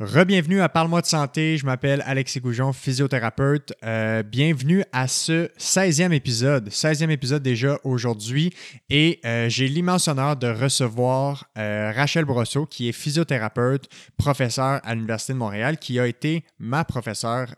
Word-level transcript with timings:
Rebienvenue 0.00 0.62
à 0.62 0.70
Parle-moi 0.70 1.02
de 1.02 1.06
santé. 1.06 1.58
Je 1.58 1.66
m'appelle 1.66 2.02
Alexis 2.06 2.40
Goujon, 2.40 2.72
physiothérapeute. 2.72 3.74
Euh, 3.84 4.22
bienvenue 4.22 4.82
à 4.92 5.06
ce 5.06 5.48
16e 5.58 6.12
épisode. 6.12 6.70
16e 6.70 7.10
épisode 7.10 7.42
déjà 7.42 7.78
aujourd'hui. 7.84 8.50
Et 8.88 9.20
euh, 9.26 9.50
j'ai 9.50 9.68
l'immense 9.68 10.08
honneur 10.08 10.36
de 10.36 10.46
recevoir 10.46 11.50
euh, 11.58 11.92
Rachel 11.94 12.24
Brosseau, 12.24 12.64
qui 12.64 12.88
est 12.88 12.92
physiothérapeute, 12.92 13.90
professeur 14.16 14.80
à 14.84 14.94
l'Université 14.94 15.34
de 15.34 15.38
Montréal, 15.38 15.76
qui 15.76 16.00
a 16.00 16.06
été 16.06 16.44
ma 16.58 16.82
professeure 16.86 17.54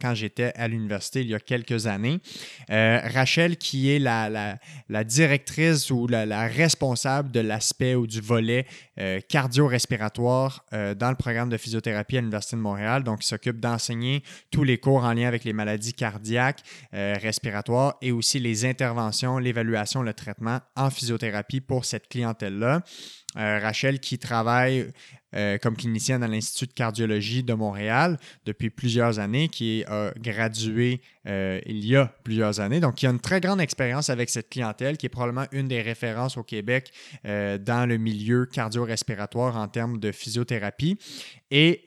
quand 0.00 0.14
j'étais 0.14 0.52
à 0.54 0.68
l'université 0.68 1.22
il 1.22 1.28
y 1.28 1.34
a 1.34 1.40
quelques 1.40 1.86
années. 1.86 2.20
Rachel, 2.68 3.56
qui 3.56 3.90
est 3.90 3.98
la, 3.98 4.58
directrice 5.04 5.90
ou 5.90 6.06
la, 6.06 6.26
la 6.26 6.46
responsable 6.46 7.30
de 7.30 7.40
l'aspect 7.40 7.94
ou 7.94 8.06
du 8.06 8.20
volet 8.20 8.66
cardio-respiratoire 9.28 10.64
dans 10.72 11.10
le 11.10 11.16
programme 11.16 11.48
de 11.48 11.56
physiothérapie 11.56 11.85
à 11.92 12.20
l'Université 12.20 12.56
de 12.56 12.60
Montréal. 12.60 13.04
Donc, 13.04 13.24
il 13.24 13.26
s'occupe 13.26 13.60
d'enseigner 13.60 14.22
tous 14.50 14.64
les 14.64 14.78
cours 14.78 15.04
en 15.04 15.12
lien 15.12 15.28
avec 15.28 15.44
les 15.44 15.52
maladies 15.52 15.94
cardiaques, 15.94 16.62
euh, 16.94 17.14
respiratoires 17.20 17.96
et 18.02 18.12
aussi 18.12 18.38
les 18.38 18.64
interventions, 18.64 19.38
l'évaluation, 19.38 20.02
le 20.02 20.14
traitement 20.14 20.60
en 20.76 20.90
physiothérapie 20.90 21.60
pour 21.60 21.84
cette 21.84 22.08
clientèle-là. 22.08 22.82
Euh, 23.36 23.58
Rachel 23.60 24.00
qui 24.00 24.18
travaille 24.18 24.86
euh, 25.34 25.58
comme 25.58 25.76
clinicienne 25.76 26.22
à 26.22 26.28
l'Institut 26.28 26.66
de 26.66 26.72
cardiologie 26.72 27.42
de 27.42 27.52
Montréal 27.52 28.18
depuis 28.46 28.70
plusieurs 28.70 29.18
années, 29.18 29.48
qui 29.48 29.84
a 29.88 30.12
gradué 30.18 31.02
euh, 31.26 31.60
il 31.66 31.84
y 31.84 31.96
a 31.96 32.06
plusieurs 32.24 32.60
années. 32.60 32.80
Donc, 32.80 32.94
qui 32.94 33.06
a 33.06 33.10
une 33.10 33.20
très 33.20 33.40
grande 33.40 33.60
expérience 33.60 34.08
avec 34.08 34.30
cette 34.30 34.48
clientèle, 34.48 34.96
qui 34.96 35.06
est 35.06 35.10
probablement 35.10 35.46
une 35.52 35.68
des 35.68 35.82
références 35.82 36.36
au 36.36 36.42
Québec 36.42 36.92
dans 37.24 37.88
le 37.88 37.96
milieu 37.98 38.46
cardio-respiratoire 38.46 39.56
en 39.56 39.68
termes 39.68 39.98
de 39.98 40.12
physiothérapie. 40.12 40.96
Et 41.50 41.82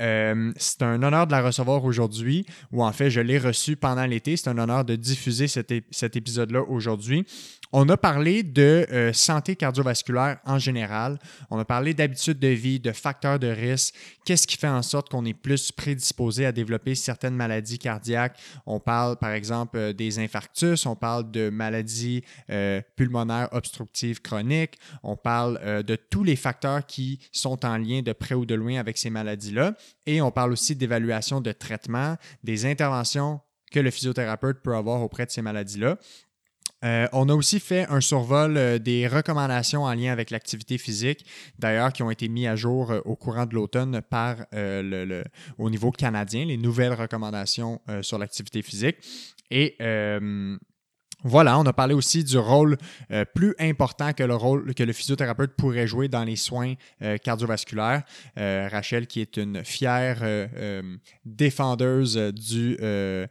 c'est 0.58 0.82
un 0.84 1.02
honneur 1.02 1.26
de 1.26 1.32
la 1.32 1.42
recevoir 1.42 1.84
aujourd'hui, 1.86 2.46
ou 2.72 2.84
en 2.84 2.92
fait, 2.92 3.10
je 3.10 3.22
l'ai 3.22 3.40
reçue 3.40 3.76
pendant 3.76 4.06
l'été. 4.06 4.38
C'est 4.38 4.50
un 4.50 4.58
honneur 4.58 4.86
de 4.86 4.96
diffuser 4.96 5.48
cet, 5.48 5.74
cet 5.92 6.16
épisode-là 6.16 6.62
aujourd'hui. 6.64 7.26
On 7.72 7.88
a 7.90 7.98
parlé 7.98 8.42
de 8.42 8.88
euh, 8.92 9.14
santé 9.14 9.56
cardiovasculaire 9.56 10.40
en 10.44 10.58
général. 10.58 11.20
On 11.52 11.60
a 11.60 11.66
parlé 11.66 11.94
d'habitudes 11.94 12.40
de 12.40 12.48
vie, 12.48 12.80
de 12.80 12.92
facteurs 12.92 13.38
de 13.38 13.46
risque, 13.46 13.94
qu'est-ce 14.26 14.48
qui 14.48 14.58
fait 14.58 14.68
en 14.68 14.82
sorte 14.82 15.10
qu'on 15.10 15.24
est 15.26 15.36
plus 15.36 15.72
prédisposé 15.72 16.48
à 16.48 16.52
développer 16.52 16.96
certaines 16.96 17.36
maladies 17.36 17.78
cardiaques? 17.78 18.40
On 18.66 18.80
parle 18.80 19.18
par 19.18 19.34
exemple 19.34 19.78
euh, 19.78 19.94
des 19.94 20.18
infarctus, 20.18 20.88
on 20.88 20.96
parle 20.96 21.30
de 21.30 21.52
maladies 21.52 22.24
euh, 22.50 22.82
pulmonaires 22.96 23.50
obstructives 23.52 24.20
chroniques, 24.20 24.80
on 25.04 25.16
parle 25.16 25.84
de 25.84 25.96
tous 25.96 26.24
les 26.24 26.36
facteurs 26.36 26.86
qui 26.86 27.20
sont 27.32 27.66
en 27.66 27.78
lien 27.78 28.02
de 28.02 28.14
près 28.14 28.34
ou 28.34 28.46
de 28.46 28.56
loin 28.56 28.80
avec 28.80 28.98
ces 28.98 29.12
maladies-là. 29.12 29.76
Et 30.08 30.22
on 30.22 30.32
parle 30.32 30.54
aussi 30.54 30.76
d'évaluation 30.76 31.40
de 31.42 31.52
traitement, 31.52 32.16
des 32.44 32.66
interventions 32.66 33.42
que 33.72 33.80
le 33.80 33.92
physiothérapeute 33.92 34.62
peut 34.62 34.76
avoir 34.76 35.02
auprès 35.02 35.26
de 35.26 35.32
ces 35.32 35.42
maladies-là. 35.42 35.98
Euh, 36.86 37.08
on 37.12 37.28
a 37.28 37.34
aussi 37.34 37.60
fait 37.60 37.86
un 37.90 38.00
survol 38.00 38.56
euh, 38.56 38.80
des 38.80 39.08
recommandations 39.08 39.84
en 39.84 39.94
lien 39.94 40.12
avec 40.12 40.30
l'activité 40.30 40.78
physique, 40.78 41.26
d'ailleurs, 41.58 41.92
qui 41.92 42.04
ont 42.04 42.12
été 42.12 42.30
mis 42.30 42.48
à 42.48 42.56
jour 42.56 42.92
euh, 42.92 43.02
au 43.04 43.16
courant 43.16 43.46
de 43.46 43.54
l'automne 43.54 44.02
par 44.02 44.38
le, 44.52 45.24
au 45.58 45.70
niveau 45.70 45.92
canadien, 45.92 46.46
les 46.46 46.58
nouvelles 46.58 46.94
recommandations 46.94 47.82
sur 48.02 48.18
l'activité 48.18 48.62
physique. 48.62 48.98
Et 49.52 49.76
voilà, 51.24 51.60
on 51.60 51.66
a 51.66 51.74
parlé 51.74 51.94
aussi 51.94 52.24
du 52.24 52.38
rôle 52.38 52.78
euh, 53.12 53.26
plus 53.26 53.54
important 53.60 54.14
que 54.14 54.24
le 54.24 54.36
rôle 54.36 54.74
que 54.74 54.84
le 54.84 54.94
physiothérapeute 54.94 55.52
pourrait 55.56 55.88
jouer 55.88 56.08
dans 56.08 56.24
les 56.24 56.38
soins 56.38 56.76
euh, 57.02 57.18
cardiovasculaires. 57.18 58.04
Euh, 58.38 58.70
Rachel, 58.72 59.06
qui 59.06 59.20
est 59.20 59.38
une 59.38 59.64
fière 59.66 60.24
défendeuse 61.26 62.16
de, 62.16 63.28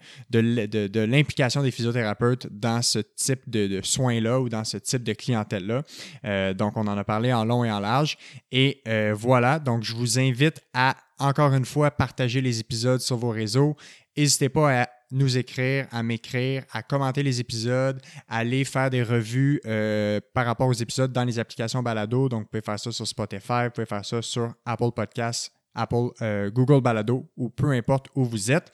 l'implication 1.04 1.62
des 1.62 1.70
physiothérapeutes 1.70 2.46
dans 2.50 2.82
ce 2.82 2.98
type 2.98 3.48
de, 3.48 3.80
soins-là 3.82 4.40
ou 4.40 4.48
dans 4.48 4.64
ce 4.64 4.76
type 4.76 5.02
de 5.02 5.12
clientèle-là. 5.14 6.54
donc, 6.54 6.76
on 6.76 6.86
en 6.86 6.98
a 6.98 7.04
parlé 7.04 7.32
en 7.32 7.44
long 7.44 7.64
et 7.64 7.70
en 7.70 7.80
large. 7.80 8.18
Et 8.52 8.82
voilà, 9.12 9.58
donc 9.58 9.82
je 9.82 9.94
vous 9.94 10.18
invite 10.18 10.60
à, 10.74 10.96
encore 11.18 11.54
une 11.54 11.64
fois, 11.64 11.90
partager 11.90 12.40
les 12.40 12.60
épisodes 12.60 13.00
sur 13.00 13.16
vos 13.16 13.30
réseaux. 13.30 13.76
N'hésitez 14.16 14.48
pas 14.48 14.82
à 14.82 14.88
nous 15.10 15.38
écrire, 15.38 15.86
à 15.90 16.02
m'écrire, 16.02 16.64
à 16.72 16.82
commenter 16.82 17.22
les 17.22 17.40
épisodes, 17.40 18.00
aller 18.28 18.64
faire 18.64 18.90
des 18.90 19.02
revues 19.02 19.60
euh, 19.66 20.20
par 20.34 20.46
rapport 20.46 20.68
aux 20.68 20.72
épisodes 20.72 21.12
dans 21.12 21.24
les 21.24 21.38
applications 21.38 21.82
Balado. 21.82 22.28
Donc, 22.28 22.42
vous 22.42 22.48
pouvez 22.48 22.62
faire 22.62 22.78
ça 22.78 22.92
sur 22.92 23.06
Spotify, 23.06 23.64
vous 23.64 23.70
pouvez 23.70 23.86
faire 23.86 24.04
ça 24.04 24.20
sur 24.22 24.52
Apple 24.64 24.90
Podcasts, 24.94 25.52
Apple, 25.74 26.08
euh, 26.22 26.50
Google 26.50 26.80
Balado 26.80 27.28
ou 27.36 27.48
peu 27.50 27.70
importe 27.70 28.08
où 28.14 28.24
vous 28.24 28.50
êtes. 28.50 28.70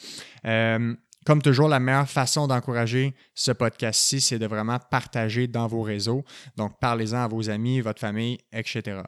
Euh, 0.47 0.95
comme 1.25 1.43
toujours, 1.43 1.69
la 1.69 1.81
meilleure 1.81 2.09
façon 2.09 2.47
d'encourager 2.47 3.15
ce 3.35 3.53
podcast-ci, 3.53 4.21
c'est 4.21 4.39
de 4.39 4.47
vraiment 4.47 4.79
partager 4.79 5.47
dans 5.47 5.67
vos 5.67 5.83
réseaux. 5.83 6.25
Donc, 6.57 6.79
parlez-en 6.81 7.25
à 7.25 7.29
vos 7.29 7.51
amis, 7.51 7.81
votre 7.81 8.01
famille, 8.01 8.39
etc. 8.53 9.03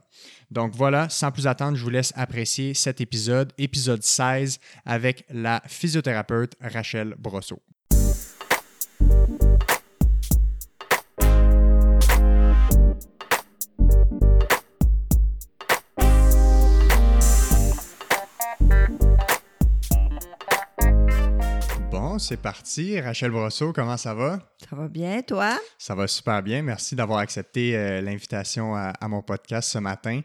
Donc 0.51 0.75
voilà, 0.75 1.09
sans 1.09 1.33
plus 1.33 1.47
attendre, 1.47 1.77
je 1.77 1.83
vous 1.83 1.91
laisse 1.91 2.13
apprécier 2.17 2.75
cet 2.75 3.01
épisode, 3.01 3.53
épisode 3.59 4.03
16, 4.03 4.59
avec 4.85 5.25
la 5.31 5.63
physiothérapeute 5.67 6.55
Rachel 6.61 7.15
Brosseau. 7.19 7.61
C'est 22.19 22.37
parti. 22.37 23.01
Rachel 23.01 23.31
Brosseau, 23.31 23.73
comment 23.73 23.97
ça 23.97 24.15
va? 24.15 24.39
Ça 24.69 24.75
va 24.75 24.89
bien, 24.89 25.23
toi? 25.23 25.59
Ça 25.79 25.95
va 25.95 26.07
super 26.07 26.43
bien. 26.43 26.63
Merci 26.63 26.95
d'avoir 26.95 27.19
accepté 27.19 27.77
euh, 27.77 28.01
l'invitation 28.01 28.75
à, 28.75 29.09
mon 29.09 29.23
podcast 29.23 29.71
ce 29.71 29.79
matin. 29.79 30.21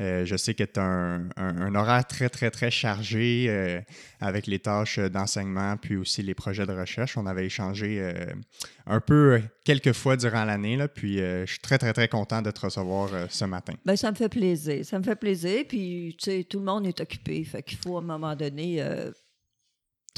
Euh, 0.00 0.24
je 0.24 0.36
sais 0.36 0.54
que 0.54 0.64
tu 0.64 0.80
as 0.80 1.20
un, 1.36 1.74
horaire 1.74 2.06
très, 2.06 2.28
très, 2.28 2.50
très 2.50 2.70
chargé 2.70 3.46
euh, 3.48 3.80
avec 4.20 4.46
les 4.46 4.58
tâches 4.58 4.98
d'enseignement 4.98 5.76
puis 5.76 5.96
aussi 5.96 6.22
les 6.22 6.34
projets 6.34 6.66
de 6.66 6.72
recherche. 6.72 7.16
On 7.16 7.26
avait 7.26 7.46
échangé 7.46 8.14
un 8.86 9.00
peu 9.00 9.40
quelques 9.64 9.92
fois 9.92 10.16
durant 10.16 10.44
l'année, 10.44 10.78
puis 10.94 11.18
je 11.18 11.44
suis 11.46 11.60
très, 11.60 11.78
très, 11.78 11.92
très 11.92 12.08
content 12.08 12.42
de 12.42 12.50
te 12.50 12.60
recevoir 12.60 13.10
ce 13.28 13.44
matin. 13.44 13.74
Bien, 13.84 13.96
ça 13.96 14.10
me 14.10 14.16
fait 14.16 14.28
plaisir. 14.28 14.84
Ça 14.84 14.98
me 14.98 15.04
fait 15.04 15.16
plaisir. 15.16 15.64
Puis, 15.68 16.16
tu 16.18 16.30
sais, 16.30 16.44
tout 16.44 16.58
le 16.58 16.64
monde 16.64 16.86
est 16.86 17.00
occupé. 17.00 17.44
Fait 17.44 17.62
qu'il 17.62 17.78
faut 17.78 17.96
à 17.96 18.00
un 18.00 18.04
moment 18.04 18.34
donné 18.34 18.82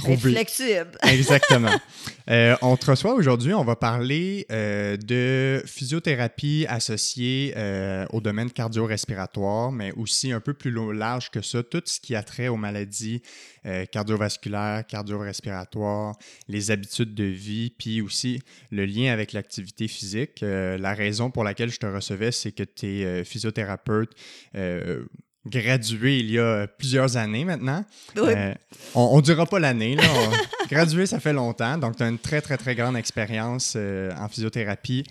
flexible. 0.03 0.99
Exactement. 1.03 1.71
Euh, 2.31 2.57
on 2.61 2.77
te 2.77 2.91
reçoit 2.91 3.15
aujourd'hui, 3.15 3.55
on 3.55 3.65
va 3.65 3.75
parler 3.75 4.45
euh, 4.53 4.99
de 4.99 5.63
physiothérapie 5.65 6.67
associée 6.69 7.55
euh, 7.57 8.05
au 8.13 8.21
domaine 8.21 8.51
cardio-respiratoire, 8.51 9.73
mais 9.73 9.93
aussi 9.93 10.31
un 10.33 10.41
peu 10.41 10.53
plus 10.53 10.71
large 10.93 11.31
que 11.31 11.41
ça, 11.41 11.63
tout 11.63 11.81
ce 11.87 11.99
qui 12.01 12.15
a 12.15 12.23
trait 12.23 12.49
aux 12.49 12.59
maladies 12.59 13.23
cardiovasculaires, 13.93 14.87
cardio-respiratoires, 14.87 16.17
les 16.49 16.71
habitudes 16.71 17.15
de 17.15 17.25
vie, 17.25 17.71
puis 17.71 18.03
aussi 18.03 18.41
le 18.71 18.85
lien 18.85 19.11
avec 19.11 19.33
l'activité 19.33 19.89
physique. 19.89 20.41
la 20.43 20.95
raison 20.95 21.31
pour 21.31 21.45
laquelle 21.45 21.71
je 21.71 21.79
te 21.79 21.87
recevais, 21.87 22.33
c'est 22.33 22.53
que 22.53 22.63
tu 22.63 22.87
es 22.87 23.25
physiothérapeute 23.25 24.11
gradué 25.49 26.19
il 26.21 26.31
y 26.31 26.39
a 26.39 26.67
plusieurs 26.67 27.17
années 27.17 27.45
maintenant. 27.45 27.85
Euh, 28.17 28.55
on 28.95 29.17
ne 29.17 29.23
dira 29.23 29.47
pas 29.47 29.59
l'année. 29.59 29.97
gradué, 30.71 31.07
ça 31.07 31.21
fait 31.21 31.33
longtemps. 31.33 31.79
Donc, 31.79 31.97
tu 31.97 32.03
as 32.03 32.09
une 32.09 32.19
très, 32.19 32.41
très, 32.41 32.57
très 32.57 32.75
grande 32.75 32.97
expérience 32.97 33.75
euh, 33.77 34.11
en 34.17 34.29
physiothérapie 34.29 35.05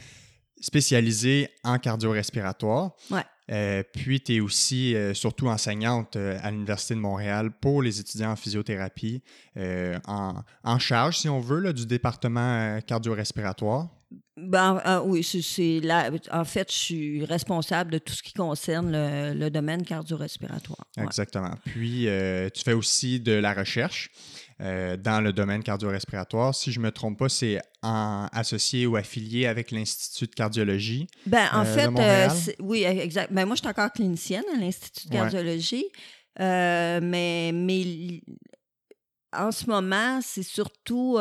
spécialisée 0.59 1.49
en 1.63 1.77
cardio-respiratoire. 1.77 2.91
Ouais. 3.11 3.21
Euh, 3.51 3.83
puis, 3.93 4.21
tu 4.21 4.35
es 4.35 4.39
aussi 4.39 4.95
surtout 5.13 5.47
enseignante 5.47 6.15
à 6.15 6.51
l'Université 6.51 6.95
de 6.95 6.99
Montréal 6.99 7.51
pour 7.61 7.81
les 7.81 7.99
étudiants 7.99 8.31
en 8.31 8.35
physiothérapie, 8.35 9.21
en, 9.55 10.33
en, 10.63 10.79
charge, 10.79 11.19
si 11.19 11.29
on 11.29 11.39
veut, 11.39 11.59
là, 11.59 11.73
du 11.73 11.85
département 11.85 12.79
cardio-respiratoire. 12.85 13.89
Ben, 14.37 14.79
ah, 14.85 15.01
oui, 15.03 15.23
c'est 15.23 15.79
là. 15.81 16.09
En 16.31 16.45
fait, 16.45 16.71
je 16.71 16.77
suis 16.77 17.25
responsable 17.25 17.91
de 17.91 17.97
tout 17.97 18.13
ce 18.13 18.23
qui 18.23 18.33
concerne 18.33 18.91
le, 18.91 19.49
domaine 19.49 19.83
cardio-respiratoire. 19.83 20.85
Exactement. 20.97 21.53
Puis, 21.65 22.07
euh, 22.07 22.49
tu 22.49 22.63
fais 22.63 22.73
aussi 22.73 23.19
de 23.19 23.33
la 23.33 23.53
recherche 23.53 24.09
euh, 24.61 24.95
dans 24.95 25.21
le 25.21 25.33
domaine 25.33 25.63
cardio-respiratoire. 25.63 26.55
Si 26.55 26.71
je 26.71 26.79
ne 26.79 26.85
me 26.85 26.91
trompe 26.91 27.17
pas, 27.19 27.29
c'est 27.29 27.59
associé 27.81 28.85
ou 28.85 28.95
affilié 28.95 29.47
avec 29.47 29.71
l'Institut 29.71 30.27
de 30.27 30.35
cardiologie. 30.35 31.07
Ben, 31.25 31.49
en 31.51 31.65
euh, 31.65 32.29
fait, 32.29 32.55
oui, 32.59 32.83
exact. 32.83 33.33
Ben, 33.33 33.45
moi, 33.45 33.55
je 33.55 33.61
suis 33.61 33.69
encore 33.69 33.91
clinicienne 33.91 34.45
à 34.55 34.57
l'Institut 34.57 35.07
de 35.07 35.13
cardiologie. 35.13 35.85
mais, 36.39 37.51
mais 37.53 38.21
en 39.33 39.51
ce 39.51 39.65
moment, 39.65 40.21
c'est 40.21 40.43
surtout 40.43 41.17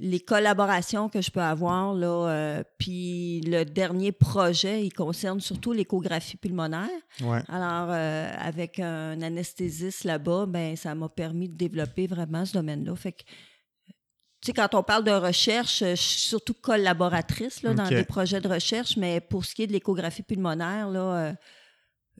les 0.00 0.20
collaborations 0.20 1.08
que 1.08 1.20
je 1.20 1.30
peux 1.30 1.42
avoir, 1.42 1.94
là, 1.94 2.08
euh, 2.08 2.62
puis 2.78 3.42
le 3.42 3.64
dernier 3.64 4.12
projet, 4.12 4.84
il 4.84 4.92
concerne 4.92 5.40
surtout 5.40 5.72
l'échographie 5.72 6.36
pulmonaire. 6.36 6.88
Ouais. 7.22 7.42
Alors, 7.48 7.88
euh, 7.90 8.32
avec 8.38 8.78
un 8.78 9.20
anesthésiste 9.20 10.04
là-bas, 10.04 10.46
ben, 10.46 10.76
ça 10.76 10.94
m'a 10.94 11.08
permis 11.08 11.48
de 11.48 11.54
développer 11.54 12.06
vraiment 12.06 12.44
ce 12.44 12.54
domaine-là. 12.54 12.96
Fait 12.96 13.12
que, 13.12 13.22
tu 13.22 14.46
sais, 14.46 14.52
quand 14.54 14.74
on 14.74 14.82
parle 14.82 15.04
de 15.04 15.10
recherche, 15.10 15.80
je 15.80 15.94
suis 15.94 16.20
surtout 16.20 16.54
collaboratrice 16.54 17.62
là, 17.62 17.74
dans 17.74 17.88
des 17.88 18.04
projets 18.04 18.40
de 18.40 18.48
recherche, 18.48 18.96
mais 18.96 19.20
pour 19.20 19.44
ce 19.44 19.54
qui 19.54 19.64
est 19.64 19.66
de 19.66 19.72
l'échographie 19.72 20.22
pulmonaire, 20.22 20.88
là, 20.88 21.00
euh, 21.00 21.32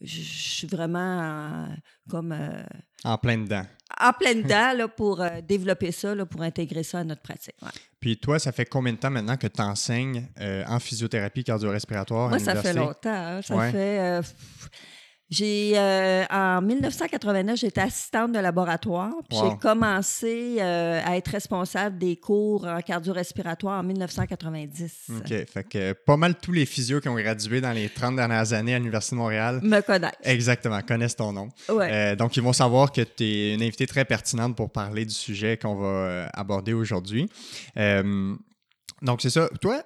je 0.01 0.21
suis 0.23 0.67
vraiment 0.67 1.21
euh, 1.21 1.67
comme 2.09 2.33
euh, 2.33 2.63
En 3.05 3.19
plein 3.19 3.39
dedans. 3.39 3.65
en 4.01 4.13
pleine 4.13 4.43
dedans 4.45 4.73
là, 4.77 4.89
pour 4.89 5.21
euh, 5.21 5.41
développer 5.43 5.93
ça, 5.93 6.15
là, 6.15 6.25
pour 6.27 6.43
intégrer 6.43 6.83
ça 6.83 7.01
à 7.01 7.05
notre 7.05 7.23
pratique. 7.23 7.55
ouais. 7.63 7.69
Puis 8.01 8.17
toi, 8.19 8.39
ça 8.39 8.51
fait 8.53 8.65
combien 8.65 8.93
de 8.95 8.99
temps 8.99 9.11
maintenant 9.11 9.37
que 9.37 9.47
tu 9.47 9.61
enseignes 9.61 10.27
en 10.67 10.79
physiothérapie 10.81 11.45
cardio-respiratoire 11.45 12.27
à 12.27 12.29
Moi, 12.31 12.39
ça 12.39 12.57
fait 12.57 12.73
longtemps. 12.73 13.11
hein. 13.11 13.43
Ça 13.43 13.55
Ouais. 13.57 13.71
fait. 13.73 14.21
pff, 14.23 14.71
j'ai 15.31 15.75
euh, 15.77 16.25
en 16.29 16.61
1989, 16.61 17.57
j'étais 17.57 17.81
assistante 17.81 18.33
de 18.33 18.39
laboratoire. 18.41 19.13
Puis 19.29 19.39
Wow. 19.39 19.51
j'ai 19.51 19.57
commencé 19.59 20.57
euh, 20.59 21.01
à 21.05 21.17
être 21.17 21.29
responsable 21.29 21.99
des 21.99 22.17
cours 22.17 22.67
en 22.67 22.81
cardio-respiratoire 22.81 23.79
en 23.81 23.83
1990. 23.85 25.11
OK. 25.19 25.29
Fait 25.47 25.65
que 25.69 25.93
pas 25.93 26.17
mal 26.17 26.35
tous 26.35 26.51
les 26.53 26.67
physios 26.67 27.01
qui 27.01 27.09
ont 27.09 27.15
gradué 27.15 27.61
dans 27.61 27.71
les 27.73 27.89
30 27.89 28.17
dernières 28.17 28.53
années 28.53 28.75
à 28.75 28.79
l'Université 28.79 29.15
de 29.15 29.21
Montréal, 29.21 29.61
Me 29.63 29.81
connaissent. 29.83 30.11
exactement, 30.25 30.81
connaissent 30.83 31.17
ton 31.17 31.33
nom. 31.33 31.49
Ouais. 31.69 31.89
Euh, 31.93 32.17
donc, 32.17 32.37
ils 32.37 32.43
vont 32.43 32.53
savoir 32.53 32.91
que 32.91 33.03
tu 33.03 33.25
es 33.25 33.55
une 33.55 33.63
invitée 33.63 33.87
très 33.87 34.05
pertinente 34.05 34.57
pour 34.57 34.71
parler 34.73 35.05
du 35.05 35.15
sujet 35.15 35.57
qu'on 35.57 35.77
va 35.77 36.29
aborder 36.35 36.73
aujourd'hui. 36.73 37.29
Donc, 39.03 39.23
c'est 39.23 39.31
ça. 39.31 39.49
Toi, 39.61 39.83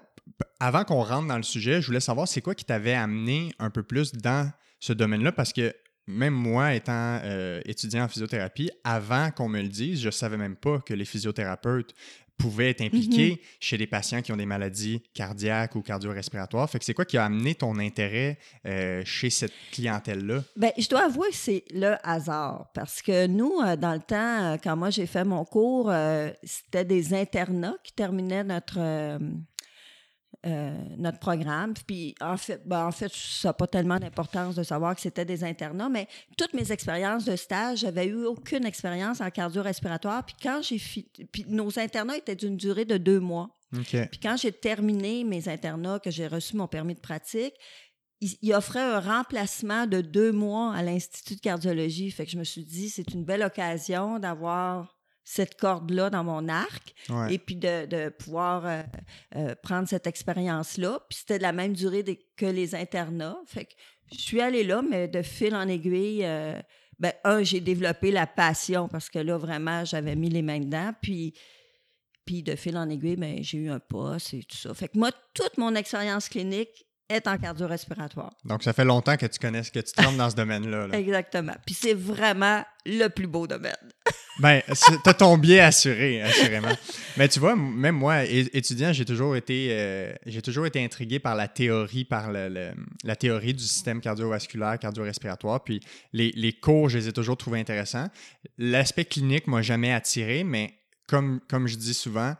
avant 0.59 0.85
qu'on 0.85 1.03
rentre 1.03 1.29
dans 1.29 1.37
le 1.37 1.43
sujet, 1.43 1.81
je 1.81 1.87
voulais 1.87 2.01
savoir 2.01 2.27
c'est 2.27 2.41
quoi 2.41 2.55
qui 2.55 2.65
t'avait 2.65 2.95
amené 2.95 3.53
un 3.59 3.71
peu 3.71 3.83
plus 3.83 4.13
dans 4.13 4.51
ce 4.85 4.93
domaine-là 4.93 5.33
parce 5.33 5.55
que 5.55 5.75
même 6.07 6.35
moi, 6.35 6.75
étant 6.75 7.19
euh, 7.25 7.63
étudiant 7.65 8.05
en 8.05 8.09
physiothérapie, 8.09 8.71
avant 8.85 9.31
qu'on 9.31 9.49
me 9.49 9.63
le 9.63 9.69
dise, 9.69 10.03
je 10.03 10.09
ne 10.09 10.11
savais 10.11 10.37
même 10.37 10.57
pas 10.57 10.81
que 10.81 10.93
les 10.93 11.07
physiothérapeutes 11.07 11.95
pouvaient 12.37 12.71
être 12.71 12.83
impliqués 12.83 13.41
chez 13.61 13.79
des 13.79 13.87
patients 13.87 14.21
qui 14.21 14.33
ont 14.33 14.37
des 14.37 14.45
maladies 14.45 15.03
cardiaques 15.15 15.77
ou 15.77 15.81
cardio-respiratoires. 15.81 16.69
Fait 16.69 16.79
que 16.79 16.85
c'est 16.85 16.93
quoi 16.93 17.07
qui 17.07 17.17
a 17.17 17.25
amené 17.25 17.55
ton 17.55 17.79
intérêt 17.79 18.39
euh, 18.67 19.03
chez 19.07 19.31
cette 19.31 19.55
clientèle-là? 19.73 20.43
Ben, 20.57 20.73
je 20.77 20.89
dois 20.89 21.05
avouer 21.05 21.31
que 21.31 21.37
c'est 21.37 21.65
le 21.73 21.95
hasard. 22.03 22.71
Parce 22.75 23.01
que 23.01 23.27
nous, 23.27 23.61
euh, 23.65 23.77
dans 23.77 23.95
le 23.95 24.01
temps, 24.01 24.59
quand 24.63 24.77
moi 24.77 24.91
j'ai 24.91 25.07
fait 25.07 25.25
mon 25.25 25.47
cours, 25.47 25.91
euh, 25.91 26.29
c'était 26.43 26.85
des 26.85 27.15
internats 27.15 27.77
qui 27.83 27.95
terminaient 27.95 28.45
notre, 28.45 28.79
euh, 30.47 30.77
notre 30.99 31.19
programme. 31.19 31.75
Puis 31.87 32.15
en 32.21 32.37
fait, 32.37 32.61
ben, 32.67 32.87
en 32.87 32.93
fait 32.93 33.11
ça 33.15 33.49
n'a 33.49 33.53
pas 33.55 33.67
tellement 33.67 33.99
d'importance 33.99 34.55
de 34.55 34.63
savoir 34.63 34.95
que 34.95 35.01
c'était 35.01 35.25
des 35.25 35.43
internats, 35.45 35.89
mais 35.89 36.07
toutes 36.37 36.53
mes 36.55 36.71
expériences 36.71 37.25
de 37.25 37.35
stage, 37.37 37.79
j'avais 37.81 38.07
eu 38.07 38.25
aucune 38.25 38.65
expérience 38.67 39.21
en 39.21 39.31
cardio-respiratoire. 39.31 40.25
Puis 40.27 40.37
quand 40.43 40.61
j'ai 40.63 40.79
fi- 40.79 41.09
puis 41.33 41.45
nos 41.49 41.79
internats 41.79 42.17
étaient 42.17 42.37
d'une 42.37 42.57
durée 42.57 42.85
de 42.85 42.97
deux 42.99 43.21
mois. 43.21 43.51
Puis 44.11 44.21
quand 44.23 44.37
j'ai 44.37 44.53
terminé 44.53 45.25
mes 45.25 45.49
internats, 45.49 45.99
que 45.99 46.11
j'ai 46.11 46.27
reçu 46.27 46.57
mon 46.57 46.69
permis 46.69 46.95
de 46.95 47.01
pratique, 47.01 47.55
il, 48.21 48.31
il 48.43 48.53
offrait 48.55 48.81
un 48.81 49.01
remplacement 49.01 49.87
de 49.87 50.01
deux 50.01 50.31
mois 50.31 50.73
à 50.75 50.83
l'Institut 50.83 51.35
de 51.37 51.41
cardiologie. 51.41 52.11
Fait 52.11 52.25
que 52.25 52.31
je 52.31 52.39
me 52.39 52.45
suis 52.45 52.65
dit, 52.65 52.89
c'est 52.89 53.13
une 53.13 53.25
belle 53.25 53.43
occasion 53.43 54.19
d'avoir 54.19 54.97
cette 55.25 55.59
corde-là 55.59 56.11
dans 56.11 56.23
mon 56.23 56.49
arc 56.49 56.95
Ouais. 57.09 57.35
et 57.35 57.39
puis 57.39 57.57
de, 57.57 57.87
de 57.87 58.09
pouvoir 58.11 58.67
euh, 58.67 58.83
euh, 59.37 59.55
prendre 59.63 59.89
cette 59.89 60.07
expérience-là. 60.07 61.01
Puis 61.09 61.19
c'était 61.21 61.39
de 61.39 61.43
la 61.43 61.53
même 61.53 61.73
durée 61.73 62.05
que 62.37 62.47
les 62.47 62.75
internats. 62.75 63.39
Fait 63.47 63.65
que 63.65 63.73
je 64.13 64.19
suis 64.21 64.41
allée 64.41 64.65
là, 64.65 64.83
mais 64.83 65.09
de 65.09 65.23
fil 65.23 65.55
en 65.55 65.67
aiguille, 65.69 66.25
euh, 66.25 66.61
ben, 66.99 67.13
un, 67.25 67.43
j'ai 67.43 67.61
développé 67.61 68.11
la 68.11 68.27
passion 68.27 68.87
parce 68.89 69.09
que 69.11 69.19
là, 69.19 69.37
vraiment, 69.39 69.85
j'avais 69.85 70.15
mis 70.15 70.29
les 70.29 70.43
mains 70.43 70.61
dedans. 70.61 70.93
Puis, 71.03 71.35
puis 72.25 72.43
de 72.43 72.55
fil 72.55 72.77
en 72.77 72.89
aiguille, 72.89 73.17
ben, 73.17 73.43
j'ai 73.43 73.59
eu 73.59 73.71
un 73.71 73.81
poste 73.81 74.35
et 74.35 74.43
tout 74.45 74.57
ça. 74.57 74.73
Fait 74.75 74.89
que 74.89 74.99
moi, 74.99 75.11
toute 75.35 75.59
mon 75.59 75.75
expérience 75.75 76.29
clinique 76.29 76.87
est 77.09 77.27
en 77.27 77.37
cardio-respiratoire. 77.37 78.33
Donc, 78.45 78.63
ça 78.63 78.73
fait 78.73 78.85
longtemps 78.85 79.17
que 79.17 79.27
tu 79.27 79.39
connais, 79.39 79.63
que 79.63 79.79
tu 79.81 79.93
te 79.93 80.03
rentres 80.03 80.17
dans 80.17 80.31
ce 80.31 80.37
domaine-là. 80.37 80.87
là. 80.87 80.99
Exactement. 80.99 81.55
Puis 81.67 81.75
c'est 81.75 81.95
vraiment 81.95 82.65
le 82.87 83.09
plus 83.09 83.27
beau 83.27 83.47
domaine. 83.47 83.77
Ben, 84.41 84.63
t'as 85.05 85.15
ton 85.15 85.39
biais 85.39 85.61
assuré, 85.61 86.21
assurément. 86.21 86.73
Mais 87.17 87.29
tu 87.29 87.39
vois, 87.39 87.55
même 87.55 87.95
moi, 87.95 88.25
étudiant, 88.25 88.93
j'ai 88.93 89.05
toujours 89.05 89.37
été, 89.37 89.69
euh, 89.71 90.13
j'ai 90.27 90.43
toujours 90.43 90.67
été 90.67 90.85
intrigué 90.85 91.21
par 91.21 91.37
la 91.37 91.47
théorie, 91.47 92.05
par 92.05 92.33
le- 92.33 92.49
le- 92.49 92.73
la 93.05 93.15
théorie 93.15 93.55
du 93.55 93.63
système 93.63 94.01
cardiovasculaire, 94.01 94.77
cardio-respiratoire. 94.81 95.63
Puis 95.63 95.79
les, 96.13 96.33
les 96.35 96.53
cours, 96.53 96.89
je 96.89 96.99
les 96.99 97.07
ai 97.07 97.13
toujours 97.13 97.37
trouvés 97.37 97.61
intéressants. 97.61 98.09
L'aspect 98.59 99.05
clinique 99.05 99.47
m'a 99.47 99.63
jamais 99.63 99.93
attiré, 99.93 100.43
mais 100.43 100.75
comme, 101.07 101.39
comme 101.49 101.69
je 101.69 101.77
dis 101.77 101.95
souvent, 101.95 102.35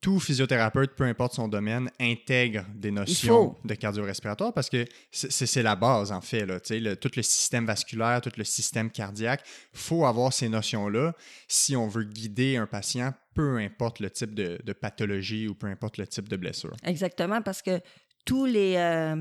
tout 0.00 0.18
physiothérapeute, 0.18 0.92
peu 0.96 1.04
importe 1.04 1.34
son 1.34 1.46
domaine, 1.48 1.90
intègre 2.00 2.64
des 2.74 2.90
notions 2.90 3.56
de 3.64 3.74
cardio-respiratoire 3.74 4.52
parce 4.54 4.70
que 4.70 4.86
c'est- 5.10 5.62
la 5.62 5.76
base, 5.76 6.10
en 6.10 6.20
fait. 6.22 6.46
Là, 6.46 6.58
le- 6.70 6.94
tout 6.96 7.10
le 7.16 7.22
système 7.22 7.66
vasculaire, 7.66 8.20
tout 8.22 8.30
le 8.36 8.44
système 8.44 8.90
cardiaque, 8.90 9.42
faut 9.74 10.06
avoir 10.06 10.32
ces 10.32 10.48
notions-là 10.48 11.12
si 11.48 11.76
on 11.76 11.86
veut 11.86 12.04
guider 12.04 12.56
un 12.56 12.66
patient, 12.66 13.12
peu 13.34 13.58
importe 13.58 14.00
le 14.00 14.08
type 14.10 14.34
de, 14.34 14.58
de 14.64 14.72
pathologie 14.72 15.48
ou 15.48 15.54
peu 15.54 15.66
importe 15.66 15.98
le 15.98 16.06
type 16.06 16.28
de 16.28 16.36
blessure. 16.36 16.74
Exactement, 16.84 17.42
parce 17.42 17.60
que 17.60 17.80
tous 18.24 18.46
les. 18.46 18.76
euh, 18.76 19.16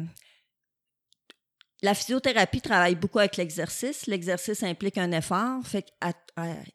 la 1.81 1.93
physiothérapie 1.93 2.61
travaille 2.61 2.95
beaucoup 2.95 3.19
avec 3.19 3.37
l'exercice. 3.37 4.05
L'exercice 4.07 4.63
implique 4.63 4.97
un 4.97 5.11
effort. 5.11 5.65
Fait 5.65 5.85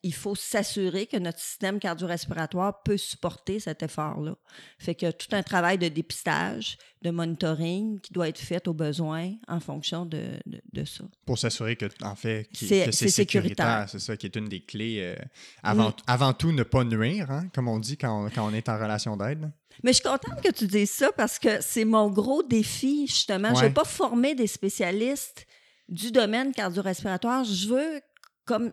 qu'il 0.03 0.15
faut 0.15 0.35
s'assurer 0.35 1.07
que 1.07 1.17
notre 1.19 1.39
système 1.39 1.79
cardio-respiratoire 1.79 2.83
peut 2.83 2.97
supporter 2.97 3.61
cet 3.61 3.83
effort-là. 3.83 4.35
Fait 4.79 4.95
que 4.95 5.11
tout 5.11 5.29
un 5.33 5.43
travail 5.43 5.79
de 5.79 5.89
dépistage, 5.89 6.79
de 7.03 7.11
monitoring 7.11 8.01
qui 8.01 8.13
doit 8.15 8.29
être 8.29 8.39
fait 8.39 8.67
au 8.67 8.73
besoin 8.73 9.33
en 9.47 9.61
fonction 9.61 10.07
de, 10.07 10.23
de, 10.47 10.63
de 10.73 10.85
ça. 10.87 11.05
Pour 11.27 11.39
s'assurer 11.39 11.77
que, 11.77 11.87
en 12.03 12.15
fait, 12.17 12.49
qu'il- 12.55 12.69
C'est- 12.69 12.87
que 12.87 12.93
c'est 12.93 13.05
c'est 13.07 13.11
sécuritaire. 13.11 13.87
C'est 13.89 13.99
ça 13.99 14.17
qui 14.17 14.25
est 14.27 14.37
une 14.37 14.49
des 14.49 14.61
clés. 14.63 15.01
euh, 15.03 15.17
avant, 15.63 15.95
avant 16.07 16.33
tout, 16.33 16.53
ne 16.53 16.63
pas 16.63 16.83
nuire, 16.85 17.31
hein, 17.31 17.49
comme 17.55 17.69
on 17.69 17.79
dit 17.79 17.99
quand 17.99 18.25
on, 18.27 18.31
quand 18.31 18.47
on 18.51 18.55
est 18.55 18.69
en 18.71 18.77
relation 18.79 19.17
d'aide. 19.19 19.51
Mais 19.83 19.93
je 19.93 19.97
suis 20.01 20.05
contente 20.05 20.41
que 20.43 20.51
tu 20.53 20.67
dises 20.67 20.91
ça 20.91 21.11
parce 21.13 21.39
que 21.39 21.61
c'est 21.61 21.85
mon 21.85 22.09
gros 22.11 22.43
défi, 22.43 23.07
justement. 23.07 23.55
Je 23.55 23.63
ne 23.63 23.69
veux 23.69 23.75
pas 23.75 23.85
former 23.85 24.35
des 24.35 24.47
spécialistes 24.47 25.47
du 25.89 26.11
domaine 26.11 26.53
cardio-respiratoire. 26.53 27.45
Je 27.45 27.69
veux, 27.69 28.01
comme 28.47 28.73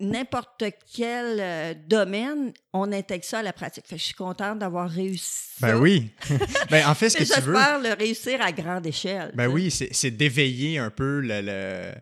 n'importe 0.00 0.64
quel 0.94 1.36
euh, 1.40 1.74
domaine, 1.86 2.52
on 2.72 2.90
intègre 2.92 3.24
ça 3.24 3.38
à 3.38 3.42
la 3.42 3.52
pratique. 3.52 3.86
Fait 3.86 3.94
que 3.96 4.00
je 4.00 4.06
suis 4.06 4.14
contente 4.14 4.58
d'avoir 4.58 4.90
réussi. 4.90 5.50
Ben 5.60 5.76
oui. 5.76 6.10
ben, 6.70 6.86
en 6.88 6.94
fait, 6.94 7.10
ce 7.10 7.18
que 7.18 7.24
tu 7.24 7.40
veux. 7.40 7.54
J'espère 7.54 7.78
le 7.80 7.92
réussir 7.94 8.40
à 8.42 8.50
grande 8.52 8.86
échelle. 8.86 9.32
Ben 9.34 9.46
oui, 9.46 9.70
c'est 9.70 9.92
c'est 9.92 10.10
d'éveiller 10.10 10.78
un 10.78 10.90
peu 10.90 11.20
le- 11.20 11.40
le- 11.42 11.94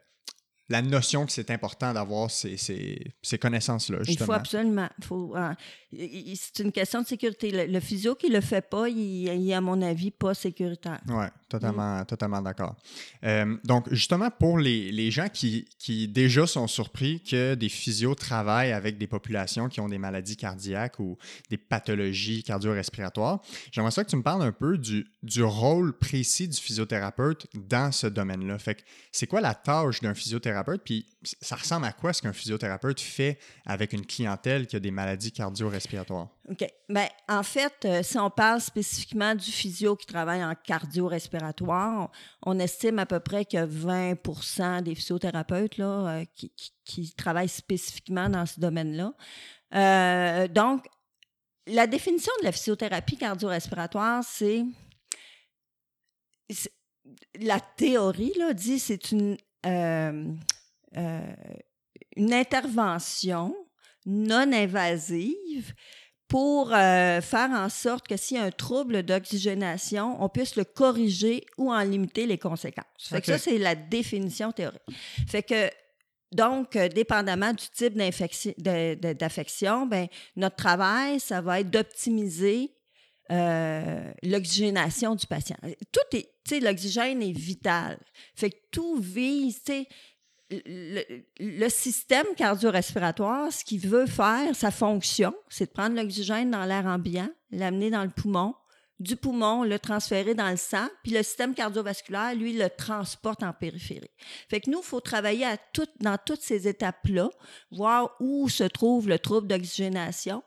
la 0.68 0.80
notion 0.80 1.26
que 1.26 1.32
c'est 1.32 1.50
important 1.50 1.92
d'avoir 1.92 2.30
ces, 2.30 2.56
ces- 2.56 3.12
ces 3.20 3.36
connaissances-là, 3.36 3.98
Il 4.00 4.06
justement. 4.06 4.26
faut 4.26 4.32
absolument. 4.32 4.88
faut, 5.04 5.36
euh, 5.36 5.52
il- 5.52 5.52
il- 5.52 5.81
c'est 5.92 6.62
une 6.62 6.72
question 6.72 7.02
de 7.02 7.06
sécurité. 7.06 7.50
Le, 7.50 7.66
le 7.72 7.80
physio 7.80 8.14
qui 8.14 8.28
le 8.28 8.40
fait 8.40 8.62
pas, 8.68 8.88
il, 8.88 8.96
il 8.98 9.50
est, 9.50 9.54
à 9.54 9.60
mon 9.60 9.80
avis, 9.82 10.10
pas 10.10 10.34
sécuritaire. 10.34 11.00
Oui, 11.08 11.26
totalement, 11.48 12.00
Mm. 12.00 12.06
totalement 12.06 12.40
d'accord. 12.42 12.76
Euh, 13.24 13.56
donc, 13.64 13.92
justement, 13.92 14.30
pour 14.30 14.58
les, 14.58 14.90
les 14.92 15.10
gens 15.10 15.28
qui, 15.28 15.66
qui 15.78 16.08
déjà 16.08 16.46
sont 16.46 16.66
surpris 16.66 17.20
que 17.22 17.54
des 17.54 17.68
physios 17.68 18.14
travaillent 18.14 18.72
avec 18.72 18.96
des 18.98 19.06
populations 19.06 19.68
qui 19.68 19.80
ont 19.80 19.88
des 19.88 19.98
maladies 19.98 20.36
cardiaques 20.36 20.98
ou 20.98 21.18
des 21.50 21.56
pathologies 21.58 22.42
cardio-respiratoires, 22.42 23.40
j'aimerais 23.70 23.90
ça 23.90 24.04
que 24.04 24.10
tu 24.10 24.16
me 24.16 24.22
parles 24.22 24.42
un 24.42 24.52
peu 24.52 24.78
du, 24.78 25.06
du 25.22 25.42
rôle 25.42 25.92
précis 25.98 26.48
du 26.48 26.56
physiothérapeute 26.58 27.46
dans 27.68 27.92
ce 27.92 28.06
domaine-là. 28.06 28.58
Fait 28.58 28.76
que 28.76 28.82
c'est 29.10 29.26
quoi 29.26 29.40
la 29.40 29.54
tâche 29.54 30.00
d'un 30.00 30.14
physiothérapeute, 30.14 30.82
puis 30.84 31.06
ça 31.40 31.56
ressemble 31.56 31.86
à 31.86 31.92
quoi 31.92 32.12
ce 32.12 32.22
qu'un 32.22 32.32
physiothérapeute 32.32 33.00
fait 33.00 33.38
avec 33.66 33.92
une 33.92 34.06
clientèle 34.06 34.66
qui 34.66 34.76
a 34.76 34.80
des 34.80 34.90
maladies 34.90 35.32
cardio-respiratoires? 35.32 35.81
OK. 36.48 36.66
Ben, 36.88 37.08
en 37.28 37.42
fait, 37.42 37.84
euh, 37.84 38.02
si 38.02 38.18
on 38.18 38.30
parle 38.30 38.60
spécifiquement 38.60 39.34
du 39.34 39.50
physio 39.50 39.96
qui 39.96 40.06
travaille 40.06 40.44
en 40.44 40.54
cardio-respiratoire, 40.54 42.10
on, 42.44 42.58
estime 42.58 42.98
à 42.98 43.06
peu 43.06 43.20
près 43.20 43.44
que 43.44 43.66
20% 43.66 44.82
des 44.82 44.94
physiothérapeutes 44.94 45.78
là, 45.78 46.20
euh, 46.20 46.24
qui, 46.84 47.14
travaillent 47.14 47.48
spécifiquement 47.48 48.28
dans 48.28 48.46
ce 48.46 48.60
domaine-là. 48.60 49.14
Euh, 49.74 50.48
donc, 50.48 50.86
la 51.66 51.86
définition 51.86 52.32
de 52.40 52.44
la 52.44 52.52
physiothérapie 52.52 53.16
cardio-respiratoire, 53.16 54.22
c'est. 54.24 54.64
La 57.40 57.58
théorie 57.60 58.34
là, 58.38 58.52
dit 58.52 58.78
c'est 58.78 59.10
une 59.12 59.38
intervention 62.16 63.54
non 64.06 64.52
invasive 64.52 65.74
pour 66.32 66.72
euh, 66.72 67.20
faire 67.20 67.50
en 67.50 67.68
sorte 67.68 68.08
que 68.08 68.16
s'il 68.16 68.38
y 68.38 68.40
a 68.40 68.44
un 68.44 68.50
trouble 68.50 69.02
d'oxygénation, 69.02 70.16
on 70.22 70.30
puisse 70.30 70.56
le 70.56 70.64
corriger 70.64 71.44
ou 71.58 71.70
en 71.70 71.82
limiter 71.82 72.26
les 72.26 72.38
conséquences. 72.38 72.86
Fait 72.98 73.20
que 73.20 73.32
OK. 73.32 73.38
ça, 73.38 73.38
c'est 73.38 73.58
la 73.58 73.74
définition 73.74 74.50
théorique. 74.50 74.80
Fait 75.28 75.42
que, 75.42 75.68
donc, 76.34 76.74
euh, 76.76 76.88
dépendamment 76.88 77.52
du 77.52 77.66
type 77.74 77.98
d'affection, 77.98 79.86
ben, 79.86 80.06
notre 80.36 80.56
travail, 80.56 81.20
ça 81.20 81.42
va 81.42 81.60
être 81.60 81.68
d'optimiser 81.68 82.72
euh, 83.30 84.10
l'oxygénation 84.22 85.14
du 85.14 85.26
patient. 85.26 85.56
Tout 85.92 86.16
est, 86.16 86.30
tu 86.46 86.54
sais, 86.54 86.60
l'oxygène 86.60 87.22
est 87.22 87.36
vital. 87.36 87.98
Fait 88.34 88.50
que 88.50 88.56
tout 88.70 88.96
vise, 88.96 89.62
tu 89.62 89.72
sais, 89.72 89.88
le, 90.66 91.68
système 91.68 92.26
cardio-respiratoire, 92.36 93.52
ce 93.52 93.64
qu'il 93.64 93.80
veut 93.80 94.06
faire, 94.06 94.54
sa 94.54 94.70
fonction, 94.70 95.34
c'est 95.48 95.66
de 95.66 95.70
prendre 95.70 95.96
l'oxygène 95.96 96.50
dans 96.50 96.64
l'air 96.64 96.86
ambiant, 96.86 97.28
l'amener 97.50 97.90
dans 97.90 98.04
le 98.04 98.10
poumon, 98.10 98.54
du 99.00 99.16
poumon, 99.16 99.64
le 99.64 99.78
transférer 99.78 100.34
dans 100.34 100.50
le 100.50 100.56
sang, 100.56 100.86
puis 101.02 101.12
le 101.12 101.22
système 101.22 101.54
cardiovasculaire, 101.54 102.34
lui, 102.34 102.52
le 102.52 102.70
transporte 102.70 103.42
en 103.42 103.52
périphérie. 103.52 104.10
Fait 104.48 104.60
que 104.60 104.70
nous, 104.70 104.78
il 104.78 104.84
faut 104.84 105.00
travailler 105.00 105.46
dans 106.00 106.18
toutes 106.24 106.42
ces 106.42 106.68
étapes-là, 106.68 107.28
voir 107.72 108.14
où 108.20 108.48
se 108.48 108.64
trouve 108.64 109.08
le 109.08 109.18
trouble 109.18 109.48
d'oxygénation, 109.48 110.42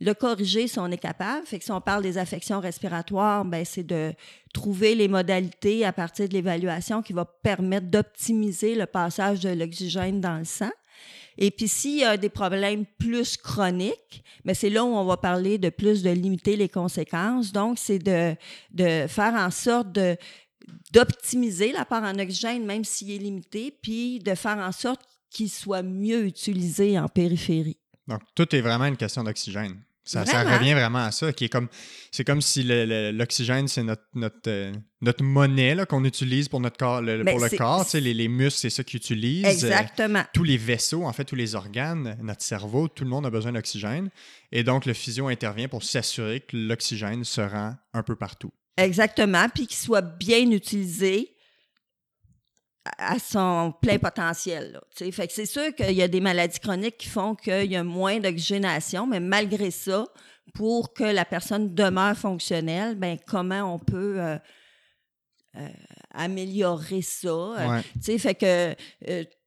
le 0.00 0.12
corriger 0.12 0.68
si 0.68 0.78
on 0.78 0.86
est 0.86 0.98
capable. 0.98 1.46
Fait 1.46 1.58
que 1.58 1.64
si 1.64 1.72
on 1.72 1.80
parle 1.80 2.02
des 2.02 2.18
affections 2.18 2.60
respiratoires, 2.60 3.44
ben 3.44 3.64
c'est 3.64 3.86
de 3.86 4.12
trouver 4.52 4.94
les 4.94 5.08
modalités 5.08 5.84
à 5.84 5.92
partir 5.92 6.28
de 6.28 6.34
l'évaluation 6.34 7.02
qui 7.02 7.12
va 7.12 7.24
permettre 7.24 7.86
d'optimiser 7.86 8.74
le 8.74 8.86
passage 8.86 9.40
de 9.40 9.50
l'oxygène 9.50 10.20
dans 10.20 10.38
le 10.38 10.44
sang. 10.44 10.70
Et 11.38 11.50
puis 11.50 11.68
s'il 11.68 11.98
y 11.98 12.04
a 12.04 12.16
des 12.16 12.30
problèmes 12.30 12.86
plus 12.98 13.36
chroniques, 13.36 14.24
mais 14.44 14.54
c'est 14.54 14.70
là 14.70 14.84
où 14.84 14.88
on 14.88 15.04
va 15.04 15.16
parler 15.16 15.58
de 15.58 15.68
plus 15.68 16.02
de 16.02 16.10
limiter 16.10 16.56
les 16.56 16.68
conséquences. 16.68 17.52
Donc, 17.52 17.78
c'est 17.78 17.98
de, 17.98 18.34
de 18.70 19.06
faire 19.06 19.34
en 19.34 19.50
sorte 19.50 19.92
de 19.92 20.16
d'optimiser 20.92 21.70
l'apport 21.72 22.02
en 22.02 22.18
oxygène, 22.18 22.64
même 22.64 22.84
s'il 22.84 23.12
est 23.12 23.18
limité, 23.18 23.76
puis 23.82 24.18
de 24.18 24.34
faire 24.34 24.58
en 24.58 24.72
sorte 24.72 25.00
qu'il 25.30 25.48
soit 25.48 25.82
mieux 25.82 26.26
utilisé 26.26 26.98
en 26.98 27.06
périphérie. 27.06 27.78
Donc, 28.08 28.22
tout 28.34 28.54
est 28.54 28.60
vraiment 28.60 28.86
une 28.86 28.96
question 28.96 29.22
d'oxygène. 29.22 29.80
Ça, 30.06 30.22
revient 30.22 30.74
vraiment 30.74 31.04
à 31.04 31.10
ça, 31.10 31.32
qui 31.32 31.44
est 31.44 31.48
comme 31.48 31.68
c'est 32.12 32.24
comme 32.24 32.40
si 32.40 32.62
l'oxygène, 32.62 33.68
c'est 33.68 33.82
notre, 33.82 34.04
notre, 34.14 34.48
euh, 34.48 34.72
notre 35.02 35.22
monnaie 35.22 35.76
qu'on 35.86 36.04
utilise 36.04 36.48
pour 36.48 36.60
notre 36.60 36.78
corps, 36.78 37.02
le, 37.02 37.22
Mais 37.22 37.32
pour 37.32 37.40
le 37.40 37.50
corps. 37.50 37.84
Les, 37.92 38.14
les 38.14 38.28
muscles, 38.28 38.60
c'est 38.60 38.70
ça 38.70 38.84
qu'ils 38.84 38.98
utilisent. 38.98 39.44
Euh, 39.44 39.50
Exactement. 39.50 40.22
tous 40.32 40.44
les 40.44 40.56
vaisseaux, 40.56 41.04
en 41.04 41.12
fait, 41.12 41.24
tous 41.24 41.34
les 41.34 41.54
organes, 41.54 42.16
notre 42.22 42.42
cerveau, 42.42 42.88
tout 42.88 43.04
le 43.04 43.10
monde 43.10 43.26
a 43.26 43.30
besoin 43.30 43.52
d'oxygène. 43.52 44.08
Et 44.52 44.62
donc, 44.62 44.86
le 44.86 44.94
physio 44.94 45.28
intervient 45.28 45.68
pour 45.68 45.82
s'assurer 45.82 46.40
que 46.40 46.56
l'oxygène 46.56 47.24
se 47.24 47.42
rend 47.42 47.74
un 47.92 48.02
peu 48.02 48.16
partout. 48.16 48.52
Exactement, 48.78 49.48
puis 49.54 49.66
qu'il 49.66 49.76
soit 49.76 50.02
bien 50.02 50.50
utilisé 50.50 51.35
à 52.98 53.18
son 53.18 53.72
plein 53.80 53.98
potentiel. 53.98 54.72
là, 54.72 55.10
fait 55.12 55.26
que 55.26 55.32
c'est 55.32 55.46
sûr 55.46 55.74
qu'il 55.74 55.92
y 55.92 56.02
a 56.02 56.08
des 56.08 56.20
maladies 56.20 56.60
chroniques 56.60 56.98
qui 56.98 57.08
font 57.08 57.34
qu'il 57.34 57.70
y 57.70 57.76
a 57.76 57.84
moins 57.84 58.18
d'oxygénation, 58.20 59.06
mais 59.06 59.20
malgré 59.20 59.70
ça, 59.70 60.06
pour 60.54 60.92
que 60.94 61.04
la 61.04 61.24
personne 61.24 61.74
demeure 61.74 62.16
fonctionnelle, 62.16 62.94
ben 62.94 63.18
comment 63.26 63.74
on 63.74 63.78
peut 63.78 64.20
euh, 64.20 64.38
euh, 65.56 65.68
améliorer 66.12 67.02
ça? 67.02 67.28
Euh, 67.28 67.68
Ouais. 67.68 68.18
fait 68.18 68.34
que 68.34 68.74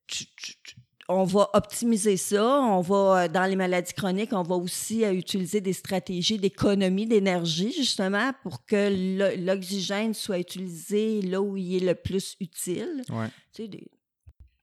tu- 0.07 0.25
tu- 0.35 0.53
tu- 0.63 0.75
on 1.09 1.23
va 1.23 1.49
optimiser 1.53 2.15
ça. 2.17 2.43
On 2.61 2.81
va, 2.81 3.23
euh, 3.23 3.27
dans 3.27 3.45
les 3.45 3.55
maladies 3.55 3.93
chroniques, 3.93 4.31
on 4.31 4.43
va 4.43 4.55
aussi 4.55 5.03
euh, 5.03 5.11
utiliser 5.13 5.59
des 5.59 5.73
stratégies 5.73 6.37
d'économie 6.37 7.05
d'énergie, 7.07 7.73
justement, 7.73 8.31
pour 8.43 8.65
que 8.65 8.89
l'o- 9.17 9.35
l'oxygène 9.43 10.13
soit 10.13 10.39
utilisé 10.39 11.21
là 11.23 11.41
où 11.41 11.57
il 11.57 11.75
est 11.77 11.85
le 11.87 11.95
plus 11.95 12.35
utile. 12.39 13.01
Ouais. 13.09 13.27
Tu 13.53 13.63
sais, 13.63 13.67
des- 13.67 13.87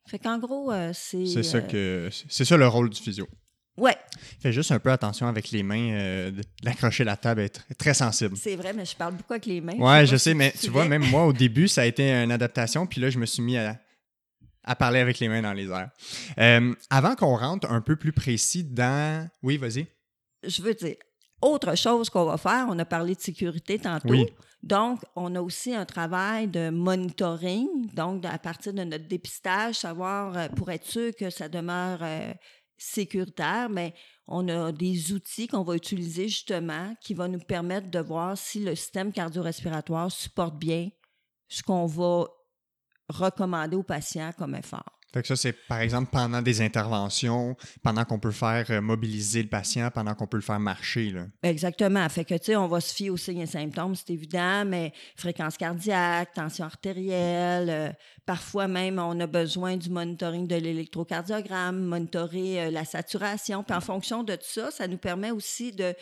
Fait 0.08 0.18
qu'en 0.20 0.38
gros, 0.38 0.72
euh, 0.72 0.92
c'est. 0.94 1.26
C'est 1.26 1.42
ça 1.42 1.60
que 1.60 2.08
c'est 2.28 2.44
ça 2.44 2.56
le 2.56 2.68
rôle 2.68 2.90
du 2.90 3.00
physio. 3.00 3.26
Ouais, 3.76 3.94
Fais 4.40 4.52
juste 4.52 4.72
un 4.72 4.78
peu 4.78 4.90
attention 4.90 5.26
avec 5.26 5.50
les 5.50 5.62
mains, 5.62 5.90
euh, 5.92 6.30
d'accrocher 6.62 7.04
la 7.04 7.14
table 7.18 7.42
est 7.42 7.54
tr- 7.58 7.74
très 7.76 7.92
sensible. 7.92 8.34
c'est 8.34 8.56
vrai, 8.56 8.72
mais 8.72 8.86
je 8.86 8.96
parle 8.96 9.14
beaucoup 9.16 9.34
avec 9.34 9.44
les 9.44 9.60
mains. 9.60 9.74
Ouais, 9.76 10.06
je 10.06 10.16
sais, 10.16 10.32
mais 10.32 10.50
tu 10.58 10.70
vois, 10.70 10.86
même 10.86 11.04
moi, 11.10 11.26
au 11.26 11.32
début, 11.34 11.68
ça 11.68 11.82
a 11.82 11.84
été 11.84 12.10
une 12.10 12.30
adaptation, 12.32 12.86
puis 12.86 13.02
là, 13.02 13.10
je 13.10 13.18
me 13.18 13.26
suis 13.26 13.42
mis 13.42 13.58
à, 13.58 13.78
à 14.66 14.74
parler 14.74 15.00
avec 15.00 15.18
les 15.20 15.28
mains 15.28 15.42
dans 15.42 15.52
les 15.52 15.68
airs. 15.70 15.90
Euh, 16.38 16.74
avant 16.90 17.14
qu'on 17.14 17.36
rentre 17.36 17.70
un 17.70 17.80
peu 17.80 17.96
plus 17.96 18.12
précis 18.12 18.64
dans... 18.64 19.28
Oui, 19.42 19.56
vas-y. 19.56 19.86
je 20.42 20.60
veux 20.60 20.74
dire, 20.74 20.96
autre 21.40 21.76
chose 21.76 22.10
qu'on 22.10 22.24
va 22.24 22.36
faire, 22.36 22.66
on 22.68 22.78
a 22.78 22.84
parlé 22.84 23.14
de 23.14 23.20
sécurité 23.20 23.78
tantôt. 23.78 24.08
Oui. 24.08 24.26
Donc, 24.62 25.00
on 25.14 25.34
a 25.36 25.40
aussi 25.40 25.74
un 25.74 25.84
travail 25.84 26.48
de 26.48 26.70
monitoring, 26.70 27.68
donc 27.94 28.24
à 28.24 28.38
partir 28.38 28.72
de 28.72 28.82
notre 28.82 29.06
dépistage, 29.06 29.76
savoir 29.76 30.36
euh, 30.36 30.48
pour 30.48 30.70
être 30.70 30.86
sûr 30.86 31.14
que 31.14 31.30
ça 31.30 31.48
demeure 31.48 31.98
euh, 32.02 32.32
sécuritaire, 32.76 33.68
mais 33.68 33.94
on 34.26 34.48
a 34.48 34.72
des 34.72 35.12
outils 35.12 35.46
qu'on 35.46 35.62
va 35.62 35.76
utiliser 35.76 36.28
justement 36.28 36.94
qui 37.00 37.14
vont 37.14 37.28
nous 37.28 37.38
permettre 37.38 37.90
de 37.90 38.00
voir 38.00 38.36
si 38.36 38.60
le 38.60 38.74
système 38.74 39.12
cardio-respiratoire 39.12 40.10
supporte 40.10 40.58
bien 40.58 40.88
ce 41.48 41.62
qu'on 41.62 41.86
va 41.86 42.24
recommander 43.08 43.76
aux 43.76 43.82
patients 43.82 44.32
comme 44.36 44.54
effort. 44.54 44.96
Fait 45.16 45.22
que 45.22 45.28
ça, 45.28 45.36
c'est 45.36 45.52
par 45.52 45.80
exemple 45.80 46.10
pendant 46.12 46.42
des 46.42 46.60
interventions, 46.60 47.56
pendant 47.82 48.04
qu'on 48.04 48.18
peut 48.18 48.32
faire 48.32 48.66
euh, 48.70 48.82
mobiliser 48.82 49.42
le 49.42 49.48
patient, 49.48 49.90
pendant 49.90 50.14
qu'on 50.14 50.26
peut 50.26 50.36
le 50.36 50.42
faire 50.42 50.60
marcher. 50.60 51.10
Là. 51.10 51.26
Exactement. 51.42 52.06
Fait 52.10 52.26
que, 52.26 52.34
tu 52.34 52.44
sais, 52.44 52.56
on 52.56 52.68
va 52.68 52.82
se 52.82 52.94
fier 52.94 53.08
aux 53.08 53.16
signes 53.16 53.40
et 53.40 53.46
symptômes, 53.46 53.94
c'est 53.94 54.10
évident, 54.10 54.66
mais 54.66 54.92
fréquence 55.16 55.56
cardiaque, 55.56 56.34
tension 56.34 56.66
artérielle, 56.66 57.70
euh, 57.70 57.90
parfois 58.26 58.68
même, 58.68 58.98
on 58.98 59.18
a 59.20 59.26
besoin 59.26 59.78
du 59.78 59.88
monitoring 59.88 60.46
de 60.46 60.56
l'électrocardiogramme, 60.56 61.82
monitorer 61.82 62.64
euh, 62.64 62.70
la 62.70 62.84
saturation. 62.84 63.62
Puis 63.62 63.74
en 63.74 63.80
fonction 63.80 64.22
de 64.22 64.34
tout 64.34 64.42
ça, 64.44 64.70
ça 64.70 64.86
nous 64.86 64.98
permet 64.98 65.30
aussi 65.30 65.72
de, 65.72 65.94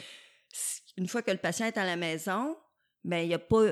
une 0.96 1.06
fois 1.06 1.22
que 1.22 1.30
le 1.30 1.38
patient 1.38 1.66
est 1.66 1.78
à 1.78 1.84
la 1.84 1.94
maison, 1.94 2.56
bien, 3.04 3.20
il 3.20 3.28
n'y 3.28 3.34
a 3.34 3.38
pas 3.38 3.66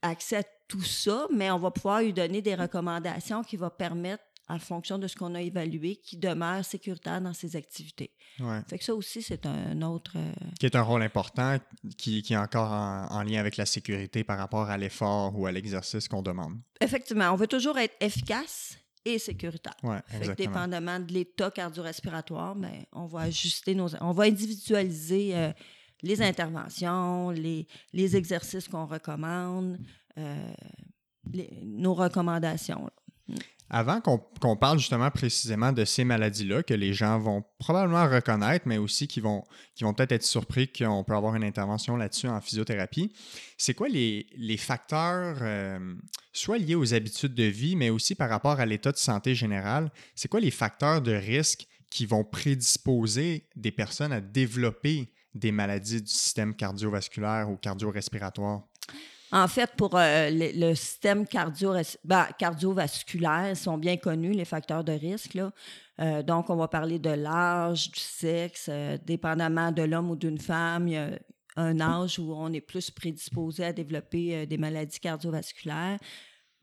accès 0.00 0.36
à 0.36 0.42
tout 0.68 0.82
ça, 0.82 1.26
mais 1.34 1.50
on 1.50 1.58
va 1.58 1.70
pouvoir 1.70 2.00
lui 2.02 2.12
donner 2.12 2.42
des 2.42 2.54
recommandations 2.54 3.42
qui 3.42 3.56
vont 3.56 3.70
permettre, 3.70 4.22
en 4.48 4.60
fonction 4.60 4.96
de 4.96 5.08
ce 5.08 5.16
qu'on 5.16 5.34
a 5.34 5.42
évalué, 5.42 5.96
qu'il 5.96 6.20
demeure 6.20 6.64
sécuritaire 6.64 7.20
dans 7.20 7.32
ses 7.32 7.56
activités. 7.56 8.12
Ouais. 8.38 8.60
Fait 8.68 8.78
que 8.78 8.84
ça 8.84 8.94
aussi, 8.94 9.20
c'est 9.20 9.44
un 9.44 9.82
autre... 9.82 10.12
euh, 10.14 10.32
Qui 10.60 10.66
est 10.66 10.76
un 10.76 10.82
rôle 10.82 11.02
important, 11.02 11.58
qui, 11.98 12.22
qui 12.22 12.34
est 12.34 12.36
encore 12.36 12.70
en, 12.70 13.08
en 13.10 13.22
lien 13.24 13.40
avec 13.40 13.56
la 13.56 13.66
sécurité 13.66 14.22
par 14.22 14.38
rapport 14.38 14.70
à 14.70 14.78
l'effort 14.78 15.36
ou 15.36 15.46
à 15.46 15.50
l'exercice 15.52 16.06
qu'on 16.06 16.22
demande. 16.22 16.54
Effectivement, 16.80 17.30
on 17.32 17.36
veut 17.36 17.48
toujours 17.48 17.76
être 17.76 17.96
efficace 18.00 18.78
et 19.04 19.18
sécuritaire. 19.18 19.74
Oui, 19.82 19.96
Fait 20.06 20.28
que 20.28 20.34
dépendamment 20.34 21.00
de 21.00 21.12
l'état 21.12 21.50
cardio-respiratoire, 21.50 22.54
ben, 22.54 22.84
on 22.92 23.06
va 23.06 23.22
ajuster 23.22 23.74
nos... 23.74 23.96
On 24.00 24.12
va 24.12 24.24
individualiser 24.24 25.34
euh, 25.34 25.52
les 26.02 26.22
interventions, 26.22 27.30
les, 27.30 27.66
les 27.92 28.16
exercices 28.16 28.68
qu'on 28.68 28.86
recommande, 28.86 29.78
les- 31.32 31.62
nos 31.64 31.94
recommandations. 31.94 32.84
là. 32.84 33.34
Avant 33.68 34.00
qu'on 34.00 34.18
qu'on 34.40 34.56
parle 34.56 34.78
justement 34.78 35.10
précisément 35.10 35.72
de 35.72 35.84
ces 35.84 36.04
maladies-là, 36.04 36.62
que 36.62 36.72
les 36.74 36.92
gens 36.94 37.18
vont 37.18 37.42
probablement 37.58 38.08
reconnaître, 38.08 38.68
mais 38.68 38.78
aussi 38.78 39.08
qui 39.08 39.18
vont, 39.20 39.42
qui 39.74 39.82
vont 39.82 39.92
peut-être 39.92 40.12
être 40.12 40.22
surpris 40.22 40.70
qu'on 40.72 41.02
peut 41.02 41.16
avoir 41.16 41.34
une 41.34 41.42
intervention 41.42 41.96
là-dessus 41.96 42.28
en 42.28 42.40
physiothérapie, 42.40 43.12
c'est 43.58 43.74
quoi 43.74 43.88
les, 43.88 44.28
les 44.36 44.56
facteurs, 44.56 45.38
euh, 45.40 45.96
soit 46.32 46.58
liés 46.58 46.76
aux 46.76 46.94
habitudes 46.94 47.34
de 47.34 47.42
vie, 47.42 47.74
mais 47.74 47.90
aussi 47.90 48.14
par 48.14 48.30
rapport 48.30 48.60
à 48.60 48.66
l'état 48.66 48.92
de 48.92 48.98
santé 48.98 49.34
général, 49.34 49.90
c'est 50.14 50.28
quoi 50.28 50.38
les 50.38 50.52
facteurs 50.52 51.02
de 51.02 51.10
risque 51.12 51.66
qui 51.90 52.06
vont 52.06 52.22
prédisposer 52.22 53.48
des 53.56 53.72
personnes 53.72 54.12
à 54.12 54.20
développer 54.20 55.10
des 55.34 55.50
maladies 55.50 56.02
du 56.02 56.08
système 56.10 56.54
cardiovasculaire 56.54 57.50
ou 57.50 57.56
cardio-respiratoire? 57.56 58.62
En 59.36 59.48
fait, 59.48 59.70
pour 59.76 59.90
euh, 59.96 60.30
le, 60.32 60.74
système 60.74 61.26
ben, 62.04 62.26
cardiovasculaire, 62.38 63.50
ils 63.50 63.56
sont 63.56 63.76
bien 63.76 63.98
connus, 63.98 64.32
les 64.32 64.46
facteurs 64.46 64.82
de 64.82 64.92
risque. 64.92 65.38
Euh, 66.00 66.22
donc, 66.22 66.48
on 66.48 66.56
va 66.56 66.68
parler 66.68 66.98
de 66.98 67.10
l'âge, 67.10 67.90
du 67.90 68.00
sexe, 68.00 68.68
euh, 68.70 68.96
dépendamment 69.04 69.72
de 69.72 69.82
l'homme 69.82 70.10
ou 70.10 70.16
d'une 70.16 70.38
femme. 70.38 70.88
Il 70.88 70.94
y 70.94 70.96
a 70.96 71.10
un 71.56 71.78
âge 71.80 72.18
où 72.18 72.32
on 72.32 72.50
est 72.54 72.62
plus 72.62 72.90
prédisposé 72.90 73.66
à 73.66 73.74
développer 73.74 74.46
des 74.46 74.56
maladies 74.56 75.00
cardiovasculaires. 75.00 75.98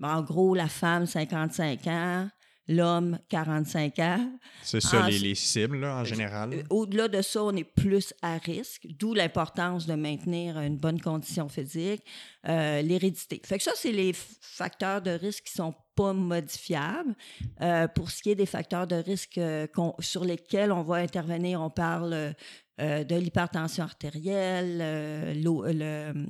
En 0.02 0.24
gros, 0.24 0.56
la 0.56 0.68
femme, 0.68 1.06
55 1.06 1.86
ans, 1.86 2.28
l'homme, 2.68 3.20
45 3.30 4.00
ans. 4.00 4.32
C'est 4.62 4.80
ça, 4.82 5.08
les, 5.10 5.20
les 5.20 5.36
cibles 5.36 5.80
là, 5.82 5.98
en 5.98 6.04
général. 6.06 6.54
Euh, 6.54 6.64
Au-delà 6.70 7.08
de 7.08 7.22
ça, 7.22 7.44
on 7.44 7.56
est 7.56 7.64
plus 7.64 8.14
à 8.22 8.38
risque, 8.38 8.88
d'où 8.98 9.14
l'importance 9.14 9.86
de 9.86 9.96
maintenir 9.96 10.60
une 10.60 10.78
bonne 10.78 11.02
condition 11.02 11.50
physique, 11.50 12.04
euh, 12.48 12.82
l'hérédité. 12.82 13.42
Fait 13.46 13.58
que 13.58 13.64
ça, 13.64 13.74
c'est 13.76 13.92
les 13.92 14.14
facteurs 14.14 15.02
de 15.02 15.12
risque 15.12 15.44
qui 15.46 15.54
sont 15.54 15.74
pas 15.96 16.14
modifiables. 16.14 17.16
Euh, 17.62 17.88
pour 17.88 18.10
ce 18.10 18.24
qui 18.24 18.32
est 18.32 18.36
des 18.36 18.46
facteurs 18.48 18.88
de 18.88 18.96
risque 18.96 19.38
euh, 19.38 19.68
sur 20.00 20.24
lesquels 20.26 20.72
on 20.72 20.82
va 20.84 20.96
intervenir, 20.96 21.62
on 21.62 21.70
parle 21.70 22.34
euh, 22.82 23.04
de 23.04 23.16
l'hypertension 23.16 23.84
artérielle, 23.84 24.80
le, 25.44 26.26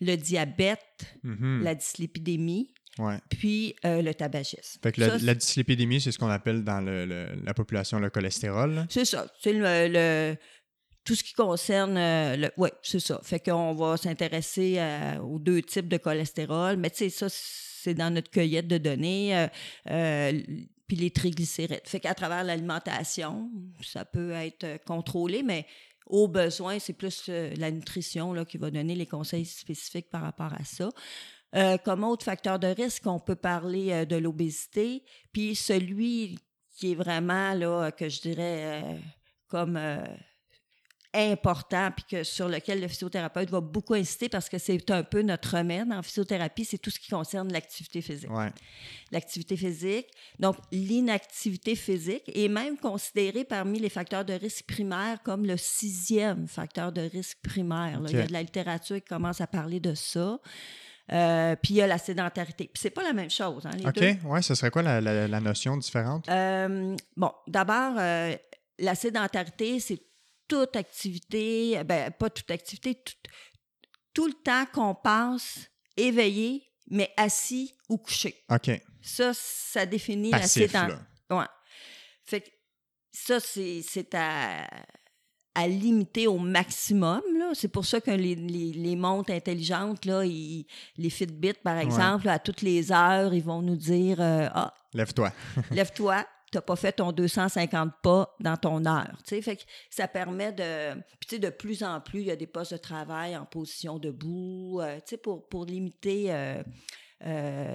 le 0.00 0.16
diabète, 0.16 0.80
Mhm. 1.22 1.62
la 1.62 1.74
dyslipidémie, 1.76 2.73
Ouais. 2.98 3.18
puis 3.28 3.74
euh, 3.84 4.02
le 4.02 4.14
tabagisme. 4.14 4.78
Fait 4.82 4.92
que 4.92 5.00
la, 5.00 5.08
Ça, 5.10 5.18
c'est- 5.18 5.24
la 5.26 5.34
dyslipidémie, 5.34 6.00
c'est 6.00 6.12
ce 6.12 6.18
qu'on 6.18 6.28
appelle 6.30 6.62
dans 6.62 6.80
le- 6.80 7.06
le- 7.06 7.28
la 7.44 7.52
population 7.54 7.98
le 7.98 8.08
cholestérol. 8.10 8.86
C'est 8.88 9.04
ça. 9.04 9.26
C'est 9.42 9.52
le, 9.52 9.88
le- 9.88 10.36
tout 11.04 11.14
ce 11.14 11.24
qui 11.24 11.32
concerne 11.34 11.96
euh, 11.98 12.36
le. 12.36 12.50
Oui, 12.56 12.70
c'est 12.82 13.00
ça. 13.00 13.20
Fait 13.24 13.40
qu'on 13.40 13.74
va 13.74 13.96
s'intéresser 13.96 14.76
euh, 14.78 15.18
aux 15.18 15.38
deux 15.38 15.60
types 15.60 15.88
de 15.88 15.96
cholestérol. 15.98 16.76
Mais 16.76 16.88
tu 16.90 16.98
sais, 16.98 17.10
ça, 17.10 17.26
c'est 17.28 17.94
dans 17.94 18.10
notre 18.14 18.30
cueillette 18.30 18.68
de 18.68 18.78
données. 18.78 19.36
euh, 19.36 19.46
euh, 19.90 20.40
puis 20.86 20.96
les 20.96 21.10
triglycérides. 21.10 21.80
Fait 21.86 21.98
qu'à 21.98 22.14
travers 22.14 22.44
l'alimentation, 22.44 23.50
ça 23.82 24.04
peut 24.04 24.32
être 24.32 24.84
contrôlé, 24.84 25.42
mais 25.42 25.66
au 26.06 26.28
besoin, 26.28 26.78
c'est 26.78 26.92
plus 26.92 27.28
la 27.28 27.70
nutrition 27.70 28.34
là, 28.34 28.44
qui 28.44 28.58
va 28.58 28.70
donner 28.70 28.94
les 28.94 29.06
conseils 29.06 29.46
spécifiques 29.46 30.10
par 30.10 30.20
rapport 30.20 30.52
à 30.52 30.62
ça. 30.64 30.90
Euh, 31.54 31.76
comme 31.78 32.04
autre 32.04 32.24
facteur 32.24 32.58
de 32.58 32.66
risque, 32.66 33.06
on 33.06 33.20
peut 33.20 33.36
parler 33.36 33.92
euh, 33.92 34.04
de 34.04 34.16
l'obésité, 34.16 35.04
puis 35.32 35.54
celui 35.54 36.38
qui 36.76 36.92
est 36.92 36.94
vraiment, 36.96 37.54
là, 37.54 37.92
que 37.92 38.08
je 38.08 38.20
dirais, 38.20 38.82
euh, 38.82 38.98
comme 39.48 39.78
important, 41.14 41.90
puis 41.92 42.04
que 42.10 42.24
sur 42.24 42.48
lequel 42.48 42.80
le 42.80 42.88
physiothérapeute 42.88 43.48
va 43.48 43.60
beaucoup 43.60 43.94
insister 43.94 44.28
parce 44.28 44.48
que 44.48 44.58
c'est 44.58 44.90
un 44.90 45.04
peu 45.04 45.22
notre 45.22 45.56
remède 45.56 45.92
en 45.92 46.02
physiothérapie, 46.02 46.64
c'est 46.64 46.78
tout 46.78 46.90
ce 46.90 46.98
qui 46.98 47.08
concerne 47.08 47.52
l'activité 47.52 48.02
physique. 48.02 48.30
Ouais. 48.30 48.50
L'activité 49.12 49.56
physique, 49.56 50.08
donc 50.40 50.56
l'inactivité 50.72 51.76
physique 51.76 52.24
est 52.34 52.48
même 52.48 52.76
considérée 52.76 53.44
parmi 53.44 53.78
les 53.78 53.90
facteurs 53.90 54.24
de 54.24 54.32
risque 54.32 54.66
primaires 54.66 55.22
comme 55.22 55.46
le 55.46 55.56
sixième 55.56 56.48
facteur 56.48 56.90
de 56.90 57.02
risque 57.02 57.38
primaire. 57.42 58.00
là. 58.00 58.08
Il 58.10 58.16
y 58.16 58.20
a 58.20 58.26
de 58.26 58.32
la 58.32 58.42
littérature 58.42 58.96
qui 58.96 59.08
commence 59.08 59.40
à 59.40 59.46
parler 59.46 59.78
de 59.78 59.94
ça. 59.94 60.40
Euh, 61.12 61.54
puis 61.62 61.74
il 61.74 61.76
y 61.76 61.82
a 61.82 61.86
la 61.86 61.98
sédentarité. 61.98 62.64
Puis 62.72 62.80
c'est 62.80 62.90
pas 62.90 63.02
la 63.02 63.12
même 63.12 63.30
chose, 63.30 63.66
hein, 63.66 63.70
les 63.76 63.84
deux. 63.92 64.10
OK. 64.12 64.18
Ouais, 64.32 64.42
ce 64.42 64.54
serait 64.54 64.70
quoi 64.70 64.82
la, 64.82 65.00
la- 65.00 65.28
la 65.28 65.40
notion 65.40 65.76
différente? 65.76 66.28
Euh, 66.28 66.96
bon, 67.16 67.30
d'abord, 67.46 67.94
euh, 67.98 68.34
la 68.78 68.94
sédentarité, 68.94 69.80
c'est 69.80 70.00
toute 70.48 70.76
activité, 70.76 71.82
ben, 71.84 72.10
pas 72.10 72.30
toute 72.30 72.50
activité, 72.50 72.94
tout, 72.94 73.14
tout 74.14 74.26
le 74.26 74.32
temps 74.32 74.64
qu'on 74.72 74.94
passe 74.94 75.58
éveillé, 75.96 76.62
mais 76.90 77.12
assis 77.16 77.74
ou 77.88 77.98
couché. 77.98 78.42
OK. 78.50 78.70
Ça, 79.02 79.32
ça 79.34 79.84
définit 79.86 80.30
Passif, 80.30 80.62
la 80.62 80.66
sédentarité. 80.80 81.04
Ouais. 81.30 81.44
Fait 82.24 82.40
que 82.40 82.48
ça, 83.12 83.40
c'est 83.40 83.82
c'est 83.82 84.14
à, 84.14 84.66
à 85.54 85.68
limiter 85.68 86.26
au 86.26 86.38
maximum. 86.38 87.20
Là. 87.48 87.50
C'est 87.54 87.68
pour 87.68 87.84
ça 87.84 88.00
que 88.00 88.10
les, 88.10 88.34
les, 88.34 88.72
les 88.72 88.96
montres 88.96 89.30
intelligentes, 89.32 90.04
là, 90.04 90.24
ils- 90.24 90.66
les 90.96 91.10
Fitbit, 91.10 91.54
par 91.54 91.78
exemple, 91.78 92.28
à 92.28 92.38
toutes 92.38 92.62
les 92.62 92.90
heures, 92.92 93.32
ils 93.34 93.42
vont 93.42 93.62
nous 93.62 93.76
dire 93.76 94.20
euh, 94.20 94.48
Ah, 94.52 94.74
Lève-toi. 94.92 95.32
lève-toi, 95.70 96.24
tu 96.52 96.58
n'as 96.58 96.62
pas 96.62 96.76
fait 96.76 96.92
ton 96.92 97.10
250 97.12 97.92
pas 98.02 98.34
dans 98.40 98.56
ton 98.56 98.84
heure. 98.86 99.18
Fait 99.26 99.56
que 99.56 99.62
ça 99.90 100.06
permet 100.08 100.52
de. 100.52 101.00
Puis, 101.20 101.38
de 101.38 101.50
plus 101.50 101.82
en 101.82 102.00
plus, 102.00 102.20
il 102.20 102.26
y 102.26 102.30
a 102.30 102.36
des 102.36 102.46
postes 102.46 102.72
de 102.72 102.76
travail 102.78 103.36
en 103.36 103.44
position 103.44 103.98
debout, 103.98 104.80
euh, 104.80 104.98
pour, 105.22 105.48
pour 105.48 105.64
limiter 105.64 106.26
euh, 106.30 106.62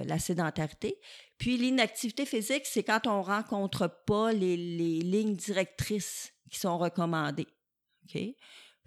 la 0.04 0.18
sédentarité. 0.18 0.96
Puis, 1.38 1.56
l'inactivité 1.56 2.24
physique, 2.26 2.62
c'est 2.64 2.82
quand 2.82 3.06
on 3.06 3.18
ne 3.18 3.24
rencontre 3.24 3.90
pas 4.06 4.32
les, 4.32 4.56
les 4.56 5.00
lignes 5.00 5.36
directrices 5.36 6.32
qui 6.50 6.58
sont 6.58 6.78
recommandées. 6.78 7.46
OK? 8.04 8.20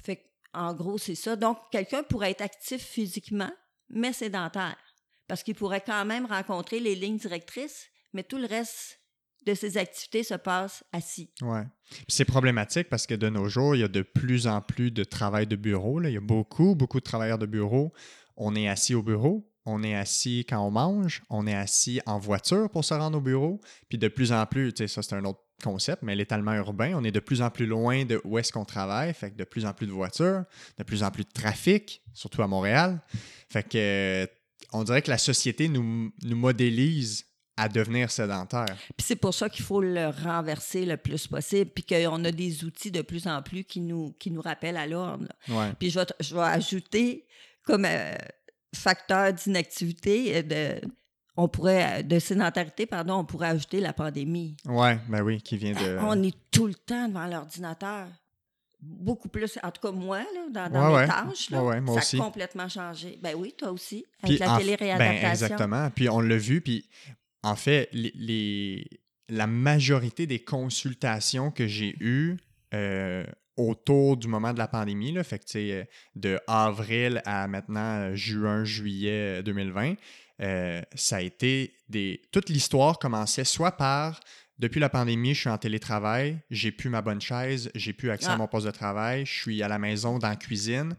Fait 0.04 0.16
que, 0.18 0.22
en 0.54 0.74
gros, 0.74 0.98
c'est 0.98 1.16
ça. 1.16 1.36
Donc, 1.36 1.58
quelqu'un 1.72 2.04
pourrait 2.04 2.32
être 2.32 2.42
actif 2.42 2.82
physiquement, 2.82 3.52
mais 3.90 4.14
sédentaire. 4.14 4.78
Parce 5.28 5.44
qu'il 5.44 5.56
pourrait 5.56 5.84
quand 5.86 6.06
même 6.06 6.26
rencontrer 6.26 6.80
les 6.80 6.96
lignes 6.96 7.18
directrices, 7.18 7.88
mais 8.14 8.24
tout 8.24 8.38
le 8.38 8.46
reste 8.46 9.00
de 9.46 9.54
ses 9.54 9.78
activités 9.78 10.24
se 10.24 10.36
passe 10.36 10.84
assis. 10.92 11.30
Puis 11.38 12.06
C'est 12.08 12.26
problématique 12.26 12.90
parce 12.90 13.08
que 13.08 13.16
de 13.16 13.30
nos 13.30 13.50
jours, 13.50 13.76
il 13.76 13.80
y 13.80 13.84
a 13.84 13.88
de 13.88 14.02
plus 14.02 14.48
en 14.48 14.62
plus 14.62 14.92
de 14.92 15.04
travail 15.04 15.48
de 15.48 15.56
bureau. 15.56 16.02
Il 16.02 16.12
y 16.12 16.18
a 16.18 16.22
beaucoup, 16.22 16.76
beaucoup 16.76 17.00
de 17.00 17.04
travailleurs 17.04 17.38
de 17.38 17.46
bureau. 17.46 17.94
On 18.38 18.56
est 18.56 18.68
assis 18.68 18.96
au 18.96 19.04
bureau, 19.04 19.52
on 19.66 19.84
est 19.84 19.96
assis 19.96 20.46
quand 20.48 20.60
on 20.66 20.72
mange, 20.72 21.22
on 21.30 21.46
est 21.46 21.54
assis 21.54 22.02
en 22.06 22.18
voiture 22.20 22.70
pour 22.70 22.84
se 22.84 22.94
rendre 22.94 23.18
au 23.18 23.22
bureau. 23.22 23.62
Puis 23.90 23.98
de 23.98 24.08
plus 24.08 24.32
en 24.32 24.46
plus, 24.46 24.74
tu 24.74 24.84
sais, 24.84 24.88
ça 24.88 25.04
c'est 25.04 25.16
un 25.16 25.26
autre 25.26 25.42
concept, 25.64 26.04
mais 26.04 26.16
l'étalement 26.16 26.54
urbain, 26.54 26.94
on 26.96 27.04
est 27.04 27.12
de 27.12 27.20
plus 27.20 27.42
en 27.42 27.50
plus 27.50 27.66
loin 27.66 28.06
de 28.06 28.22
où 28.24 28.38
est-ce 28.38 28.52
qu'on 28.52 28.66
travaille. 28.66 29.14
Fait 29.14 29.32
que 29.32 29.36
de 29.36 29.44
plus 29.44 29.66
en 29.66 29.74
plus 29.74 29.88
de 29.88 29.92
voitures, 29.92 30.44
de 30.78 30.84
plus 30.84 31.04
en 31.04 31.12
plus 31.12 31.24
de 31.24 31.32
trafic, 31.32 32.02
surtout 32.14 32.42
à 32.42 32.48
Montréal. 32.48 33.02
Fait 33.50 33.64
que 33.64 33.78
euh, 33.78 34.28
on 34.74 34.84
dirait 34.84 35.02
que 35.02 35.12
la 35.12 35.18
société 35.18 35.70
nous, 35.70 36.12
nous 36.24 36.36
modélise 36.36 37.26
à 37.56 37.70
devenir 37.70 38.10
sédentaire. 38.10 38.76
Puis 38.98 39.06
c'est 39.06 39.16
pour 39.16 39.34
ça 39.34 39.48
qu'il 39.48 39.64
faut 39.64 39.82
le 39.82 40.10
renverser 40.10 40.86
le 40.86 40.98
plus 40.98 41.28
possible, 41.28 41.70
puis 41.70 41.84
qu'on 41.84 42.26
a 42.26 42.32
des 42.32 42.64
outils 42.64 42.92
de 42.92 43.02
plus 43.02 43.28
en 43.28 43.42
plus 43.42 43.64
qui 43.64 43.80
nous, 43.80 44.14
qui 44.20 44.32
nous 44.32 44.42
rappellent 44.42 44.78
à 44.78 44.88
l'ordre. 44.88 45.28
Ouais. 45.48 45.72
Puis 45.80 45.92
je 45.92 46.00
vais, 46.00 46.06
je 46.20 46.34
vais 46.34 46.42
ajouter 46.42 47.28
comme 47.64 47.86
euh, 47.86 48.16
facteur 48.76 49.34
d'inactivité, 49.34 50.38
euh, 50.38 50.42
de, 50.42 50.88
on 51.36 51.48
pourrait, 51.48 52.04
de 52.04 52.20
sédentarité, 52.20 52.86
pardon, 52.86 53.16
on 53.16 53.26
pourrait 53.26 53.50
ajouter 53.50 53.80
la 53.80 53.94
pandémie. 53.94 54.56
Ouais, 54.66 55.00
ben 55.10 55.22
oui, 55.24 55.42
qui 55.42 55.58
vient 55.58 55.72
de. 55.74 55.98
On 56.02 56.22
est 56.24 56.36
tout 56.52 56.68
le 56.68 56.76
temps 56.76 57.08
devant 57.08 57.26
l'ordinateur. 57.28 58.08
Beaucoup 58.86 59.30
plus, 59.30 59.58
en 59.64 59.72
tout 59.72 59.82
cas 59.82 59.92
moi, 59.94 60.20
là, 60.20 60.50
dans, 60.52 60.70
dans 60.74 60.82
Ouais, 60.88 60.90
mes 60.90 60.96
ouais. 60.98 61.08
tâches, 61.08 61.50
là, 61.52 61.64
Ouais, 61.64 61.80
moi 61.80 61.96
ça 61.96 62.00
aussi. 62.02 62.18
a 62.18 62.20
complètement 62.20 62.68
changé. 62.68 63.18
Ben 63.22 63.34
oui, 63.34 63.54
toi 63.58 63.72
aussi, 63.72 64.06
Puis 64.22 64.34
avec 64.36 64.40
la 64.40 64.54
en- 64.54 64.58
télé-réadaptation. 64.58 65.22
Ben, 65.22 65.32
exactement. 65.32 65.90
Puis 65.92 66.10
on 66.10 66.20
l'a 66.20 66.36
vu. 66.38 66.60
Puis 66.60 66.90
en 67.44 67.56
fait, 67.56 67.88
les, 67.94 68.12
les- 68.16 68.90
la 69.30 69.48
majorité 69.48 70.28
des 70.28 70.40
consultations 70.44 71.50
que 71.50 71.66
j'ai 71.66 71.96
eues 72.02 72.38
euh, 72.74 73.24
autour 73.58 74.18
du 74.18 74.28
moment 74.28 74.54
de 74.54 74.58
la 74.58 74.68
pandémie, 74.68 75.12
là, 75.12 75.24
fait 75.24 75.40
que 75.40 75.46
euh, 75.58 75.84
de 76.16 76.40
avril 76.48 77.22
à 77.26 77.48
maintenant 77.48 78.00
euh, 78.00 78.16
juin, 78.16 78.64
juillet 78.64 79.40
euh, 79.40 79.42
2020, 79.44 79.96
euh, 80.42 80.82
ça 80.96 81.18
a 81.18 81.22
été 81.22 81.76
des. 81.90 82.22
Toute 82.32 82.50
l'histoire 82.50 83.00
commençait 83.00 83.44
soit 83.44 83.74
par. 83.74 84.20
Depuis 84.60 84.80
la 84.80 84.90
pandémie, 84.90 85.34
je 85.34 85.42
suis 85.42 85.50
en 85.50 85.58
télétravail, 85.58 86.40
j'ai 86.52 86.72
plus 86.72 86.90
ma 86.90 87.02
bonne 87.02 87.20
chaise, 87.20 87.72
j'ai 87.76 87.92
plus 87.92 88.12
accès 88.12 88.30
à 88.30 88.34
Ah. 88.34 88.38
mon 88.38 88.48
poste 88.48 88.68
de 88.68 88.72
travail, 88.72 89.26
je 89.26 89.34
suis 89.34 89.64
à 89.64 89.68
la 89.68 89.80
maison 89.80 90.20
dans 90.20 90.30
la 90.30 90.36
cuisine. 90.36 90.96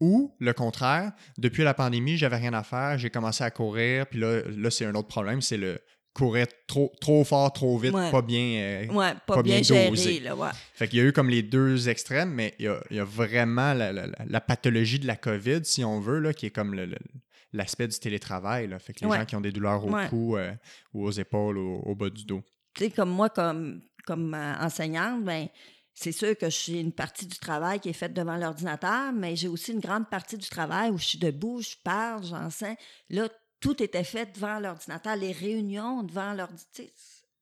Ou 0.00 0.34
le 0.38 0.52
contraire, 0.52 1.12
depuis 1.38 1.62
la 1.62 1.74
pandémie, 1.74 2.16
j'avais 2.16 2.36
rien 2.36 2.52
à 2.54 2.62
faire, 2.62 2.98
j'ai 2.98 3.10
commencé 3.10 3.42
à 3.42 3.50
courir, 3.50 4.06
puis 4.06 4.20
là, 4.20 4.42
là 4.48 4.70
c'est 4.70 4.84
un 4.84 4.94
autre 4.94 5.08
problème, 5.08 5.40
c'est 5.40 5.56
le 5.56 5.80
courir 6.14 6.46
trop, 6.68 6.92
trop 7.00 7.24
fort, 7.24 7.52
trop 7.52 7.76
vite, 7.76 7.92
Ouais. 7.92 8.10
pas 8.10 8.22
bien. 8.22 8.38
euh, 8.60 8.86
Ouais, 8.86 9.12
pas, 9.26 9.34
pas 9.36 9.42
bien, 9.42 9.60
bien 9.60 9.90
dosé. 9.90 10.02
géré, 10.14 10.20
là, 10.20 10.36
ouais. 10.36 10.48
Fait 10.74 10.86
qu'il 10.88 11.00
y 11.00 11.02
a 11.02 11.04
eu 11.04 11.12
comme 11.12 11.28
les 11.28 11.42
deux 11.42 11.88
extrêmes, 11.88 12.30
mais 12.30 12.54
il 12.58 12.66
y 12.66 12.68
a, 12.68 12.80
il 12.90 12.96
y 12.96 13.00
a 13.00 13.04
vraiment 13.04 13.74
la, 13.74 13.92
la- 13.92 14.06
la- 14.24 14.40
pathologie 14.40 14.98
de 15.00 15.06
la 15.06 15.16
COVID, 15.16 15.64
si 15.64 15.84
on 15.84 15.98
veut, 16.00 16.20
là, 16.20 16.32
qui 16.32 16.46
est 16.46 16.50
comme 16.50 16.74
l'aspect 17.52 17.88
du 17.88 17.98
télétravail. 17.98 18.68
Là. 18.68 18.78
Fait 18.78 18.92
que 18.92 19.04
les 19.04 19.10
gens 19.12 19.24
qui 19.24 19.36
ont 19.36 19.40
des 19.40 19.52
douleurs 19.52 19.84
au 19.84 19.90
cou 20.08 20.36
euh, 20.36 20.52
ou 20.92 21.04
aux 21.04 21.10
épaules 21.10 21.58
ou 21.58 21.82
au 21.84 21.94
bas 21.94 22.10
du 22.10 22.24
dos. 22.24 22.42
Tu 22.74 22.84
sais, 22.84 22.90
comme 22.90 23.10
moi, 23.10 23.28
comme, 23.28 23.82
comme 24.06 24.34
euh, 24.34 24.54
enseignante, 24.60 25.24
ben, 25.24 25.48
c'est 25.94 26.10
sûr 26.12 26.36
que 26.36 26.50
j'ai 26.50 26.80
une 26.80 26.92
partie 26.92 27.26
du 27.26 27.38
travail 27.38 27.78
qui 27.78 27.88
est 27.88 27.92
faite 27.92 28.12
devant 28.12 28.36
l'ordinateur, 28.36 29.12
mais 29.12 29.36
j'ai 29.36 29.46
aussi 29.48 29.72
une 29.72 29.78
grande 29.80 30.08
partie 30.10 30.36
du 30.36 30.48
travail 30.48 30.90
où 30.90 30.98
je 30.98 31.04
suis 31.04 31.18
debout, 31.18 31.60
je 31.62 31.76
parle, 31.84 32.24
j'enseigne. 32.24 32.74
Là, 33.10 33.28
tout 33.64 33.82
était 33.82 34.04
fait 34.04 34.26
devant 34.34 34.60
l'ordinateur, 34.60 35.16
les 35.16 35.32
réunions 35.32 36.02
devant 36.02 36.34
l'ordinateur. 36.34 36.86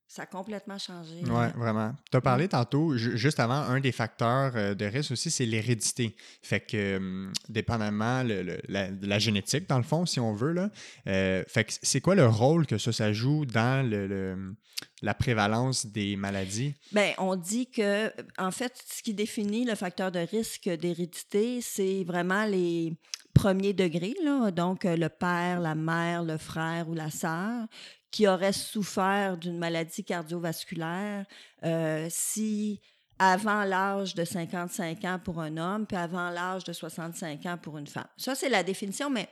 Ça 0.06 0.22
a 0.24 0.26
complètement 0.26 0.78
changé. 0.78 1.22
Oui, 1.22 1.46
vraiment. 1.56 1.94
Tu 2.10 2.18
as 2.18 2.20
parlé 2.20 2.46
tantôt, 2.46 2.94
ju- 2.98 3.16
juste 3.16 3.40
avant, 3.40 3.54
un 3.74 3.80
des 3.80 3.92
facteurs 3.92 4.52
euh, 4.56 4.74
de 4.74 4.84
risque 4.84 5.12
aussi, 5.12 5.30
c'est 5.30 5.46
l'hérédité. 5.46 6.14
Fait 6.42 6.60
que, 6.60 6.98
hum, 6.98 7.32
dépendamment 7.48 8.22
la, 8.68 8.90
de 8.90 9.06
la 9.06 9.18
génétique, 9.18 9.66
dans 9.70 9.78
le 9.78 9.84
fond, 9.84 10.04
si 10.04 10.20
on 10.20 10.34
veut, 10.34 10.52
là, 10.52 10.68
euh, 11.06 11.42
fait 11.48 11.64
que 11.64 11.72
c'est 11.82 12.02
quoi 12.02 12.14
le 12.14 12.26
rôle 12.26 12.66
que 12.66 12.76
ça, 12.76 12.92
ça 12.92 13.12
joue 13.14 13.46
dans 13.46 13.88
le, 13.88 14.06
le- 14.06 14.54
la 15.00 15.14
prévalence 15.14 15.86
des 15.86 16.14
maladies? 16.16 16.74
Bien, 16.92 17.14
on 17.16 17.34
dit 17.34 17.70
que, 17.70 18.12
en 18.36 18.50
fait, 18.50 18.74
ce 18.94 19.02
qui 19.02 19.14
définit 19.14 19.64
le 19.64 19.76
facteur 19.76 20.12
de 20.12 20.18
risque 20.18 20.68
d'hérédité, 20.68 21.60
c'est 21.62 22.04
vraiment 22.04 22.44
les 22.44 22.92
premiers 23.34 23.72
degrés, 23.72 24.14
là, 24.22 24.50
donc 24.50 24.84
euh, 24.84 24.96
le 24.96 25.08
père, 25.08 25.60
la 25.60 25.74
mère, 25.74 26.22
le 26.22 26.38
frère 26.38 26.88
ou 26.88 26.94
la 26.94 27.10
sœur, 27.10 27.66
qui 28.10 28.28
auraient 28.28 28.52
souffert 28.52 29.36
d'une 29.36 29.58
maladie 29.58 30.04
cardiovasculaire 30.04 31.24
euh, 31.64 32.06
si 32.10 32.80
avant 33.18 33.64
l'âge 33.64 34.14
de 34.14 34.24
55 34.24 35.04
ans 35.04 35.20
pour 35.22 35.40
un 35.40 35.56
homme, 35.56 35.86
puis 35.86 35.96
avant 35.96 36.30
l'âge 36.30 36.64
de 36.64 36.72
65 36.72 37.46
ans 37.46 37.56
pour 37.56 37.78
une 37.78 37.86
femme. 37.86 38.08
Ça, 38.16 38.34
c'est 38.34 38.48
la 38.48 38.62
définition, 38.62 39.08
mais 39.08 39.28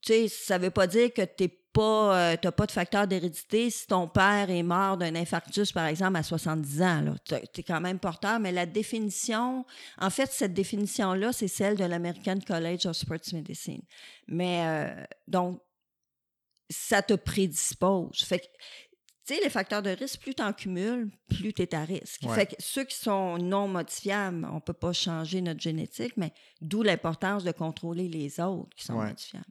tu 0.00 0.12
sais, 0.12 0.28
ça 0.28 0.58
ne 0.58 0.64
veut 0.64 0.70
pas 0.70 0.86
dire 0.86 1.12
que 1.12 1.22
tu 1.22 1.44
n'es 1.44 1.63
pas, 1.74 2.36
n'as 2.42 2.52
pas 2.52 2.66
de 2.66 2.72
facteur 2.72 3.06
d'hérédité 3.06 3.68
si 3.68 3.86
ton 3.86 4.08
père 4.08 4.48
est 4.48 4.62
mort 4.62 4.96
d'un 4.96 5.14
infarctus, 5.14 5.72
par 5.72 5.86
exemple, 5.86 6.16
à 6.16 6.22
70 6.22 6.82
ans. 6.82 7.14
Tu 7.26 7.34
es 7.34 7.62
quand 7.62 7.80
même 7.80 7.98
porteur, 7.98 8.40
mais 8.40 8.52
la 8.52 8.64
définition, 8.64 9.66
en 10.00 10.10
fait, 10.10 10.30
cette 10.32 10.54
définition-là, 10.54 11.32
c'est 11.32 11.48
celle 11.48 11.76
de 11.76 11.84
l'American 11.84 12.38
College 12.46 12.86
of 12.86 12.96
Sports 12.96 13.34
Medicine. 13.34 13.82
Mais 14.28 14.94
donc, 15.28 15.60
ça 16.70 17.02
te 17.02 17.12
prédispose. 17.12 18.24
Fait 18.24 18.38
que 18.38 18.46
tu 19.26 19.34
sais, 19.34 19.40
les 19.42 19.48
facteurs 19.48 19.82
de 19.82 19.90
risque, 19.90 20.20
plus 20.20 20.34
tu 20.34 20.42
en 20.42 20.52
cumules, 20.52 21.10
plus 21.28 21.54
tu 21.54 21.62
es 21.62 21.74
à 21.74 21.84
risque. 21.84 22.28
Fait 22.28 22.46
que 22.46 22.54
ceux 22.58 22.84
qui 22.84 22.96
sont 22.96 23.38
non 23.38 23.68
modifiables, 23.68 24.46
on 24.50 24.56
ne 24.56 24.60
peut 24.60 24.74
pas 24.74 24.92
changer 24.92 25.40
notre 25.40 25.60
génétique, 25.60 26.12
mais 26.16 26.32
d'où 26.60 26.82
l'importance 26.82 27.42
de 27.42 27.52
contrôler 27.52 28.08
les 28.08 28.38
autres 28.40 28.74
qui 28.76 28.84
sont 28.84 28.94
modifiables. 28.94 29.44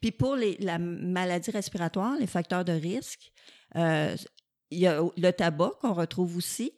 Puis 0.00 0.12
pour 0.12 0.34
les, 0.34 0.56
la 0.60 0.78
maladie 0.78 1.50
respiratoire, 1.50 2.16
les 2.18 2.26
facteurs 2.26 2.64
de 2.64 2.72
risque, 2.72 3.30
euh, 3.76 4.16
il 4.70 4.78
y 4.78 4.86
a 4.86 5.02
le 5.16 5.30
tabac 5.32 5.72
qu'on 5.80 5.94
retrouve 5.94 6.36
aussi, 6.36 6.72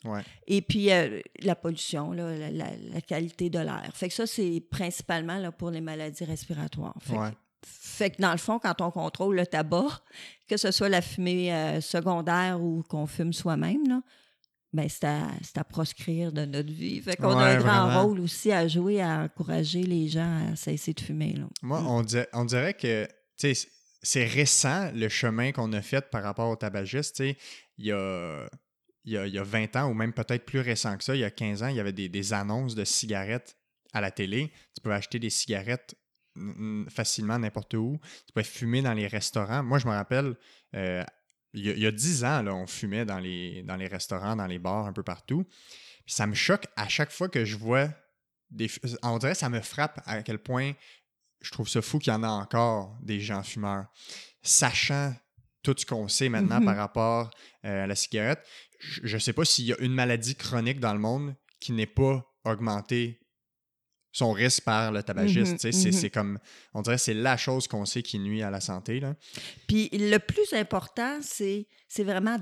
et 0.46 0.62
puis 0.62 0.92
euh, 0.92 1.20
la 1.40 1.54
pollution, 1.54 2.12
la, 2.12 2.48
la, 2.48 3.00
qualité 3.00 3.50
de 3.50 3.58
l'air. 3.58 3.90
Fait 3.94 4.08
que 4.08 4.14
ça, 4.14 4.26
c'est 4.26 4.60
principalement 4.70 5.38
là, 5.38 5.52
pour 5.52 5.70
les 5.70 5.80
maladies 5.80 6.24
respiratoires. 6.24 6.96
Fait 7.00 7.16
fait 7.66 8.10
que 8.10 8.22
dans 8.22 8.32
le 8.32 8.38
fond, 8.38 8.58
quand 8.58 8.80
on 8.80 8.90
contrôle 8.90 9.36
le 9.36 9.46
tabac, 9.46 10.02
que 10.48 10.56
ce 10.56 10.70
soit 10.70 10.88
la 10.88 11.02
fumée 11.02 11.52
euh, 11.52 11.80
secondaire 11.80 12.60
ou 12.60 12.82
qu'on 12.88 13.06
fume 13.06 13.32
soi-même, 13.32 14.02
ben 14.72 14.88
c'est 14.88 15.04
à, 15.04 15.64
proscrire 15.64 16.32
de 16.32 16.44
notre 16.44 16.72
vie. 16.72 17.00
Fait 17.00 17.16
qu'on 17.16 17.36
a 17.36 17.44
un 17.44 17.58
grand 17.58 18.02
rôle 18.02 18.20
aussi 18.20 18.52
à 18.52 18.68
jouer 18.68 19.00
à 19.00 19.22
encourager 19.22 19.82
les 19.82 20.08
gens 20.08 20.52
à 20.52 20.56
cesser 20.56 20.92
de 20.92 21.00
fumer. 21.00 21.34
Moi, 21.62 21.80
mm. 21.80 22.26
on, 22.32 22.44
dirait, 22.44 22.74
que 22.74 23.08
c'est 23.36 24.24
récent 24.24 24.90
le 24.94 25.08
chemin 25.08 25.50
qu'on 25.50 25.72
a 25.72 25.82
fait 25.82 26.08
par 26.08 26.22
rapport 26.22 26.48
au 26.48 26.56
tabagistes. 26.56 27.20
Il 27.20 27.36
y 27.78 27.90
a, 27.90 28.48
il, 29.04 29.12
y 29.12 29.38
a, 29.38 29.42
20 29.42 29.74
ans, 29.76 29.90
ou 29.90 29.94
même 29.94 30.12
peut-être 30.12 30.44
plus 30.44 30.60
récent 30.60 30.96
que 30.96 31.02
ça, 31.02 31.16
il 31.16 31.20
y 31.20 31.24
a 31.24 31.30
15 31.30 31.64
ans, 31.64 31.68
il 31.68 31.76
y 31.76 31.80
avait 31.80 31.92
des, 31.92 32.08
des 32.08 32.32
annonces 32.32 32.76
de 32.76 32.84
cigarettes 32.84 33.56
à 33.92 34.00
la 34.00 34.12
télé. 34.12 34.52
Tu 34.76 34.82
pouvais 34.82 34.94
acheter 34.94 35.18
des 35.18 35.30
cigarettes 35.30 35.96
facilement 36.88 37.38
n'importe 37.38 37.74
où. 37.74 37.98
Tu 38.26 38.32
peux 38.32 38.42
fumer 38.42 38.82
dans 38.82 38.92
les 38.92 39.06
restaurants. 39.06 39.62
Moi, 39.62 39.78
je 39.78 39.86
me 39.86 39.92
rappelle, 39.92 40.36
euh, 40.74 41.04
il, 41.52 41.78
y 41.78 41.86
a, 41.86 41.90
dix 41.90 42.24
ans, 42.24 42.42
là, 42.42 42.54
on 42.54 42.66
fumait 42.66 43.04
dans 43.04 43.18
les, 43.18 43.62
dans 43.62 43.76
les 43.76 43.86
restaurants, 43.86 44.36
dans 44.36 44.46
les 44.46 44.58
bars, 44.58 44.86
un 44.86 44.92
peu 44.92 45.02
partout. 45.02 45.46
ça 46.06 46.26
me 46.26 46.34
choque 46.34 46.66
à 46.76 46.88
chaque 46.88 47.10
fois 47.10 47.28
que 47.28 47.44
je 47.44 47.56
vois 47.56 47.88
des. 48.50 48.68
On 49.02 49.18
dirait 49.18 49.34
ça 49.34 49.48
me 49.48 49.60
frappe 49.60 50.00
à 50.06 50.22
quel 50.22 50.38
point 50.38 50.72
je 51.40 51.50
trouve 51.50 51.68
ça 51.68 51.82
fou 51.82 51.98
qu'il 51.98 52.12
y 52.12 52.16
en 52.16 52.22
a 52.22 52.28
encore 52.28 52.96
des 53.02 53.20
gens 53.20 53.42
fumeurs. 53.42 53.86
Sachant 54.42 55.14
tout 55.62 55.74
ce 55.76 55.86
qu'on 55.86 56.08
sait 56.08 56.28
maintenant 56.28 56.62
par 56.64 56.74
mm-hmm. 56.74 56.78
rapport 56.78 57.30
euh, 57.64 57.84
à 57.84 57.86
la 57.86 57.94
cigarette, 57.94 58.46
je 58.80 59.14
ne 59.14 59.20
sais 59.20 59.32
pas 59.32 59.44
s'il 59.44 59.66
y 59.66 59.72
a 59.72 59.78
une 59.80 59.92
maladie 59.92 60.34
chronique 60.34 60.80
dans 60.80 60.92
le 60.92 60.98
monde 60.98 61.34
qui 61.60 61.72
n'est 61.72 61.86
pas 61.86 62.24
augmentée 62.44 63.20
son 64.12 64.32
risque 64.32 64.64
par 64.64 64.92
le 64.92 65.02
tabagiste. 65.02 65.64
Mhm, 65.64 65.70
mhm. 65.72 65.92
C'est 65.92 66.10
comme, 66.10 66.38
on 66.74 66.82
dirait 66.82 66.98
c'est 66.98 67.14
la 67.14 67.36
chose 67.36 67.68
qu'on 67.68 67.84
sait 67.84 68.02
qui 68.02 68.18
nuit 68.18 68.42
à 68.42 68.50
la 68.50 68.60
santé. 68.60 69.00
Là. 69.00 69.14
Puis 69.68 69.88
le 69.92 70.18
plus 70.18 70.52
important, 70.52 71.18
c'est 71.20 71.66
vraiment 71.98 72.38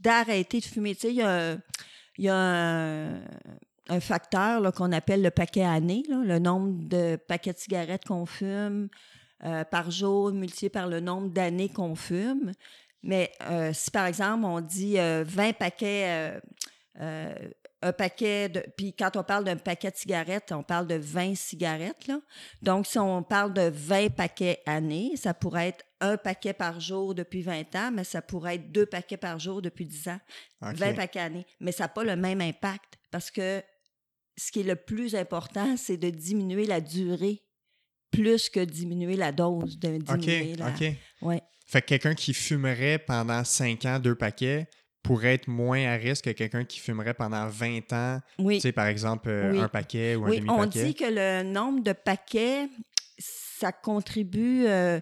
d'arrêter 0.00 0.60
de 0.60 0.64
fumer. 0.64 0.96
Il 1.04 1.10
y 1.10 1.22
a, 1.22 1.56
y 2.18 2.28
a 2.28 2.36
un, 2.36 4.00
facteur 4.00 4.72
qu'on 4.72 4.92
appelle 4.92 5.22
le 5.22 5.30
paquet 5.30 5.64
année, 5.64 6.04
le 6.08 6.38
nombre 6.38 6.88
de 6.88 7.16
paquets 7.16 7.52
de 7.52 7.58
cigarettes 7.58 8.04
qu'on 8.04 8.26
fume 8.26 8.88
euh, 9.44 9.64
par 9.64 9.90
jour 9.90 10.32
multiplié 10.32 10.70
par 10.70 10.86
le 10.86 11.00
nombre 11.00 11.28
d'années 11.28 11.68
qu'on 11.68 11.94
fume. 11.94 12.52
Mais 13.02 13.30
euh, 13.42 13.72
si 13.74 13.90
par 13.90 14.06
exemple 14.06 14.46
on 14.46 14.60
dit 14.60 14.94
20 14.94 15.00
euh, 15.00 15.52
paquets 15.52 16.40
un 17.84 17.92
paquet 17.92 18.48
de. 18.48 18.64
Puis 18.76 18.94
quand 18.94 19.16
on 19.16 19.22
parle 19.22 19.44
d'un 19.44 19.56
paquet 19.56 19.90
de 19.90 19.96
cigarettes, 19.96 20.52
on 20.52 20.62
parle 20.62 20.86
de 20.86 20.94
20 20.94 21.36
cigarettes. 21.36 22.06
Là. 22.08 22.20
Donc, 22.62 22.86
si 22.86 22.98
on 22.98 23.22
parle 23.22 23.52
de 23.52 23.70
20 23.72 24.14
paquets 24.14 24.62
année, 24.64 25.12
ça 25.16 25.34
pourrait 25.34 25.68
être 25.68 25.84
un 26.00 26.16
paquet 26.16 26.54
par 26.54 26.80
jour 26.80 27.14
depuis 27.14 27.42
20 27.42 27.74
ans, 27.76 27.90
mais 27.92 28.04
ça 28.04 28.22
pourrait 28.22 28.56
être 28.56 28.72
deux 28.72 28.86
paquets 28.86 29.18
par 29.18 29.38
jour 29.38 29.60
depuis 29.60 29.84
10 29.84 30.08
ans. 30.08 30.20
20 30.62 30.94
paquets 30.94 31.20
année. 31.20 31.46
Mais 31.60 31.72
ça 31.72 31.84
n'a 31.84 31.88
pas 31.88 32.04
le 32.04 32.16
même 32.16 32.40
impact 32.40 32.98
parce 33.10 33.30
que 33.30 33.62
ce 34.36 34.50
qui 34.50 34.60
est 34.60 34.64
le 34.64 34.76
plus 34.76 35.14
important, 35.14 35.76
c'est 35.76 35.98
de 35.98 36.08
diminuer 36.08 36.64
la 36.64 36.80
durée 36.80 37.42
plus 38.10 38.48
que 38.48 38.60
diminuer 38.60 39.16
la 39.16 39.30
dose. 39.30 39.78
De 39.78 39.98
diminuer 39.98 40.54
OK, 40.58 40.68
OK. 40.80 40.96
Ouais. 41.20 41.42
Fait 41.66 41.82
que 41.82 41.86
quelqu'un 41.88 42.14
qui 42.14 42.32
fumerait 42.32 42.98
pendant 42.98 43.44
5 43.44 43.84
ans 43.84 43.98
deux 43.98 44.14
paquets 44.14 44.68
pourrait 45.04 45.34
être 45.34 45.48
moins 45.48 45.86
à 45.86 45.94
risque 45.94 46.24
que 46.24 46.30
quelqu'un 46.30 46.64
qui 46.64 46.80
fumerait 46.80 47.14
pendant 47.14 47.46
20 47.46 47.92
ans, 47.92 48.20
oui. 48.38 48.56
tu 48.56 48.62
sais, 48.62 48.72
par 48.72 48.86
exemple, 48.86 49.28
euh, 49.28 49.62
un 49.62 49.68
paquet 49.68 50.16
ou 50.16 50.24
un 50.24 50.30
demi-paquet. 50.30 50.50
On 50.50 50.66
dit 50.66 50.94
que 50.94 51.04
le 51.04 51.44
nombre 51.44 51.84
de 51.84 51.92
paquets, 51.92 52.68
ça 53.18 53.70
contribue 53.70 54.64
euh, 54.66 54.98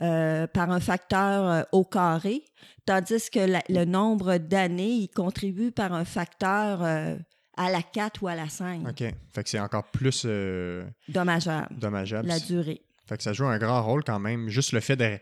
euh, 0.00 0.46
par 0.46 0.70
un 0.70 0.80
facteur 0.80 1.66
au 1.70 1.84
carré, 1.84 2.42
tandis 2.86 3.30
que 3.30 3.40
le 3.68 3.84
nombre 3.84 4.38
d'années, 4.38 4.90
il 4.90 5.08
contribue 5.08 5.70
par 5.70 5.92
un 5.92 6.06
facteur 6.06 6.82
à 6.82 7.70
la 7.70 7.82
4 7.82 8.22
ou 8.22 8.28
à 8.28 8.34
la 8.34 8.48
5. 8.48 8.88
OK. 8.88 8.96
Fait 8.96 9.42
que 9.44 9.50
c'est 9.50 9.60
encore 9.60 9.84
plus... 9.90 10.26
dommageable. 11.08 11.68
Dommageable. 11.78 12.26
La 12.26 12.40
durée. 12.40 12.80
Fait 13.06 13.18
que 13.18 13.22
ça 13.22 13.34
joue 13.34 13.44
un 13.44 13.58
grand 13.58 13.82
rôle 13.82 14.02
quand 14.02 14.18
même. 14.18 14.48
Juste 14.48 14.72
le 14.72 14.80
fait 14.80 14.96
de 14.96 15.18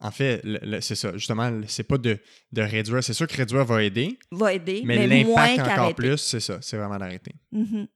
en 0.00 0.10
fait, 0.10 0.42
c'est 0.80 0.94
ça. 0.94 1.12
Justement, 1.12 1.60
c'est 1.66 1.84
pas 1.84 1.98
de, 1.98 2.18
réduire. 2.56 3.04
C'est 3.04 3.12
sûr 3.12 3.26
que 3.26 3.36
réduire 3.36 3.64
va 3.64 3.82
aider. 3.82 4.18
Va 4.30 4.54
aider. 4.54 4.82
Mais, 4.84 5.06
l'impact 5.06 5.60
encore 5.60 5.94
plus, 5.94 6.16
c'est 6.16 6.40
ça. 6.40 6.58
C'est 6.62 6.76
vraiment 6.76 6.98
d'arrêter. 6.98 7.34
Mm-hmm. 7.52 7.86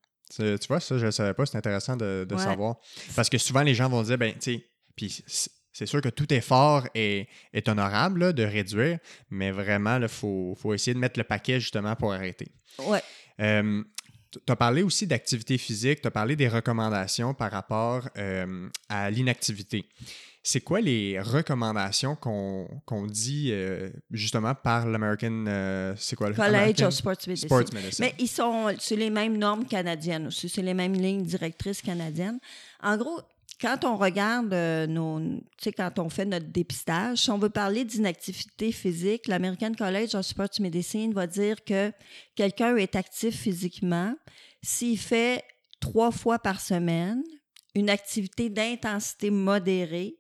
Tu 0.59 0.69
vois, 0.69 0.81
ça, 0.81 0.99
je 0.99 1.07
ne 1.07 1.11
savais 1.11 1.33
pas. 1.33 1.47
C'est 1.47 1.57
intéressant 1.57 1.97
de, 1.97 2.27
savoir. 2.37 2.77
Parce 3.17 3.31
que 3.31 3.39
souvent, 3.39 3.63
les 3.63 3.75
gens 3.75 3.89
vont 3.89 4.03
dire, 4.03 4.19
ben, 4.19 4.33
tu 4.35 4.39
sais, 4.41 4.67
puis 4.95 5.25
c'est 5.73 5.87
sûr 5.87 6.01
que 6.03 6.11
tout 6.11 6.33
effort 6.33 6.87
est, 6.95 7.27
est 7.53 7.69
honorable 7.69 8.35
de 8.35 8.45
réduire, 8.45 8.99
mais 9.31 9.51
vraiment, 9.51 9.99
il 9.99 10.09
faut, 10.09 10.57
essayer 10.75 10.95
de 10.95 10.99
mettre 10.99 11.19
le 11.19 11.25
paquet 11.25 11.59
justement 11.59 11.97
pour 11.97 12.13
arrêter. 12.13 12.53
Ouais. 12.87 13.03
Euh, 13.41 13.83
tu 14.31 14.53
as 14.53 14.57
parlé 14.57 14.83
aussi 14.83 15.07
d'activité 15.07 15.57
physique, 15.59 16.01
tu 16.03 16.09
as 16.09 16.11
parlé 16.11 16.37
des 16.37 16.49
recommandations 16.49 17.35
par 17.35 17.51
rapport 17.51 18.09
euh, 18.19 18.69
à 18.89 19.11
l'inactivité 19.11 19.89
c'est 20.47 20.61
quoi 20.61 20.83
les 20.83 21.19
recommandations 21.19 22.17
qu'on 22.17 23.07
dit 23.07 23.49
euh, 23.51 23.89
justement 24.11 24.55
par 24.55 24.87
l'American 24.87 25.47
euh, 25.49 25.95
c'est 25.97 26.17
quoi 26.17 26.33
College 26.35 26.83
of 26.83 26.93
Sports 26.93 27.17
Medicine. 27.27 27.99
Mais 27.99 28.15
ils 28.19 28.29
sont 28.29 28.75
sur 28.79 28.99
les 28.99 29.09
mêmes 29.09 29.39
normes 29.39 29.65
canadiennes 29.65 30.27
aussi, 30.27 30.51
c'est 30.51 30.61
les 30.61 30.75
mêmes 30.75 30.93
lignes 30.93 31.25
directrices 31.25 31.81
canadiennes. 31.81 32.39
En 32.83 32.99
gros, 32.99 33.23
quand 33.59 33.85
on 33.85 33.97
regarde 33.97 34.53
euh, 34.53 34.87
nos, 34.87 35.19
tu 35.19 35.41
sais, 35.63 35.73
quand 35.73 35.99
on 35.99 36.11
fait 36.11 36.27
notre 36.27 36.49
dépistage, 36.49 37.19
si 37.19 37.31
on 37.31 37.39
veut 37.39 37.49
parler 37.49 37.87
d'inactivité 37.87 38.71
physique, 38.71 39.29
l'American 39.29 39.73
College 39.73 40.15
of 40.15 40.27
Sports 40.27 40.61
Medicine 40.61 41.15
va 41.15 41.27
dire 41.27 41.65
que 41.65 41.91
quelqu'un 42.35 42.77
est 42.77 42.97
actif 42.97 43.35
physiquement 43.35 44.15
s'il 44.63 44.99
fait 44.99 45.43
trois 45.81 46.11
fois 46.11 46.39
par 46.39 46.61
semaine 46.61 47.23
une 47.75 47.89
activité 47.89 48.51
d'intensité 48.51 49.31
modérée 49.31 50.19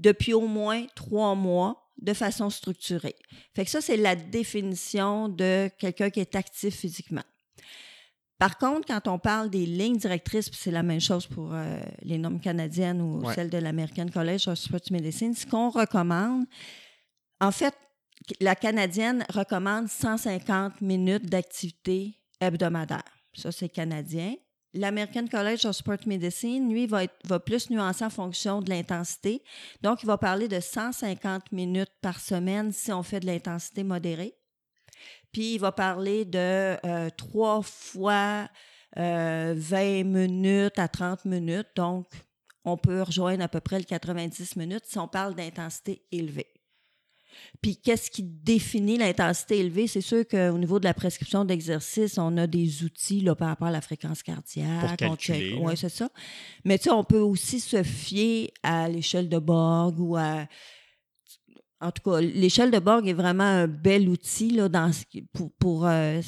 depuis 0.00 0.32
au 0.32 0.46
moins 0.46 0.86
trois 0.96 1.34
mois 1.34 1.90
de 2.00 2.14
façon 2.14 2.50
structurée. 2.50 3.16
Fait 3.54 3.64
que 3.64 3.70
ça, 3.70 3.80
c'est 3.80 3.98
la 3.98 4.16
définition 4.16 5.28
de 5.28 5.70
quelqu'un 5.78 6.10
qui 6.10 6.20
est 6.20 6.34
actif 6.34 6.74
physiquement. 6.74 7.22
Par 8.38 8.56
contre, 8.56 8.86
quand 8.86 9.06
on 9.06 9.18
parle 9.18 9.50
des 9.50 9.66
lignes 9.66 9.98
directrices, 9.98 10.50
c'est 10.54 10.70
la 10.70 10.82
même 10.82 11.00
chose 11.00 11.26
pour 11.26 11.52
euh, 11.52 11.78
les 12.00 12.16
normes 12.16 12.40
canadiennes 12.40 13.02
ou 13.02 13.30
celles 13.34 13.50
de 13.50 13.58
l'American 13.58 14.06
College 14.08 14.48
of 14.48 14.58
Sports 14.58 14.90
Medicine, 14.90 15.34
ce 15.34 15.44
qu'on 15.46 15.68
recommande, 15.68 16.46
en 17.38 17.52
fait, 17.52 17.74
la 18.40 18.54
canadienne 18.54 19.26
recommande 19.28 19.88
150 19.88 20.80
minutes 20.80 21.26
d'activité 21.26 22.14
hebdomadaire. 22.40 23.04
Ça, 23.34 23.52
c'est 23.52 23.68
canadien. 23.68 24.34
L'American 24.72 25.26
College 25.26 25.66
of 25.66 25.74
Sport 25.76 26.06
Medicine, 26.06 26.72
lui, 26.72 26.86
va, 26.86 27.02
va 27.24 27.40
plus 27.40 27.70
nuancer 27.70 28.04
en 28.04 28.10
fonction 28.10 28.60
de 28.60 28.70
l'intensité. 28.70 29.42
Donc, 29.82 30.02
il 30.02 30.06
va 30.06 30.16
parler 30.16 30.46
de 30.46 30.60
150 30.60 31.50
minutes 31.50 31.92
par 32.00 32.20
semaine 32.20 32.72
si 32.72 32.92
on 32.92 33.02
fait 33.02 33.20
de 33.20 33.26
l'intensité 33.26 33.82
modérée. 33.82 34.34
Puis, 35.32 35.54
il 35.54 35.58
va 35.58 35.72
parler 35.72 36.24
de 36.24 36.76
euh, 36.84 37.10
trois 37.16 37.62
fois 37.62 38.48
20 38.96 39.02
euh, 39.02 40.04
minutes 40.04 40.78
à 40.78 40.88
30 40.88 41.24
minutes. 41.24 41.68
Donc, 41.76 42.06
on 42.64 42.76
peut 42.76 43.02
rejoindre 43.02 43.42
à 43.42 43.48
peu 43.48 43.60
près 43.60 43.78
le 43.78 43.84
90 43.84 44.56
minutes 44.56 44.84
si 44.86 44.98
on 44.98 45.08
parle 45.08 45.34
d'intensité 45.34 46.04
élevée. 46.12 46.49
Puis 47.60 47.76
qu'est-ce 47.76 48.10
qui 48.10 48.22
définit 48.22 48.98
l'intensité 48.98 49.58
élevée? 49.58 49.86
C'est 49.86 50.00
sûr 50.00 50.26
qu'au 50.26 50.58
niveau 50.58 50.78
de 50.78 50.84
la 50.84 50.94
prescription 50.94 51.44
d'exercice, 51.44 52.18
on 52.18 52.36
a 52.36 52.46
des 52.46 52.84
outils 52.84 53.20
là, 53.20 53.34
par 53.34 53.48
rapport 53.48 53.68
à 53.68 53.72
la 53.72 53.80
fréquence 53.80 54.22
cardiaque. 54.22 55.02
Oui, 55.60 55.76
c'est 55.76 55.88
ça. 55.88 56.08
Mais 56.64 56.78
tu 56.78 56.84
sais, 56.84 56.90
on 56.90 57.04
peut 57.04 57.20
aussi 57.20 57.60
se 57.60 57.82
fier 57.82 58.52
à 58.62 58.88
l'échelle 58.88 59.28
de 59.28 59.38
Borg 59.38 59.98
ou 59.98 60.16
à 60.16 60.46
en 61.82 61.90
tout 61.92 62.02
cas, 62.10 62.20
l'échelle 62.20 62.70
de 62.70 62.78
Borg 62.78 63.08
est 63.08 63.14
vraiment 63.14 63.44
un 63.44 63.66
bel 63.66 64.08
outil 64.08 64.50
là, 64.50 64.68
dans, 64.68 64.90
pour, 65.32 65.50
pour 65.52 65.86
euh, 65.86 66.20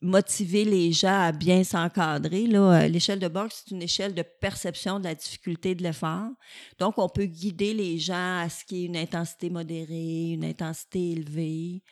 motiver 0.00 0.64
les 0.64 0.92
gens 0.92 1.20
à 1.20 1.32
bien 1.32 1.64
s'encadrer. 1.64 2.46
Euh, 2.52 2.88
l'échelle 2.88 3.18
de 3.18 3.28
Borg, 3.28 3.50
c'est 3.52 3.72
une 3.72 3.82
échelle 3.82 4.14
de 4.14 4.22
perception 4.22 4.98
de 4.98 5.04
la 5.04 5.14
difficulté 5.14 5.74
de 5.74 5.82
l'effort. 5.82 6.30
Donc, 6.78 6.98
on 6.98 7.08
peut 7.08 7.24
guider 7.24 7.74
les 7.74 7.98
gens 7.98 8.38
à 8.38 8.48
ce 8.48 8.64
qui 8.64 8.82
est 8.82 8.86
une 8.86 8.96
intensité 8.96 9.50
modérée, 9.50 10.30
une 10.32 10.44
intensité 10.44 11.12
élevée. 11.12 11.82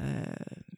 Euh, 0.00 0.24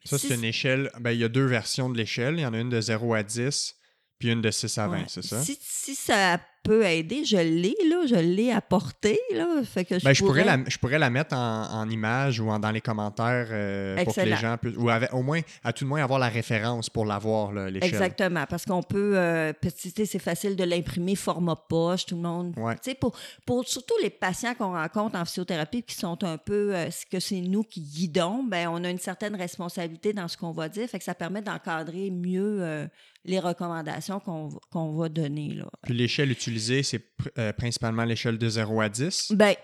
ça, 0.05 0.19
c'est 0.19 0.35
une 0.35 0.45
échelle. 0.45 0.91
Ben, 1.01 1.13
il 1.13 1.21
y 1.21 1.25
a 1.25 1.29
deux 1.29 1.47
versions 1.47 1.89
de 1.89 1.97
l'échelle. 1.97 2.35
Il 2.37 2.43
y 2.43 2.47
en 2.47 2.53
a 2.53 2.59
une 2.59 2.69
de 2.69 2.81
0 2.81 3.15
à 3.15 3.23
10, 3.23 3.75
puis 4.19 4.31
une 4.31 4.43
de 4.43 4.51
6 4.51 4.79
à 4.79 4.89
20, 4.89 5.05
c'est 5.09 5.25
ça? 5.25 5.43
Si, 5.43 5.59
si, 5.61 5.95
ça 5.95 6.41
peut 6.67 6.85
aider. 6.85 7.25
Je 7.25 7.37
l'ai, 7.37 7.75
là, 7.89 8.07
je 8.07 8.17
l'ai 8.17 8.51
apporté. 8.51 9.19
Là, 9.33 9.63
fait 9.65 9.85
que 9.85 9.99
je, 9.99 10.05
ben, 10.05 10.13
je, 10.13 10.25
pourrais... 10.25 10.45
la, 10.45 10.59
je 10.67 10.79
pourrais 10.79 10.99
la 10.99 11.11
mettre 11.11 11.35
en, 11.37 11.89
image 11.89 12.41
ou 12.41 12.47
dans 12.59 12.71
les 12.71 12.81
commentaires 12.81 13.49
euh, 13.51 14.03
pour 14.05 14.15
que 14.15 14.21
les 14.21 14.37
gens 14.37 14.57
puissent. 14.57 14.77
Ou 14.77 14.91
au 15.13 15.23
moins, 15.23 15.41
à 15.63 15.73
tout 15.73 15.85
le 15.85 15.89
moins, 15.89 16.03
avoir 16.03 16.19
la 16.19 16.29
référence 16.29 16.91
pour 16.91 17.05
l'avoir, 17.05 17.53
l'échelle. 17.53 17.85
Exactement, 17.85 18.45
parce 18.49 18.65
qu'on 18.65 18.83
peut. 18.83 19.17
Euh, 19.17 19.53
c'est 19.77 20.19
facile 20.19 20.57
de 20.57 20.65
l'imprimer 20.65 21.15
format 21.15 21.57
poche, 21.57 22.07
tout 22.07 22.17
le 22.17 22.23
monde. 22.23 22.55
Ouais. 22.57 22.75
Pour, 23.01 23.17
pour 23.45 23.67
surtout 23.69 23.95
les 24.03 24.11
patients 24.11 24.55
qu'on 24.55 24.73
rencontre 24.73 25.17
en 25.17 25.25
physiothérapie 25.25 25.83
qui 25.83 25.95
sont 25.95 26.23
un 26.25 26.39
peu. 26.39 26.75
Euh, 26.75 26.91
ce 26.91 27.07
que 27.07 27.21
c'est 27.21 27.41
nous 27.41 27.63
qui 27.63 27.81
guidons, 27.81 28.43
ben, 28.45 28.69
on 28.69 28.83
a 28.85 28.91
une 28.91 28.99
certaine 28.99 29.37
responsabilité 29.37 30.13
dans 30.13 30.29
ce 30.29 30.37
qu'on 30.37 30.53
va 30.53 30.69
dire. 30.69 30.89
Fait 30.89 30.99
que 30.99 31.05
ça 31.05 31.15
permet 31.15 31.43
d'encadrer 31.43 32.11
mieux 32.11 32.59
euh, 32.61 32.87
les 33.25 33.41
recommandations 33.41 34.21
qu'on 34.21 34.93
va 34.93 35.09
donner. 35.09 35.55
Là. 35.55 35.67
Puis 35.83 35.95
l'échelle 35.95 36.31
utilisée, 36.31 36.56
c'est 36.59 37.01
euh, 37.39 37.53
principalement 37.53 38.05
l'échelle 38.05 38.39
de 38.39 38.49
0 38.49 38.81
à 38.81 38.89
10? 38.89 39.33
Bien, 39.33 39.55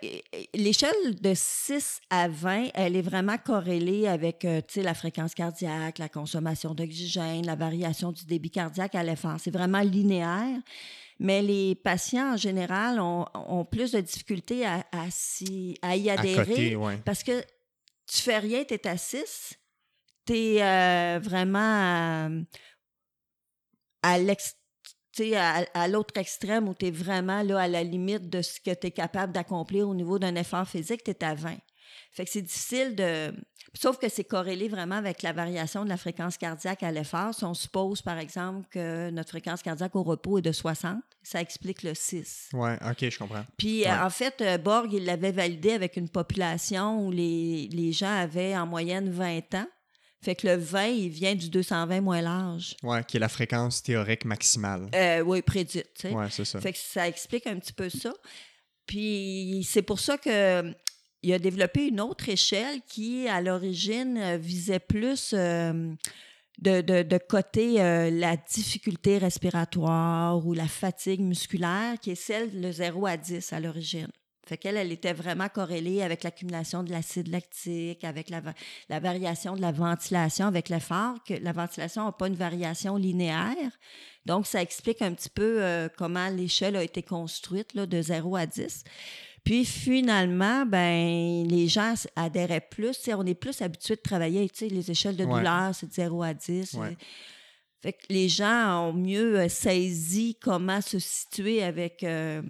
l'échelle 0.55 1.21
de 1.21 1.33
6 1.35 2.01
à 2.11 2.29
20, 2.29 2.71
elle 2.75 2.97
est 2.97 3.03
vraiment 3.03 3.37
corrélée 3.39 4.07
avec 4.07 4.45
euh, 4.45 4.61
la 4.77 4.95
fréquence 4.95 5.35
cardiaque, 5.35 5.99
la 5.99 6.09
consommation 6.09 6.75
d'oxygène, 6.75 7.47
la 7.47 7.57
variation 7.57 8.13
du 8.13 8.25
débit 8.25 8.51
cardiaque 8.51 8.95
à 8.95 9.03
l'effort. 9.03 9.37
C'est 9.39 9.51
vraiment 9.51 9.81
linéaire. 9.81 10.61
Mais 11.19 11.41
les 11.41 11.75
patients, 11.75 12.35
en 12.35 12.37
général, 12.37 12.99
ont, 13.01 13.65
plus 13.71 13.93
de 13.93 14.01
difficultés 14.01 14.67
à, 14.67 14.85
à, 14.93 15.97
y 15.97 16.11
adhérer 16.11 16.77
parce 17.05 17.23
que 17.23 17.41
tu 18.11 18.23
fais 18.23 18.39
rien, 18.39 18.65
tu 18.65 18.75
es 18.75 18.89
à 18.89 18.97
6, 18.97 19.53
tu 20.27 20.33
es 20.33 20.63
euh, 20.63 21.21
vraiment 21.23 21.59
à 21.59 22.29
à, 24.03 24.19
l'autre 25.89 26.19
extrême 26.19 26.69
où 26.69 26.75
tu 26.75 26.87
es 26.87 26.91
vraiment 26.91 27.43
là, 27.43 27.61
à 27.61 27.69
la 27.69 27.83
limite 27.83 28.29
de 28.31 28.43
ce 28.43 28.61
que 28.61 28.75
tu 28.75 28.87
es 28.87 28.91
capable 28.91 29.33
d'accomplir 29.33 29.89
au 29.89 29.95
niveau 29.95 30.19
d'un 30.19 30.35
effort 30.37 30.67
physique, 30.67 31.05
tu 31.05 31.11
es 31.11 31.25
à 31.25 31.35
20. 31.35 31.57
Fait 32.11 32.25
que 32.25 32.31
c'est 32.31 32.43
difficile 32.43 32.95
de. 32.95 33.35
Sauf 33.75 33.99
que 33.99 34.09
c'est 34.09 34.25
corrélé 34.25 34.69
vraiment 34.69 34.97
avec 34.97 35.23
la 35.23 35.33
variation 35.33 35.85
de 35.85 35.89
la 35.89 35.97
fréquence 35.97 36.37
cardiaque 36.37 36.83
à 36.83 36.93
l'effort. 36.93 37.35
Si 37.35 37.43
on 37.45 37.55
suppose, 37.55 38.03
par 38.03 38.19
exemple, 38.19 38.69
que 38.71 39.11
notre 39.11 39.31
fréquence 39.31 39.63
cardiaque 39.63 39.97
au 39.97 40.03
repos 40.03 40.39
est 40.39 40.43
de 40.43 40.53
60, 40.53 40.99
ça 41.23 41.41
explique 41.41 41.83
le 41.83 41.95
6. 41.95 42.51
Oui, 42.53 42.71
OK, 42.87 43.09
je 43.09 43.19
comprends. 43.19 43.45
Puis, 43.57 43.91
en 43.91 44.11
fait, 44.11 44.43
euh, 44.43 44.59
Borg, 44.59 44.93
il 44.93 45.07
l'avait 45.07 45.33
validé 45.33 45.73
avec 45.73 45.97
une 45.97 46.11
population 46.11 47.07
où 47.07 47.11
les, 47.11 47.69
les 47.73 47.93
gens 47.93 48.15
avaient 48.15 48.55
en 48.57 48.67
moyenne 48.67 49.11
20 49.11 49.55
ans. 49.55 49.69
Fait 50.23 50.37
que 50.37 50.47
le 50.47 50.57
20, 50.57 50.87
il 50.87 51.09
vient 51.09 51.35
du 51.35 51.51
220 51.51 52.01
moins 52.01 52.23
large. 52.23 52.77
Oui, 52.85 52.99
qui 53.09 53.17
est 53.17 53.21
la 53.21 53.29
fréquence 53.29 53.83
théorique 53.83 54.25
maximale. 54.25 54.89
Euh, 54.95 55.21
oui, 55.21 55.43
prédite. 55.43 56.07
Oui, 56.11 56.25
c'est 56.31 56.45
ça. 56.45 56.61
Fait 56.61 56.73
que 56.73 56.79
ça 56.79 57.09
explique 57.09 57.47
un 57.49 57.59
petit 57.59 57.73
peu 57.73 57.89
ça. 57.89 58.13
Puis 58.87 59.67
c'est 59.69 59.83
pour 59.83 59.99
ça 59.99 60.19
que 60.19 60.73
il 61.25 61.33
a 61.33 61.39
développé 61.39 61.87
une 61.87 62.01
autre 62.01 62.29
échelle 62.29 62.81
qui, 62.87 63.29
à 63.29 63.41
l'origine, 63.41 64.37
visait 64.37 64.81
plus 64.81 65.33
euh, 65.35 65.93
de, 66.59 66.81
de, 66.81 67.03
de, 67.03 67.19
coter 67.19 67.81
euh, 67.81 68.11
la 68.11 68.37
difficulté 68.37 69.19
respiratoire 69.19 70.45
ou 70.45 70.53
la 70.53 70.67
fatigue 70.67 71.21
musculaire, 71.21 71.95
qui 72.01 72.11
est 72.11 72.17
celle 72.17 72.61
de 72.61 72.73
0 72.73 73.07
à 73.07 73.17
10 73.17 73.53
à 73.53 73.61
l'origine. 73.61 74.11
Fait 74.53 74.59
qu'elle, 74.59 74.77
elle 74.77 74.93
était 74.93 75.15
vraiment 75.15 75.49
corrélée 75.49 76.03
avec 76.03 76.23
l'accumulation 76.25 76.83
de 76.83 76.91
l'acide 76.91 77.29
lactique, 77.29 78.05
avec 78.05 78.29
la, 78.29 78.43
la, 78.91 79.01
variation 79.01 79.57
de 79.57 79.63
la 79.63 79.73
ventilation, 79.73 80.47
avec 80.47 80.69
l'effort, 80.69 81.25
que 81.27 81.33
la 81.33 81.53
ventilation 81.53 82.05
n'a 82.05 82.13
pas 82.13 82.29
une 82.29 82.35
variation 82.35 82.97
linéaire. 82.97 83.79
Donc, 84.27 84.47
ça 84.47 84.61
explique 84.61 85.01
un 85.01 85.15
petit 85.15 85.31
peu 85.31 85.63
euh, 85.63 85.89
comment 85.97 86.29
l'échelle 86.29 86.77
a 86.77 86.83
été 86.83 87.03
construite 87.03 87.73
là, 87.73 87.87
de 87.87 88.03
0 88.03 88.37
à 88.37 88.45
10. 88.45 88.85
Puis 89.43 89.65
finalement, 89.65 90.67
ben 90.67 91.49
les 91.49 91.67
gens 91.67 91.95
adhéraient 92.15 92.61
plus. 92.61 93.09
On 93.09 93.25
est 93.25 93.35
plus 93.35 93.63
habitué 93.63 93.97
de 93.97 94.03
travailler, 94.03 94.51
tu 94.51 94.59
sais, 94.59 94.69
les 94.69 94.91
échelles 94.91 95.17
de 95.17 95.25
douleur, 95.25 95.75
c'est 95.75 95.87
de 95.87 95.95
0 95.95 96.23
à 96.23 96.35
10. 96.35 96.77
Fait 97.81 97.95
que 97.95 98.05
les 98.11 98.29
gens 98.29 98.91
ont 98.91 98.93
mieux 98.93 99.39
euh, 99.39 99.49
saisi 99.49 100.37
comment 100.43 100.83
se 100.83 100.99
situer 100.99 101.63
avec 101.63 102.05
euh, 102.05 102.43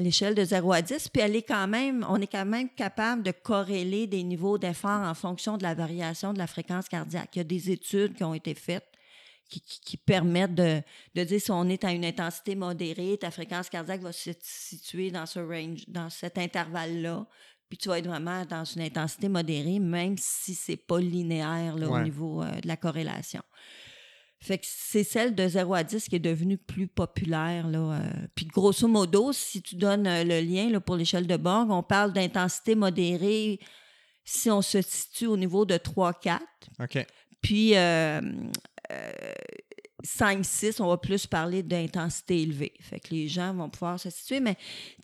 l'échelle 0.00 0.34
de 0.34 0.44
0 0.44 0.72
à 0.72 0.82
10, 0.82 1.08
puis 1.08 1.22
elle 1.22 1.36
est 1.36 1.42
quand 1.42 1.68
même, 1.68 2.04
on 2.08 2.20
est 2.20 2.26
quand 2.26 2.46
même 2.46 2.68
capable 2.70 3.22
de 3.22 3.30
corréler 3.30 4.06
des 4.06 4.22
niveaux 4.22 4.58
d'effort 4.58 5.02
en 5.02 5.14
fonction 5.14 5.56
de 5.56 5.62
la 5.62 5.74
variation 5.74 6.32
de 6.32 6.38
la 6.38 6.46
fréquence 6.46 6.88
cardiaque. 6.88 7.30
Il 7.34 7.38
y 7.38 7.40
a 7.40 7.44
des 7.44 7.70
études 7.70 8.14
qui 8.14 8.24
ont 8.24 8.34
été 8.34 8.54
faites 8.54 8.86
qui, 9.58 9.96
permettent 9.96 10.54
de, 10.54 10.82
dire 11.14 11.40
si 11.40 11.50
on 11.50 11.68
est 11.68 11.84
à 11.84 11.92
une 11.92 12.04
intensité 12.04 12.54
modérée, 12.54 13.18
ta 13.18 13.30
fréquence 13.30 13.68
cardiaque 13.68 14.00
va 14.00 14.12
se 14.12 14.30
situer 14.40 15.10
dans 15.10 15.26
ce 15.26 15.40
range, 15.40 15.84
dans 15.88 16.08
cet 16.08 16.38
intervalle-là, 16.38 17.26
puis 17.68 17.78
tu 17.78 17.88
vas 17.88 17.98
être 17.98 18.06
vraiment 18.06 18.44
dans 18.44 18.64
une 18.64 18.82
intensité 18.82 19.28
modérée, 19.28 19.78
même 19.78 20.16
si 20.18 20.54
c'est 20.54 20.76
pas 20.76 20.98
linéaire 20.98 21.76
là, 21.76 21.88
au 21.88 22.00
niveau 22.00 22.42
euh, 22.42 22.60
de 22.60 22.66
la 22.66 22.76
corrélation. 22.76 23.42
Fait 24.42 24.56
que 24.56 24.64
c'est 24.66 25.04
celle 25.04 25.34
de 25.34 25.46
0 25.46 25.74
à 25.74 25.84
10 25.84 26.08
qui 26.08 26.16
est 26.16 26.18
devenue 26.18 26.56
plus 26.56 26.86
populaire. 26.86 27.68
Là. 27.68 27.78
Euh. 27.78 28.26
Puis 28.34 28.46
grosso 28.46 28.88
modo, 28.88 29.32
si 29.32 29.60
tu 29.60 29.76
donnes 29.76 30.06
euh, 30.06 30.24
le 30.24 30.40
lien 30.40 30.70
là, 30.70 30.80
pour 30.80 30.96
l'échelle 30.96 31.26
de 31.26 31.36
Borg, 31.36 31.70
on 31.70 31.82
parle 31.82 32.14
d'intensité 32.14 32.74
modérée 32.74 33.60
si 34.24 34.50
on 34.50 34.62
se 34.62 34.80
situe 34.80 35.26
au 35.26 35.36
niveau 35.36 35.66
de 35.66 35.74
3-4. 35.74 36.38
OK. 36.82 37.06
Puis 37.42 37.76
euh, 37.76 38.20
5-6, 40.04 40.80
on 40.80 40.88
va 40.88 40.96
plus 40.96 41.26
parler 41.26 41.62
d'intensité 41.62 42.40
élevée. 42.40 42.72
Fait 42.80 42.98
que 42.98 43.14
les 43.14 43.28
gens 43.28 43.52
vont 43.52 43.68
pouvoir 43.68 44.00
se 44.00 44.08
situer. 44.08 44.40
Mais 44.40 44.54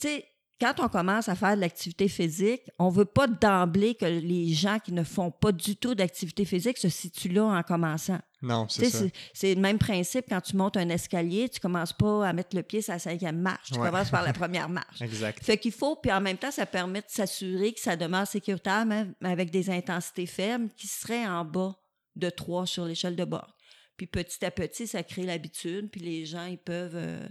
tu 0.01 0.09
sais, 0.09 0.25
quand 0.61 0.75
on 0.79 0.89
commence 0.89 1.29
à 1.29 1.35
faire 1.35 1.55
de 1.55 1.61
l'activité 1.61 2.09
physique, 2.09 2.63
on 2.79 2.91
ne 2.91 2.95
veut 2.95 3.05
pas 3.05 3.27
d'emblée 3.27 3.95
que 3.95 4.07
les 4.07 4.53
gens 4.55 4.79
qui 4.79 4.93
ne 4.93 5.03
font 5.03 5.31
pas 5.31 5.53
du 5.53 5.77
tout 5.77 5.95
d'activité 5.95 6.45
physique 6.45 6.79
se 6.79 6.89
situent 6.89 7.33
là 7.33 7.45
en 7.45 7.63
commençant. 7.63 8.19
Non, 8.41 8.67
c'est 8.69 8.89
ça. 8.89 9.05
C'est 9.35 9.55
le 9.55 9.61
même 9.61 9.79
principe 9.79 10.27
quand 10.29 10.41
tu 10.41 10.57
montes 10.57 10.77
un 10.77 10.89
escalier, 10.89 11.49
tu 11.49 11.59
ne 11.59 11.63
commences 11.63 11.93
pas 11.93 12.27
à 12.27 12.33
mettre 12.33 12.57
le 12.57 12.63
pied 12.63 12.81
sur 12.81 12.93
la 12.93 12.99
cinquième 12.99 13.39
marche, 13.39 13.73
tu 13.73 13.79
commences 13.79 14.11
par 14.11 14.23
la 14.23 14.33
première 14.33 14.69
marche. 14.69 15.03
exact. 15.03 15.45
Fait 15.45 15.59
qu'il 15.59 15.73
faut, 15.73 15.97
puis 15.97 16.13
en 16.13 16.21
même 16.21 16.39
temps, 16.39 16.51
ça 16.51 16.65
permet 16.65 17.01
de 17.01 17.07
s'assurer 17.09 17.73
que 17.73 17.81
ça 17.81 17.97
demeure 17.97 18.27
sécuritaire, 18.27 18.87
même 18.87 19.15
avec 19.23 19.51
des 19.51 19.69
intensités 19.69 20.27
faibles 20.27 20.71
qui 20.77 20.87
seraient 20.87 21.27
en 21.27 21.45
bas 21.45 21.77
de 22.15 22.31
3 22.31 22.67
sur 22.67 22.87
l'échelle 22.87 23.17
de 23.17 23.25
bord. 23.25 23.57
Puis 23.97 24.07
petit 24.07 24.45
à 24.45 24.51
petit, 24.51 24.87
ça 24.87 25.03
crée 25.03 25.25
l'habitude, 25.25 25.91
puis 25.91 26.01
les 26.01 26.25
gens, 26.25 26.47
ils 26.47 26.59
peuvent... 26.59 26.97
Euh, 26.97 27.27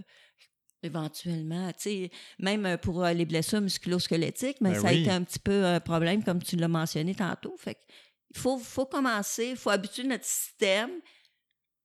éventuellement. 0.86 1.70
Tu 1.72 1.74
sais, 1.78 2.10
même 2.38 2.66
euh, 2.66 2.76
pour 2.76 3.04
euh, 3.04 3.12
les 3.12 3.24
blessures 3.24 3.60
musculo-squelettiques, 3.60 4.60
mais 4.60 4.72
ben 4.72 4.80
ça 4.80 4.88
a 4.88 4.92
été 4.92 5.10
un 5.10 5.22
petit 5.22 5.38
peu 5.38 5.64
un 5.64 5.80
problème, 5.80 6.24
comme 6.24 6.42
tu 6.42 6.56
l'as 6.56 6.68
mentionné 6.68 7.14
tantôt. 7.14 7.54
Fait 7.58 7.78
il 8.30 8.38
faut, 8.38 8.58
faut 8.58 8.86
commencer, 8.86 9.50
il 9.50 9.56
faut 9.56 9.70
habituer 9.70 10.04
notre 10.04 10.24
système. 10.24 10.90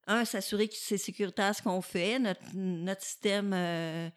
Un, 0.06 0.24
s'assurer 0.24 0.68
que 0.68 0.74
c'est 0.76 0.98
sécuritaire 0.98 1.54
ce 1.54 1.62
qu'on 1.62 1.80
fait. 1.80 2.18
Notre, 2.18 2.42
notre 2.54 3.02
système 3.02 3.52
euh, 3.54 4.10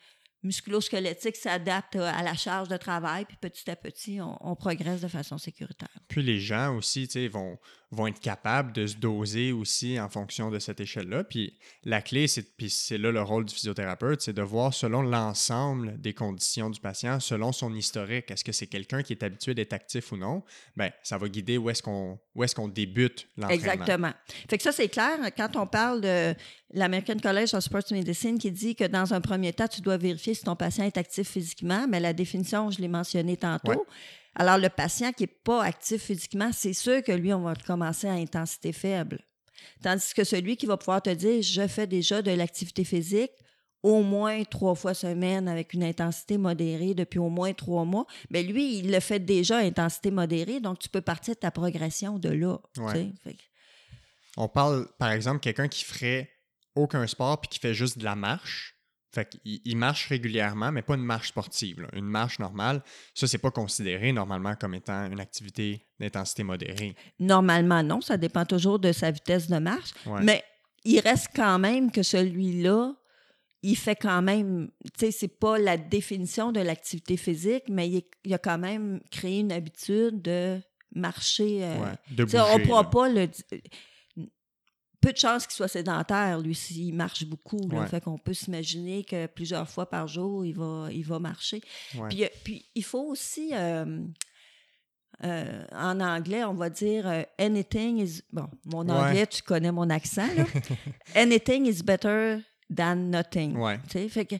musculo-squelettique 0.45 1.35
s'adapte 1.35 1.95
à 1.95 2.23
la 2.23 2.33
charge 2.33 2.69
de 2.69 2.77
travail, 2.77 3.25
puis 3.25 3.37
petit 3.39 3.69
à 3.69 3.75
petit, 3.75 4.19
on, 4.21 4.55
progresse 4.55 5.01
de 5.01 5.07
façon 5.07 5.37
sécuritaire. 5.37 5.89
Puis 6.07 6.23
les 6.23 6.39
gens 6.39 6.75
aussi, 6.75 7.07
tu 7.07 7.13
sais, 7.13 7.27
vont, 7.27 7.57
vont 7.95 8.07
être 8.07 8.19
capables 8.19 8.71
de 8.73 8.85
se 8.85 8.95
doser 8.97 9.51
aussi 9.51 9.99
en 9.99 10.09
fonction 10.09 10.51
de 10.51 10.59
cette 10.59 10.79
échelle-là. 10.79 11.23
Puis 11.23 11.57
la 11.83 12.01
clé, 12.01 12.27
c'est, 12.27 12.55
puis 12.55 12.69
c'est 12.69 12.97
là 12.97 13.11
le 13.11 13.21
rôle 13.21 13.45
du 13.45 13.53
physiothérapeute, 13.53 14.21
c'est 14.21 14.33
de 14.33 14.41
voir 14.41 14.73
selon 14.73 15.01
l'ensemble 15.01 15.99
des 15.99 16.13
conditions 16.13 16.69
du 16.69 16.79
patient, 16.79 17.19
selon 17.19 17.51
son 17.51 17.73
historique. 17.73 18.29
Est-ce 18.29 18.43
que 18.43 18.51
c'est 18.51 18.67
quelqu'un 18.67 19.01
qui 19.01 19.13
est 19.13 19.23
habitué 19.23 19.53
d'être 19.53 19.73
actif 19.73 20.11
ou 20.11 20.17
non? 20.17 20.43
Bien, 20.75 20.91
ça 21.01 21.17
va 21.17 21.27
guider 21.29 21.57
où 21.57 21.69
est-ce 21.69 21.81
qu'on, 21.81 22.19
où 22.35 22.43
est-ce 22.43 22.53
qu'on 22.53 22.67
débute 22.67 23.27
l'entraînement. 23.37 23.63
Exactement. 23.63 24.13
Fait 24.49 24.57
que 24.57 24.63
ça, 24.63 24.71
c'est 24.71 24.89
clair. 24.89 25.17
Quand 25.37 25.55
on 25.55 25.65
parle 25.65 26.01
de 26.01 26.35
l'American 26.73 27.17
College 27.17 27.53
of 27.53 27.63
Sports 27.63 27.91
Medicine 27.91 28.37
qui 28.37 28.51
dit 28.51 28.75
que 28.75 28.83
dans 28.83 29.13
un 29.13 29.21
premier 29.21 29.53
temps, 29.53 29.67
tu 29.67 29.81
dois 29.81 29.97
vérifier 29.97 30.33
si 30.33 30.43
ton 30.43 30.55
patient 30.55 30.85
est 30.85 30.97
actif 30.97 31.29
physiquement, 31.29 31.87
mais 31.87 31.99
la 31.99 32.13
définition, 32.13 32.69
je 32.69 32.81
l'ai 32.81 32.87
mentionné 32.87 33.37
tantôt. 33.37 33.85
Alors, 34.35 34.57
le 34.57 34.69
patient 34.69 35.11
qui 35.13 35.23
n'est 35.23 35.27
pas 35.27 35.63
actif 35.63 36.03
physiquement, 36.03 36.51
c'est 36.51 36.73
sûr 36.73 37.01
que 37.03 37.11
lui, 37.11 37.33
on 37.33 37.41
va 37.41 37.55
commencer 37.55 38.07
à 38.07 38.13
intensité 38.13 38.73
faible. 38.73 39.19
Tandis 39.81 40.13
que 40.13 40.23
celui 40.23 40.57
qui 40.57 40.65
va 40.65 40.77
pouvoir 40.77 41.01
te 41.01 41.09
dire, 41.09 41.41
je 41.41 41.67
fais 41.67 41.87
déjà 41.87 42.21
de 42.21 42.31
l'activité 42.31 42.83
physique 42.83 43.31
au 43.85 44.01
moins 44.01 44.43
trois 44.45 44.73
fois 44.73 44.95
semaine 44.95 45.47
avec 45.47 45.73
une 45.73 45.83
intensité 45.83 46.39
modérée 46.39 46.95
depuis 46.95 47.19
au 47.19 47.29
moins 47.29 47.53
trois 47.53 47.85
mois, 47.85 48.07
mais 48.31 48.41
lui, 48.41 48.79
il 48.79 48.91
le 48.91 48.99
fait 48.99 49.19
déjà 49.19 49.57
à 49.57 49.61
intensité 49.61 50.09
modérée, 50.09 50.59
donc 50.59 50.79
tu 50.79 50.89
peux 50.89 51.01
partir 51.01 51.35
de 51.35 51.39
ta 51.39 51.51
progression 51.51 52.17
de 52.17 52.29
là. 52.29 52.57
On 54.37 54.47
parle, 54.47 54.87
par 54.97 55.11
exemple, 55.11 55.39
quelqu'un 55.39 55.67
qui 55.67 55.83
ferait 55.83 56.31
aucun 56.73 57.05
sport 57.05 57.39
puis 57.39 57.49
qui 57.49 57.59
fait 57.59 57.75
juste 57.75 57.99
de 57.99 58.03
la 58.03 58.15
marche. 58.15 58.74
Fait 59.15 59.29
qu'il 59.29 59.61
il 59.63 59.77
marche 59.77 60.09
régulièrement, 60.09 60.73
mais 60.73 60.81
pas 60.81 60.95
une 60.95 61.05
marche 61.05 61.29
sportive. 61.29 61.87
Une 61.93 62.05
marche 62.05 62.37
normale, 62.39 62.83
ça, 63.13 63.27
c'est 63.27 63.37
pas 63.37 63.49
considéré 63.49 64.11
normalement 64.11 64.55
comme 64.55 64.73
étant 64.73 65.09
une 65.09 65.21
activité 65.21 65.87
d'intensité 66.01 66.43
modérée. 66.43 66.95
Normalement, 67.17 67.81
non. 67.81 68.01
Ça 68.01 68.17
dépend 68.17 68.45
toujours 68.45 68.77
de 68.77 68.91
sa 68.91 69.11
vitesse 69.11 69.47
de 69.47 69.57
marche. 69.57 69.91
Mais 70.21 70.43
il 70.83 70.99
reste 70.99 71.29
quand 71.33 71.57
même 71.59 71.91
que 71.91 72.03
celui-là, 72.03 72.93
il 73.63 73.77
fait 73.77 73.95
quand 73.95 74.21
même, 74.21 74.69
tu 74.83 75.05
sais, 75.05 75.11
c'est 75.11 75.39
pas 75.39 75.57
la 75.57 75.77
définition 75.77 76.51
de 76.51 76.59
l'activité 76.59 77.15
physique, 77.15 77.63
mais 77.69 77.89
il, 78.25 78.33
a 78.33 78.37
quand 78.37 78.57
même 78.57 78.99
créé 79.11 79.39
une 79.39 79.53
habitude 79.53 80.21
de 80.21 80.59
marcher. 80.93 81.63
Euh, 81.63 81.77
de 82.11 82.25
bouger, 82.25 82.39
on 82.53 82.59
ne 82.59 82.65
pourra 82.65 82.89
pas 82.89 83.07
le. 83.07 83.29
Peu 85.05 85.13
de 85.13 85.17
chances 85.17 85.45
qu'il 85.45 85.55
soit 85.55 85.67
sédentaire, 85.67 86.39
lui, 86.39 86.55
s'il 86.55 86.95
marche 86.95 87.25
beaucoup. 87.25 87.69
Fait 87.89 88.01
qu'on 88.01 88.17
peut 88.17 88.33
s'imaginer 88.33 89.03
que 89.03 89.27
plusieurs 89.27 89.69
fois 89.69 89.87
par 89.87 90.07
jour, 90.07 90.45
il 90.45 90.55
va, 90.55 90.87
il 90.91 91.05
va 91.05 91.19
marcher. 91.19 91.61
Puis, 92.09 92.23
euh, 92.23 92.27
puis, 92.43 92.65
il 92.73 92.83
faut 92.83 93.03
aussi. 93.03 93.51
Euh, 95.23 95.63
en 95.71 96.01
anglais, 96.01 96.43
on 96.43 96.53
va 96.53 96.69
dire 96.69 97.25
anything 97.37 98.01
is. 98.01 98.21
Bon, 98.33 98.47
mon 98.65 98.89
anglais, 98.89 99.27
tu 99.27 99.43
connais 99.43 99.71
mon 99.71 99.89
accent, 99.89 100.27
là. 100.35 100.45
anything 101.15 101.67
is 101.67 101.83
better 101.83 102.39
than 102.75 102.95
nothing. 102.95 103.57
Fait 103.87 104.25
que 104.25 104.35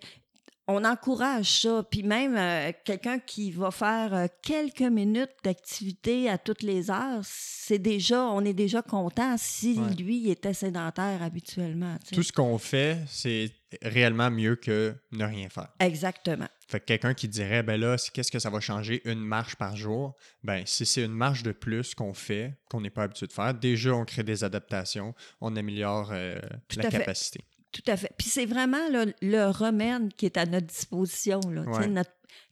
on 0.68 0.84
encourage 0.84 1.62
ça. 1.62 1.84
Puis 1.90 2.04
même 2.04 2.36
euh, 2.38 2.72
quelqu'un 2.84 3.20
qui 3.20 3.52
va 3.52 3.72
faire 3.72 4.14
euh, 4.14 4.28
quelques 4.42 4.82
minutes 4.82 5.36
d'activité 5.44 6.30
à 6.30 6.38
toutes 6.38 6.64
les 6.64 6.90
heures, 6.90 7.22
c'est 7.24 7.80
déjà, 7.80 8.24
on 8.24 8.44
est 8.44 8.54
déjà 8.54 8.82
content 8.82 9.36
si 9.38 9.80
lui 9.98 10.30
était 10.30 10.54
sédentaire 10.54 11.22
habituellement. 11.22 11.98
Tout 12.12 12.24
ce 12.24 12.32
qu'on 12.32 12.58
fait, 12.58 13.00
c'est 13.08 13.52
réellement 13.82 14.32
mieux 14.32 14.56
que 14.56 14.96
ne 15.12 15.26
rien 15.26 15.50
faire. 15.50 15.70
Exactement. 15.80 16.48
Fait 16.68 16.80
que 16.80 16.86
quelqu'un 16.86 17.14
qui 17.14 17.28
dirait, 17.28 17.62
ben 17.62 17.80
là, 17.80 17.96
qu'est-ce 18.14 18.32
que 18.32 18.40
ça 18.40 18.50
va 18.50 18.60
changer 18.60 19.02
une 19.06 19.20
marche 19.20 19.56
par 19.56 19.76
jour? 19.76 20.16
Ben, 20.44 20.64
si 20.66 20.86
c'est 20.86 21.04
une 21.04 21.14
marche 21.14 21.44
de 21.44 21.52
plus 21.52 21.94
qu'on 21.94 22.14
fait, 22.14 22.58
qu'on 22.70 22.82
n'est 22.82 22.90
pas 22.90 23.04
habitué 23.04 23.28
de 23.28 23.34
faire, 23.34 23.54
déjà, 23.54 23.94
on 23.94 24.06
crée 24.06 24.24
des 24.24 24.44
adaptations, 24.44 25.14
on 25.42 25.56
améliore 25.56 26.10
euh, 26.12 26.40
la 26.76 26.90
capacité. 26.90 27.42
Tout 27.76 27.92
à 27.92 27.98
fait. 27.98 28.12
Puis 28.18 28.30
c'est 28.30 28.46
vraiment 28.46 28.88
le 28.90 29.50
remède 29.50 30.14
qui 30.16 30.26
est 30.26 30.38
à 30.38 30.46
notre 30.46 30.68
disposition. 30.68 31.42
Là. 31.50 31.66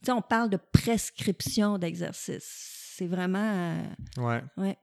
on 0.08 0.20
parle 0.20 0.50
de 0.50 0.58
prescription 0.70 1.78
d'exercice. 1.78 2.44
C'est 2.96 3.06
vraiment. 3.06 3.38
Euh, 3.38 3.82
ouais. 4.18 4.42
ouais. 4.58 4.76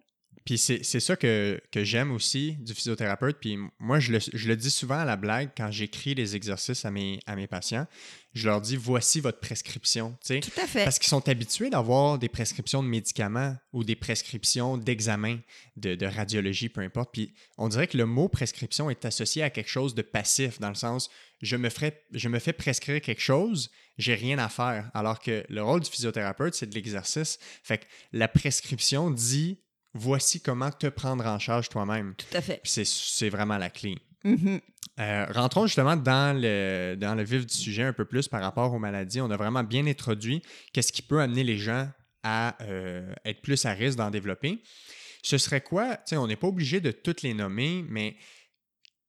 Puis 0.45 0.57
c'est 0.57 0.83
ça 0.83 1.15
que, 1.15 1.61
j'aime 1.75 2.11
aussi 2.11 2.53
du 2.59 2.73
physiothérapeute. 2.73 3.37
Puis 3.39 3.57
moi, 3.79 3.99
je 3.99 4.11
le, 4.11 4.55
dis 4.55 4.71
souvent 4.71 4.99
à 4.99 5.05
la 5.05 5.17
blague 5.17 5.49
quand 5.55 5.71
j'écris 5.71 6.15
les 6.15 6.35
exercices 6.35 6.85
à 6.85 6.91
mes, 6.91 7.19
à 7.25 7.35
mes 7.35 7.47
patients. 7.47 7.87
Je 8.33 8.47
leur 8.47 8.61
dis 8.61 8.77
voici 8.77 9.19
votre 9.19 9.39
prescription. 9.39 10.17
Tout 10.25 10.39
à 10.61 10.67
fait. 10.67 10.85
Parce 10.85 10.99
qu'ils 10.99 11.09
sont 11.09 11.27
habitués 11.27 11.69
d'avoir 11.69 12.17
des 12.17 12.29
prescriptions 12.29 12.81
de 12.81 12.87
médicaments 12.87 13.55
ou 13.73 13.83
des 13.83 13.95
prescriptions 13.95 14.77
d'examen, 14.77 15.39
de, 15.75 16.05
radiologie, 16.05 16.69
peu 16.69 16.81
importe. 16.81 17.11
Puis 17.11 17.33
on 17.57 17.67
dirait 17.67 17.87
que 17.87 17.97
le 17.97 18.05
mot 18.05 18.29
prescription 18.29 18.89
est 18.89 19.05
associé 19.05 19.43
à 19.43 19.49
quelque 19.49 19.69
chose 19.69 19.95
de 19.95 20.01
passif, 20.01 20.59
dans 20.59 20.69
le 20.69 20.75
sens 20.75 21.09
je 21.41 21.55
me, 21.55 21.69
je 22.11 22.29
me 22.29 22.39
fais 22.39 22.53
prescrire 22.53 23.01
quelque 23.01 23.21
chose, 23.21 23.71
j'ai 23.97 24.15
rien 24.15 24.37
à 24.37 24.49
faire. 24.49 24.91
Alors 24.93 25.19
que 25.19 25.43
le 25.49 25.63
rôle 25.63 25.81
du 25.81 25.89
physiothérapeute, 25.89 26.53
c'est 26.53 26.67
de 26.67 26.75
l'exercice. 26.75 27.39
Fait 27.63 27.79
que 27.79 27.85
la 28.11 28.27
prescription 28.27 29.09
dit 29.09 29.59
voici 29.93 30.41
comment 30.41 30.71
te 30.71 30.87
prendre 30.87 31.25
en 31.25 31.39
charge 31.39 31.69
toi-même. 31.69 32.15
Tout 32.15 32.37
à 32.37 32.41
fait. 32.41 32.61
C'est 32.63 33.29
vraiment 33.29 33.57
la 33.57 33.69
clé. 33.69 33.97
Mm-hmm. 34.25 34.61
Euh, 34.99 35.25
rentrons 35.29 35.65
justement 35.65 35.95
dans 35.95 36.39
le, 36.39 36.95
dans 36.95 37.15
le 37.15 37.23
vif 37.23 37.45
du 37.45 37.55
sujet 37.55 37.83
un 37.83 37.93
peu 37.93 38.05
plus 38.05 38.27
par 38.27 38.41
rapport 38.41 38.73
aux 38.73 38.79
maladies. 38.79 39.21
On 39.21 39.31
a 39.31 39.37
vraiment 39.37 39.63
bien 39.63 39.87
introduit 39.87 40.41
qu'est-ce 40.73 40.91
qui 40.91 41.01
peut 41.01 41.21
amener 41.21 41.43
les 41.43 41.57
gens 41.57 41.89
à 42.23 42.55
euh, 42.61 43.13
être 43.25 43.41
plus 43.41 43.65
à 43.65 43.71
risque 43.71 43.97
d'en 43.97 44.11
développer. 44.11 44.61
Ce 45.23 45.37
serait 45.37 45.61
quoi? 45.61 45.97
on 46.13 46.27
n'est 46.27 46.35
pas 46.35 46.47
obligé 46.47 46.81
de 46.81 46.91
toutes 46.91 47.21
les 47.21 47.33
nommer, 47.33 47.85
mais 47.87 48.15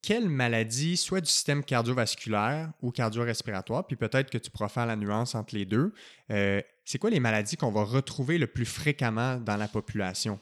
quelle 0.03 0.29
maladie, 0.29 0.97
soit 0.97 1.21
du 1.21 1.31
système 1.31 1.62
cardiovasculaire 1.62 2.73
ou 2.83 2.90
cardio-respiratoire, 2.90 3.87
puis 3.87 3.97
peut-être 3.97 4.31
que 4.31 4.38
tu 4.38 4.51
pourras 4.51 4.68
faire 4.68 4.87
la 4.87 4.97
nuance 4.97 5.35
entre 5.35 5.55
les 5.55 5.64
deux, 5.64 5.95
euh, 6.31 6.61
c'est 6.85 6.99
quoi 6.99 7.11
les 7.11 7.21
maladies 7.21 7.57
qu'on 7.57 7.71
va 7.71 7.85
retrouver 7.85 8.37
le 8.37 8.49
plus 8.49 8.64
fréquemment 8.64 9.37
dans 9.37 9.57
la 9.57 9.68
population? 9.68 10.40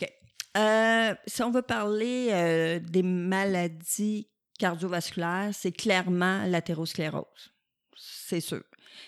OK. 0.00 0.08
Euh, 0.56 1.14
si 1.26 1.42
on 1.42 1.50
veut 1.50 1.62
parler 1.62 2.28
euh, 2.30 2.80
des 2.80 3.02
maladies 3.02 4.28
cardiovasculaires, 4.58 5.50
c'est 5.52 5.72
clairement 5.72 6.44
l'athérosclérose. 6.46 7.52
C'est 7.96 8.40
sûr. 8.40 8.62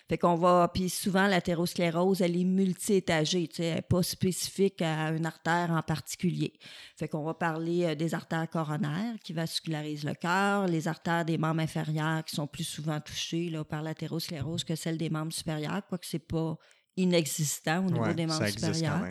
Fait 0.09 0.19
qu'on 0.19 0.37
va, 0.37 0.71
puis 0.73 0.89
souvent 0.89 1.27
l'athérosclérose, 1.27 2.21
elle 2.21 2.37
est 2.37 2.45
multi-étagée, 2.45 3.49
tu 3.49 3.57
sais, 3.57 3.65
elle 3.65 3.75
n'est 3.77 3.83
pas 3.83 4.03
spécifique 4.03 4.81
à 4.83 5.11
une 5.11 5.27
artère 5.27 5.71
en 5.71 5.83
particulier. 5.83 6.53
Fait 6.97 7.09
qu'on 7.09 7.25
va 7.25 7.35
parler 7.35 7.85
euh, 7.85 7.95
des 7.95 8.15
artères 8.15 8.49
coronaires 8.49 9.15
qui 9.25 9.33
vascularisent 9.33 10.05
le 10.05 10.15
cœur, 10.15 10.67
les 10.67 10.89
artères 10.89 11.25
des 11.25 11.39
membres 11.39 11.61
inférieurs 11.61 12.25
qui 12.25 12.37
sont 12.37 12.47
plus 12.47 12.65
souvent 12.65 13.01
touchées 13.01 13.49
là, 13.51 13.65
par 13.65 13.83
l'athérosclérose 13.83 14.65
que 14.65 14.77
celles 14.77 14.99
des 14.99 15.11
membres 15.11 15.33
supérieurs, 15.33 15.83
quoique 15.89 16.07
c'est 16.07 16.19
pas 16.19 16.57
inexistant 16.97 17.87
au 17.87 17.91
niveau 17.91 18.13
des 18.13 18.27
membres 18.27 18.47
supérieurs. 18.49 19.09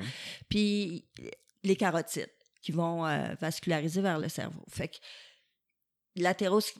Puis 0.49 1.05
les 1.63 1.75
carotides 1.75 2.31
qui 2.61 2.71
vont 2.71 3.05
euh, 3.05 3.33
vasculariser 3.39 4.01
vers 4.01 4.19
le 4.19 4.29
cerveau. 4.29 4.63
Fait 4.69 4.87
que 4.87 4.97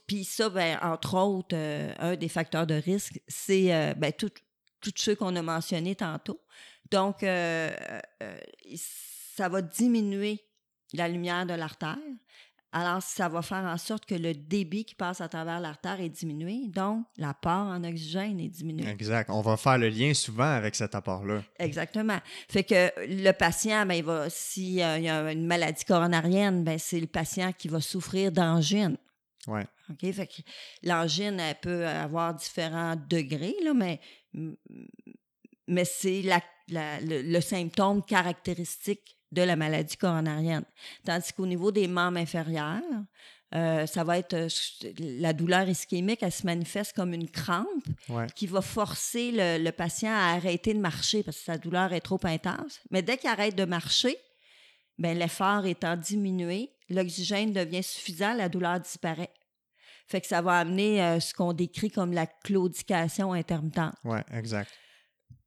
puis 0.08 0.26
ça, 0.26 0.50
ben, 0.50 0.78
entre 0.82 1.18
autres, 1.18 1.56
euh, 1.56 1.94
un 2.00 2.16
des 2.16 2.28
facteurs 2.28 2.68
de 2.68 2.74
risque, 2.74 3.22
c'est 3.28 3.74
euh, 3.74 3.94
ben, 3.94 4.12
tous 4.12 4.32
ceux 4.96 5.16
qu'on 5.16 5.36
a 5.36 5.42
mentionnés 5.42 5.96
tantôt. 5.96 6.42
Donc, 6.92 7.22
ça 7.22 8.02
va 9.48 9.62
diminuer 9.62 10.44
la 10.94 11.08
lumière 11.08 11.46
de 11.46 11.54
l'artère. 11.54 11.98
Alors, 12.74 13.02
ça 13.02 13.28
va 13.28 13.42
faire 13.42 13.66
en 13.66 13.78
sorte 13.78 14.06
que 14.06 14.16
le 14.16 14.34
débit 14.34 14.86
qui 14.86 14.96
passe 14.96 15.20
à 15.20 15.28
travers 15.28 15.60
l'artère 15.60 16.00
est 16.00 16.10
diminué, 16.10 16.68
donc 16.68 17.06
l'apport 17.18 17.68
en 17.68 17.84
oxygène 17.84 18.40
est 18.40 18.48
diminué. 18.48 18.88
Exact. 18.88 19.30
On 19.30 19.42
va 19.42 19.58
faire 19.58 19.78
le 19.78 19.90
lien 19.90 20.14
souvent 20.14 20.56
avec 20.56 20.76
cet 20.76 20.96
apport-là. 20.96 21.44
Exactement. 21.60 22.20
Fait 22.50 22.64
que 22.64 22.92
le 22.98 23.32
patient, 23.34 23.86
ben, 23.86 23.96
il 23.96 24.04
va, 24.04 24.30
s'il 24.30 24.76
y 24.76 24.82
a 24.82 25.32
une 25.32 25.46
maladie 25.46 25.84
coronarienne, 25.84 26.64
ben, 26.64 26.80
c'est 26.80 27.02
le 27.02 27.08
patient 27.08 27.52
qui 27.52 27.68
va 27.68 27.82
souffrir 27.82 28.32
d'angine. 28.32 28.96
Ouais. 29.48 29.66
OK? 29.90 30.12
Fait 30.14 30.28
que 30.28 30.42
l'angine, 30.84 31.40
elle 31.40 31.60
peut 31.60 31.86
avoir 31.86 32.34
différents 32.34 32.96
degrés, 32.96 33.56
là, 33.64 33.74
mais, 33.74 34.00
mais 35.68 35.84
c'est 35.84 36.22
la, 36.22 36.42
le, 36.72 37.40
symptôme 37.42 38.04
caractéristique 38.04 39.18
de 39.32 39.42
la 39.42 39.56
maladie 39.56 39.98
coronarienne. 39.98 40.66
Tandis 41.06 41.32
qu'au 41.34 41.46
niveau 41.46 41.72
des 41.72 41.88
membres 41.88 42.18
inférieurs, 42.18 42.82
euh, 43.54 43.86
ça 43.86 44.04
va 44.04 44.18
être 44.18 44.34
euh, 44.34 44.48
la 44.98 45.34
douleur 45.34 45.68
ischémique, 45.68 46.20
elle 46.22 46.32
se 46.32 46.46
manifeste 46.46 46.96
comme 46.96 47.14
une 47.14 47.30
crampe 47.30 47.68
qui 48.36 48.48
va 48.48 48.62
forcer 48.62 49.32
le, 49.34 49.72
patient 49.72 50.12
à 50.12 50.36
arrêter 50.36 50.74
de 50.74 50.80
marcher 50.80 51.22
parce 51.24 51.38
que 51.38 51.44
sa 51.44 51.58
douleur 51.58 51.92
est 51.92 52.02
trop 52.02 52.20
intense. 52.24 52.80
Mais 52.92 53.02
dès 53.02 53.18
qu'il 53.18 53.30
arrête 53.30 53.56
de 53.56 53.66
marcher, 53.66 54.16
ben, 54.98 55.18
l'effort 55.18 55.66
étant 55.66 55.98
diminué, 55.98 56.70
l'oxygène 56.90 57.52
devient 57.52 57.84
suffisant, 57.84 58.34
la 58.34 58.48
douleur 58.48 58.80
disparaît. 58.80 59.32
Fait 60.08 60.22
que 60.22 60.28
ça 60.28 60.42
va 60.42 60.60
amener 60.60 61.02
euh, 61.02 61.20
ce 61.20 61.34
qu'on 61.34 61.54
décrit 61.54 61.90
comme 61.90 62.14
la 62.14 62.28
claudication 62.28 63.34
intermittente. 63.34 63.96
Oui, 64.04 64.20
exact. 64.34 64.72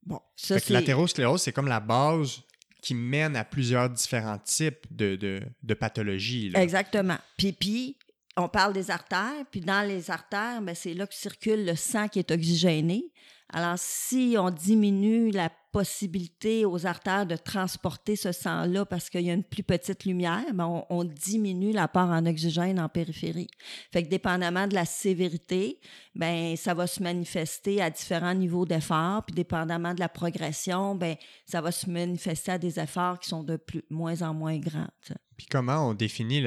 Bon, 0.02 0.20
ça, 0.36 0.56
L'athérosclérose, 0.68 1.42
c'est 1.42 1.52
comme 1.52 1.68
la 1.68 1.80
base 1.80 2.42
qui 2.84 2.94
mène 2.94 3.34
à 3.34 3.44
plusieurs 3.44 3.88
différents 3.88 4.36
types 4.36 4.86
de, 4.90 5.16
de, 5.16 5.74
pathologies. 5.74 6.52
Exactement. 6.54 7.16
Puis, 7.38 7.52
puis, 7.52 7.96
on 8.36 8.46
parle 8.46 8.74
des 8.74 8.90
artères, 8.90 9.46
puis 9.50 9.60
dans 9.60 9.88
les 9.88 10.10
artères, 10.10 10.60
ben, 10.60 10.74
c'est 10.74 10.92
là 10.92 11.06
que 11.06 11.14
circule 11.14 11.64
le 11.64 11.76
sang 11.76 12.08
qui 12.08 12.18
est 12.18 12.30
oxygéné. 12.30 13.10
Alors, 13.56 13.76
si 13.78 14.34
on 14.36 14.50
diminue 14.50 15.30
la 15.30 15.48
possibilité 15.74 16.64
aux 16.64 16.86
artères 16.86 17.24
de 17.24 17.36
transporter 17.36 18.16
ce 18.16 18.32
sang-là 18.32 18.84
parce 18.84 19.10
qu'il 19.10 19.22
y 19.22 19.30
a 19.30 19.32
une 19.32 19.44
plus 19.44 19.62
petite 19.62 20.04
lumière, 20.04 20.44
ben 20.54 20.84
on, 20.88 21.04
diminue 21.04 21.72
l'apport 21.72 22.10
en 22.10 22.26
oxygène 22.26 22.80
en 22.80 22.88
périphérie. 22.88 23.48
Fait 23.92 24.02
que 24.02 24.08
dépendamment 24.08 24.66
de 24.66 24.74
la 24.74 24.84
sévérité, 24.84 25.80
ben 26.16 26.56
ça 26.56 26.74
va 26.74 26.86
se 26.88 27.02
manifester 27.02 27.80
à 27.80 27.90
différents 27.90 28.34
niveaux 28.34 28.66
d'effort, 28.66 29.24
puis 29.24 29.34
dépendamment 29.34 29.94
de 29.94 30.00
la 30.00 30.08
progression, 30.08 30.96
ben 30.96 31.16
ça 31.44 31.60
va 31.60 31.70
se 31.70 31.88
manifester 31.88 32.52
à 32.52 32.58
des 32.58 32.78
efforts 32.78 33.18
qui 33.18 33.28
sont 33.28 33.42
de 33.42 33.56
plus 33.56 33.82
moins 33.90 34.22
en 34.22 34.34
moins 34.34 34.58
grands. 34.58 34.90
Puis 35.36 35.46
comment 35.50 35.88
on 35.88 35.94
définit 35.94 36.40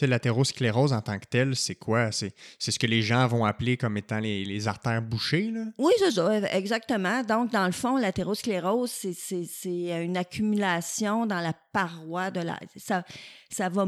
l'athérosclérose 0.00 0.94
en 0.94 1.02
tant 1.02 1.18
que 1.18 1.26
telle? 1.26 1.54
C'est 1.56 1.74
quoi? 1.74 2.10
C'est 2.12 2.32
ce 2.58 2.78
que 2.78 2.86
les 2.86 3.02
gens 3.02 3.26
vont 3.26 3.44
appeler 3.44 3.76
comme 3.76 3.98
étant 3.98 4.18
les, 4.18 4.68
artères 4.68 5.02
bouchées? 5.02 5.50
Là? 5.50 5.64
Oui, 5.78 5.92
c'est 5.98 6.12
ça, 6.12 6.30
exactement. 6.52 7.22
Donc, 7.22 7.50
dans 7.50 7.66
le 7.66 7.72
fond, 7.72 7.96
l'athérosclérose, 7.96 8.90
c'est 8.90 10.04
une 10.04 10.16
accumulation 10.16 11.26
dans 11.26 11.40
la 11.40 11.54
paroi 11.72 12.30
de 12.30 12.40
la... 12.40 12.58
Ça, 12.76 13.04
ça 13.50 13.68
va... 13.68 13.86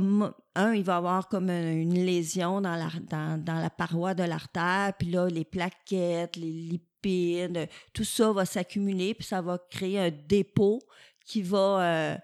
Un, 0.55 0.75
il 0.75 0.85
va 0.85 0.97
avoir 0.97 1.29
comme 1.29 1.49
une 1.49 2.05
lésion 2.05 2.61
dans 2.61 2.77
la, 2.77 2.89
dans, 3.09 3.43
dans 3.43 3.59
la 3.59 3.71
paroi 3.71 4.15
de 4.15 4.23
l'artère, 4.23 4.93
puis 4.99 5.11
là, 5.11 5.29
les 5.29 5.45
plaquettes, 5.45 6.37
les 6.37 6.51
lipides, 6.51 7.69
tout 7.95 8.05
ça 8.05 8.33
va 8.33 8.45
s'accumuler, 8.45 9.15
puis 9.15 9.27
ça 9.27 9.41
va 9.41 9.59
créer 9.71 9.99
un 9.99 10.11
dépôt 10.11 10.81
qui 11.25 11.43
va... 11.43 11.83
Euh, 11.83 12.17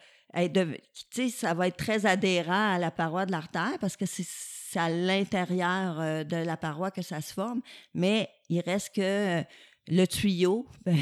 ça 1.30 1.54
va 1.54 1.68
être 1.68 1.76
très 1.76 2.04
adhérent 2.06 2.74
à 2.74 2.78
la 2.78 2.90
paroi 2.90 3.24
de 3.26 3.32
l'artère 3.32 3.78
parce 3.80 3.96
que 3.96 4.04
c'est 4.06 4.78
à 4.78 4.90
l'intérieur 4.90 5.98
euh, 6.00 6.24
de 6.24 6.36
la 6.36 6.56
paroi 6.56 6.90
que 6.90 7.02
ça 7.02 7.20
se 7.20 7.32
forme, 7.32 7.62
mais 7.94 8.28
il 8.48 8.60
reste 8.60 8.94
que 8.94 9.00
euh, 9.40 9.42
le 9.88 10.06
tuyau, 10.06 10.66
ben, 10.84 10.96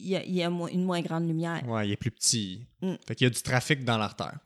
il 0.00 0.08
y, 0.08 0.42
a, 0.42 0.46
une 0.46 0.84
moins 0.84 1.00
grande 1.00 1.26
lumière. 1.26 1.62
Oui, 1.66 1.88
il 1.88 1.92
est 1.92 1.96
plus 1.96 2.12
petit. 2.12 2.66
Mm. 2.80 2.94
Fait 3.06 3.14
qu'il 3.14 3.26
y 3.26 3.30
a 3.30 3.30
du 3.30 3.42
trafic 3.42 3.84
dans 3.84 3.98
l'artère. 3.98 4.38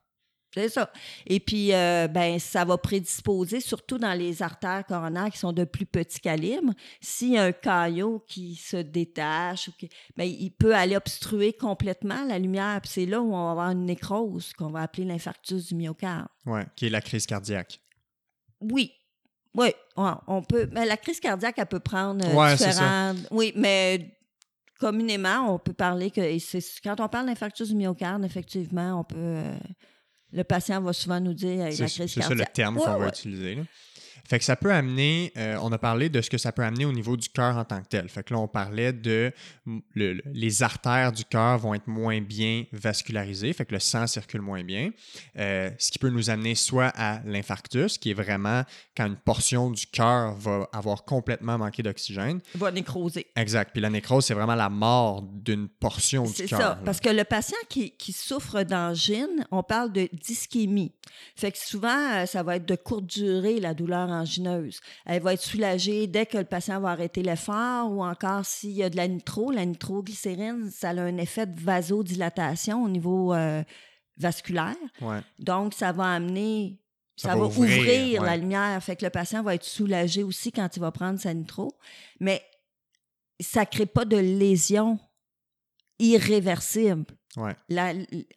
C'est 0.55 0.69
ça. 0.69 0.93
Et 1.27 1.41
puis, 1.41 1.73
euh, 1.73 2.09
ben, 2.09 2.39
ça 2.39 2.65
va 2.65 2.77
prédisposer, 2.77 3.61
surtout 3.61 3.97
dans 3.97 4.13
les 4.13 4.43
artères 4.43 4.85
coronaires 4.87 5.31
qui 5.31 5.39
sont 5.39 5.53
de 5.53 5.65
plus 5.65 5.87
petit 5.87 6.21
calibre, 6.21 6.75
s'il 7.01 7.33
y 7.33 7.39
a 7.39 7.45
un 7.45 7.53
caillot 7.53 8.23
qui 8.29 8.55
se 8.57 8.77
détache, 8.77 9.69
ou 9.69 9.73
ben, 10.17 10.25
il 10.25 10.51
peut 10.51 10.75
aller 10.75 10.97
obstruer 10.97 11.55
complètement 11.55 12.25
la 12.27 12.39
lumière. 12.39 12.81
Puis 12.83 12.91
c'est 12.93 13.07
là 13.07 13.23
où 13.23 13.35
on 13.35 13.45
va 13.47 13.51
avoir 13.53 13.71
une 13.71 13.87
nécrose, 13.87 14.53
qu'on 14.53 14.71
va 14.71 14.83
appeler 14.83 15.07
l'infarctus 15.07 15.69
du 15.69 15.75
myocarde. 15.75 16.29
Oui, 16.45 16.61
qui 16.77 16.87
est 16.87 16.91
la 16.91 17.01
crise 17.01 17.25
cardiaque. 17.25 17.81
Oui. 18.61 18.93
Oui, 19.55 19.69
on 19.97 20.43
peut. 20.43 20.69
Mais 20.73 20.87
la 20.87 20.97
crise 20.97 21.21
cardiaque, 21.21 21.57
elle 21.59 21.67
peut 21.67 21.81
prendre 21.81 22.25
euh, 22.25 22.57
différentes. 22.57 23.19
Oui, 23.31 23.53
mais 23.55 24.17
communément, 24.81 25.55
on 25.55 25.59
peut 25.59 25.75
parler 25.75 26.11
que. 26.11 26.21
Quand 26.83 27.01
on 27.01 27.09
parle 27.09 27.27
d'infarctus 27.27 27.69
du 27.69 27.75
myocarde, 27.75 28.25
effectivement, 28.25 29.01
on 29.01 29.05
peut. 29.05 29.17
Euh, 29.19 29.57
le 30.33 30.45
patient 30.45 30.81
va 30.81 30.95
souvent 30.95 31.21
nous 31.21 31.35
dire 31.35 31.59
la 31.59 31.67
crise 31.67 31.79
cardiaque. 31.79 32.09
C'est 32.09 32.23
ça 32.23 32.35
le 32.35 32.45
terme 32.47 32.77
qu'on 32.77 32.99
va 32.99 33.09
utiliser. 33.09 33.59
Fait 34.29 34.39
que 34.39 34.45
ça 34.45 34.57
peut 34.57 34.73
amener, 34.73 35.33
euh, 35.37 35.59
on 35.63 35.73
a 35.73 35.79
parlé 35.79 36.09
de 36.09 36.21
ce 36.21 36.31
que 36.31 36.39
ça 36.39 36.53
peut 36.53 36.63
amener 36.63 36.85
au 36.85 36.93
niveau 36.93 37.17
du 37.17 37.29
cœur 37.29 37.57
en 37.57 37.65
tant 37.65 37.81
que 37.81 37.89
tel. 37.89 38.09
Fait 38.09 38.23
que 38.23 38.35
là, 38.35 38.41
on 38.41 38.49
parlait 38.49 38.93
de 38.93 39.33
les 39.95 40.63
artères 40.63 41.13
du 41.13 41.25
cœur 41.25 41.59
vont 41.59 41.75
être 41.75 41.87
moins 41.87 42.21
bien 42.21 42.65
vascularisées, 42.73 43.53
fait 43.53 43.65
que 43.65 43.75
le 43.75 43.81
sang 43.81 44.07
circule 44.07 44.41
moins 44.41 44.65
bien. 44.65 44.91
Euh, 45.39 45.71
ce 45.79 45.91
qui 45.91 45.99
peut 45.99 46.11
nous 46.11 46.31
amener 46.31 46.55
soit 46.55 46.93
à 46.97 47.21
l'infarctus, 47.25 47.99
qui 47.99 48.11
est 48.11 48.15
vraiment 48.15 48.65
quand 48.97 49.07
une 49.07 49.17
portion 49.17 49.71
du 49.71 49.87
cœur 49.87 50.35
va 50.35 50.69
avoir 50.73 51.05
complètement 51.05 51.59
manqué 51.59 51.83
d'oxygène. 51.83 52.41
Va 52.55 52.71
nécroser. 52.71 53.27
Exact. 53.37 53.71
Puis 53.73 53.81
la 53.81 53.91
nécrose, 53.91 54.27
c'est 54.27 54.35
vraiment 54.35 54.55
la 54.55 54.69
mort 54.69 55.23
d'une 55.23 55.69
portion 55.69 56.25
du 56.25 56.33
cœur. 56.33 56.49
C'est 56.49 56.57
ça. 56.57 56.79
Parce 56.85 57.01
que 57.01 57.11
le 57.11 57.25
patient 57.25 57.59
qui, 57.69 57.93
souffre 58.13 58.63
d'angine, 58.63 59.47
on 59.51 59.63
parle 59.63 59.93
de 59.93 60.09
dyschémie. 60.13 60.93
Fait 61.35 61.51
que 61.51 61.59
souvent, 61.59 62.13
euh, 62.13 62.27
ça 62.27 62.43
va 62.43 62.57
être 62.57 62.67
de 62.67 62.77
courte 62.77 63.07
durée, 63.07 63.59
la 63.59 63.75
douleur 63.75 64.11
Elle 65.07 65.23
va 65.23 65.35
être 65.35 65.43
soulagée 65.43 66.07
dès 66.07 66.27
que 66.27 66.39
le 66.39 66.45
patient 66.45 66.81
va 66.81 66.91
arrêter 66.91 67.23
l'effort 67.23 67.91
ou 67.91 68.05
encore 68.05 68.45
s'il 68.45 68.73
y 68.73 68.83
a 68.83 68.91
de 68.91 68.97
la 68.97 69.09
nitro. 69.09 69.51
La 69.51 69.65
nitroglycérine, 69.65 70.71
ça 70.71 70.91
a 70.91 71.01
un 71.01 71.17
effet 71.19 71.47
de 71.47 71.61
vasodilatation 71.61 72.85
au 72.85 72.89
niveau 72.89 73.35
euh, 73.35 73.63
vasculaire. 74.17 74.77
Donc, 75.39 75.75
ça 75.75 75.93
va 75.93 76.13
amener 76.13 76.79
ça, 77.17 77.37
va, 77.37 77.45
ouvrir, 77.45 78.23
la 78.23 78.37
lumière. 78.37 78.83
Fait 78.83 78.97
que 78.97 79.05
le 79.05 79.11
patient 79.11 79.43
va 79.43 79.55
être 79.55 79.65
soulagé 79.65 80.23
aussi 80.23 80.51
quand 80.51 80.69
il 80.77 80.81
va 80.81 80.91
prendre 80.91 81.21
sa 81.21 81.33
nitro. 81.35 81.73
Mais 82.21 82.43
ça 83.41 83.61
ne 83.61 83.67
crée 83.67 83.87
pas 83.87 84.05
de 84.05 84.17
lésion 84.17 84.99
irréversible. 85.99 87.07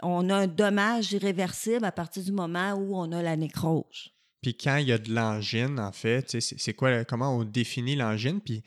on 0.04 0.30
a 0.30 0.36
un 0.36 0.48
dommage 0.48 1.14
irréversible 1.14 1.86
à 1.86 1.92
partir 1.92 2.24
du 2.24 2.32
moment 2.32 2.74
où 2.74 2.96
on 2.96 3.12
a 3.12 3.22
la 3.22 3.36
nécrose. 3.36 4.15
Puis 4.42 4.56
quand 4.56 4.78
il 4.78 4.88
y 4.88 4.92
a 4.92 4.98
de 4.98 5.12
l'angine, 5.14 5.80
en 5.80 5.92
fait, 5.92 6.40
c'est 6.40 6.74
quoi, 6.74 7.04
comment 7.06 7.36
on 7.36 7.44
définit 7.44 7.96
l'angine? 7.96 8.42
Puis 8.42 8.64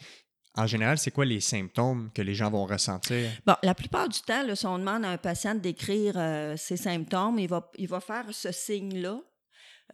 en 0.58 0.66
général, 0.66 0.98
c'est 0.98 1.12
quoi 1.12 1.24
les 1.24 1.40
symptômes 1.40 2.10
que 2.12 2.20
les 2.20 2.34
gens 2.34 2.50
vont 2.50 2.66
ressentir? 2.66 3.30
Bon, 3.46 3.54
la 3.62 3.74
plupart 3.74 4.08
du 4.08 4.20
temps, 4.20 4.42
si 4.54 4.66
on 4.66 4.78
demande 4.78 5.04
à 5.04 5.10
un 5.10 5.18
patient 5.18 5.54
de 5.54 5.60
décrire 5.60 6.14
euh, 6.16 6.56
ses 6.56 6.76
symptômes, 6.76 7.38
il 7.38 7.48
va, 7.48 7.70
il 7.78 7.86
va 7.86 8.00
faire 8.00 8.24
ce 8.32 8.50
signe-là. 8.50 9.20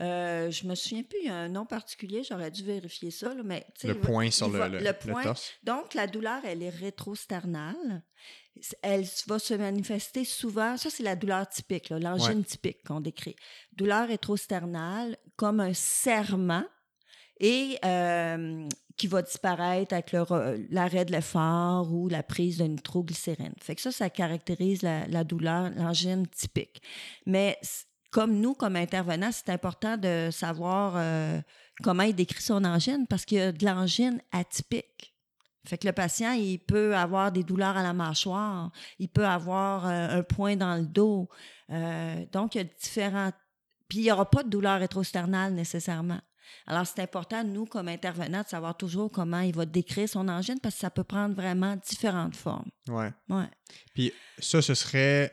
Euh, 0.01 0.51
je 0.51 0.66
me 0.66 0.75
souviens 0.75 1.03
plus, 1.03 1.18
il 1.22 1.27
y 1.27 1.31
a 1.31 1.37
un 1.37 1.49
nom 1.49 1.66
particulier, 1.66 2.22
j'aurais 2.29 2.51
dû 2.51 2.64
vérifier 2.64 3.11
ça. 3.11 3.33
mais, 3.45 3.66
le 3.85 3.95
point 4.01 4.31
sur 4.31 4.49
le, 4.49 4.66
le, 4.68 4.79
le, 4.79 5.35
Donc, 5.62 5.95
la 5.95 6.07
douleur, 6.07 6.41
elle 6.45 6.62
est 6.62 6.70
rétrosternale 6.70 8.03
elle 8.82 9.05
va 9.26 9.38
se 9.38 9.55
manifester 9.55 10.24
souvent, 10.24 10.76
ça 10.76 10.90
c'est 10.90 11.02
la 11.02 11.16
douleur 11.16 11.48
typique, 11.48 11.90
l'angine 11.90 12.44
typique 12.44 12.82
qu'on 12.86 13.00
décrit. 13.00 13.36
Douleur 13.72 14.09
rétrosternale 14.09 15.16
comme 15.36 15.61
un 15.61 15.74
serment 15.74 16.64
et 17.40 17.78
euh, 17.84 18.68
qui 18.96 19.07
va 19.07 19.22
disparaître 19.22 19.92
avec 19.92 20.12
l'arrêt 20.70 21.05
de 21.05 21.12
l'effort 21.12 21.92
ou 21.92 22.09
la 22.09 22.22
prise 22.22 22.59
de 22.59 22.64
nitroglycérine. 22.64 23.55
Fait 23.61 23.74
que 23.74 23.80
ça, 23.80 23.90
ça 23.90 24.09
caractérise 24.09 24.82
la, 24.82 25.24
douleur, 25.24 25.70
l'angine 25.70 26.26
typique. 26.28 26.80
Mais 27.26 27.59
comme 28.12 28.38
nous, 28.38 28.55
comme 28.55 28.76
intervenants, 28.76 29.32
c'est 29.32 29.48
important 29.48 29.96
de 29.96 30.28
savoir 30.30 30.94
euh, 30.96 31.40
comment 31.82 32.05
il 32.05 32.14
décrit 32.14 32.42
son 32.42 32.64
angine 32.64 33.07
parce 33.09 33.24
qu'il 33.24 33.38
y 33.38 33.40
a 33.40 33.50
de 33.50 33.64
l'angine 33.64 34.22
atypique. 34.30 35.13
Fait 35.66 35.78
que 35.78 35.86
le 35.86 35.92
patient, 35.92 36.32
il 36.32 36.58
peut 36.58 36.94
avoir 36.94 37.32
des 37.32 37.42
douleurs 37.42 37.76
à 37.76 37.82
la 37.82 37.92
mâchoire, 37.92 38.70
il 38.98 39.08
peut 39.08 39.26
avoir 39.26 39.86
euh, 39.86 40.18
un 40.18 40.22
point 40.22 40.56
dans 40.56 40.76
le 40.76 40.86
dos. 40.86 41.28
Euh, 41.70 42.24
donc, 42.32 42.54
il 42.54 42.58
y 42.58 42.60
a 42.60 42.64
différents. 42.64 43.30
Puis, 43.88 43.98
il 43.98 44.02
n'y 44.02 44.12
aura 44.12 44.30
pas 44.30 44.42
de 44.42 44.50
douleur 44.50 44.78
rétrosternale 44.80 45.54
nécessairement. 45.54 46.20
Alors, 46.66 46.86
c'est 46.86 47.00
important, 47.00 47.42
nous, 47.44 47.64
comme 47.64 47.88
intervenants, 47.88 48.42
de 48.42 48.48
savoir 48.48 48.76
toujours 48.76 49.10
comment 49.10 49.40
il 49.40 49.54
va 49.54 49.64
décrire 49.64 50.08
son 50.08 50.28
angine 50.28 50.60
parce 50.62 50.74
que 50.74 50.80
ça 50.82 50.90
peut 50.90 51.04
prendre 51.04 51.34
vraiment 51.34 51.76
différentes 51.76 52.36
formes. 52.36 52.70
Oui. 52.88 53.06
Ouais. 53.28 53.48
Puis, 53.94 54.12
ça, 54.38 54.60
ce 54.60 54.74
serait 54.74 55.32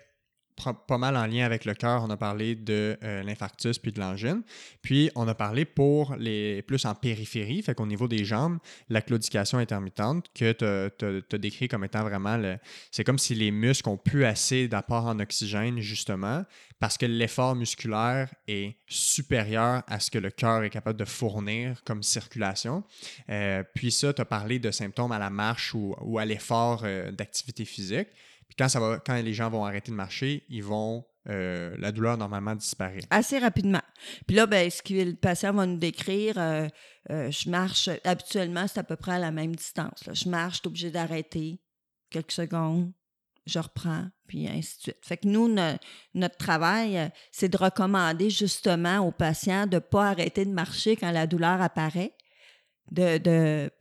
pas 0.88 0.97
mal 0.97 1.18
en 1.18 1.26
lien 1.26 1.45
avec 1.45 1.66
le 1.66 1.74
cœur. 1.74 2.03
On 2.03 2.09
a 2.09 2.18
parlé 2.18 2.55
de 2.55 2.97
euh, 3.03 3.24
l'infarctus 3.24 3.80
puis 3.80 3.91
de 3.91 3.99
l'angine. 3.99 4.41
Puis, 4.82 5.09
on 5.16 5.28
a 5.28 5.36
parlé 5.36 5.66
pour 5.66 6.16
les 6.18 6.62
plus 6.62 6.86
en 6.86 6.95
périphérie, 6.95 7.62
fait 7.62 7.76
qu'au 7.76 7.86
niveau 7.86 8.07
des 8.07 8.24
jambes, 8.24 8.57
la 8.89 9.01
claudication 9.01 9.57
intermittente 9.57 10.28
que 10.34 10.51
tu 10.51 11.36
as, 11.36 11.38
décrit 11.38 11.68
comme 11.68 11.84
étant 11.84 12.03
vraiment 12.03 12.38
le. 12.38 12.57
C'est 12.91 13.03
comme 13.03 13.20
si 13.20 13.36
les 13.36 13.51
muscles 13.51 13.89
ont 13.89 13.97
plus 13.97 14.26
assez 14.26 14.68
d'apport 14.68 15.05
en 15.05 15.20
oxygène, 15.20 15.80
justement, 15.80 16.43
parce 16.80 16.97
que 16.97 17.05
l'effort 17.05 17.55
musculaire 17.55 18.30
est 18.47 18.76
supérieur 18.88 19.84
à 19.88 19.99
ce 19.99 20.09
que 20.12 20.20
le 20.20 20.32
cœur 20.32 20.64
est 20.64 20.70
capable 20.70 20.99
de 20.99 21.05
fournir 21.05 21.84
comme 21.84 22.03
circulation. 22.03 22.84
Euh, 23.30 23.64
puis, 23.76 23.91
ça, 23.91 24.14
tu 24.14 24.22
as 24.22 24.26
parlé 24.26 24.59
de 24.59 24.72
symptômes 24.72 25.12
à 25.12 25.20
la 25.20 25.30
marche 25.30 25.74
ou, 25.74 26.18
à 26.20 26.26
l'effort 26.26 26.82
euh, 26.84 27.12
d'activité 27.12 27.66
physique. 27.66 28.07
Puis 28.52 28.58
quand, 28.58 28.68
ça 28.68 28.82
va, 28.82 28.99
quand 28.99 29.16
les 29.16 29.34
gens 29.34 29.49
vont 29.49 29.64
arrêter 29.64 29.91
de 29.91 29.95
marcher, 29.95 30.43
ils 30.49 30.62
vont 30.62 31.06
euh, 31.30 31.74
la 31.80 31.93
douleur 31.93 32.18
normalement 32.18 32.54
disparaît. 32.54 32.99
Assez 33.10 33.39
rapidement. 33.39 33.82
Puis 34.28 34.36
là, 34.36 34.45
ben, 34.45 34.70
ce 34.70 34.82
que 34.82 34.93
le 34.93 35.16
patient 35.16 35.54
va 35.54 35.66
nous 35.66 35.78
décrire, 35.78 36.38
euh, 36.38 36.68
euh, 37.12 37.32
je 37.32 37.49
marche, 37.49 37.89
habituellement, 38.04 38.68
c'est 38.68 38.80
à 38.80 38.84
peu 38.84 38.97
près 38.97 39.14
à 39.14 39.20
la 39.20 39.32
même 39.32 39.56
distance. 39.56 40.04
Je 40.12 40.28
marche, 40.28 40.56
je 40.56 40.60
suis 40.60 40.68
obligé 40.68 40.91
d'arrêter 40.91 41.62
quelques 42.10 42.34
secondes, 42.34 42.91
je 43.45 43.60
reprends, 43.60 44.08
puis 44.28 44.49
ainsi 44.49 44.78
de 44.78 44.82
suite. 44.82 44.97
Fait 45.02 45.16
que 45.16 45.30
nous, 45.30 45.47
notre 46.14 46.38
travail, 46.38 47.10
c'est 47.32 47.47
de 47.47 47.58
recommander 47.58 48.30
justement 48.30 48.99
aux 48.99 49.14
patients 49.14 49.66
de 49.66 49.76
ne 49.76 49.80
pas 49.80 50.10
arrêter 50.10 50.43
de 50.43 50.52
marcher 50.52 50.97
quand 50.97 51.12
la 51.12 51.26
douleur 51.26 51.62
apparaît. 51.62 52.14
De, 52.91 53.18
de, 53.20 53.72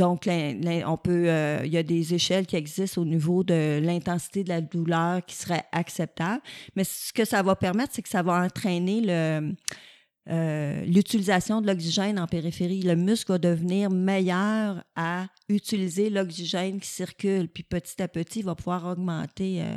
donc, 0.00 0.26
on 0.26 0.96
peut, 0.96 1.24
euh, 1.28 1.60
il 1.62 1.70
y 1.70 1.76
a 1.76 1.82
des 1.82 2.14
échelles 2.14 2.46
qui 2.46 2.56
existent 2.56 3.02
au 3.02 3.04
niveau 3.04 3.44
de 3.44 3.80
l'intensité 3.82 4.44
de 4.44 4.48
la 4.48 4.62
douleur 4.62 5.22
qui 5.26 5.34
serait 5.36 5.64
acceptable. 5.72 6.40
Mais 6.74 6.84
ce 6.84 7.12
que 7.12 7.26
ça 7.26 7.42
va 7.42 7.54
permettre, 7.54 7.92
c'est 7.92 8.00
que 8.00 8.08
ça 8.08 8.22
va 8.22 8.42
entraîner 8.42 9.02
euh, 9.10 10.84
l'utilisation 10.86 11.60
de 11.60 11.66
l'oxygène 11.66 12.18
en 12.18 12.26
périphérie. 12.26 12.80
Le 12.80 12.96
muscle 12.96 13.32
va 13.32 13.36
devenir 13.36 13.90
meilleur 13.90 14.82
à 14.96 15.26
utiliser 15.50 16.08
l'oxygène 16.08 16.80
qui 16.80 16.88
circule, 16.88 17.48
puis 17.48 17.62
petit 17.62 18.00
à 18.00 18.08
petit, 18.08 18.38
il 18.38 18.46
va 18.46 18.54
pouvoir 18.54 18.86
augmenter 18.86 19.60
euh, 19.60 19.76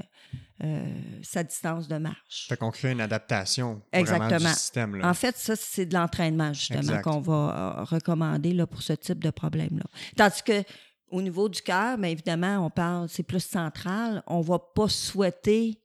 euh, 0.63 0.85
sa 1.21 1.43
distance 1.43 1.87
de 1.87 1.97
marche. 1.97 2.47
Fait 2.47 2.55
qu'on 2.57 2.71
crée 2.71 2.91
une 2.91 3.01
adaptation 3.01 3.81
Exactement. 3.91 4.37
du 4.39 4.45
système. 4.47 5.01
En 5.03 5.13
fait, 5.13 5.35
ça, 5.37 5.55
c'est 5.55 5.85
de 5.85 5.93
l'entraînement, 5.93 6.53
justement, 6.53 7.01
qu'on 7.01 7.19
va 7.19 7.33
euh, 7.79 7.83
recommander 7.83 8.53
là, 8.53 8.65
pour 8.65 8.81
ce 8.81 8.93
type 8.93 9.21
de 9.23 9.29
problème-là. 9.29 9.83
Tandis 10.15 10.41
que 10.43 10.63
au 11.11 11.21
niveau 11.21 11.47
du 11.49 11.61
cœur, 11.61 11.97
bien 11.97 12.09
évidemment, 12.09 12.65
on 12.65 12.69
parle, 12.69 13.07
c'est 13.09 13.23
plus 13.23 13.43
central. 13.43 14.23
On 14.25 14.39
ne 14.39 14.43
va 14.43 14.57
pas 14.59 14.87
souhaiter 14.89 15.79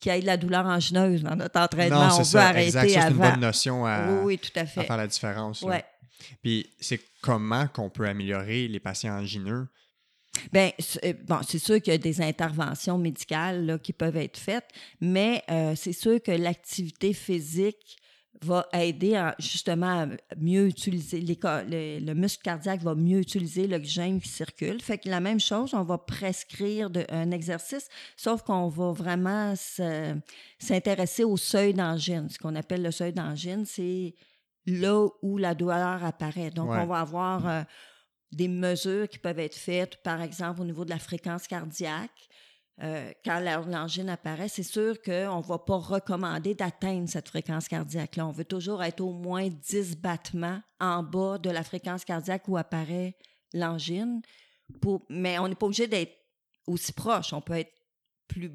qu'il 0.00 0.12
y 0.12 0.16
ait 0.16 0.20
de 0.20 0.26
la 0.26 0.36
douleur 0.36 0.66
angineuse 0.66 1.22
dans 1.22 1.36
notre 1.36 1.60
entraînement. 1.60 2.08
Non, 2.08 2.14
on 2.14 2.18
veut 2.18 2.24
ça. 2.24 2.48
arrêter 2.48 2.66
Exact. 2.66 2.88
Ça, 2.90 3.00
c'est 3.02 3.10
une 3.10 3.16
bonne 3.18 3.40
notion 3.40 3.86
à, 3.86 4.08
Oui, 4.08 4.18
oui, 4.24 4.38
tout 4.38 4.50
à 4.58 4.62
à 4.62 4.66
fait. 4.66 4.84
faire 4.84 4.96
la 4.96 5.06
différence. 5.06 5.62
là. 5.62 5.68
Ouais. 5.68 5.84
Puis 6.42 6.68
c'est 6.80 7.00
comment 7.22 7.66
qu'on 7.68 7.90
peut 7.90 8.08
améliorer 8.08 8.66
les 8.68 8.80
patients 8.80 9.12
angineux? 9.18 9.68
Bien, 10.52 10.70
c'est 10.78 11.14
bon, 11.24 11.38
c'est 11.46 11.58
sûr 11.58 11.80
qu'il 11.80 11.92
y 11.92 11.96
a 11.96 11.98
des 11.98 12.20
interventions 12.20 12.98
médicales 12.98 13.64
là, 13.66 13.78
qui 13.78 13.92
peuvent 13.92 14.16
être 14.16 14.36
faites, 14.38 14.68
mais 15.00 15.42
euh, 15.50 15.74
c'est 15.76 15.92
sûr 15.92 16.22
que 16.22 16.30
l'activité 16.32 17.12
physique 17.12 17.96
va 18.42 18.66
aider 18.74 19.14
à, 19.16 19.34
justement 19.38 20.02
à 20.02 20.06
mieux 20.38 20.66
utiliser 20.66 21.20
les 21.20 21.38
le, 21.42 22.04
le 22.04 22.14
muscle 22.14 22.42
cardiaque 22.42 22.82
va 22.82 22.94
mieux 22.94 23.18
utiliser 23.20 23.66
l'oxygène 23.66 24.20
qui 24.20 24.28
circule. 24.28 24.82
Fait 24.82 24.98
que 24.98 25.08
la 25.08 25.20
même 25.20 25.40
chose, 25.40 25.72
on 25.72 25.82
va 25.84 25.96
prescrire 25.96 26.90
de- 26.90 27.06
un 27.08 27.30
exercice, 27.30 27.88
sauf 28.14 28.42
qu'on 28.42 28.68
va 28.68 28.92
vraiment 28.92 29.56
se- 29.56 30.14
s'intéresser 30.58 31.24
au 31.24 31.38
seuil 31.38 31.72
d'angine. 31.72 32.28
Ce 32.28 32.38
qu'on 32.38 32.54
appelle 32.56 32.82
le 32.82 32.90
seuil 32.90 33.14
d'angine, 33.14 33.64
c'est 33.64 34.14
là 34.66 35.06
où 35.22 35.38
la 35.38 35.54
douleur 35.54 36.04
apparaît. 36.04 36.50
Donc, 36.50 36.70
Ouais. 36.70 36.78
on 36.80 36.86
va 36.86 37.00
avoir 37.00 37.48
euh, 37.48 37.62
des 38.32 38.48
mesures 38.48 39.08
qui 39.08 39.18
peuvent 39.18 39.38
être 39.38 39.54
faites, 39.56 40.02
par 40.02 40.20
exemple, 40.20 40.60
au 40.60 40.64
niveau 40.64 40.84
de 40.84 40.90
la 40.90 40.98
fréquence 40.98 41.46
cardiaque. 41.46 42.28
Euh, 42.82 43.10
quand 43.24 43.38
la- 43.38 43.60
l'angine 43.62 44.10
apparaît, 44.10 44.48
c'est 44.48 44.62
sûr 44.62 45.00
qu'on 45.00 45.38
ne 45.38 45.42
va 45.46 45.58
pas 45.58 45.76
recommander 45.78 46.54
d'atteindre 46.54 47.08
cette 47.08 47.28
fréquence 47.28 47.68
cardiaque-là. 47.68 48.26
On 48.26 48.32
veut 48.32 48.44
toujours 48.44 48.82
être 48.82 49.00
au 49.00 49.12
moins 49.14 49.48
10 49.48 49.96
battements 49.96 50.60
en 50.78 51.02
bas 51.02 51.38
de 51.38 51.48
la 51.48 51.62
fréquence 51.64 52.04
cardiaque 52.04 52.46
où 52.48 52.56
apparaît 52.58 53.16
l'angine. 53.54 54.20
Pour... 54.82 55.06
Mais 55.08 55.38
on 55.38 55.48
n'est 55.48 55.54
pas 55.54 55.64
obligé 55.66 55.86
d'être 55.86 56.12
aussi 56.66 56.92
proche. 56.92 57.32
On 57.32 57.40
peut 57.40 57.54
être 57.58 57.72
plus. 58.28 58.50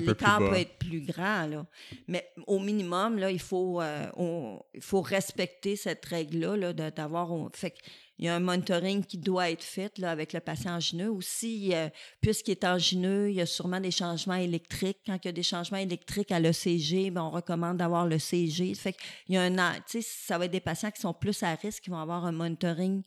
L'écart 0.00 0.38
peut 0.50 0.56
être 0.56 0.76
plus 0.78 1.00
grand. 1.00 1.46
Là. 1.46 1.66
Mais 2.08 2.28
au 2.46 2.58
minimum, 2.58 3.16
là, 3.16 3.30
il, 3.30 3.40
faut, 3.40 3.80
euh, 3.80 4.10
on- 4.18 4.60
il 4.74 4.82
faut 4.82 5.00
respecter 5.00 5.76
cette 5.76 6.04
règle-là, 6.04 6.56
là, 6.58 6.72
de- 6.74 6.90
d'avoir. 6.90 7.30
Fait 7.54 7.74
il 8.18 8.26
y 8.26 8.28
a 8.28 8.34
un 8.36 8.40
monitoring 8.40 9.04
qui 9.04 9.18
doit 9.18 9.50
être 9.50 9.64
fait 9.64 9.98
là, 9.98 10.10
avec 10.10 10.32
le 10.32 10.40
patient 10.40 10.74
angineux. 10.76 11.10
Aussi, 11.10 11.74
euh, 11.74 11.88
puisqu'il 12.20 12.52
est 12.52 12.64
angineux, 12.64 13.30
il 13.30 13.36
y 13.36 13.40
a 13.40 13.46
sûrement 13.46 13.80
des 13.80 13.90
changements 13.90 14.34
électriques. 14.34 14.98
Quand 15.06 15.18
il 15.22 15.26
y 15.26 15.28
a 15.28 15.32
des 15.32 15.42
changements 15.42 15.78
électriques 15.78 16.30
à 16.30 16.38
l'ECG, 16.38 17.10
ben, 17.10 17.22
on 17.22 17.30
recommande 17.30 17.78
d'avoir 17.78 18.06
le 18.06 18.18
CG. 18.18 18.74
Fait 18.74 18.94
y 19.28 19.36
a 19.36 19.42
un, 19.42 19.58
an- 19.58 19.74
tu 19.88 20.02
sais, 20.02 20.08
ça 20.26 20.38
va 20.38 20.44
être 20.44 20.50
des 20.52 20.60
patients 20.60 20.90
qui 20.90 21.00
sont 21.00 21.14
plus 21.14 21.42
à 21.42 21.54
risque, 21.54 21.82
qui 21.84 21.90
vont 21.90 21.98
avoir 22.00 22.24
un 22.26 22.32
monitoring 22.32 23.02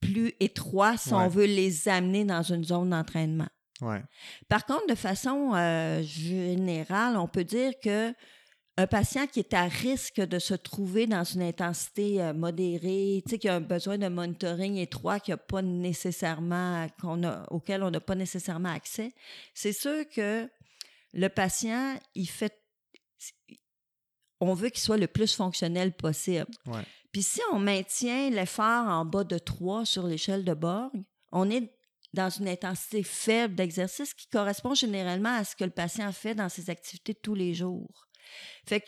plus 0.00 0.34
étroit 0.40 0.96
si 0.96 1.10
Ouais. 1.14 1.20
on 1.22 1.28
veut 1.28 1.46
les 1.46 1.88
amener 1.88 2.24
dans 2.24 2.42
une 2.42 2.64
zone 2.64 2.90
d'entraînement. 2.90 3.48
Ouais. 3.80 4.02
Par 4.48 4.66
contre, 4.66 4.86
de 4.88 4.94
façon 4.94 5.52
euh, 5.54 6.02
générale, 6.02 7.16
on 7.16 7.26
peut 7.26 7.44
dire 7.44 7.72
que 7.82 8.12
un 8.76 8.86
patient 8.86 9.26
qui 9.26 9.38
est 9.38 9.54
à 9.54 9.64
risque 9.64 10.20
de 10.20 10.38
se 10.38 10.54
trouver 10.54 11.06
dans 11.06 11.22
une 11.22 11.42
intensité 11.42 12.20
euh, 12.20 12.32
modérée, 12.32 13.22
tu 13.24 13.30
sais, 13.30 13.38
qui 13.38 13.48
a 13.48 13.54
un 13.54 13.60
besoin 13.60 13.98
de 13.98 14.08
monitoring 14.08 14.76
étroit, 14.76 15.20
qui 15.20 15.30
a 15.30 15.36
pas 15.36 15.62
nécessairement, 15.62 16.88
qu'on 17.00 17.22
a, 17.22 17.46
auquel 17.50 17.84
on 17.84 17.90
n'a 17.90 18.00
pas 18.00 18.16
nécessairement 18.16 18.70
accès, 18.72 19.12
c'est 19.54 19.72
sûr 19.72 20.08
que 20.08 20.48
le 21.12 21.28
patient, 21.28 21.96
il 22.16 22.28
fait, 22.28 22.60
on 24.40 24.54
veut 24.54 24.70
qu'il 24.70 24.80
soit 24.80 24.96
le 24.96 25.06
plus 25.06 25.34
fonctionnel 25.36 25.92
possible. 25.92 26.46
Ouais. 26.66 26.82
Puis 27.12 27.22
si 27.22 27.40
on 27.52 27.60
maintient 27.60 28.30
l'effort 28.30 28.88
en 28.88 29.04
bas 29.04 29.22
de 29.22 29.38
3 29.38 29.84
sur 29.84 30.08
l'échelle 30.08 30.44
de 30.44 30.52
Borg, 30.52 30.90
on 31.30 31.48
est 31.48 31.72
dans 32.12 32.28
une 32.28 32.48
intensité 32.48 33.04
faible 33.04 33.54
d'exercice 33.54 34.14
qui 34.14 34.26
correspond 34.28 34.74
généralement 34.74 35.36
à 35.36 35.44
ce 35.44 35.54
que 35.54 35.62
le 35.62 35.70
patient 35.70 36.10
fait 36.10 36.34
dans 36.34 36.48
ses 36.48 36.70
activités 36.70 37.12
de 37.12 37.18
tous 37.18 37.34
les 37.34 37.54
jours. 37.54 38.08
Fait 38.66 38.80
que 38.80 38.86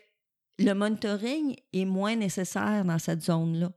le 0.59 0.73
monitoring 0.73 1.57
est 1.73 1.85
moins 1.85 2.17
nécessaire 2.17 2.85
dans 2.85 2.99
cette 2.99 3.23
zone-là. 3.23 3.73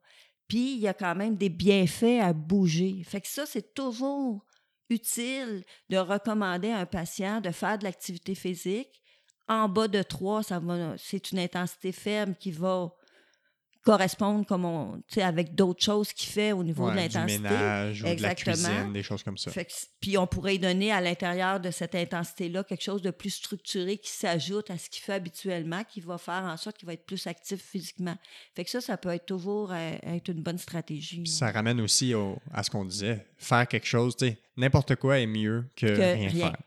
Puis 0.48 0.76
il 0.76 0.80
y 0.80 0.88
a 0.88 0.94
quand 0.94 1.16
même 1.16 1.36
des 1.36 1.50
bienfaits 1.50 2.22
à 2.22 2.34
bouger. 2.34 3.04
Fait 3.04 3.22
que 3.22 3.28
ça, 3.28 3.46
c'est 3.46 3.74
toujours 3.74 4.46
utile 4.90 5.64
de 5.90 5.98
recommander 5.98 6.72
à 6.72 6.80
un 6.80 6.86
patient 6.86 7.42
de 7.42 7.52
faire 7.52 7.78
de 7.78 7.84
l'activité 7.84 8.34
physique. 8.34 9.02
En 9.48 9.70
bas 9.70 9.88
de 9.88 10.02
3, 10.02 10.44
ça 10.44 10.60
va, 10.60 10.96
c'est 10.98 11.32
une 11.32 11.40
intensité 11.40 11.92
faible 11.92 12.36
qui 12.36 12.52
va 12.52 12.92
correspondre 13.84 14.46
comme 14.46 14.66
on, 14.66 15.02
avec 15.18 15.56
d'autres 15.56 15.84
choses 15.84 16.12
qu'il 16.14 16.30
fait 16.30 16.52
au 16.52 16.64
niveau 16.64 16.90
de 16.90 16.96
Ouais, 16.96 17.08
l'intensité. 17.08 17.40
ménage 17.42 18.02
ou 18.02 18.04
de 18.04 18.08
la 18.08 18.14
Exactement. 18.14 18.56
cuisine, 18.56 18.94
des 18.94 19.04
choses 19.04 19.24
comme 19.24 19.38
ça. 19.38 19.52
Fait 19.52 19.66
que 19.66 19.72
c- 19.72 19.88
puis 20.02 20.18
on 20.18 20.28
pourrait 20.28 20.56
y 20.56 20.60
donner 20.60 20.92
à 20.92 21.00
l'intérieur 21.02 21.60
de 21.60 21.72
cette 21.72 21.96
intensité-là 21.96 22.64
quelque 22.66 22.84
chose 22.84 23.02
de 23.02 23.10
plus 23.12 23.30
structuré 23.30 23.98
qui 23.98 24.12
s'ajoute 24.12 24.70
à 24.70 24.78
ce 24.78 24.90
qu'il 24.90 25.02
fait 25.02 25.14
habituellement, 25.14 25.84
qui 25.86 26.02
va 26.02 26.18
faire 26.18 26.44
en 26.44 26.58
sorte 26.58 26.78
qu'il 26.78 26.88
va 26.88 26.94
être 26.94 27.06
plus 27.06 27.26
actif 27.28 27.62
physiquement. 27.62 28.16
Fait 28.56 28.66
que 28.66 28.70
ça, 28.70 28.82
ça 28.82 28.98
peut 28.98 29.10
être 29.10 29.26
toujours 29.26 29.72
euh, 29.72 29.92
être 30.04 30.30
une 30.30 30.42
bonne 30.44 30.58
stratégie. 30.58 31.24
Là. 31.24 31.32
ça 31.32 31.52
ramène 31.52 31.80
aussi 31.82 32.14
au- 32.14 32.38
à 32.54 32.64
ce 32.64 32.70
qu'on 32.70 32.86
disait. 32.86 33.26
Faire 33.38 33.68
quelque 33.68 33.88
chose, 33.88 34.16
n'importe 34.58 34.96
quoi 34.98 35.20
est 35.20 35.26
mieux 35.28 35.66
que, 35.76 35.86
Que 35.88 35.94
rien, 36.16 36.30
rien. 36.30 36.52
faire. 36.52 36.58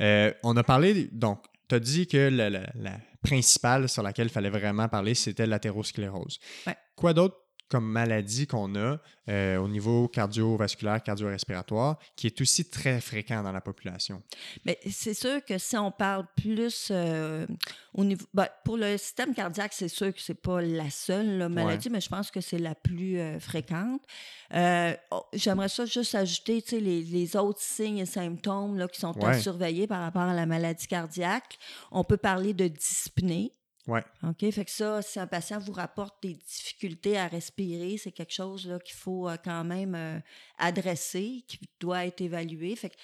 Euh, 0.00 0.32
on 0.42 0.56
a 0.56 0.62
parlé, 0.64 1.08
donc, 1.12 1.42
tu 1.68 1.74
as 1.74 1.80
dit 1.80 2.06
que 2.06 2.28
la, 2.28 2.48
la- 2.48 2.70
la 2.76 2.98
principale 3.26 3.88
sur 3.88 4.02
laquelle 4.02 4.26
il 4.26 4.32
fallait 4.32 4.50
vraiment 4.50 4.88
parler, 4.88 5.14
c'était 5.14 5.46
l'athérosclérose. 5.46 6.38
Ouais. 6.66 6.76
Quoi 6.94 7.12
d'autre 7.12 7.45
comme 7.68 7.84
maladie 7.90 8.46
qu'on 8.46 8.74
a 8.76 8.98
euh, 9.28 9.56
au 9.58 9.66
niveau 9.68 10.06
cardiovasculaire, 10.08 11.02
cardio-respiratoire, 11.02 11.98
qui 12.14 12.26
est 12.28 12.40
aussi 12.40 12.68
très 12.70 13.00
fréquent 13.00 13.42
dans 13.42 13.50
la 13.52 13.60
population? 13.60 14.22
Mais 14.64 14.78
c'est 14.90 15.14
sûr 15.14 15.44
que 15.44 15.58
si 15.58 15.76
on 15.76 15.90
parle 15.90 16.26
plus 16.36 16.88
euh, 16.92 17.46
au 17.94 18.04
niveau. 18.04 18.24
ben, 18.32 18.46
pour 18.64 18.76
le 18.76 18.96
système 18.98 19.34
cardiaque, 19.34 19.72
c'est 19.72 19.88
sûr 19.88 20.14
que 20.14 20.20
c'est 20.20 20.40
pas 20.40 20.60
la 20.60 20.90
seule 20.90 21.38
là, 21.38 21.48
maladie, 21.48 21.90
mais 21.90 22.00
je 22.00 22.08
pense 22.08 22.30
que 22.30 22.40
c'est 22.40 22.58
la 22.58 22.74
plus 22.74 23.18
euh, 23.18 23.40
fréquente. 23.40 24.02
Oh, 25.10 25.24
J'aimerais 25.32 25.68
ça 25.68 25.84
juste 25.86 26.14
ajouter 26.14 26.62
tu 26.62 26.70
sais, 26.70 26.80
les, 26.80 27.02
les 27.02 27.36
autres 27.36 27.60
signes 27.60 27.98
et 27.98 28.06
symptômes 28.06 28.78
là, 28.78 28.86
qui 28.88 29.00
sont 29.00 29.12
à 29.22 29.26
Ouais. 29.30 29.40
surveiller 29.40 29.86
par 29.88 30.02
rapport 30.02 30.22
à 30.22 30.34
la 30.34 30.46
maladie 30.46 30.86
cardiaque. 30.86 31.58
On 31.90 32.04
peut 32.04 32.16
parler 32.16 32.54
de 32.54 32.68
dyspnée. 32.68 33.50
Ouais. 33.86 34.02
OK? 34.24 34.50
Fait 34.50 34.64
que 34.64 34.70
ça, 34.70 35.00
si 35.02 35.18
un 35.20 35.26
patient 35.26 35.58
vous 35.58 35.72
rapporte 35.72 36.20
des 36.22 36.34
difficultés 36.34 37.16
à 37.16 37.28
respirer, 37.28 37.96
c'est 37.98 38.12
quelque 38.12 38.32
chose 38.32 38.66
là, 38.66 38.78
qu'il 38.80 38.96
faut 38.96 39.28
euh, 39.28 39.36
quand 39.42 39.62
même 39.64 39.94
euh, 39.94 40.18
adresser, 40.58 41.44
qui 41.46 41.58
doit 41.78 42.04
être 42.06 42.20
évalué. 42.20 42.74
Fait 42.76 42.90
que, 42.90 42.96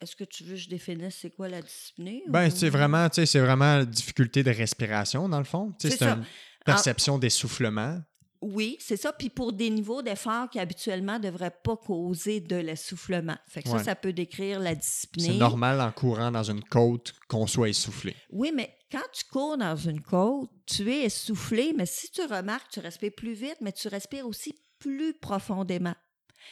est-ce 0.00 0.16
que 0.16 0.24
tu 0.24 0.44
veux 0.44 0.54
que 0.54 0.60
je 0.60 0.68
définisse 0.68 1.18
c'est 1.20 1.30
quoi 1.30 1.48
la 1.48 1.62
dyspnée? 1.62 2.22
Ben, 2.28 2.48
ou- 2.48 2.50
c'est 2.50 2.68
vraiment, 2.70 3.08
c'est 3.12 3.38
vraiment 3.40 3.76
la 3.78 3.84
difficulté 3.84 4.42
de 4.42 4.50
respiration, 4.50 5.28
dans 5.28 5.38
le 5.38 5.44
fond. 5.44 5.72
C'est 5.78 6.00
une 6.02 6.24
perception 6.64 7.18
d'essoufflement. 7.18 8.00
Oui, 8.46 8.76
c'est 8.78 8.96
ça. 8.98 9.12
Puis 9.12 9.30
pour 9.30 9.52
des 9.54 9.70
niveaux 9.70 10.02
d'effort 10.02 10.50
qui 10.50 10.58
habituellement 10.58 11.14
ne 11.18 11.24
devraient 11.30 11.50
pas 11.62 11.76
causer 11.76 12.40
de 12.40 12.56
l'essoufflement. 12.56 13.36
Fait 13.48 13.62
que 13.62 13.68
Ouais. 13.70 13.78
ça, 13.78 13.84
ça 13.84 13.94
peut 13.94 14.12
décrire 14.12 14.60
la 14.60 14.74
dyspnée. 14.74 15.24
C'est 15.24 15.34
normal 15.38 15.80
en 15.80 15.90
courant 15.92 16.30
dans 16.30 16.42
une 16.42 16.62
côte 16.62 17.14
qu'on 17.28 17.46
soit 17.46 17.70
essoufflé. 17.70 18.14
Oui, 18.30 18.52
mais 18.54 18.76
quand 18.92 19.02
tu 19.12 19.24
cours 19.24 19.56
dans 19.56 19.76
une 19.76 20.02
côte, 20.02 20.50
tu 20.66 20.92
es 20.92 21.04
essoufflé, 21.04 21.72
mais 21.76 21.86
si 21.86 22.10
tu 22.10 22.20
remarques, 22.22 22.70
tu 22.70 22.80
respires 22.80 23.12
plus 23.16 23.32
vite, 23.32 23.56
mais 23.62 23.72
tu 23.72 23.88
respires 23.88 24.26
aussi 24.26 24.54
plus 24.78 25.14
profondément. 25.14 25.94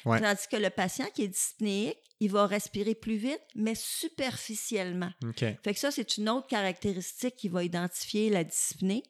Ouais. 0.05 0.21
Tandis 0.21 0.47
que 0.51 0.57
le 0.57 0.71
patient 0.71 1.07
qui 1.15 1.25
est 1.25 1.29
dyspnéique, 1.29 1.99
il 2.21 2.31
va 2.31 2.47
respirer 2.47 2.95
plus 2.95 3.17
vite, 3.17 3.43
mais 3.57 3.75
superficiellement. 3.75 5.11
OK. 5.25 5.41
Fait 5.41 5.75
que 5.75 5.79
ça, 5.79 5.91
c'est 5.91 6.19
une 6.19 6.29
autre 6.29 6.47
caractéristique 6.47 7.35
qui 7.35 7.49
va 7.49 7.65
identifier 7.65 8.31
la 8.31 8.45
dyspnée. 8.45 9.03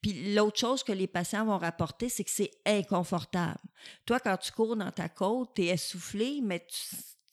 Puis 0.00 0.34
l'autre 0.34 0.58
chose 0.58 0.84
que 0.84 0.92
les 0.92 1.08
patients 1.08 1.44
vont 1.44 1.58
rapporter, 1.58 2.08
c'est 2.08 2.22
que 2.22 2.30
c'est 2.30 2.52
inconfortable. 2.64 3.58
Toi, 4.06 4.20
quand 4.20 4.36
tu 4.36 4.52
cours 4.52 4.76
dans 4.76 4.92
ta 4.92 5.08
côte, 5.08 5.50
tu 5.56 5.64
es 5.64 5.66
essoufflé, 5.66 6.40
mais 6.44 6.64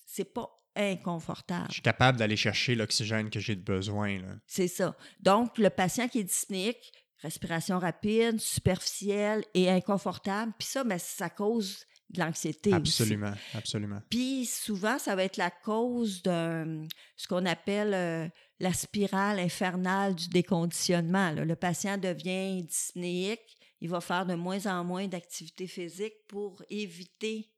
c'est 0.08 0.34
pas 0.34 0.50
inconfortable. 0.76 1.68
Je 1.70 1.74
suis 1.74 1.82
capable 1.84 2.18
d'aller 2.18 2.38
chercher 2.38 2.74
l'oxygène 2.74 3.30
que 3.30 3.40
j'ai 3.40 3.56
besoin. 3.56 4.20
C'est 4.48 4.68
ça. 4.68 4.96
Donc, 5.20 5.60
le 5.60 5.70
patient 5.70 6.08
qui 6.08 6.20
est 6.20 6.24
dyspnéique, 6.24 6.94
respiration 7.20 7.78
rapide, 7.78 8.40
superficielle 8.40 9.44
et 9.54 9.70
inconfortable, 9.70 10.54
puis 10.58 10.68
ça, 10.68 10.84
ben, 10.84 10.98
ça 11.00 11.30
cause 11.30 11.86
de 12.10 12.20
l'anxiété 12.20 12.70
aussi. 12.70 13.02
Absolument, 13.02 13.34
absolument. 13.54 14.02
Puis 14.10 14.46
souvent, 14.46 14.98
ça 14.98 15.16
va 15.16 15.24
être 15.24 15.38
la 15.38 15.52
cause 15.52 16.22
de 16.24 16.88
ce 17.16 17.28
qu'on 17.28 17.46
appelle 17.46 17.94
euh, 17.94 18.28
la 18.60 18.74
spirale 18.74 19.40
infernale 19.40 20.16
du 20.16 20.30
déconditionnement. 20.30 21.32
là. 21.32 21.46
Le 21.46 21.56
patient 21.56 21.98
devient 21.98 22.64
dyspnéique, 22.64 23.58
il 23.82 23.90
va 23.90 24.02
faire 24.02 24.26
de 24.26 24.36
moins 24.36 24.66
en 24.66 24.84
moins 24.84 25.08
d'activité 25.08 25.68
physique 25.68 26.16
pour 26.28 26.64
éviter 26.70 27.50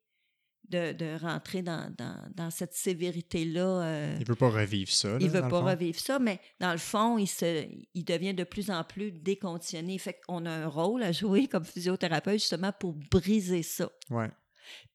de, 0.70 0.94
de 0.94 1.18
rentrer 1.20 1.62
dans, 1.62 1.94
dans- 1.98 2.22
dans 2.36 2.50
cette 2.52 2.74
sévérité-là. 2.74 3.62
euh, 3.84 4.18
Il 4.20 4.26
veut 4.26 4.36
pas 4.36 4.50
revivre 4.50 4.92
ça. 4.92 5.18
il 5.20 5.32
là, 5.32 5.42
veut 5.42 5.50
pas 5.50 5.62
revivre 5.62 6.00
ça, 6.00 6.20
mais 6.20 6.40
dans 6.60 6.72
le 6.72 6.78
fond, 6.78 7.18
il, 7.18 7.28
se, 7.28 7.68
il 7.94 8.04
devient 8.06 8.34
de 8.34 8.44
plus 8.44 8.70
en 8.70 8.84
plus 8.84 9.12
déconditionné. 9.12 9.98
Fait 9.98 10.20
qu'on 10.28 10.46
a 10.46 10.52
un 10.52 10.68
rôle 10.68 11.04
à 11.04 11.12
jouer 11.12 11.48
comme 11.48 11.66
physiothérapeute 11.66 12.40
justement 12.40 12.72
pour 12.72 12.94
briser 13.12 13.64
ça. 13.64 13.90
Ouais. 14.10 14.30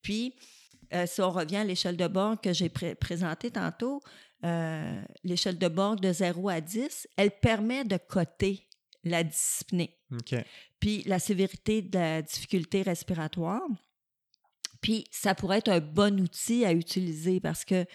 Puis, 0.02 0.34
euh, 0.92 1.06
si 1.06 1.20
on 1.20 1.30
revient 1.30 1.56
à 1.56 1.64
l'échelle 1.64 1.96
de 1.96 2.06
bord 2.06 2.40
que 2.40 2.52
j'ai 2.52 2.68
pré- 2.68 2.94
présentée 2.94 3.50
tantôt, 3.50 4.00
euh, 4.44 5.02
l'échelle 5.24 5.58
de 5.58 5.68
Borg 5.68 6.00
de 6.00 6.12
0 6.12 6.48
à 6.50 6.60
10, 6.60 7.08
elle 7.16 7.30
permet 7.30 7.84
de 7.84 7.96
coter 7.96 8.68
la 9.02 9.24
dyspnée, 9.24 9.96
OK. 10.12 10.34
puis 10.80 11.02
la 11.06 11.18
sévérité 11.18 11.82
de 11.82 11.98
la 11.98 12.22
difficulté 12.22 12.82
respiratoire. 12.82 13.62
Puis 14.84 15.06
ça 15.10 15.34
pourrait 15.34 15.58
être 15.60 15.70
un 15.70 15.80
bon 15.80 16.20
outil 16.20 16.66
à 16.66 16.72
utiliser 16.74 17.40
parce 17.40 17.64
que 17.64 17.86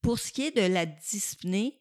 pour 0.00 0.18
ce 0.18 0.32
qui 0.32 0.46
est 0.46 0.56
de 0.56 0.72
la 0.72 0.86
dyspnée, 0.86 1.78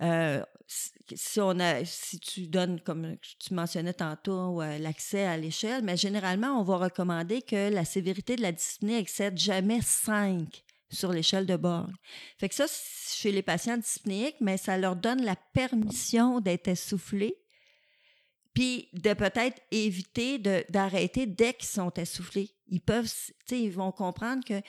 euh, 0.00 0.40
si- 0.68 1.40
on 1.40 1.58
a, 1.58 1.84
si 1.84 2.20
tu 2.20 2.46
donnes, 2.46 2.80
comme 2.82 3.16
tu 3.40 3.52
mentionnais 3.52 3.94
tantôt, 3.94 4.62
euh, 4.62 4.78
l'accès 4.78 5.24
à 5.24 5.36
l'échelle, 5.36 5.82
mais 5.82 5.96
généralement, 5.96 6.60
on 6.60 6.62
va 6.62 6.76
recommander 6.76 7.42
que 7.42 7.68
la 7.68 7.84
sévérité 7.84 8.36
de 8.36 8.42
la 8.42 8.52
dyspnée 8.52 8.96
excède 8.96 9.36
jamais 9.38 9.80
5 9.82 10.62
sur 10.88 11.10
l'échelle 11.12 11.46
de 11.46 11.56
Borg. 11.56 11.90
Fait 12.38 12.48
que 12.48 12.54
ça, 12.54 12.66
chez 13.12 13.32
les 13.32 13.42
patients 13.42 13.76
dyspnéiques, 13.76 14.36
mais 14.40 14.56
ça 14.56 14.78
leur 14.78 14.94
donne 14.94 15.24
la 15.24 15.34
permission 15.52 16.38
d'être 16.40 16.68
essoufflés, 16.68 17.36
puis 18.56 18.88
de 18.94 19.12
peut-être 19.12 19.60
éviter 19.70 20.38
d'arrêter 20.70 21.26
dès 21.26 21.52
qu'ils 21.52 21.68
sont 21.68 21.92
essoufflés. 21.92 22.48
Ils 22.68 22.80
peuvent, 22.80 23.12
ils 23.50 23.70
vont 23.70 23.92
comprendre 23.92 24.42
que 24.46 24.62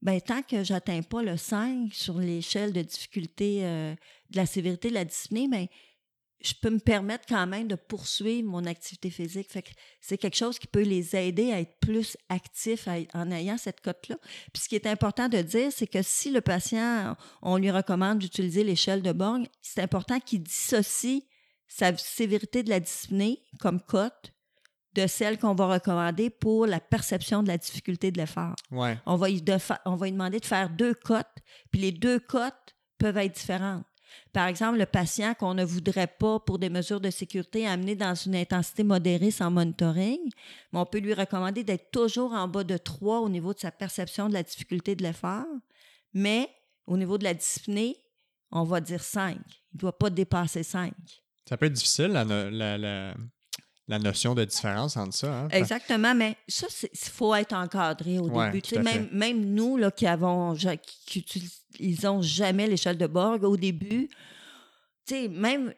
ben, 0.00 0.18
tant 0.22 0.40
que 0.40 0.64
j'atteins 0.64 1.02
pas 1.02 1.22
le 1.22 1.36
5 1.36 1.92
sur 1.92 2.18
l'échelle 2.18 2.72
de 2.72 2.80
difficulté 2.80 3.58
euh, 3.60 3.94
de 4.30 4.36
la 4.38 4.46
sévérité 4.46 4.88
de 4.88 4.94
la 4.94 5.04
dyspnée, 5.04 5.48
ben, 5.48 5.66
je 6.40 6.54
peux 6.62 6.70
me 6.70 6.78
permettre 6.78 7.26
quand 7.28 7.46
même 7.46 7.68
de 7.68 7.74
poursuivre 7.74 8.48
mon 8.48 8.64
activité 8.64 9.10
physique. 9.10 9.50
C'est 10.00 10.16
quelque 10.16 10.36
chose 10.36 10.58
qui 10.58 10.66
peut 10.66 10.82
les 10.82 11.14
aider 11.14 11.52
à 11.52 11.60
être 11.60 11.78
plus 11.78 12.16
actifs 12.30 12.88
en 13.12 13.30
ayant 13.30 13.58
cette 13.58 13.82
cote-là. 13.82 14.16
Puis 14.54 14.62
ce 14.62 14.68
qui 14.70 14.76
est 14.76 14.86
important 14.86 15.28
de 15.28 15.42
dire, 15.42 15.70
c'est 15.72 15.86
que 15.86 16.00
si 16.00 16.30
le 16.30 16.40
patient, 16.40 17.14
on 17.42 17.58
lui 17.58 17.70
recommande 17.70 18.18
d'utiliser 18.18 18.64
l'échelle 18.64 19.02
de 19.02 19.12
Borg, 19.12 19.46
c'est 19.60 19.82
important 19.82 20.20
qu'il 20.20 20.42
dissocie 20.42 21.26
sa 21.68 21.96
sévérité 21.96 22.62
de 22.62 22.70
la 22.70 22.80
dyspnée 22.80 23.42
comme 23.60 23.80
cote 23.80 24.32
de 24.94 25.06
celle 25.06 25.38
qu'on 25.38 25.54
va 25.54 25.66
recommander 25.66 26.30
pour 26.30 26.66
la 26.66 26.80
perception 26.80 27.42
de 27.42 27.48
la 27.48 27.58
difficulté 27.58 28.10
de 28.10 28.18
l'effort. 28.18 28.54
Ouais. 28.70 28.98
On 29.04 29.16
va, 29.16 29.30
de 29.30 29.56
on 29.84 29.94
va 29.94 30.06
lui 30.06 30.12
demander 30.12 30.40
de 30.40 30.46
faire 30.46 30.70
deux 30.70 30.94
cotes, 30.94 31.26
puis 31.70 31.82
les 31.82 31.92
deux 31.92 32.18
cotes 32.18 32.74
peuvent 32.98 33.18
être 33.18 33.34
différentes. 33.34 33.84
Par 34.32 34.46
exemple, 34.46 34.78
le 34.78 34.86
patient 34.86 35.34
qu'on 35.34 35.52
ne 35.52 35.64
voudrait 35.64 36.06
pas, 36.06 36.40
pour 36.40 36.58
des 36.58 36.70
mesures 36.70 37.00
de 37.00 37.10
sécurité, 37.10 37.66
amener 37.66 37.94
dans 37.94 38.14
une 38.14 38.36
intensité 38.36 38.84
modérée 38.84 39.30
sans 39.30 39.50
monitoring, 39.50 40.30
mais 40.72 40.78
on 40.78 40.86
peut 40.86 40.98
lui 40.98 41.12
recommander 41.12 41.64
d'être 41.64 41.90
toujours 41.90 42.32
en 42.32 42.48
bas 42.48 42.64
de 42.64 42.76
3 42.76 43.20
au 43.20 43.28
niveau 43.28 43.52
de 43.52 43.58
sa 43.58 43.70
perception 43.70 44.28
de 44.28 44.34
la 44.34 44.42
difficulté 44.42 44.94
de 44.94 45.02
l'effort, 45.02 45.44
mais 46.14 46.48
au 46.86 46.96
niveau 46.96 47.18
de 47.18 47.24
la 47.24 47.34
dyspnée, 47.34 47.96
on 48.50 48.64
va 48.64 48.80
dire 48.80 49.02
5. 49.02 49.36
Il 49.36 49.76
ne 49.76 49.78
doit 49.80 49.98
pas 49.98 50.08
dépasser 50.08 50.62
5. 50.62 50.92
Ça 51.48 51.56
peut 51.56 51.66
être 51.66 51.72
difficile, 51.72 52.08
la, 52.08 52.24
la, 52.24 52.76
la, 52.78 53.14
la 53.88 53.98
notion 53.98 54.34
de 54.34 54.44
différence 54.44 54.96
entre 54.96 55.14
ça. 55.14 55.32
Hein? 55.32 55.48
Exactement, 55.50 56.14
mais 56.14 56.36
ça, 56.48 56.66
il 56.82 57.08
faut 57.08 57.34
être 57.34 57.52
encadré 57.52 58.18
au 58.18 58.28
Ouais, 58.28 58.46
début. 58.46 58.62
Tu 58.62 58.74
sais, 58.74 58.82
même, 58.82 59.08
même 59.12 59.44
nous, 59.54 59.76
là, 59.76 59.90
qui 59.90 60.06
avons, 60.06 60.56
qui, 61.06 61.98
ont 62.04 62.22
jamais 62.22 62.66
l'échelle 62.66 62.98
de 62.98 63.06
Borg, 63.06 63.44
au 63.44 63.56
début, 63.56 64.08
tu 65.06 65.14
sais, 65.14 65.28
même, 65.28 65.72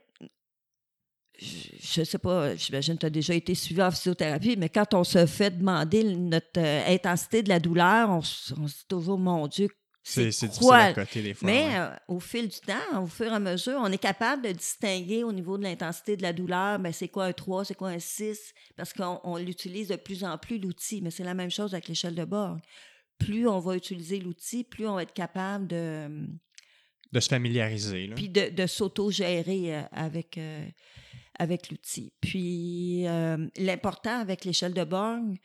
je, 1.39 2.03
sais 2.03 2.19
pas, 2.19 2.57
j'imagine 2.57 2.95
que 2.95 3.01
tu 3.01 3.07
as 3.07 3.11
déjà 3.11 3.35
été 3.35 3.55
suivi 3.55 3.83
en 3.83 3.91
physiothérapie, 3.91 4.57
mais 4.57 4.71
quand 4.71 4.95
on 4.95 5.05
se 5.05 5.27
fait 5.27 5.51
demander 5.51 6.03
notre 6.03 6.59
euh, 6.59 6.87
intensité 6.89 7.43
de 7.43 7.51
la 7.51 7.61
douleur, 7.61 8.09
on, 8.09 8.19
on 8.19 8.23
se 8.23 8.55
dit 8.55 8.87
toujours, 8.89 9.19
mon 9.19 9.47
Dieu, 9.47 9.69
C'est 10.09 10.25
difficile 10.29 10.59
quoi? 10.59 10.77
à 10.77 10.93
côté 10.95 11.23
des 11.23 11.35
fois. 11.35 11.47
Mais 11.47 11.69
ouais. 11.69 11.79
euh, 11.79 11.97
au 12.09 12.21
fil 12.21 12.49
du 12.49 12.61
temps, 12.61 13.03
au 13.03 13.07
fur 13.07 13.27
et 13.27 13.35
à 13.35 13.39
mesure, 13.39 13.79
on 13.79 13.93
est 13.93 13.99
capable 13.99 14.43
de 14.43 14.53
distinguer 14.53 15.23
au 15.23 15.33
niveau 15.33 15.59
de 15.59 15.65
l'intensité 15.65 16.17
de 16.17 16.23
la 16.23 16.33
douleur, 16.33 16.79
ben, 16.79 16.93
c'est 16.93 17.09
quoi 17.09 17.27
un 17.27 17.33
3, 17.33 17.67
c'est 17.67 17.75
quoi 17.75 17.91
un 17.91 17.99
6, 17.99 18.55
parce 18.77 18.93
qu'on 18.93 19.21
on 19.25 19.37
l'utilise 19.37 19.89
de 19.89 19.97
plus 19.97 20.25
en 20.25 20.39
plus, 20.39 20.59
l'outil. 20.59 21.03
Mais 21.03 21.11
c'est 21.11 21.25
la 21.25 21.35
même 21.35 21.51
chose 21.51 21.75
avec 21.75 21.89
l'échelle 21.89 22.15
de 22.15 22.25
Borg. 22.25 22.59
Plus 23.19 23.47
on 23.49 23.59
va 23.59 23.77
utiliser 23.77 24.19
l'outil, 24.21 24.65
plus 24.65 24.87
on 24.87 24.95
va 24.95 25.03
être 25.03 25.13
capable 25.13 25.67
de, 25.67 26.09
De 27.13 27.21
se 27.21 27.29
familiariser. 27.29 28.07
Là. 28.07 28.15
puis 28.15 28.29
de, 28.29 28.49
de 28.49 28.67
s'auto-gérer 28.67 29.77
euh, 29.77 29.83
avec, 29.93 30.39
euh, 30.39 30.65
avec 31.39 31.71
l'outil. 31.71 32.13
Puis 32.21 33.07
euh, 33.07 33.47
l'important 33.57 34.21
avec 34.21 34.45
l'échelle 34.45 34.73
de 34.73 34.85
Borg, 34.85 35.37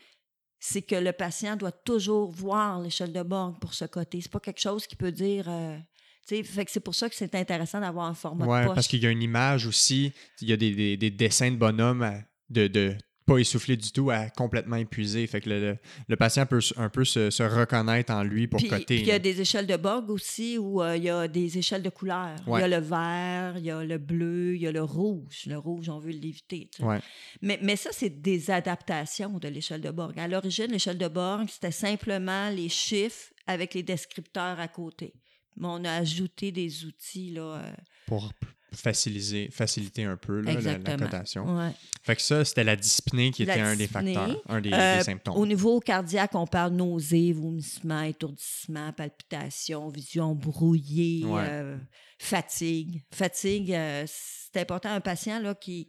c'est 0.65 0.81
que 0.81 0.95
le 0.95 1.11
patient 1.11 1.57
doit 1.57 1.73
toujours 1.73 2.31
voir 2.31 2.79
l'échelle 2.79 3.11
de 3.11 3.21
Borg 3.21 3.59
pour 3.59 3.73
se 3.73 3.83
coter. 3.83 4.21
C'est 4.21 4.31
pas 4.31 4.39
quelque 4.39 4.61
chose 4.61 4.87
qui 4.87 4.95
peut 4.95 5.11
dire. 5.11 5.45
euh, 5.49 5.77
fait 6.25 6.63
que 6.63 6.71
c'est 6.71 6.79
pour 6.79 6.95
ça 6.95 7.09
que 7.09 7.15
c'est 7.15 7.35
intéressant 7.35 7.81
d'avoir 7.81 8.05
un 8.05 8.13
format 8.13 8.45
Ouais, 8.45 8.61
de 8.61 8.67
poche. 8.67 8.75
parce 8.75 8.87
qu'il 8.87 9.03
y 9.03 9.05
a 9.05 9.09
une 9.09 9.21
image 9.21 9.65
aussi, 9.67 10.13
il 10.39 10.47
y 10.49 10.53
a 10.53 10.57
des, 10.57 10.73
des- 10.73 10.95
des 10.95 11.11
dessins 11.11 11.51
de 11.51 11.57
bonhommes 11.57 12.01
à- 12.03 12.21
de, 12.49 12.67
de 12.67 12.95
pas 13.25 13.37
essoufflé 13.37 13.77
du 13.77 13.91
tout 13.91 14.09
à 14.09 14.29
complètement 14.29 14.75
épuisé. 14.75 15.25
Fait 15.27 15.41
que 15.41 15.49
le, 15.49 15.59
le- 15.59 15.77
le 16.07 16.15
patient 16.15 16.45
peut 16.45 16.59
un 16.77 16.89
peu 16.89 17.05
se, 17.05 17.29
se 17.29 17.43
reconnaître 17.43 18.11
en 18.13 18.23
lui 18.23 18.47
pour 18.47 18.59
Puis, 18.59 18.67
coter. 18.69 18.83
puis 18.85 18.99
il 18.99 19.07
y 19.07 19.11
a 19.11 19.19
des 19.19 19.39
échelles 19.41 19.67
de 19.67 19.75
Borg 19.77 20.09
aussi 20.09 20.57
où 20.57 20.81
euh, 20.81 20.97
il 20.97 21.03
y 21.03 21.09
a 21.09 21.27
des 21.27 21.57
échelles 21.57 21.83
de 21.83 21.89
couleurs. 21.89 22.35
Il 22.47 22.51
y 22.59 22.61
a 22.63 22.67
le 22.67 22.77
vert, 22.77 23.55
il 23.57 23.65
y 23.65 23.71
a 23.71 23.83
le 23.83 23.97
bleu, 23.97 24.55
il 24.55 24.61
y 24.61 24.67
a 24.67 24.71
le 24.71 24.83
rouge. 24.83 25.43
Le 25.47 25.57
rouge, 25.57 25.89
on 25.89 25.99
veut 25.99 26.11
l'éviter. 26.11 26.69
Ouais. 26.79 26.99
Mais, 27.41 27.59
mais 27.61 27.75
ça, 27.75 27.89
c'est 27.91 28.21
des 28.21 28.51
adaptations 28.51 29.39
de 29.39 29.47
l'échelle 29.47 29.81
de 29.81 29.91
Borg. 29.91 30.17
À 30.19 30.27
l'origine, 30.27 30.67
l'échelle 30.71 30.97
de 30.97 31.07
Borg, 31.07 31.47
c'était 31.49 31.71
simplement 31.71 32.49
les 32.49 32.69
chiffres 32.69 33.31
avec 33.47 33.73
les 33.73 33.83
descripteurs 33.83 34.59
à 34.59 34.67
côté. 34.67 35.13
Mais 35.57 35.67
on 35.69 35.83
a 35.85 35.91
ajouté 35.93 36.51
des 36.51 36.85
outils, 36.85 37.31
là. 37.31 37.41
euh, 37.63 37.71
Pour 38.07 38.31
faciliter, 38.75 39.49
faciliter 39.51 40.03
un 40.03 40.17
peu 40.17 40.41
là, 40.41 40.53
la- 40.59 40.97
cotation. 40.97 41.57
Ouais. 41.57 41.71
Fait 42.03 42.15
que 42.15 42.21
ça, 42.21 42.43
c'était 42.43 42.63
la 42.63 42.75
dyspnée 42.75 43.31
qui 43.31 43.45
La 43.45 43.53
était 43.53 43.61
un 43.63 43.75
des 43.75 43.87
facteurs, 43.87 44.41
un 44.49 44.59
des, 44.61 44.71
Euh, 44.73 44.97
des 44.97 45.03
symptômes. 45.03 45.35
Au 45.37 45.45
niveau 45.45 45.79
cardiaque, 45.79 46.35
on 46.35 46.45
parle 46.47 46.73
nausées, 46.73 47.31
vomissements, 47.33 48.01
étourdissements, 48.01 48.91
palpitations, 48.93 49.87
vision 49.89 50.35
brouillée, 50.35 51.25
Ouais. 51.25 51.41
euh, 51.47 51.77
fatigue. 52.19 53.03
Fatigue, 53.13 53.71
euh, 53.73 54.05
c'est 54.07 54.59
important. 54.61 54.89
Un 54.89 55.01
patient 55.01 55.39
là, 55.39 55.55
qui, 55.55 55.87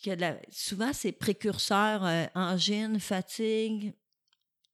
qui 0.00 0.10
a 0.10 0.16
de 0.16 0.20
la... 0.20 0.36
Souvent, 0.50 0.92
c'est 0.92 1.12
précurseur, 1.12 2.02
angine, 2.34 2.98
fatigue. 3.00 3.92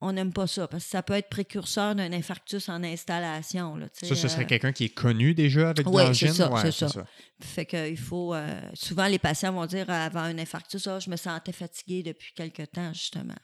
On 0.03 0.13
n'aime 0.13 0.33
pas 0.33 0.47
ça 0.47 0.69
parce 0.69 0.85
que 0.85 0.91
ça 0.91 1.03
peut 1.03 1.15
être 1.15 1.31
précurseur 1.31 1.95
d'un 1.95 2.13
infarctus 2.13 2.69
en 2.69 2.83
installation. 2.85 3.77
Là, 3.77 3.89
Ça, 3.93 4.15
ce 4.15 4.29
serait 4.29 4.43
euh, 4.45 4.47
quelqu'un 4.47 4.73
qui 4.73 4.85
est 4.85 4.89
connu 4.95 5.33
déjà 5.35 5.71
avec 5.71 5.87
de 5.87 5.91
Ouais, 5.91 6.05
l'angine? 6.05 6.29
ça, 6.35 6.51
Ouais, 6.53 6.71
c'est 6.71 6.87
ça. 6.89 7.07
Fait 7.41 7.65
que 7.65 7.89
il 7.91 7.97
faut. 7.97 8.35
euh, 8.35 8.61
souvent, 8.75 9.07
les 9.07 9.19
patients 9.19 9.53
vont 9.53 9.65
dire 9.65 9.89
euh, 9.89 9.93
avant 9.95 10.21
un 10.21 10.39
infarctus, 10.39 10.87
Ah, 10.87 10.99
je 11.01 11.09
me 11.09 11.17
sentais 11.17 11.53
fatigué 11.53 12.03
depuis 12.03 12.33
quelque 12.35 12.63
temps, 12.65 12.93
justement. 12.93 13.35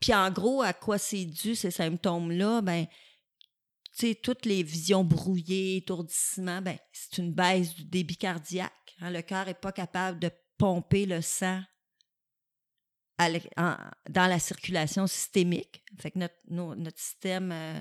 Puis 0.00 0.14
en 0.14 0.30
gros, 0.30 0.62
à 0.62 0.72
quoi 0.72 0.98
c'est 0.98 1.24
dû 1.24 1.56
ces 1.56 1.70
symptômes-là? 1.72 2.60
Ben, 2.62 2.86
tu 3.98 4.06
sais, 4.08 4.14
toutes 4.14 4.46
les 4.46 4.62
visions 4.62 5.02
brouillées, 5.04 5.78
étourdissements, 5.78 6.62
ben, 6.62 6.76
c'est 6.92 7.18
une 7.18 7.32
baisse 7.32 7.74
du 7.74 7.84
débit 7.84 8.16
cardiaque. 8.16 8.72
hein. 9.00 9.10
Le 9.10 9.22
cœur 9.22 9.46
n'est 9.46 9.54
pas 9.54 9.72
capable 9.72 10.20
de 10.20 10.30
pomper 10.58 11.06
le 11.06 11.20
sang 11.22 11.60
à 13.20 13.28
l'e- 13.28 13.40
en- 13.56 13.76
dans 14.08 14.26
la 14.26 14.38
circulation 14.38 15.06
systémique. 15.06 15.82
Fait 15.98 16.10
que 16.10 16.18
notre, 16.18 16.34
nos- 16.48 16.74
notre 16.74 16.98
système 16.98 17.50
euh, 17.52 17.80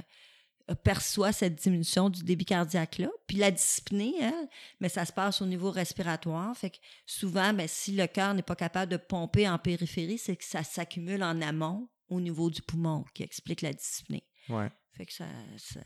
perçoit 0.83 1.31
cette 1.31 1.55
diminution 1.55 2.09
du 2.09 2.23
débit 2.23 2.45
cardiaque-là. 2.45 3.09
Puis 3.27 3.37
la 3.37 3.49
dyspnée, 3.51 4.13
elle, 4.21 4.47
mais 4.79 4.89
ça 4.89 5.05
se 5.05 5.11
passe 5.13 5.41
au 5.41 5.45
niveau 5.45 5.71
respiratoire. 5.71 6.55
Fait 6.55 6.69
que 6.69 6.77
souvent, 7.05 7.53
ben, 7.53 7.67
si 7.67 7.91
le 7.93 8.05
cœur 8.07 8.33
n'est 8.33 8.43
pas 8.43 8.55
capable 8.55 8.91
de 8.91 8.97
pomper 8.97 9.47
en 9.49 9.57
périphérie, 9.57 10.17
c'est 10.17 10.35
que 10.35 10.45
ça 10.45 10.63
s'accumule 10.63 11.23
en 11.23 11.41
amont 11.41 11.89
au 12.09 12.19
niveau 12.21 12.49
du 12.49 12.61
poumon 12.61 13.03
qui 13.13 13.23
explique 13.23 13.61
la 13.61 13.73
dyspnée. 13.73 14.25
Ouais. 14.49 14.69
Fait 14.95 15.05
que 15.05 15.13
ça. 15.13 15.25
ça- 15.57 15.79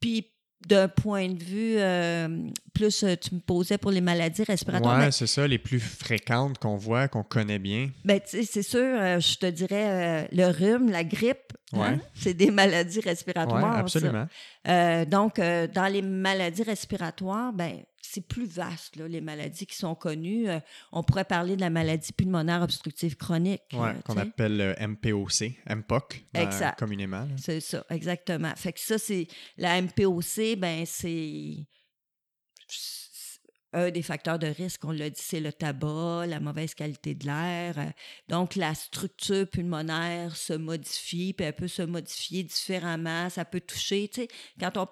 Puis 0.00 0.32
d'un 0.66 0.88
point 0.88 1.28
de 1.28 1.42
vue 1.42 1.76
euh, 1.78 2.28
plus, 2.74 3.02
euh, 3.02 3.14
tu 3.16 3.34
me 3.34 3.40
posais 3.40 3.78
pour 3.78 3.90
les 3.90 4.00
maladies 4.00 4.44
respiratoires. 4.44 4.98
Ben, 4.98 5.10
c'est 5.10 5.26
ça, 5.26 5.46
les 5.46 5.58
plus 5.58 5.80
fréquentes 5.80 6.58
qu'on 6.58 6.76
voit, 6.76 7.08
qu'on 7.08 7.22
connaît 7.22 7.58
bien. 7.58 7.90
ben, 8.04 8.20
c'est 8.24 8.62
sûr, 8.62 8.80
euh, 8.80 9.20
je 9.20 9.36
te 9.36 9.46
dirais, 9.46 10.24
euh, 10.24 10.26
le 10.32 10.46
rhume, 10.50 10.90
la 10.90 11.04
grippe, 11.04 11.52
hein, 11.74 11.98
c'est 12.14 12.34
des 12.34 12.50
maladies 12.50 13.00
respiratoires. 13.00 13.76
absolument. 13.76 14.26
Euh, 14.66 15.04
donc, 15.04 15.38
euh, 15.38 15.66
dans 15.66 15.86
les 15.86 16.02
maladies 16.02 16.62
respiratoires, 16.62 17.52
ben, 17.52 17.82
c'est 18.00 18.26
plus 18.26 18.46
vaste, 18.46 18.96
là, 18.96 19.06
les 19.06 19.20
maladies 19.20 19.66
qui 19.66 19.76
sont 19.76 19.94
connues. 19.94 20.48
Euh, 20.48 20.60
on 20.92 21.02
pourrait 21.02 21.24
parler 21.24 21.56
de 21.56 21.60
la 21.60 21.70
maladie 21.70 22.12
pulmonaire 22.12 22.62
obstructive 22.62 23.16
chronique. 23.16 23.62
Ouais, 23.72 23.94
qu'on 24.04 24.16
appelle 24.16 24.56
le 24.56 24.86
MPOC, 24.86 25.52
MPOC, 25.68 26.24
Exact. 26.34 26.78
communément. 26.78 27.26
C'est 27.36 27.60
ça, 27.60 27.84
exactement. 27.90 28.52
Fait 28.56 28.72
que 28.72 28.80
ça, 28.80 28.98
c'est 28.98 29.26
la 29.56 29.80
MPOC, 29.80 30.56
ben 30.56 30.84
c'est 30.86 31.66
un 33.72 33.90
des 33.90 34.02
facteurs 34.02 34.38
de 34.38 34.46
risque, 34.46 34.84
on 34.84 34.92
l'a 34.92 35.10
dit, 35.10 35.20
c'est 35.22 35.40
le 35.40 35.52
tabac, 35.52 36.26
la 36.26 36.40
mauvaise 36.40 36.74
qualité 36.74 37.14
de 37.14 37.26
l'air. 37.26 37.78
Euh, 37.78 37.90
donc, 38.28 38.56
la 38.56 38.74
structure 38.74 39.46
pulmonaire 39.48 40.36
se 40.36 40.54
modifie, 40.54 41.34
puis 41.34 41.46
elle 41.46 41.54
peut 41.54 41.68
se 41.68 41.82
modifier 41.82 42.44
différemment. 42.44 43.28
Ça 43.28 43.44
peut 43.44 43.60
toucher. 43.60 44.08
Tu 44.08 44.22
sais, 44.22 44.28
quand, 44.58 44.76
on 44.76 44.86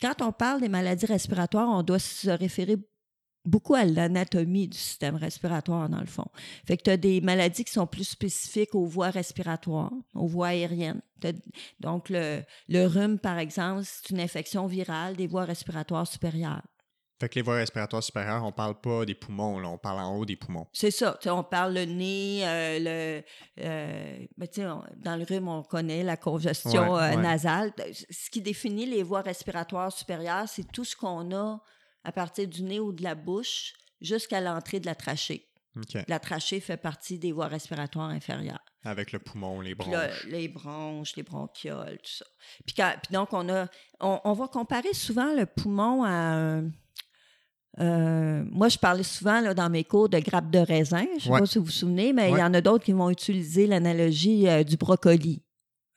quand 0.00 0.22
on 0.22 0.32
parle 0.32 0.60
des 0.60 0.68
maladies 0.68 1.06
respiratoires, 1.06 1.68
on 1.68 1.82
doit 1.82 1.98
se 1.98 2.30
référer 2.30 2.76
beaucoup 3.44 3.74
à 3.74 3.84
l'anatomie 3.84 4.68
du 4.68 4.76
système 4.76 5.16
respiratoire, 5.16 5.88
dans 5.88 6.00
le 6.00 6.06
fond. 6.06 6.26
Fait 6.66 6.76
que 6.76 6.82
tu 6.82 6.90
as 6.90 6.96
des 6.96 7.20
maladies 7.20 7.64
qui 7.64 7.72
sont 7.72 7.86
plus 7.86 8.04
spécifiques 8.04 8.74
aux 8.74 8.84
voies 8.84 9.10
respiratoires, 9.10 9.92
aux 10.14 10.26
voies 10.26 10.48
aériennes. 10.48 11.00
Donc, 11.80 12.08
le, 12.10 12.42
le 12.68 12.86
rhume, 12.86 13.18
par 13.18 13.38
exemple, 13.38 13.82
c'est 13.84 14.10
une 14.10 14.20
infection 14.20 14.66
virale 14.66 15.16
des 15.16 15.26
voies 15.26 15.44
respiratoires 15.44 16.06
supérieures. 16.06 16.62
Fait 17.20 17.28
que 17.28 17.34
les 17.34 17.42
voies 17.42 17.56
respiratoires 17.56 18.02
supérieures, 18.02 18.44
on 18.44 18.52
parle 18.52 18.80
pas 18.80 19.04
des 19.04 19.16
poumons, 19.16 19.64
on 19.64 19.76
parle 19.76 19.98
en 19.98 20.16
haut 20.16 20.24
des 20.24 20.36
poumons. 20.36 20.68
C'est 20.72 20.92
ça. 20.92 21.18
on 21.26 21.42
parle 21.42 21.74
le 21.74 21.84
nez, 21.84 22.46
euh, 22.46 22.78
le. 22.78 23.24
Euh, 23.64 24.26
ben, 24.36 24.82
dans 24.96 25.16
le 25.16 25.24
rhume, 25.24 25.48
on 25.48 25.64
connaît 25.64 26.04
la 26.04 26.16
congestion 26.16 26.96
euh, 26.96 27.16
nasale. 27.16 27.72
Ce 28.08 28.30
qui 28.30 28.40
définit 28.40 28.86
les 28.86 29.02
voies 29.02 29.22
respiratoires 29.22 29.92
supérieures, 29.92 30.48
c'est 30.48 30.70
tout 30.70 30.84
ce 30.84 30.94
qu'on 30.94 31.34
a 31.34 31.60
à 32.04 32.12
partir 32.12 32.46
du 32.46 32.62
nez 32.62 32.78
ou 32.78 32.92
de 32.92 33.02
la 33.02 33.16
bouche 33.16 33.72
jusqu'à 34.00 34.40
l'entrée 34.40 34.78
de 34.78 34.86
la 34.86 34.94
trachée. 34.94 35.44
La 36.06 36.18
trachée 36.18 36.60
fait 36.60 36.76
partie 36.76 37.18
des 37.18 37.32
voies 37.32 37.46
respiratoires 37.46 38.10
inférieures. 38.10 38.64
Avec 38.84 39.12
le 39.12 39.18
poumon, 39.18 39.60
les 39.60 39.74
bronches. 39.74 40.24
les 40.26 40.48
bronches, 40.48 41.16
les 41.16 41.22
bronchioles, 41.22 41.98
tout 41.98 42.10
ça. 42.10 42.24
Puis, 42.64 42.76
donc, 43.10 43.32
on 43.32 43.48
a. 43.48 43.66
On, 44.00 44.32
va 44.32 44.48
comparer 44.48 44.94
souvent 44.94 45.34
le 45.34 45.46
poumon 45.46 46.04
à 46.04 46.10
un 46.10 46.70
euh, 47.80 48.44
moi, 48.50 48.68
je 48.68 48.78
parlais 48.78 49.02
souvent 49.02 49.40
là, 49.40 49.54
dans 49.54 49.70
mes 49.70 49.84
cours 49.84 50.08
de 50.08 50.18
grappe 50.18 50.50
de 50.50 50.58
raisin. 50.58 51.06
Je 51.18 51.28
ne 51.30 51.34
sais 51.34 51.40
pas 51.40 51.46
si 51.46 51.58
vous 51.58 51.66
vous 51.66 51.70
souvenez, 51.70 52.12
mais 52.12 52.30
il 52.30 52.38
y 52.38 52.42
en 52.42 52.54
a 52.54 52.60
d'autres 52.60 52.84
qui 52.84 52.92
vont 52.92 53.10
utiliser 53.10 53.66
l'analogie 53.66 54.48
euh, 54.48 54.64
du 54.64 54.76
brocoli. 54.76 55.42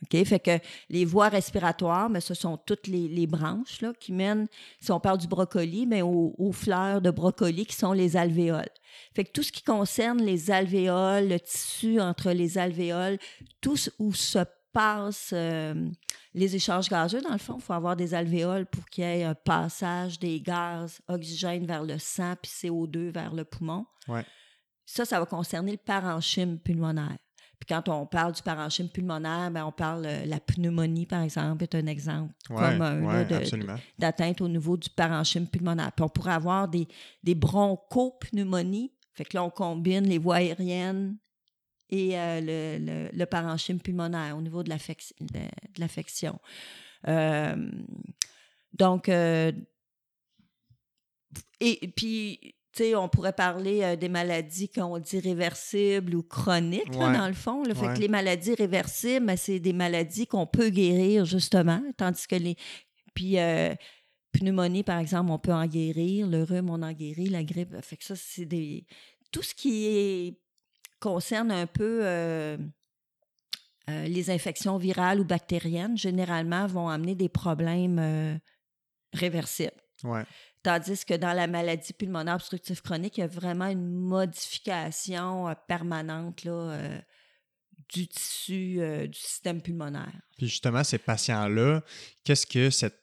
OK? 0.04 0.24
Fait 0.26 0.40
que 0.40 0.52
les 0.90 1.06
voies 1.06 1.30
respiratoires, 1.30 2.10
mais 2.10 2.22
ce 2.22 2.34
sont 2.34 2.58
toutes 2.58 2.88
les, 2.88 3.28
branches 3.28 3.82
là, 3.82 3.94
qui 4.00 4.12
mènent, 4.12 4.48
si 4.80 4.92
on 4.92 5.00
parle 5.00 5.18
du 5.18 5.28
brocoli, 5.28 5.86
mais 5.86 6.02
aux, 6.02 6.52
fleurs 6.52 7.02
de 7.02 7.12
brocoli 7.12 7.66
qui 7.66 7.76
sont 7.76 7.94
les 7.94 8.18
alvéoles. 8.18 8.70
Fait 9.16 9.24
que 9.24 9.32
tout 9.32 9.44
ce 9.44 9.52
qui 9.52 9.64
concerne 9.64 10.22
les 10.22 10.52
alvéoles, 10.52 11.30
le 11.30 11.40
tissu 11.40 12.00
entre 12.00 12.32
les 12.32 12.58
alvéoles, 12.58 13.18
tout 13.62 13.78
où 14.00 14.14
se 14.14 14.40
passe 14.74 15.32
euh, 15.34 15.90
les 16.34 16.56
échanges 16.56 16.90
gazeux, 16.90 17.22
dans 17.22 17.32
le 17.32 17.38
fond, 17.38 17.56
il 17.58 17.62
faut 17.62 17.74
avoir 17.74 17.96
des 17.96 18.14
alvéoles 18.14 18.66
pour 18.66 18.86
qu'il 18.86 19.04
y 19.04 19.08
ait 19.08 19.24
un 19.24 19.36
passage 19.36 20.20
des 20.20 20.40
gaz, 20.40 21.02
oxygène 21.08 21.66
vers 21.66 21.84
le 21.84 21.98
sang, 22.00 22.36
puis 22.42 22.52
CO2 22.52 23.12
vers 23.12 23.34
le 23.34 23.44
poumon. 23.44 23.86
Ça, 24.86 25.06
ça 25.06 25.20
va 25.20 25.26
concerner 25.26 25.72
le 25.72 25.78
parenchyme 25.78 26.60
pulmonaire. 26.60 27.18
Puis 27.60 27.68
quand 27.68 27.90
on 27.90 28.08
parle 28.08 28.34
du 28.34 28.42
parenchyme 28.42 28.90
pulmonaire, 28.90 29.52
ben 29.52 29.64
on 29.66 29.72
parle 29.72 30.02
de 30.02 30.08
euh, 30.08 30.26
la 30.26 30.40
pneumonie, 30.40 31.06
par 31.06 31.22
exemple, 31.22 31.62
est 31.64 31.76
un 31.76 31.86
exemple 31.86 32.34
ouais, 32.50 33.26
d'atteinte 34.00 34.42
au 34.42 34.48
niveau 34.48 34.78
du 34.78 34.90
parenchyme 34.90 35.48
pulmonaire. 35.48 35.92
Puis 35.92 36.04
on 36.04 36.10
pourrait 36.10 36.34
avoir 36.34 36.68
des, 36.68 36.88
des 37.22 37.36
bronchopneumonies. 37.36 38.92
Fait 39.14 39.26
que 39.26 39.38
là, 39.38 39.44
on 39.44 39.52
combine 39.52 40.06
les 40.06 40.18
voies 40.18 40.38
aériennes 40.38 41.18
et 41.92 42.18
euh, 42.18 42.40
le, 42.42 43.10
le, 43.18 43.26
parenchyme 43.26 43.80
pulmonaire 43.80 44.38
au 44.38 44.42
niveau 44.42 44.64
de 44.64 44.70
l'affection. 45.78 46.40
Euh, 47.08 47.56
donc, 48.74 49.10
euh, 49.10 49.52
et, 51.60 51.92
puis, 51.96 52.56
tu 52.72 52.84
sais, 52.84 52.96
on 52.96 53.10
pourrait 53.10 53.34
parler 53.34 53.98
des 53.98 54.08
maladies 54.08 54.70
qu'on 54.70 54.98
dit 55.00 55.20
réversibles 55.20 56.16
ou 56.16 56.24
chroniques, 56.24 56.92
dans 56.92 57.28
le 57.28 57.34
fond. 57.34 57.64
Le 57.64 57.74
fait 57.74 57.94
que 57.94 58.00
les 58.00 58.08
maladies 58.08 58.56
réversibles, 58.56 59.26
ben, 59.26 59.38
c'est 59.38 59.60
des 59.60 59.74
maladies 59.74 60.26
qu'on 60.26 60.48
peut 60.48 60.70
guérir, 60.70 61.26
justement, 61.26 61.84
tandis 61.98 62.26
que 62.26 62.36
les... 62.36 62.56
Puis, 63.14 63.36
pneumonie, 64.32 64.84
par 64.84 65.00
exemple, 65.00 65.30
on 65.32 65.40
peut 65.40 65.54
en 65.54 65.68
guérir. 65.68 66.26
Le 66.28 66.44
rhume, 66.44 66.70
on 66.70 66.82
en 66.82 66.94
guérit. 66.94 67.28
La 67.28 67.44
grippe, 67.44 67.76
fait 67.82 67.98
que 67.98 68.06
ça, 68.06 68.16
c'est 68.16 68.46
des... 68.46 68.86
Tout 69.32 69.44
ce 69.44 69.54
qui 69.54 69.86
est 69.88 70.42
concerne 71.02 71.52
un 71.52 71.68
peu 71.68 72.02
euh, 72.04 72.58
euh, 73.90 74.06
les 74.06 74.30
infections 74.30 74.78
virales 74.78 75.20
ou 75.20 75.26
bactériennes, 75.26 75.98
généralement 75.98 76.68
vont 76.68 76.88
amener 76.88 77.16
des 77.16 77.28
problèmes 77.28 78.00
euh, 78.00 78.38
réversibles. 79.12 79.74
Tandis 80.64 81.04
que 81.04 81.16
dans 81.16 81.34
la 81.34 81.48
maladie 81.48 81.92
pulmonaire 81.92 82.36
obstructive 82.36 82.82
chronique, 82.82 83.18
il 83.18 83.22
y 83.22 83.24
a 83.24 83.28
vraiment 83.28 83.68
une 83.68 83.92
modification 83.92 85.54
permanente 85.68 86.44
là, 86.44 87.02
du 87.90 88.08
tissu 88.08 88.80
du 89.08 89.20
système 89.20 89.62
pulmonaire. 89.62 90.14
Puis 90.38 90.48
justement, 90.48 90.84
ces 90.84 91.00
patients-là, 91.00 91.82
qu'est-ce 92.24 92.46
que 92.46 92.70
cette, 92.70 93.00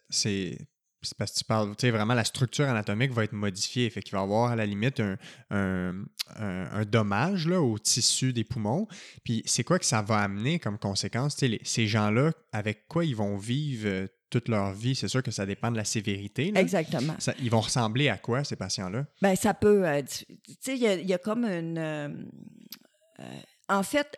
c'est 1.02 1.16
parce 1.16 1.32
que 1.32 1.38
tu 1.38 1.44
parles, 1.44 1.76
tu 1.76 1.82
sais, 1.82 1.90
vraiment 1.90 2.14
la 2.14 2.24
structure 2.24 2.66
anatomique 2.66 3.12
va 3.12 3.24
être 3.24 3.32
modifiée. 3.32 3.88
Fait 3.90 4.02
qu'il 4.02 4.12
va 4.12 4.20
y 4.20 4.22
avoir 4.22 4.50
à 4.50 4.56
la 4.56 4.66
limite 4.66 5.00
un, 5.50 5.94
dommage 6.86 7.46
là, 7.46 7.60
au 7.60 7.78
tissu 7.78 8.32
des 8.32 8.44
poumons. 8.44 8.88
Puis 9.24 9.42
c'est 9.46 9.64
quoi 9.64 9.78
que 9.78 9.84
ça 9.84 10.02
va 10.02 10.18
amener 10.18 10.58
comme 10.58 10.78
conséquence? 10.78 11.36
Tu 11.36 11.48
sais, 11.48 11.60
ces 11.62 11.86
gens-là, 11.86 12.32
avec 12.52 12.88
quoi 12.88 13.04
ils 13.04 13.16
vont 13.16 13.36
vivre 13.36 13.86
euh, 13.86 14.06
toute 14.30 14.48
leur 14.48 14.72
vie? 14.72 14.94
C'est 14.94 15.08
sûr 15.08 15.22
que 15.22 15.30
ça 15.30 15.46
dépend 15.46 15.70
de 15.70 15.76
la 15.76 15.84
sévérité. 15.84 16.52
Exactement. 16.54 17.14
ils 17.40 17.50
vont 17.50 17.60
ressembler 17.60 18.08
à 18.08 18.18
quoi, 18.18 18.44
ces 18.44 18.56
patients-là? 18.56 19.06
Bien, 19.22 19.36
ça 19.36 19.54
peut. 19.54 19.86
Euh, 19.86 20.02
tu 20.02 20.54
sais, 20.60 20.76
il 20.76 21.08
y, 21.08 21.14
a 21.14 21.18
comme 21.18 21.44
une. 21.44 21.78
Euh, 21.78 22.08
en 23.68 23.82
fait, 23.82 24.16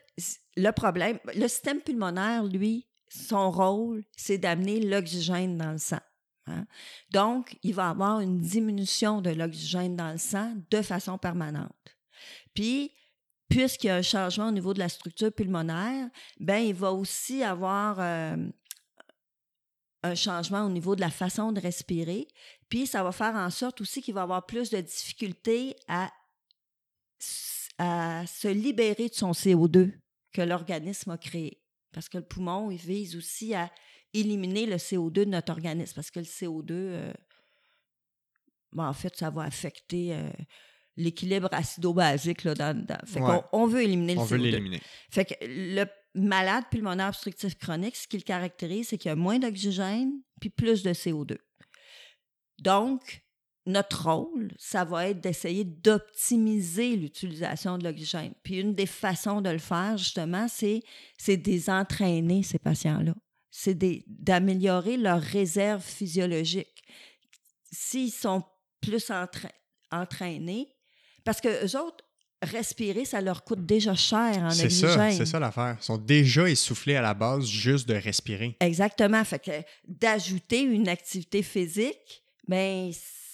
le 0.57 0.71
problème, 0.71 1.19
le 1.35 1.49
système 1.49 1.81
pulmonaire, 1.81 2.45
lui, 2.45 2.87
son 3.09 3.51
rôle, 3.51 4.05
c'est 4.17 4.39
d'amener 4.39 4.81
l'oxygène 4.81 5.59
dans 5.59 5.73
le 5.73 5.79
sang. 5.79 6.01
Hein. 6.47 6.67
Donc, 7.11 7.59
il 7.63 7.75
va 7.75 7.91
avoir 7.91 8.21
une 8.21 8.41
diminution 8.41 9.21
de 9.21 9.31
l'oxygène 9.31 9.97
dans 9.97 10.13
le 10.13 10.19
sang 10.19 10.55
de 10.71 10.83
façon 10.83 11.19
permanente. 11.19 11.97
Puis, 12.55 12.93
puisqu'il 13.49 13.89
y 13.89 13.91
a 13.91 13.97
un 13.97 14.03
changement 14.03 14.49
au 14.49 14.53
niveau 14.53 14.75
de 14.75 14.79
la 14.79 14.89
structure 14.89 15.33
pulmonaire, 15.33 16.09
ben 16.39 16.59
il 16.59 16.75
va 16.75 16.93
aussi 16.93 17.43
avoir 17.43 17.99
euh, 18.01 18.37
un 20.03 20.15
changement 20.15 20.65
au 20.65 20.71
niveau 20.71 20.95
de 20.97 21.01
la 21.01 21.11
façon 21.11 21.53
de 21.53 21.61
respirer. 21.61 22.29
Puis, 22.69 22.87
ça 22.87 23.03
va 23.03 23.13
faire 23.13 23.35
en 23.35 23.51
sorte 23.51 23.81
aussi 23.81 24.03
qu'il 24.03 24.15
va 24.15 24.23
avoir 24.23 24.47
plus 24.47 24.71
de 24.71 24.81
difficultés 24.81 25.77
à, 25.89 26.11
à 27.79 28.27
se 28.27 28.49
libérer 28.49 29.09
de 29.09 29.15
son 29.15 29.33
CO2 29.33 29.93
que 30.33 30.43
l'organisme 30.43 31.11
a 31.11 31.19
créé. 31.19 31.61
Parce 31.93 32.09
que 32.09 32.19
le 32.19 32.25
poumon, 32.25 32.71
il 32.71 32.79
vise 32.79 33.17
aussi 33.17 33.55
à 33.55 33.71
éliminer 34.15 34.67
le 34.67 34.77
CO2 34.77 35.11
de 35.11 35.25
notre 35.27 35.53
organisme 35.53 35.95
parce 35.95 36.11
que 36.11 36.21
le 36.21 36.27
CO2, 36.27 36.71
euh, 36.71 37.13
ben, 38.73 38.89
en 38.89 38.93
fait, 38.93 39.17
ça 39.17 39.31
va 39.31 39.43
affecter 39.43 40.15
euh, 40.15 40.31
l'équilibre 40.97 41.49
acido-basique. 41.53 42.45
Là, 42.45 42.75
on, 43.53 43.67
veut 43.67 43.83
éliminer 43.83 44.15
le 44.15 44.21
CO2. 44.21 44.23
On 44.23 44.27
veut 44.27 44.37
l'éliminer. 44.37 44.81
Fait 45.11 45.25
que 45.25 45.35
le 45.43 45.85
malade 46.15 46.65
pulmonaire 46.71 47.09
obstructif 47.09 47.57
chronique, 47.57 47.97
ce 47.97 48.09
qui 48.09 48.17
le 48.17 48.23
caractérise, 48.23 48.89
c'est 48.89 48.99
qu'il 48.99 49.09
y 49.09 49.13
a 49.13 49.17
moins 49.17 49.39
d'oxygène 49.39 50.13
puis 50.41 50.51
plus 50.51 50.83
de 50.83 50.91
CO2. 50.91 51.37
Donc, 52.61 53.23
notre 53.67 54.09
rôle, 54.11 54.53
ça 54.59 54.85
va 54.85 55.09
être 55.09 55.21
d'essayer 55.21 55.65
d'optimiser 55.65 56.97
l'utilisation 56.97 57.79
de 57.79 57.85
l'oxygène. 57.85 58.33
Puis 58.43 58.59
une 58.59 58.75
des 58.75 58.87
façons 58.87 59.41
de 59.41 59.51
le 59.51 59.59
faire, 59.59 59.97
justement, 59.97 60.49
c'est, 60.49 60.83
c'est 61.17 61.37
désentraîner 61.37 62.43
ces 62.43 62.59
patients-là 62.59 63.15
c'est 63.51 63.77
d'améliorer 64.07 64.97
leur 64.97 65.21
réserve 65.21 65.83
physiologique. 65.83 66.83
S'ils 67.73 68.13
sont 68.13 68.45
plus 68.81 69.11
entraînés, 69.91 70.69
parce 71.25 71.41
que 71.41 71.67
eux 71.67 71.79
autres, 71.79 72.05
respirer, 72.43 73.05
ça 73.05 73.21
leur 73.21 73.45
coûte 73.45 73.67
déjà 73.67 73.95
cher 73.95 74.39
en 74.39 74.47
oxygène. 74.47 74.71
C'est 74.71 74.87
ça, 74.87 75.11
c'est 75.11 75.27
ça 75.27 75.39
l'affaire. 75.39 75.77
Ils 75.81 75.85
sont 75.85 75.99
déjà 75.99 76.49
essoufflés 76.49 76.97
à 76.97 77.03
la 77.03 77.15
base 77.15 77.47
juste 77.47 77.89
de 77.89 77.95
respirer. 77.95 78.57
Exactement. 78.61 79.23
Fait 79.25 79.39
que 79.39 79.51
d'ajouter 79.87 80.63
une 80.63 80.89
activité 80.89 81.43
physique, 81.43 82.23
ben 82.49 82.91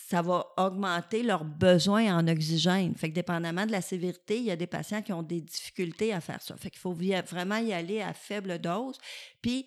ça 0.09 0.23
va 0.23 0.47
augmenter 0.57 1.23
leurs 1.23 1.45
besoins 1.45 2.17
en 2.17 2.29
oxygène. 2.29 2.95
Fait 2.95 3.09
que 3.09 3.15
dépendamment 3.15 3.67
de 3.67 3.73
la 3.73 3.81
sévérité, 3.81 4.39
il 4.39 4.45
y 4.45 4.51
a 4.51 4.57
des 4.57 4.67
patients 4.67 5.03
qui 5.03 5.13
ont 5.13 5.23
des 5.23 5.41
difficultés 5.41 6.13
à 6.13 6.21
faire 6.21 6.41
ça. 6.43 6.57
Fait 6.57 6.71
qu'il 6.71 6.79
faut 6.79 6.93
vraiment 6.93 7.59
y 7.59 7.73
aller 7.73 8.01
à 8.01 8.13
faible 8.13 8.59
dose. 8.61 8.99
Puis 9.43 9.67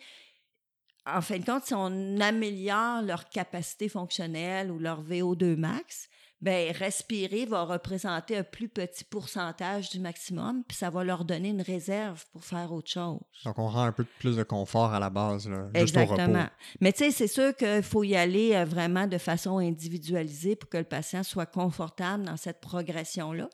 en 1.15 1.21
fin 1.21 1.37
de 1.37 1.45
compte, 1.45 1.65
si 1.65 1.73
on 1.73 2.19
améliore 2.19 3.01
leur 3.01 3.29
capacité 3.29 3.89
fonctionnelle 3.89 4.71
ou 4.71 4.79
leur 4.79 5.03
VO2 5.03 5.55
max, 5.55 6.09
ben 6.41 6.71
respirer 6.71 7.45
va 7.45 7.63
représenter 7.63 8.37
un 8.37 8.43
plus 8.43 8.69
petit 8.69 9.03
pourcentage 9.03 9.89
du 9.89 9.99
maximum, 9.99 10.63
puis 10.65 10.77
ça 10.77 10.89
va 10.89 11.03
leur 11.03 11.25
donner 11.25 11.49
une 11.49 11.61
réserve 11.61 12.23
pour 12.31 12.45
faire 12.45 12.71
autre 12.71 12.89
chose. 12.89 13.19
Donc, 13.43 13.59
on 13.59 13.67
rend 13.67 13.83
un 13.83 13.91
peu 13.91 14.05
plus 14.19 14.37
de 14.37 14.43
confort 14.43 14.93
à 14.93 14.99
la 14.99 15.09
base, 15.09 15.49
là, 15.49 15.69
juste 15.75 15.97
Exactement. 15.97 16.39
au 16.39 16.43
repos. 16.43 16.53
Mais 16.79 16.93
tu 16.93 16.99
sais, 16.99 17.11
c'est 17.11 17.27
sûr 17.27 17.53
qu'il 17.55 17.83
faut 17.83 18.03
y 18.03 18.15
aller 18.15 18.55
euh, 18.55 18.63
vraiment 18.63 19.05
de 19.05 19.17
façon 19.17 19.57
individualisée 19.57 20.55
pour 20.55 20.69
que 20.69 20.77
le 20.77 20.85
patient 20.85 21.23
soit 21.23 21.45
confortable 21.45 22.23
dans 22.23 22.37
cette 22.37 22.61
progression-là. 22.61 23.49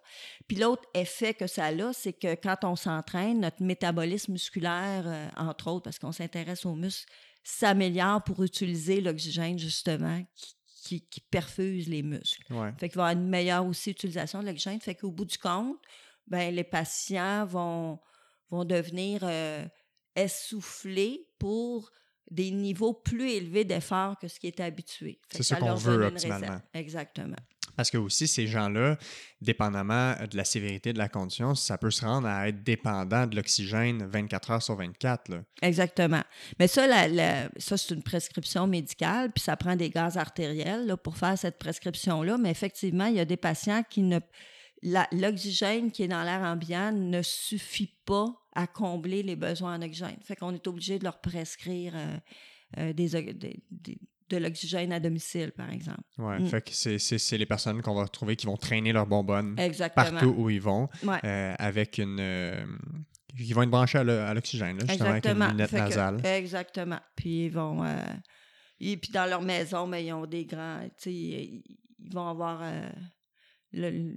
Puis 0.47 0.57
l'autre 0.57 0.83
effet 0.93 1.33
que 1.33 1.47
ça 1.47 1.65
a, 1.65 1.93
c'est 1.93 2.13
que 2.13 2.35
quand 2.35 2.63
on 2.63 2.75
s'entraîne, 2.75 3.39
notre 3.39 3.63
métabolisme 3.63 4.33
musculaire, 4.33 5.03
euh, 5.07 5.27
entre 5.37 5.71
autres, 5.71 5.83
parce 5.85 5.97
qu'on 5.97 6.11
s'intéresse 6.11 6.67
aux 6.67 6.75
muscles, 6.75 7.11
s'améliore 7.45 8.23
pour 8.23 8.43
utiliser 8.43 8.99
l'oxygène, 8.99 9.57
justement, 9.57 10.25
qui, 10.35 10.55
qui, 10.83 11.07
qui 11.07 11.21
perfuse 11.21 11.87
les 11.87 12.03
muscles. 12.03 12.51
Ouais. 12.51 12.73
Fait 12.77 12.89
qu'il 12.89 12.97
va 12.97 13.09
y 13.09 13.11
avoir 13.11 13.23
une 13.23 13.29
meilleure 13.29 13.65
aussi 13.65 13.91
utilisation 13.91 14.41
de 14.41 14.47
l'oxygène. 14.47 14.81
Fait 14.81 14.95
qu'au 14.95 15.11
bout 15.11 15.25
du 15.25 15.37
compte, 15.37 15.77
ben, 16.27 16.53
les 16.53 16.63
patients 16.63 17.45
vont, 17.45 17.99
vont 18.49 18.65
devenir 18.65 19.21
euh, 19.23 19.63
essoufflés 20.15 21.27
pour 21.37 21.91
des 22.31 22.49
niveaux 22.49 22.93
plus 22.93 23.29
élevés 23.29 23.63
d'effort 23.63 24.17
que 24.17 24.27
ce 24.27 24.39
qui 24.39 24.47
est 24.47 24.59
habitué. 24.59 25.21
C'est 25.31 25.43
ça 25.43 25.57
qu'on 25.57 25.75
veut 25.75 26.07
optimalement. 26.07 26.59
Exactement. 26.73 27.35
Parce 27.75 27.91
que 27.91 27.97
aussi, 27.97 28.27
ces 28.27 28.47
gens-là, 28.47 28.97
dépendamment 29.41 30.13
de 30.29 30.37
la 30.37 30.45
sévérité 30.45 30.93
de 30.93 30.97
la 30.97 31.09
condition, 31.09 31.55
ça 31.55 31.77
peut 31.77 31.91
se 31.91 32.05
rendre 32.05 32.27
à 32.27 32.47
être 32.47 32.63
dépendant 32.63 33.27
de 33.27 33.35
l'oxygène 33.35 34.05
24 34.05 34.51
heures 34.51 34.63
sur 34.63 34.75
24. 34.75 35.29
Là. 35.29 35.43
Exactement. 35.61 36.23
Mais 36.59 36.67
ça, 36.67 36.87
la- 36.87 37.49
ça 37.57 37.77
c'est 37.77 37.93
une 37.93 38.03
prescription 38.03 38.65
médicale, 38.67 39.31
puis 39.31 39.43
ça 39.43 39.55
prend 39.57 39.75
des 39.75 39.89
gaz 39.89 40.17
artériels 40.17 40.85
là, 40.87 40.97
pour 40.97 41.17
faire 41.17 41.37
cette 41.37 41.59
prescription-là. 41.59 42.37
Mais 42.37 42.51
effectivement, 42.51 43.05
il 43.07 43.15
y 43.15 43.19
a 43.19 43.25
des 43.25 43.37
patients 43.37 43.83
qui 43.89 44.01
ne. 44.03 44.19
L'oxygène 45.11 45.91
qui 45.91 46.03
est 46.03 46.07
dans 46.07 46.23
l'air 46.23 46.41
ambiant 46.41 46.91
ne 46.91 47.21
suffit 47.21 47.93
pas 48.05 48.27
à 48.53 48.67
combler 48.67 49.23
les 49.23 49.35
besoins 49.35 49.75
en 49.75 49.81
oxygène. 49.81 50.17
Fait 50.23 50.35
qu'on 50.35 50.53
est 50.53 50.67
obligé 50.67 50.99
de 50.99 51.03
leur 51.03 51.19
prescrire 51.21 51.93
euh, 51.95 52.17
euh, 52.77 52.93
des- 52.93 53.09
des- 53.71 53.99
de 54.29 54.37
l'oxygène 54.37 54.91
à 54.91 54.99
domicile, 54.99 55.51
par 55.51 55.69
exemple. 55.71 56.01
Ouais. 56.17 56.39
Mm. 56.39 56.47
Fait 56.47 56.61
que 56.61 56.71
c'est, 56.73 57.37
les 57.37 57.45
personnes 57.45 57.81
qu'on 57.81 57.93
va 57.95 58.03
retrouver 58.03 58.35
qui 58.35 58.45
vont 58.47 58.57
traîner 58.57 58.91
leur 58.91 59.05
bonbonne 59.05 59.55
Exactement. 59.59 60.11
partout 60.11 60.33
où 60.37 60.49
ils 60.49 60.61
vont 60.61 60.89
Ouais. 61.03 61.19
euh, 61.23 61.53
avec 61.59 61.97
une. 61.99 62.17
euh, 62.19 62.65
qui 63.37 63.51
vont 63.53 63.63
être 63.63 63.69
branchés 63.69 63.97
à, 63.99 64.03
l'o- 64.03 64.13
à 64.13 64.33
l'oxygène, 64.33 64.77
là, 64.79 64.85
justement, 64.87 65.09
avec 65.09 65.25
une 65.25 65.33
lunette 65.47 65.69
Fait 65.69 65.77
que- 65.77 65.81
nasale. 65.83 66.25
exactement. 66.25 66.99
Puis 67.15 67.45
ils 67.45 67.49
vont. 67.51 67.83
euh, 67.83 67.97
et 68.79 68.97
puis 68.97 69.11
dans 69.11 69.29
leur 69.29 69.41
maison, 69.41 69.85
mais 69.87 70.05
ils 70.05 70.13
ont 70.13 70.25
des 70.25 70.45
grands. 70.45 70.81
Tu 70.97 71.03
sais, 71.03 71.13
ils 71.13 71.63
ils 71.99 72.13
vont 72.13 72.27
avoir. 72.27 72.59
euh, 72.63 72.89
le- 73.73 74.15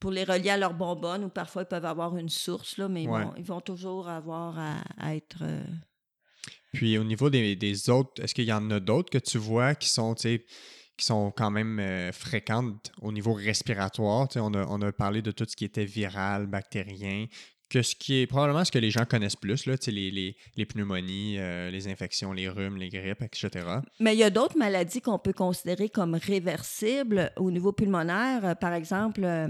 pour 0.00 0.10
les 0.10 0.24
relier 0.24 0.48
à 0.50 0.56
leur 0.56 0.72
bonbonne, 0.72 1.24
ou 1.24 1.28
parfois 1.28 1.62
ils 1.62 1.66
peuvent 1.68 1.84
avoir 1.84 2.16
une 2.16 2.30
source, 2.30 2.78
là, 2.78 2.88
mais 2.88 3.02
ils, 3.02 3.08
Ouais. 3.10 3.22
vont, 3.22 3.34
ils 3.36 3.44
vont 3.44 3.60
toujours 3.60 4.08
avoir 4.08 4.58
à, 4.58 4.82
à 4.96 5.14
être. 5.14 5.42
Puis 6.72 6.98
au 6.98 7.04
niveau 7.04 7.30
des, 7.30 7.90
autres, 7.90 8.22
est-ce 8.22 8.34
qu'il 8.34 8.44
y 8.44 8.52
en 8.52 8.70
a 8.70 8.80
d'autres 8.80 9.10
que 9.10 9.18
tu 9.18 9.38
vois 9.38 9.74
qui 9.74 9.88
sont, 9.88 10.14
qui 10.14 11.04
sont 11.04 11.32
quand 11.32 11.50
même 11.50 11.78
euh, 11.80 12.12
fréquentes 12.12 12.92
au 13.00 13.12
niveau 13.12 13.32
respiratoire? 13.32 14.28
On, 14.36 14.54
a, 14.54 14.66
on 14.66 14.80
a 14.82 14.92
parlé 14.92 15.22
de 15.22 15.32
tout 15.32 15.46
ce 15.48 15.56
qui 15.56 15.64
était 15.64 15.84
viral, 15.84 16.46
bactérien, 16.46 17.26
que 17.70 17.82
ce 17.82 17.94
qui 17.94 18.20
est 18.20 18.26
probablement 18.26 18.64
ce 18.64 18.72
que 18.72 18.78
les 18.78 18.90
gens 18.90 19.04
connaissent 19.04 19.36
plus, 19.36 19.64
là, 19.66 19.76
les, 19.86 20.10
les, 20.10 20.36
les 20.56 20.66
pneumonies, 20.66 21.38
euh, 21.38 21.70
les 21.70 21.86
infections, 21.86 22.32
les 22.32 22.48
rhumes, 22.48 22.76
les 22.76 22.88
grippes, 22.88 23.22
etc. 23.22 23.64
Mais 24.00 24.14
il 24.14 24.18
y 24.18 24.24
a 24.24 24.30
d'autres 24.30 24.58
maladies 24.58 25.00
qu'on 25.00 25.20
peut 25.20 25.32
considérer 25.32 25.88
comme 25.88 26.16
réversibles 26.16 27.32
au 27.36 27.50
niveau 27.50 27.72
pulmonaire. 27.72 28.44
Euh, 28.44 28.54
Par 28.56 28.74
exemple, 28.74 29.22
euh, 29.24 29.46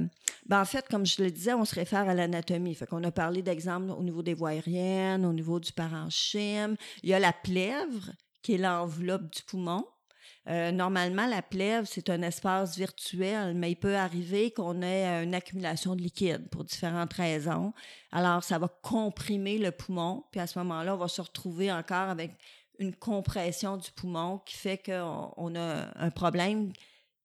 ben 0.46 0.60
en 0.60 0.64
fait, 0.66 0.86
comme 0.88 1.06
je 1.06 1.22
le 1.22 1.30
disais, 1.30 1.54
on 1.54 1.64
se 1.64 1.74
réfère 1.74 2.08
à 2.08 2.14
l'anatomie. 2.14 2.74
Fait 2.74 2.86
qu'on 2.86 3.02
a 3.04 3.10
parlé 3.10 3.40
d'exemples 3.40 3.90
au 3.90 4.02
niveau 4.02 4.22
des 4.22 4.34
voies 4.34 4.50
aériennes, 4.50 5.24
au 5.24 5.32
niveau 5.32 5.58
du 5.58 5.72
parenchyme. 5.72 6.76
Il 7.02 7.08
y 7.08 7.14
a 7.14 7.18
la 7.18 7.32
plèvre, 7.32 8.12
qui 8.42 8.54
est 8.54 8.58
l'enveloppe 8.58 9.30
du 9.32 9.42
poumon. 9.42 9.84
Euh, 10.48 10.72
normalement, 10.72 11.26
la 11.26 11.42
plèvre, 11.42 11.86
c'est 11.86 12.08
un 12.08 12.22
espace 12.22 12.76
virtuel, 12.76 13.54
mais 13.54 13.72
il 13.72 13.76
peut 13.76 13.96
arriver 13.96 14.50
qu'on 14.50 14.80
ait 14.80 15.06
euh, 15.06 15.24
une 15.24 15.34
accumulation 15.34 15.94
de 15.94 16.00
liquide 16.00 16.48
pour 16.48 16.64
différentes 16.64 17.12
raisons. 17.12 17.74
Alors, 18.10 18.42
ça 18.42 18.58
va 18.58 18.68
comprimer 18.68 19.58
le 19.58 19.70
poumon, 19.70 20.24
puis 20.30 20.40
à 20.40 20.46
ce 20.46 20.58
moment-là, 20.60 20.94
on 20.94 20.98
va 20.98 21.08
se 21.08 21.20
retrouver 21.20 21.70
encore 21.70 22.08
avec 22.08 22.32
une 22.78 22.94
compression 22.94 23.76
du 23.76 23.90
poumon 23.90 24.38
qui 24.38 24.56
fait 24.56 24.78
qu'on 24.78 25.32
on 25.36 25.54
a 25.54 25.88
un 25.96 26.10
problème 26.10 26.72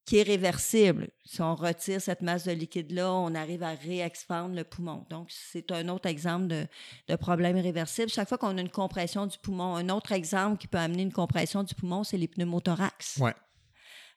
qui 0.06 0.18
est 0.18 0.24
réversible. 0.24 1.10
Si 1.24 1.42
on 1.42 1.56
retire 1.56 2.00
cette 2.00 2.22
masse 2.22 2.46
de 2.46 2.52
liquide-là, 2.52 3.12
on 3.12 3.34
arrive 3.34 3.64
à 3.64 3.72
réexpandre 3.72 4.56
le 4.56 4.64
poumon. 4.64 5.06
Donc, 5.10 5.30
c'est 5.32 5.72
un 5.72 5.90
autre 5.90 6.08
exemple 6.08 6.48
de, 6.48 6.68
de 7.08 7.16
problème 7.16 7.58
réversible. 7.58 8.10
Chaque 8.10 8.30
fois 8.30 8.38
qu'on 8.38 8.58
a 8.58 8.62
une 8.62 8.70
compression 8.70 9.26
du 9.26 9.38
poumon, 9.40 9.76
un 9.76 9.90
autre 9.90 10.12
exemple 10.12 10.58
qui 10.58 10.68
peut 10.68 10.78
amener 10.78 11.02
une 11.02 11.14
compression 11.14 11.64
du 11.64 11.74
poumon, 11.74 12.04
c'est 12.04 12.18
les 12.18 12.28
pneumothorax. 12.28 13.18
Ouais. 13.18 13.34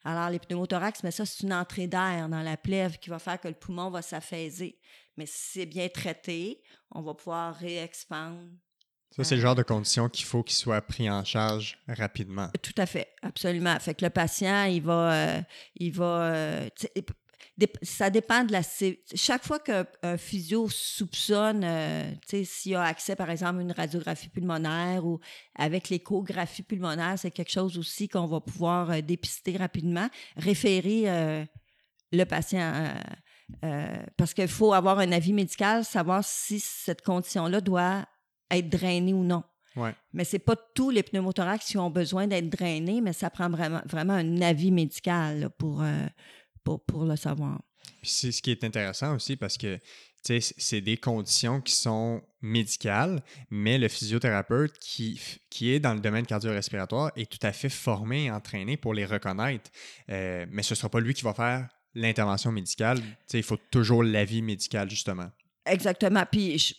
Alors, 0.04 0.28
les 0.28 0.38
pneumothorax, 0.38 1.02
mais 1.02 1.10
ça, 1.10 1.24
c'est 1.24 1.42
une 1.42 1.54
entrée 1.54 1.86
d'air 1.86 2.28
dans 2.28 2.42
la 2.42 2.56
plèvre 2.56 2.98
qui 2.98 3.08
va 3.08 3.18
faire 3.18 3.40
que 3.40 3.48
le 3.48 3.54
poumon 3.54 3.90
va 3.90 4.02
s'affaiser. 4.02 4.78
Mais 5.16 5.26
si 5.26 5.58
c'est 5.58 5.66
bien 5.66 5.88
traité, 5.88 6.62
on 6.90 7.00
va 7.00 7.14
pouvoir 7.14 7.54
réexpandre 7.56 8.42
Ça, 9.16 9.24
c'est 9.24 9.34
le 9.34 9.40
genre 9.40 9.54
de 9.54 9.62
condition 9.62 10.08
qu'il 10.08 10.26
faut 10.26 10.42
qu'il 10.42 10.54
soit 10.54 10.80
pris 10.80 11.10
en 11.10 11.24
charge 11.24 11.78
rapidement. 11.88 12.48
Tout 12.62 12.74
à 12.76 12.86
fait, 12.86 13.08
absolument. 13.22 13.78
Fait 13.80 13.94
que 13.94 14.04
le 14.04 14.10
patient, 14.10 14.64
il 14.64 14.82
va, 14.82 15.12
euh, 15.12 15.42
il 15.76 15.92
va, 15.92 16.22
euh, 16.22 16.68
ça 17.82 18.10
dépend 18.10 18.44
de 18.44 18.52
la. 18.52 18.60
Chaque 19.14 19.44
fois 19.44 19.58
qu'un 19.58 19.86
un 20.02 20.16
physio 20.16 20.68
soupçonne, 20.68 21.62
euh, 21.64 22.12
s'il 22.44 22.76
a 22.76 22.84
accès, 22.84 23.16
par 23.16 23.30
exemple, 23.30 23.58
à 23.58 23.62
une 23.62 23.72
radiographie 23.72 24.28
pulmonaire 24.28 25.04
ou 25.04 25.18
avec 25.56 25.88
l'échographie 25.88 26.62
pulmonaire, 26.62 27.18
c'est 27.18 27.30
quelque 27.30 27.50
chose 27.50 27.76
aussi 27.78 28.08
qu'on 28.08 28.26
va 28.26 28.40
pouvoir 28.40 28.90
euh, 28.90 29.00
dépister 29.00 29.56
rapidement, 29.56 30.08
référer 30.36 31.46
le 32.12 32.24
patient. 32.24 32.94
parce 34.16 34.34
qu'il 34.34 34.48
faut 34.48 34.72
avoir 34.72 34.98
un 35.00 35.10
avis 35.10 35.32
médical, 35.32 35.84
savoir 35.84 36.22
si 36.24 36.60
cette 36.60 37.02
condition-là 37.02 37.60
doit 37.60 38.04
être 38.50 38.68
drainée 38.68 39.12
ou 39.12 39.24
non. 39.24 39.42
Ouais. 39.76 39.94
Mais 40.12 40.24
c'est 40.24 40.38
pas 40.38 40.56
tous 40.74 40.90
les 40.90 41.02
pneumothorax 41.02 41.66
qui 41.66 41.78
ont 41.78 41.90
besoin 41.90 42.26
d'être 42.26 42.48
drainés, 42.48 43.00
mais 43.00 43.12
ça 43.12 43.30
prend 43.30 43.48
vraiment, 43.48 43.82
vraiment 43.86 44.14
un 44.14 44.40
avis 44.42 44.70
médical 44.72 45.40
là, 45.40 45.50
pour, 45.50 45.82
euh, 45.82 46.06
pour, 46.64 46.84
pour 46.84 47.04
le 47.04 47.16
savoir. 47.16 47.60
Puis 48.00 48.10
c'est 48.10 48.32
ce 48.32 48.42
qui 48.42 48.50
est 48.50 48.64
intéressant 48.64 49.14
aussi 49.14 49.36
parce 49.36 49.56
que 49.56 49.76
tu 49.76 49.82
sais, 50.22 50.40
c- 50.40 50.54
c'est 50.58 50.80
des 50.80 50.96
conditions 50.96 51.60
qui 51.60 51.72
sont 51.74 52.22
médicales, 52.42 53.22
mais 53.50 53.78
le 53.78 53.86
physiothérapeute 53.88 54.76
qui, 54.78 55.20
qui 55.48 55.72
est 55.72 55.78
dans 55.80 55.94
le 55.94 56.00
domaine 56.00 56.26
cardio-respiratoire 56.26 57.12
est 57.14 57.30
tout 57.30 57.44
à 57.46 57.52
fait 57.52 57.68
formé 57.68 58.24
et 58.24 58.30
entraîné 58.30 58.76
pour 58.76 58.94
les 58.94 59.06
reconnaître. 59.06 59.70
Euh, 60.10 60.44
mais 60.50 60.62
ce 60.64 60.72
ne 60.72 60.76
sera 60.76 60.88
pas 60.88 60.98
lui 61.00 61.14
qui 61.14 61.22
va 61.22 61.34
faire 61.34 61.68
l'intervention 61.94 62.50
médicale. 62.50 62.98
Tu 62.98 63.04
sais, 63.28 63.38
il 63.38 63.44
faut 63.44 63.58
toujours 63.70 64.02
l'avis 64.02 64.42
médical, 64.42 64.90
justement. 64.90 65.30
Exactement. 65.68 66.24
Puis 66.30 66.58
je- 66.58 66.74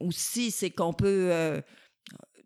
aussi, 0.00 0.50
c'est 0.50 0.70
qu'on 0.70 0.92
peut, 0.92 1.28
euh, 1.30 1.60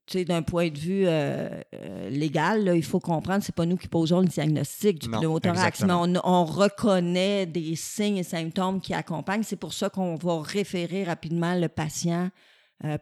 tu 0.07 0.18
sais, 0.18 0.24
d'un 0.24 0.42
point 0.42 0.68
de 0.70 0.78
vue 0.78 1.07
euh, 1.07 1.49
euh, 1.74 2.11
légal, 2.11 2.64
là, 2.64 2.74
il 2.74 2.82
faut 2.82 3.01
comprendre, 3.01 3.42
c'est 3.45 3.55
pas 3.55 3.64
nous 3.64 3.76
qui 3.76 3.88
posons 3.88 4.20
le 4.20 4.26
diagnostic 4.26 4.99
du 4.99 5.09
Non, 5.09 5.18
pneumothorax, 5.20 5.80
mais 5.86 5.92
on, 5.95 6.20
on 6.24 6.45
reconnaît 6.45 7.47
des 7.47 7.74
signes 7.76 8.18
et 8.18 8.22
symptômes 8.24 8.80
qui 8.80 8.92
accompagnent. 8.92 9.45
C'est 9.45 9.57
pour 9.57 9.72
ça 9.72 9.88
qu'on 9.88 10.16
va 10.16 10.42
référer 10.42 11.05
rapidement 11.05 11.55
le 11.55 11.68
patient 11.68 12.30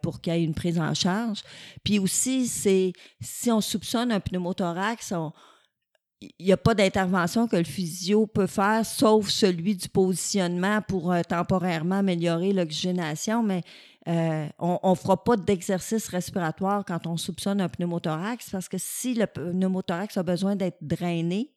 pour 0.03 0.21
qu'il 0.21 0.33
y 0.35 0.37
ait 0.37 0.45
une 0.45 0.55
prise 0.55 0.79
en 0.79 0.95
charge. 0.95 1.41
Puis 1.83 1.99
aussi, 1.99 2.47
c'est 2.47 2.93
si 3.21 3.51
on 3.51 3.61
soupçonne 3.61 4.13
un 4.13 4.21
pneumothorax, 4.21 5.13
on- 5.13 5.33
il 6.39 6.47
n'y 6.47 6.53
a 6.53 6.57
pas 6.57 6.75
d'intervention 6.75 7.49
que 7.49 7.57
le 7.57 7.65
physio 7.65 8.27
peut 8.27 8.47
faire, 8.47 8.85
sauf 8.87 9.29
celui 9.29 9.75
du 9.77 9.89
positionnement 9.89 10.81
pour 10.83 11.13
euh, 11.13 11.23
temporairement 11.23 11.97
améliorer 11.99 12.53
l'oxygénation, 12.53 13.43
mais 13.43 13.63
euh, 14.09 14.47
on 14.59 14.91
ne 14.91 14.95
fera 14.95 15.23
pas 15.23 15.37
d'exercice 15.37 16.09
respiratoire 16.09 16.85
quand 16.85 17.07
on 17.07 17.17
soupçonne 17.17 17.61
un 17.61 17.69
pneumothorax, 17.69 18.51
parce 18.51 18.69
que 18.69 18.77
si 18.79 19.15
le 19.15 19.27
pneumothorax 19.27 20.17
a 20.17 20.23
besoin 20.23 20.57
d'être 20.57 20.79
drainé, 20.81 21.51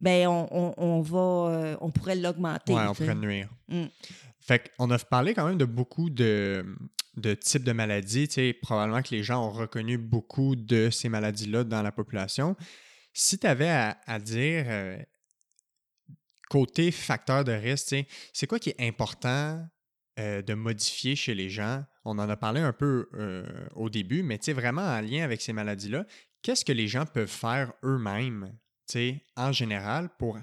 ben 0.00 0.28
on, 0.28 0.48
on- 0.50 0.74
on 0.78 1.00
va, 1.02 1.18
euh, 1.18 1.76
on 1.80 1.90
pourrait 1.90 2.16
l'augmenter. 2.16 2.72
Ouais, 2.74 2.86
on 2.88 2.94
pourrait 2.94 3.14
nuire. 3.14 3.48
Mm. 3.68 3.84
Fait 4.40 4.70
qu'on 4.78 4.90
a 4.90 4.98
parlé 4.98 5.34
quand 5.34 5.46
même 5.46 5.58
de 5.58 5.64
beaucoup 5.66 6.08
de, 6.10 6.64
de 7.16 7.34
types 7.34 7.64
de 7.64 7.72
maladies. 7.72 8.26
Tu 8.28 8.34
sais, 8.34 8.52
probablement 8.62 9.02
que 9.02 9.14
les 9.14 9.22
gens 9.22 9.46
ont 9.46 9.50
reconnu 9.50 9.98
beaucoup 9.98 10.56
de 10.56 10.88
ces 10.90 11.08
maladies-là 11.10 11.64
dans 11.64 11.82
la 11.82 11.92
population. 11.92 12.56
Si 13.12 13.38
tu 13.38 13.46
avais 13.46 13.68
à, 13.68 14.18
dire 14.18 14.64
euh, 14.68 14.98
côté 16.48 16.90
facteur 16.90 17.44
de 17.44 17.52
risque, 17.52 17.94
c'est 18.32 18.46
quoi 18.46 18.58
qui 18.58 18.70
est 18.70 18.80
important 18.80 19.66
euh, 20.18 20.42
de 20.42 20.54
modifier 20.54 21.16
chez 21.16 21.34
les 21.34 21.50
gens? 21.50 21.84
On 22.04 22.18
en 22.18 22.28
a 22.28 22.36
parlé 22.36 22.60
un 22.60 22.72
peu 22.72 23.08
euh, 23.14 23.44
au 23.74 23.90
début, 23.90 24.22
mais 24.22 24.38
vraiment 24.48 24.82
en 24.82 25.00
lien 25.00 25.24
avec 25.24 25.40
ces 25.40 25.52
maladies-là, 25.52 26.06
qu'est-ce 26.42 26.64
que 26.64 26.72
les 26.72 26.88
gens 26.88 27.06
peuvent 27.06 27.28
faire 27.28 27.72
eux-mêmes, 27.84 28.56
en 29.36 29.52
général, 29.52 30.10
pour 30.18 30.38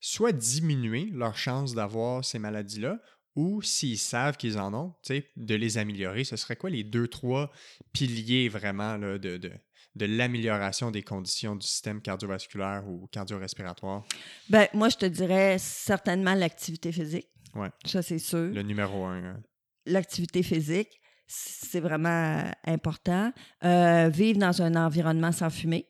soit 0.00 0.32
diminuer 0.32 1.08
leur 1.12 1.36
chance 1.36 1.74
d'avoir 1.74 2.24
ces 2.24 2.38
maladies-là, 2.38 2.98
ou 3.34 3.62
s'ils 3.62 3.98
savent 3.98 4.36
qu'ils 4.36 4.58
en 4.58 4.74
ont, 4.74 4.94
de 5.36 5.54
les 5.54 5.78
améliorer? 5.78 6.24
Ce 6.24 6.36
serait 6.36 6.56
quoi 6.56 6.70
les 6.70 6.84
deux, 6.84 7.08
trois 7.08 7.50
piliers 7.92 8.48
vraiment 8.48 8.96
là, 8.96 9.18
de, 9.18 9.36
de, 9.36 9.52
de 9.94 10.06
l'amélioration 10.06 10.90
des 10.90 11.02
conditions 11.02 11.54
du 11.56 11.66
système 11.66 12.00
cardiovasculaire 12.00 12.82
ou 12.88 13.06
cardio-respiratoire? 13.12 14.04
Ben, 14.48 14.66
moi, 14.72 14.88
je 14.88 14.96
te 14.96 15.06
dirais 15.06 15.56
certainement 15.58 16.34
l'activité 16.34 16.90
physique. 16.92 17.28
Ouais. 17.54 17.70
Ça, 17.84 18.00
c'est 18.02 18.18
sûr. 18.18 18.50
Le 18.52 18.62
numéro 18.62 19.04
un. 19.04 19.22
hein. 19.24 19.42
L'activité 19.84 20.42
physique, 20.42 21.00
c'est 21.26 21.80
vraiment 21.80 22.42
important. 22.64 23.32
Euh, 23.64 24.08
vivre 24.08 24.38
dans 24.38 24.62
un 24.62 24.74
environnement 24.76 25.32
sans 25.32 25.50
fumée, 25.50 25.86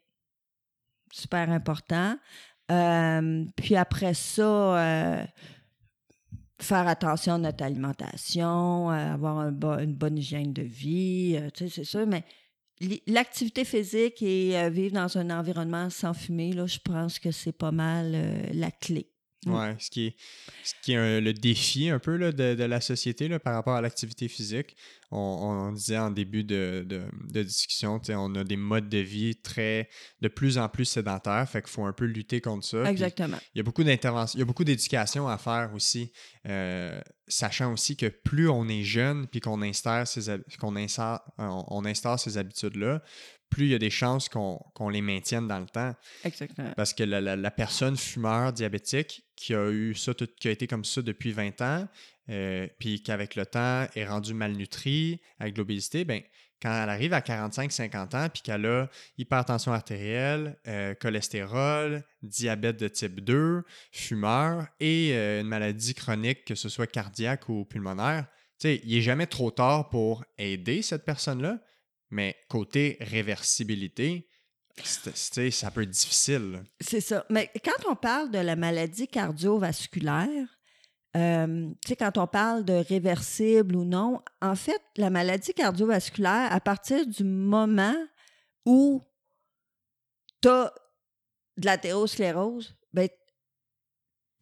super 1.13 1.51
important. 1.51 2.17
Euh, 2.71 3.45
puis 3.57 3.77
après 3.77 4.15
ça, 4.15 4.43
euh, 4.43 5.25
faire 6.61 6.87
attention 6.89 7.35
à 7.35 7.39
notre 7.39 7.63
alimentation, 7.65 8.91
euh, 8.91 9.13
avoir 9.15 9.39
un 9.39 9.53
bo- 9.53 9.79
une 9.79 9.95
bonne 9.95 10.17
hygiène 10.17 10.53
de 10.53 10.63
vie, 10.63 11.37
euh, 11.37 11.51
tu 11.51 11.65
sais, 11.69 11.75
c'est 11.75 11.85
sûr, 11.85 12.07
mais 12.07 12.25
l'activité 13.07 13.65
physique 13.65 14.23
et 14.23 14.59
euh, 14.59 14.71
vivre 14.71 14.95
dans 14.95 15.17
un 15.17 15.31
environnement 15.31 15.91
sans 15.91 16.15
fumée, 16.15 16.53
là, 16.53 16.67
je 16.67 16.79
pense 16.79 17.19
que 17.19 17.31
c'est 17.31 17.53
pas 17.53 17.73
mal 17.73 18.13
euh, 18.15 18.47
la 18.53 18.71
clé. 18.71 19.12
Ouais, 19.45 19.75
ce 19.81 19.91
qui 19.91 20.07
est, 20.07 20.17
ce 20.63 20.75
qui 20.83 20.93
est 20.93 20.97
un- 20.97 21.21
le 21.21 21.33
défi 21.33 21.89
un 21.89 21.99
peu 21.99 22.17
là, 22.17 22.31
de, 22.31 22.55
de 22.55 22.63
la 22.65 22.81
société 22.81 23.27
là, 23.27 23.41
par 23.41 23.55
rapport 23.55 23.75
à 23.75 23.81
l'activité 23.81 24.29
physique. 24.29 24.77
On, 25.11 25.19
on 25.19 25.73
disait 25.73 25.99
en 25.99 26.11
début 26.13 26.45
de, 26.45 26.85
de, 26.87 27.03
de 27.29 27.43
discussion, 27.43 28.01
on 28.11 28.35
a 28.37 28.45
des 28.45 28.57
modes 28.57 28.89
de 28.89 28.99
vie 28.99 29.35
très 29.37 29.89
de 30.21 30.29
plus 30.29 30.59
en 30.59 30.69
plus 30.69 30.85
sédentaires, 30.85 31.47
fait 31.49 31.61
qu'il 31.61 31.71
faut 31.71 31.85
un 31.85 31.93
peu 31.93 32.05
lutter 32.05 32.41
contre 32.41 32.65
ça. 32.65 32.89
Exactement. 32.89 33.37
Il 33.55 33.59
y 33.59 33.61
a 33.61 33.65
beaucoup 33.65 33.83
d'intervention, 33.85 34.37
il 34.39 34.41
y 34.41 34.43
a 34.43 34.47
beaucoup 34.47 34.65
d'éducation 34.65 35.27
à 35.29 35.37
faire 35.39 35.73
aussi, 35.75 36.13
euh, 36.47 37.01
sachant 37.27 37.73
aussi 37.73 37.97
que 37.97 38.07
plus 38.07 38.49
on 38.49 38.69
est 38.69 38.85
jeune 38.85 39.27
puis 39.27 39.41
qu'on 39.41 39.61
instaure 39.63 40.07
ces, 40.07 40.31
qu'on 40.61 40.75
on, 40.77 41.65
on 41.69 41.85
instaure 41.85 42.19
ces 42.21 42.39
habitudes-là, 42.39 43.03
plus 43.53 43.67
il 43.67 43.71
y 43.71 43.75
a 43.75 43.79
des 43.79 43.91
chances 43.91 44.29
qu'on 44.29 44.89
les 44.91 45.03
maintienne 45.03 45.47
dans 45.47 45.59
le 45.61 45.67
temps. 45.67 45.95
Exactement. 46.25 46.73
Parce 46.77 46.93
que 46.95 47.03
la, 47.05 47.21
la- 47.21 47.37
la 47.37 47.51
personne 47.51 47.97
fumeur 47.97 48.53
diabétique 48.53 49.25
qui 49.37 49.55
a 49.55 49.71
eu 49.71 49.95
ça, 49.95 50.15
tout- 50.15 50.29
qui 50.41 50.49
a 50.49 50.51
été 50.51 50.67
comme 50.67 50.85
ça 50.85 51.03
depuis 51.03 51.33
20 51.33 51.61
ans, 51.61 51.87
euh, 52.31 52.67
puis 52.79 53.03
qu'avec 53.03 53.37
le 53.37 53.45
temps 53.47 53.87
est 53.95 54.07
rendue 54.07 54.35
malnutrie 54.35 55.21
avec 55.39 55.57
l'obésité, 55.59 56.05
ben, 56.05 56.23
quand 56.63 56.71
elle 56.83 56.91
arrive 56.91 57.13
à 57.13 57.21
45-50 57.21 58.15
ans, 58.15 58.29
puis 58.33 58.41
qu'elle 58.43 58.65
a 58.67 58.89
hypertension 59.19 59.73
artérielle, 59.73 60.57
euh, 60.69 60.95
cholestérol, 60.95 62.05
diabète 62.23 62.77
de 62.79 62.87
type 62.89 63.21
2, 63.21 63.65
fumeur 63.91 64.67
et 64.81 65.11
euh, 65.13 65.41
une 65.41 65.49
maladie 65.49 65.95
chronique, 65.95 66.45
que 66.45 66.55
ce 66.55 66.69
soit 66.69 66.87
cardiaque 66.87 67.49
ou 67.49 67.65
pulmonaire, 67.65 68.27
tu 68.61 68.69
sais, 68.69 68.81
il 68.85 68.95
n'est 68.95 69.01
jamais 69.03 69.27
trop 69.27 69.51
tard 69.51 69.89
pour 69.89 70.25
aider 70.39 70.83
cette 70.83 71.05
personne-là, 71.05 71.59
mais 72.13 72.37
côté 72.49 72.99
réversibilité, 73.01 74.29
ça 74.85 75.71
peut 75.71 75.83
être 75.83 75.91
difficile. 75.91 76.63
C'est 76.81 77.01
ça. 77.01 77.25
Mais 77.31 77.51
quand 77.65 77.91
on 77.91 77.97
parle 77.97 78.31
de 78.31 78.39
la 78.39 78.55
maladie 78.55 79.09
cardiovasculaire, 79.09 80.59
euh, 81.17 81.69
quand 81.99 82.19
on 82.19 82.27
parle 82.27 82.65
de 82.65 82.75
réversible 82.75 83.77
ou 83.77 83.85
non, 83.85 84.23
en 84.41 84.55
fait, 84.55 84.81
la 84.97 85.11
maladie 85.11 85.53
cardiovasculaire, 85.53 86.53
à 86.53 86.61
partir 86.61 87.07
du 87.07 87.25
moment 87.25 87.97
où 88.65 89.03
tu 90.43 90.49
as 90.49 90.73
de 91.57 91.67
l'athérosclérose, 91.67 92.75
ben, 92.93 93.09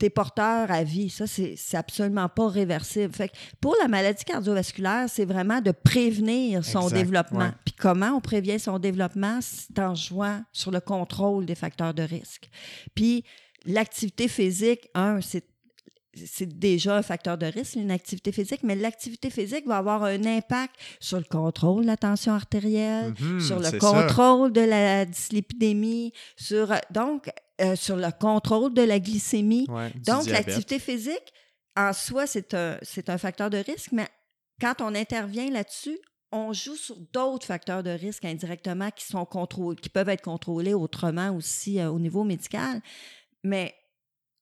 tu 0.00 0.06
es 0.06 0.10
porteur 0.10 0.70
à 0.70 0.82
vie. 0.82 1.10
Ça, 1.10 1.26
c'est 1.28 1.56
absolument 1.76 2.28
pas 2.28 2.48
réversible. 2.48 3.14
Fait 3.14 3.28
que 3.28 3.34
pour 3.60 3.76
la 3.80 3.86
maladie 3.86 4.24
cardiovasculaire, 4.24 5.04
c'est 5.08 5.24
vraiment 5.26 5.60
de 5.60 5.70
prévenir 5.70 6.64
son 6.64 6.82
Exact, 6.88 6.96
développement. 6.96 7.38
ouais. 7.40 7.52
Puis 7.64 7.74
comment 7.78 8.10
on 8.16 8.20
prévient 8.20 8.58
son 8.58 8.78
développement? 8.80 9.38
C'est 9.40 9.78
en 9.78 9.94
jouant 9.94 10.42
sur 10.52 10.70
le 10.72 10.80
contrôle 10.80 11.46
des 11.46 11.54
facteurs 11.54 11.94
de 11.94 12.02
risque. 12.02 12.48
Puis 12.94 13.22
l'activité 13.66 14.26
physique, 14.26 14.88
un, 14.94 15.20
c'est 15.20 15.44
c'est 16.26 16.58
déjà 16.58 16.96
un 16.96 17.02
facteur 17.02 17.38
de 17.38 17.46
risque, 17.46 17.76
une 17.76 17.92
activité 17.92 18.32
physique, 18.32 18.64
mais 18.64 18.74
l'activité 18.74 19.30
physique 19.30 19.64
va 19.68 19.76
avoir 19.78 20.02
un 20.02 20.24
impact 20.26 20.74
sur 20.98 21.18
le 21.18 21.24
contrôle 21.24 21.82
de 21.82 21.86
la 21.86 21.96
tension 21.96 22.32
artérielle, 22.32 23.14
Mhm, 23.20 23.38
sur 23.40 23.58
le 23.58 23.64
ça. 23.66 23.78
contrôle 23.78 24.52
de 24.52 24.60
la 24.60 25.04
dyslipidémie, 25.04 26.12
sur, 26.36 26.74
donc, 26.90 27.30
euh, 27.60 27.76
sur 27.76 27.96
le 27.96 28.10
contrôle 28.18 28.74
de 28.74 28.82
la 28.82 28.98
glycémie. 28.98 29.66
Ouais, 29.68 29.92
Donc, 30.06 30.26
l'activité 30.26 30.78
physique, 30.78 31.32
en 31.76 31.92
soi, 31.92 32.26
c'est 32.26 32.54
un, 32.54 32.78
un 33.08 33.18
facteur 33.18 33.50
de 33.50 33.58
risque, 33.58 33.92
mais 33.92 34.08
quand 34.60 34.80
on 34.80 34.94
intervient 34.94 35.50
là-dessus, 35.50 35.98
on 36.32 36.52
joue 36.52 36.76
sur 36.76 36.96
d'autres 37.12 37.46
facteurs 37.46 37.82
de 37.82 37.90
risque 37.90 38.24
indirectement 38.24 38.90
qui, 38.90 39.04
sont 39.04 39.24
contrôlés, 39.24 39.76
qui 39.80 39.88
peuvent 39.88 40.08
être 40.08 40.22
contrôlés 40.22 40.74
autrement 40.74 41.30
aussi 41.30 41.80
euh, 41.80 41.90
au 41.90 41.98
niveau 41.98 42.24
médical. 42.24 42.80
Mais 43.42 43.74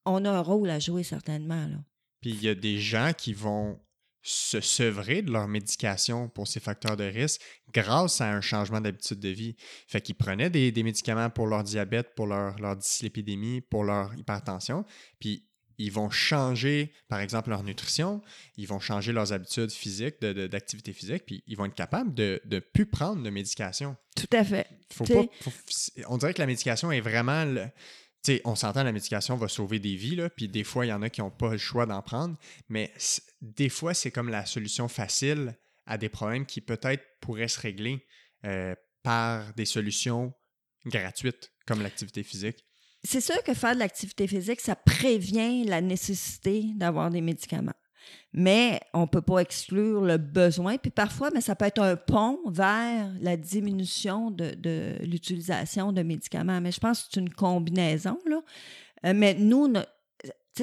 on 0.05 0.25
a 0.25 0.31
un 0.31 0.41
rôle 0.41 0.71
à 0.71 0.79
jouer 0.79 1.03
certainement. 1.03 1.67
Là. 1.67 1.77
Puis 2.21 2.31
il 2.31 2.43
y 2.43 2.49
a 2.49 2.55
des 2.55 2.79
gens 2.79 3.13
qui 3.17 3.33
vont 3.33 3.79
se 4.23 4.61
sevrer 4.61 5.23
de 5.23 5.31
leur 5.31 5.49
médication 5.49 6.29
pour 6.29 6.49
ces 6.49 6.61
facteurs 6.61 6.97
de 6.97 7.05
risque 7.05 7.41
grâce 7.73 8.21
à 8.21 8.31
un 8.31 8.41
changement 8.41 8.81
d'habitude 8.81 9.21
de 9.21 9.29
vie. 9.29 9.57
Fait 9.87 10.01
qu'ils 10.01 10.17
prenaient 10.17 10.51
des, 10.51 10.73
des 10.73 10.83
médicaments 10.83 11.31
pour 11.31 11.47
leur 11.47 11.63
diabète, 11.65 12.15
pour 12.15 12.27
leur, 12.27 12.59
leur 12.59 12.77
dyslipidémie, 12.77 13.61
pour 13.61 13.85
leur 13.85 14.15
hypertension, 14.17 14.85
puis 15.21 15.45
ils 15.81 15.93
vont 15.93 16.11
changer, 16.11 16.93
par 17.09 17.21
exemple, 17.21 17.51
leur 17.51 17.63
nutrition, 17.63 18.21
ils 18.57 18.67
vont 18.67 18.81
changer 18.81 19.13
leurs 19.13 19.33
habitudes 19.33 19.71
physiques, 19.71 20.21
de- 20.21 20.33
de- 20.33 20.47
d'activité 20.49 20.93
physique, 20.93 21.25
puis 21.25 21.45
ils 21.47 21.57
vont 21.57 21.67
être 21.67 21.75
capables 21.77 22.13
de 22.15 22.43
ne 22.51 22.59
plus 22.59 22.87
prendre 22.87 23.23
de 23.23 23.31
médication. 23.31 23.97
Tout 24.17 24.27
à 24.37 24.43
fait. 24.43 24.67
Faut 24.93 25.05
T'sais- 25.05 25.15
pas, 25.15 25.33
faut- 25.43 25.53
c'est- 25.69 26.05
on 26.09 26.19
dirait 26.19 26.35
que 26.35 26.41
la 26.41 26.47
médication 26.47 26.91
est 26.91 27.01
vraiment. 27.01 27.45
le- 27.45 27.69
tu 28.23 28.33
sais, 28.33 28.43
on 28.45 28.55
s'entend, 28.55 28.83
la 28.83 28.93
médication 28.93 29.37
va 29.37 29.49
sauver 29.49 29.79
des 29.79 29.95
vies, 29.95 30.21
puis 30.37 30.49
des 30.49 30.65
fois, 30.65 30.85
il 30.85 30.89
y 30.89 30.93
en 30.93 31.03
a 31.03 31.11
qui 31.11 31.21
n'ont 31.21 31.31
pas 31.31 31.53
le 31.53 31.59
choix 31.59 31.87
d'en 31.87 32.03
prendre, 32.03 32.37
mais 32.69 32.93
des 33.41 33.69
fois, 33.69 33.95
c'est 33.95 34.11
comme 34.11 34.29
la 34.29 34.45
solution 34.45 34.89
facile 34.89 35.57
à 35.87 35.99
des 35.99 36.09
problèmes 36.09 36.45
qui 36.45 36.61
peut-être 36.61 37.05
pourraient 37.21 37.49
se 37.49 37.61
régler 37.61 38.05
euh, 38.45 38.75
par 39.03 39.55
des 39.55 39.65
solutions 39.65 40.35
gratuites, 40.85 41.53
comme 41.67 41.81
l'activité 41.81 42.23
physique. 42.23 42.65
C'est 43.05 43.21
sûr 43.21 43.43
que 43.45 43.55
faire 43.55 43.75
de 43.75 43.79
l'activité 43.79 44.27
physique, 44.27 44.61
ça 44.61 44.75
prévient 44.75 45.65
la 45.65 45.81
nécessité 45.81 46.65
d'avoir 46.75 47.11
des 47.11 47.21
médicaments. 47.21 47.75
Mais 48.33 48.81
on 48.93 49.03
ne 49.03 49.07
peut 49.07 49.23
pas 49.23 49.39
exclure 49.39 50.01
le 50.03 50.17
besoin. 50.19 50.77
Puis 50.77 50.91
parfois, 50.91 51.31
mais 51.33 51.41
ça 51.41 51.57
peut 51.57 51.65
être 51.65 51.81
un 51.83 51.97
pont 51.97 52.39
vers 52.47 53.11
la 53.21 53.37
diminution 53.37 54.31
de, 54.31 54.51
de 54.55 54.97
l'utilisation 55.03 55.93
de 55.93 56.03
médicaments. 56.03 56.61
Mais 56.61 56.73
je 56.73 56.81
pense 56.81 57.03
que 57.03 57.09
c'est 57.13 57.21
une 57.21 57.33
combinaison. 57.33 58.19
Là. 58.27 58.41
Euh, 59.07 59.13
mais 59.15 59.35
nous, 59.35 59.69
no- 59.69 59.81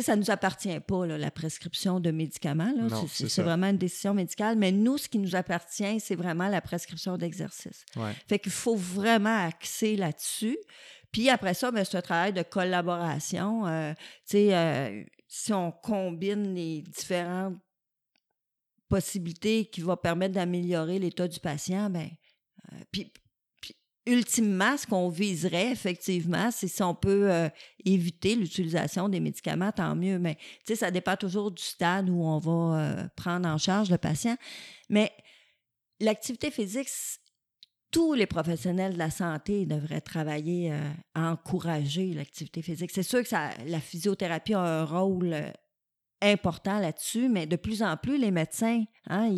ça 0.02 0.16
ne 0.18 0.22
nous 0.22 0.30
appartient 0.30 0.78
pas, 0.82 1.06
là, 1.06 1.18
la 1.18 1.32
prescription 1.32 2.02
de 2.02 2.12
médicaments. 2.12 2.70
c'est 3.08 3.42
vraiment 3.42 3.68
une 3.68 3.78
décision 3.78 4.14
médicale. 4.14 4.58
Mais 4.58 4.72
nous, 4.74 4.98
ce 4.98 5.08
qui 5.08 5.18
nous 5.20 5.36
appartient, 5.38 6.00
c'est 6.02 6.16
vraiment 6.16 6.50
la 6.50 6.60
prescription 6.62 7.18
d'exercice. 7.18 7.86
Ouais. 7.96 8.12
Fait 8.28 8.38
qu'il 8.40 8.52
faut 8.52 8.76
vraiment 8.76 9.46
axer 9.48 9.96
là-dessus. 9.96 10.58
Puis 11.14 11.30
après 11.30 11.54
ça, 11.54 11.72
ben, 11.72 11.86
c'est 11.86 11.98
un 11.98 12.02
travail 12.02 12.34
de 12.34 12.42
collaboration. 12.42 13.66
Euh, 13.68 13.94
tu 13.94 14.00
sais, 14.26 14.50
euh, 14.54 15.02
si 15.38 15.52
on 15.52 15.70
combine 15.70 16.54
les 16.56 16.82
différentes 16.82 17.58
possibilités 18.88 19.66
qui 19.66 19.82
vont 19.82 19.98
permettre 19.98 20.34
d'améliorer 20.36 20.98
l'état 20.98 21.28
du 21.28 21.42
patient, 21.42 21.90
ben, 21.90 22.10
euh, 22.72 22.78
puis, 22.90 23.12
puis 23.60 23.76
ultimement, 24.06 24.78
ce 24.78 24.88
qu'on 24.88 25.10
viserait 25.10 25.72
effectivement, 25.72 26.52
c'est 26.52 26.70
si 26.70 26.82
on 26.82 26.96
peut 26.96 27.30
euh, 27.30 27.50
éviter 27.84 28.36
l'utilisation 28.36 29.10
des 29.10 29.20
médicaments, 29.20 29.74
tant 29.74 29.94
mieux. 29.94 30.20
Mais 30.20 30.36
tu 30.36 30.68
sais, 30.68 30.76
ça 30.78 30.90
dépend 30.90 31.18
toujours 31.18 31.52
du 31.52 31.62
stade 31.62 32.10
où 32.10 32.24
on 32.24 32.38
va 32.38 32.80
euh, 32.80 33.08
prendre 33.18 33.50
en 33.50 33.58
charge 33.58 33.92
le 33.92 33.98
patient. 33.98 34.38
Mais 34.90 35.12
l'activité 36.00 36.50
physique, 36.50 36.88
tous 37.92 38.14
les 38.14 38.26
professionnels 38.26 38.94
de 38.94 38.98
la 39.00 39.10
santé 39.10 39.66
devraient 39.66 40.02
travailler 40.02 40.72
euh, 40.72 40.92
à 41.14 41.32
encourager 41.32 42.14
l'activité 42.14 42.62
physique. 42.62 42.92
C'est 42.94 43.04
sûr 43.04 43.22
que 43.22 43.30
ça, 43.30 43.52
la 43.68 43.80
physiothérapie 43.80 44.54
a 44.54 44.60
un 44.60 44.84
rôle 44.84 45.34
euh, 45.34 45.50
important 46.22 46.80
là-dessus, 46.80 47.30
mais 47.30 47.46
de 47.46 47.56
plus 47.56 47.84
en 47.84 47.98
plus, 47.98 48.18
les 48.18 48.32
médecins, 48.32 48.84
hein, 49.10 49.30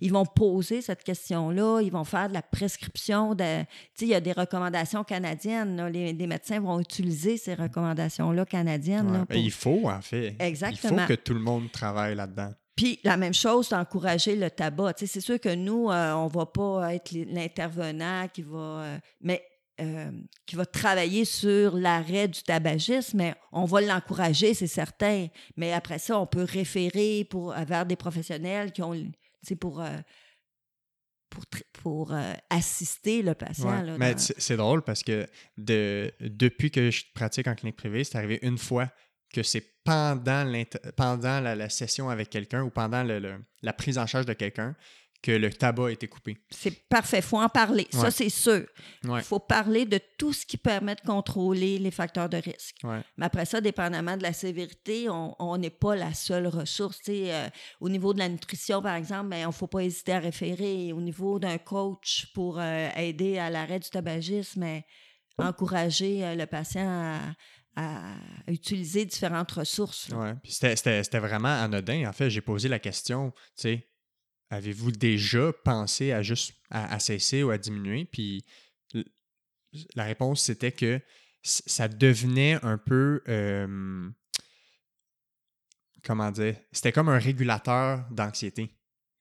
ils, 0.00 0.12
vont 0.12 0.24
poser 0.24 0.82
cette 0.82 1.04
question-là, 1.04 1.80
ils 1.80 1.92
vont 1.92 2.04
faire 2.04 2.28
de 2.28 2.34
la 2.34 2.42
prescription. 2.42 3.34
De, 3.34 3.64
il 4.00 4.08
y 4.08 4.14
a 4.14 4.20
des 4.20 4.32
recommandations 4.32 5.04
canadiennes. 5.04 5.76
là. 5.76 5.88
les, 5.88 6.12
les 6.12 6.26
médecins 6.26 6.60
vont 6.60 6.80
utiliser 6.80 7.36
ces 7.36 7.54
recommandations-là 7.54 8.44
canadiennes. 8.44 9.06
Ouais. 9.06 9.12
là, 9.12 9.18
Ben, 9.20 9.26
pour- 9.26 9.36
il 9.36 9.50
faut, 9.50 9.88
en 9.88 10.00
fait. 10.00 10.36
Exactement. 10.40 10.94
Il 10.94 11.00
faut 11.00 11.08
que 11.08 11.14
tout 11.14 11.34
le 11.34 11.40
monde 11.40 11.70
travaille 11.70 12.14
là-dedans. 12.14 12.52
Puis 12.76 12.98
la 13.04 13.16
même 13.16 13.34
chose, 13.34 13.68
c'est 13.68 13.74
encourager 13.76 14.34
le 14.36 14.50
tabac. 14.50 14.94
Tu 14.94 15.06
sais, 15.06 15.12
c'est 15.14 15.20
sûr 15.20 15.38
que 15.40 15.54
nous, 15.54 15.90
euh, 15.90 16.12
on 16.14 16.26
va 16.26 16.46
pas 16.46 16.94
être 16.94 17.12
l'intervenant 17.12 18.26
qui 18.32 18.42
va. 18.42 18.58
euh, 18.58 18.98
mais 19.20 19.44
euh, 19.80 20.10
qui 20.46 20.54
va 20.54 20.64
travailler 20.66 21.24
sur 21.24 21.76
l'arrêt 21.76 22.28
du 22.28 22.40
tabagisme, 22.44 23.16
mais 23.18 23.34
on 23.50 23.64
va 23.64 23.80
l'encourager, 23.80 24.54
c'est 24.54 24.68
certain. 24.68 25.26
Mais 25.56 25.72
après 25.72 25.98
ça, 25.98 26.18
on 26.20 26.26
peut 26.28 26.44
référer 26.44 27.26
pour, 27.28 27.52
vers 27.52 27.84
des 27.84 27.96
professionnels 27.96 28.70
qui 28.70 28.82
ont, 28.82 28.94
pour, 29.60 29.82
pour, 31.30 31.44
pour 31.72 32.12
euh, 32.12 32.32
assister 32.50 33.22
le 33.22 33.34
patient. 33.34 33.82
là, 33.82 33.96
Mais 33.98 34.14
dans- 34.14 34.20
c'est 34.38 34.56
drôle 34.56 34.82
parce 34.82 35.02
que 35.02 35.26
de, 35.56 36.12
depuis 36.20 36.70
que 36.70 36.90
je 36.92 37.04
pratique 37.12 37.48
en 37.48 37.54
clinique 37.56 37.76
privée, 37.76 38.04
c'est 38.04 38.16
arrivé 38.16 38.38
une 38.42 38.58
fois 38.58 38.88
que 39.34 39.42
c'est 39.42 39.64
pendant, 39.84 40.50
pendant 40.96 41.40
la, 41.40 41.54
la 41.54 41.68
session 41.68 42.08
avec 42.08 42.30
quelqu'un 42.30 42.62
ou 42.62 42.70
pendant 42.70 43.02
le- 43.02 43.18
le- 43.18 43.44
la 43.62 43.72
prise 43.72 43.98
en 43.98 44.06
charge 44.06 44.26
de 44.26 44.32
quelqu'un 44.32 44.74
que 45.22 45.32
le 45.32 45.50
tabac 45.50 45.86
a 45.86 45.90
été 45.90 46.06
coupé. 46.06 46.36
C'est 46.50 46.86
parfait, 46.86 47.16
il 47.18 47.22
faut 47.22 47.40
en 47.40 47.48
parler. 47.48 47.86
Ça, 47.90 48.10
c'est 48.10 48.28
sûr. 48.28 48.66
Il 49.02 49.08
Ouais. 49.10 49.22
faut 49.22 49.38
parler 49.40 49.86
de 49.86 49.98
tout 50.18 50.34
ce 50.34 50.44
qui 50.44 50.58
permet 50.58 50.94
de 50.96 51.00
contrôler 51.00 51.78
les 51.78 51.90
facteurs 51.90 52.28
de 52.28 52.36
risque. 52.36 52.76
Ouais. 52.84 53.00
Mais 53.16 53.24
après 53.24 53.46
ça, 53.46 53.62
dépendamment 53.62 54.18
de 54.18 54.22
la 54.22 54.34
sévérité, 54.34 55.08
on 55.08 55.34
on 55.38 55.56
n'est 55.56 55.70
pas 55.70 55.96
la 55.96 56.12
seule 56.12 56.46
ressource. 56.46 56.98
Euh, 57.08 57.48
au 57.80 57.88
niveau 57.88 58.12
de 58.12 58.18
la 58.18 58.28
nutrition, 58.28 58.82
par 58.82 58.96
exemple, 58.96 59.30
ben, 59.30 59.38
il 59.38 59.46
ne 59.46 59.50
faut 59.52 59.66
pas 59.66 59.80
hésiter 59.82 60.12
à 60.12 60.18
référer. 60.20 60.92
Au 60.92 61.00
niveau 61.00 61.38
d'un 61.38 61.56
coach 61.58 62.26
pour 62.34 62.58
euh, 62.60 62.90
aider 62.96 63.38
à 63.38 63.48
l'arrêt 63.48 63.80
du 63.80 63.88
tabagisme, 63.88 64.60
mais 64.60 64.84
encourager 65.38 66.24
euh, 66.24 66.34
le 66.34 66.46
patient 66.46 66.86
à, 66.88 67.18
à 67.76 68.14
utiliser 68.46 69.04
différentes 69.04 69.50
ressources. 69.52 70.08
Ouais. 70.10 70.34
Puis 70.42 70.52
c'était- 70.52 71.18
vraiment 71.18 71.48
anodin. 71.62 72.08
En 72.08 72.12
fait, 72.12 72.30
j'ai 72.30 72.40
posé 72.40 72.68
la 72.68 72.78
question, 72.78 73.30
tu 73.56 73.62
sais, 73.62 73.88
avez-vous 74.50 74.92
déjà 74.92 75.52
pensé 75.64 76.12
à 76.12 76.22
juste 76.22 76.54
à, 76.70 76.92
à 76.94 76.98
cesser 76.98 77.42
ou 77.42 77.50
à 77.50 77.58
diminuer? 77.58 78.04
Puis 78.04 78.44
la 79.94 80.04
réponse, 80.04 80.42
c'était 80.42 80.72
que 80.72 81.00
ça 81.42 81.88
devenait 81.88 82.58
un 82.64 82.78
peu, 82.78 83.22
euh, 83.28 84.08
comment 86.04 86.30
dire, 86.30 86.56
c'était 86.72 86.92
comme 86.92 87.08
un 87.08 87.18
régulateur 87.18 88.06
d'anxiété. 88.10 88.70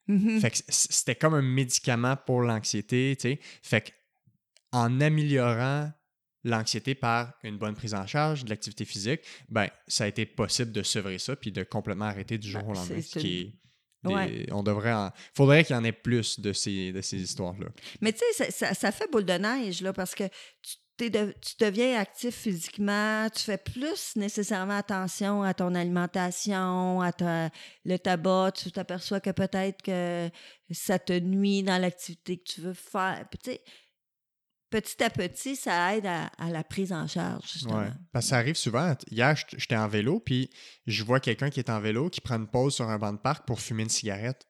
Mhm. 0.07 0.39
Fait 0.41 0.51
que 0.51 0.57
c'était 0.67 1.15
comme 1.15 1.33
un 1.33 1.41
médicament 1.41 2.15
pour 2.17 2.41
l'anxiété, 2.41 3.15
tu 3.17 3.21
sais. 3.29 3.39
Fait 3.61 3.81
que 3.81 3.91
en 4.71 4.99
améliorant 5.01 5.91
l'anxiété 6.43 6.95
par 6.95 7.33
une 7.43 7.57
bonne 7.57 7.73
prise 7.75 7.93
en 7.93 8.05
charge, 8.05 8.43
de 8.45 8.49
l'activité 8.49 8.85
physique, 8.85 9.21
ben 9.49 9.67
ça 9.87 10.03
a 10.03 10.07
été 10.07 10.25
possible 10.25 10.71
de 10.71 10.83
sevrer 10.83 11.17
ça 11.19 11.35
puis 11.35 11.51
de 11.51 11.63
complètement 11.63 12.05
arrêter 12.05 12.37
du 12.37 12.49
jour 12.49 12.61
Ben, 12.63 12.69
au 12.69 12.73
lendemain. 12.73 12.95
c'est 12.95 13.01
ce 13.01 13.19
qui 13.19 13.39
est 13.39 13.43
des- 13.45 13.53
Ouais. 14.05 14.45
On 14.51 14.63
devrait 14.63 14.91
en... 14.91 15.11
faudrait 15.33 15.63
qu'il 15.63 15.77
y 15.77 15.79
en 15.79 15.83
ait 15.85 15.93
plus 15.93 16.37
de 16.41 16.51
ces, 16.51 16.91
de 16.91 16.99
ces 16.99 17.21
histoires-là. 17.21 17.67
Mais 18.01 18.11
tu 18.11 18.19
sais, 18.19 18.51
ça, 18.51 18.51
ça- 18.51 18.73
ça 18.73 18.91
fait 18.91 19.09
boule 19.09 19.23
de 19.23 19.31
neige, 19.31 19.81
là, 19.81 19.93
parce 19.93 20.13
que 20.13 20.25
tu, 20.61 20.75
t'es 20.97 21.09
de- 21.09 21.33
tu 21.41 21.53
deviens 21.57 21.97
actif 21.97 22.35
physiquement, 22.35 23.29
tu 23.33 23.43
fais 23.43 23.57
plus 23.57 24.17
nécessairement 24.17 24.75
attention 24.77 25.41
à 25.43 25.53
ton 25.53 25.73
alimentation, 25.73 26.99
à 27.01 27.13
ta- 27.13 27.49
le 27.85 27.97
tabac, 27.97 28.51
tu 28.55 28.71
t'aperçois 28.73 29.19
que 29.21 29.29
peut-être 29.29 29.81
que 29.81 30.29
ça 30.71 30.99
te 30.99 31.17
nuit 31.17 31.63
dans 31.63 31.77
l'activité 31.77 32.37
que 32.37 32.43
tu 32.43 32.59
veux 32.61 32.73
faire. 32.73 33.25
Puis, 33.31 33.39
tu 33.41 33.51
sais, 33.51 33.61
petit 34.81 35.03
à 35.03 35.09
petit, 35.09 35.55
ça 35.55 35.95
aide 35.95 36.05
à, 36.05 36.25
à 36.39 36.49
la 36.49 36.63
prise 36.63 36.91
en 36.91 37.07
charge, 37.07 37.43
justement. 37.51 37.79
Ouais. 37.79 37.91
Parce 38.11 38.25
que 38.25 38.29
ça 38.29 38.37
arrive 38.37 38.55
souvent. 38.55 38.95
Hier, 39.11 39.35
j'étais- 39.55 39.75
en 39.75 39.87
vélo, 39.87 40.19
puis 40.19 40.49
je 40.87 41.03
vois 41.03 41.19
quelqu'un 41.19 41.49
qui 41.49 41.59
est 41.59 41.69
en 41.69 41.79
vélo 41.79 42.09
qui 42.09 42.21
prend 42.21 42.35
une 42.35 42.47
pause 42.47 42.75
sur 42.75 42.89
un 42.89 42.97
banc 42.97 43.13
de 43.13 43.19
parc 43.19 43.45
pour 43.45 43.59
fumer 43.61 43.83
une 43.83 43.89
cigarette. 43.89 44.47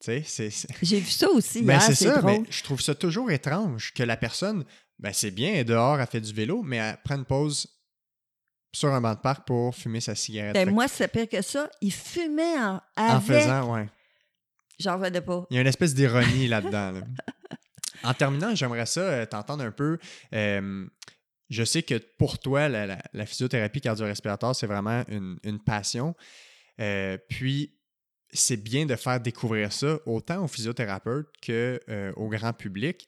Tu 0.00 0.22
sais, 0.22 0.22
c'est-. 0.50 0.68
J'ai 0.82 1.00
vu 1.00 1.10
ça 1.10 1.28
aussi 1.30 1.62
Ben, 1.62 1.74
hier, 1.74 1.82
c'est 1.82 1.94
c'est 1.94 2.04
ça, 2.12 2.22
mais 2.22 2.42
je 2.48 2.62
trouve 2.62 2.80
ça 2.80 2.94
toujours 2.94 3.30
étrange 3.30 3.92
que 3.92 4.02
la 4.02 4.16
personne, 4.16 4.64
ben 4.98 5.12
c'est 5.12 5.30
bien, 5.32 5.50
elle 5.52 5.58
est 5.58 5.64
dehors, 5.64 6.00
elle 6.00 6.06
fait 6.06 6.20
du 6.20 6.32
vélo, 6.32 6.62
mais 6.62 6.76
elle 6.76 6.96
prend 7.04 7.16
une 7.16 7.24
pause 7.24 7.66
sur 8.72 8.92
un 8.92 9.00
banc 9.00 9.14
de 9.14 9.20
parc 9.20 9.46
pour 9.46 9.74
fumer 9.74 10.00
sa 10.00 10.14
cigarette. 10.14 10.54
Ben, 10.54 10.70
moi, 10.70 10.86
c'est 10.88 11.08
pire 11.08 11.28
que 11.28 11.42
ça. 11.42 11.68
Il 11.80 11.92
fumait 11.92 12.58
en, 12.58 12.80
en 12.96 13.20
faisant, 13.20 13.72
ouais. 13.74 13.88
J'en 14.80 14.94
revenais 14.98 15.20
pas. 15.20 15.46
Il 15.50 15.54
y 15.54 15.58
a 15.58 15.60
une 15.60 15.66
espèce 15.68 15.94
d'ironie 15.94 16.48
là-dedans. 16.48 16.92
là. 16.92 17.00
En 18.04 18.14
terminant, 18.14 18.54
j'aimerais 18.54 18.86
ça 18.86 19.00
euh, 19.00 19.26
t'entendre 19.26 19.64
un 19.64 19.72
peu. 19.72 19.98
euh, 20.34 20.86
je 21.50 21.64
sais 21.64 21.82
que 21.82 21.96
pour 22.18 22.38
toi, 22.38 22.68
la, 22.68 23.26
physiothérapie 23.26 23.80
cardio-respiratoire, 23.80 24.56
c'est 24.56 24.66
vraiment 24.66 25.04
une, 25.08 25.58
passion. 25.64 26.14
Euh, 26.80 27.18
puis, 27.28 27.78
c'est 28.32 28.56
bien 28.56 28.86
de 28.86 28.96
faire 28.96 29.20
découvrir 29.20 29.72
ça 29.72 29.98
autant 30.06 30.42
aux 30.42 30.48
physiothérapeutes 30.48 31.28
qu'au 31.44 32.28
grand 32.28 32.52
public. 32.52 33.06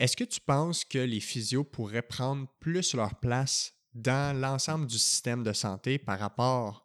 Est-ce 0.00 0.16
que 0.16 0.24
tu 0.24 0.40
penses 0.40 0.84
que 0.84 0.98
les 0.98 1.20
physios 1.20 1.62
pourraient 1.62 2.02
prendre 2.02 2.48
plus 2.58 2.94
leur 2.94 3.14
place 3.20 3.74
dans 3.92 4.36
l'ensemble 4.36 4.86
du 4.86 4.98
système 4.98 5.44
de 5.44 5.52
santé 5.52 5.98
par 5.98 6.18
rapport 6.18 6.84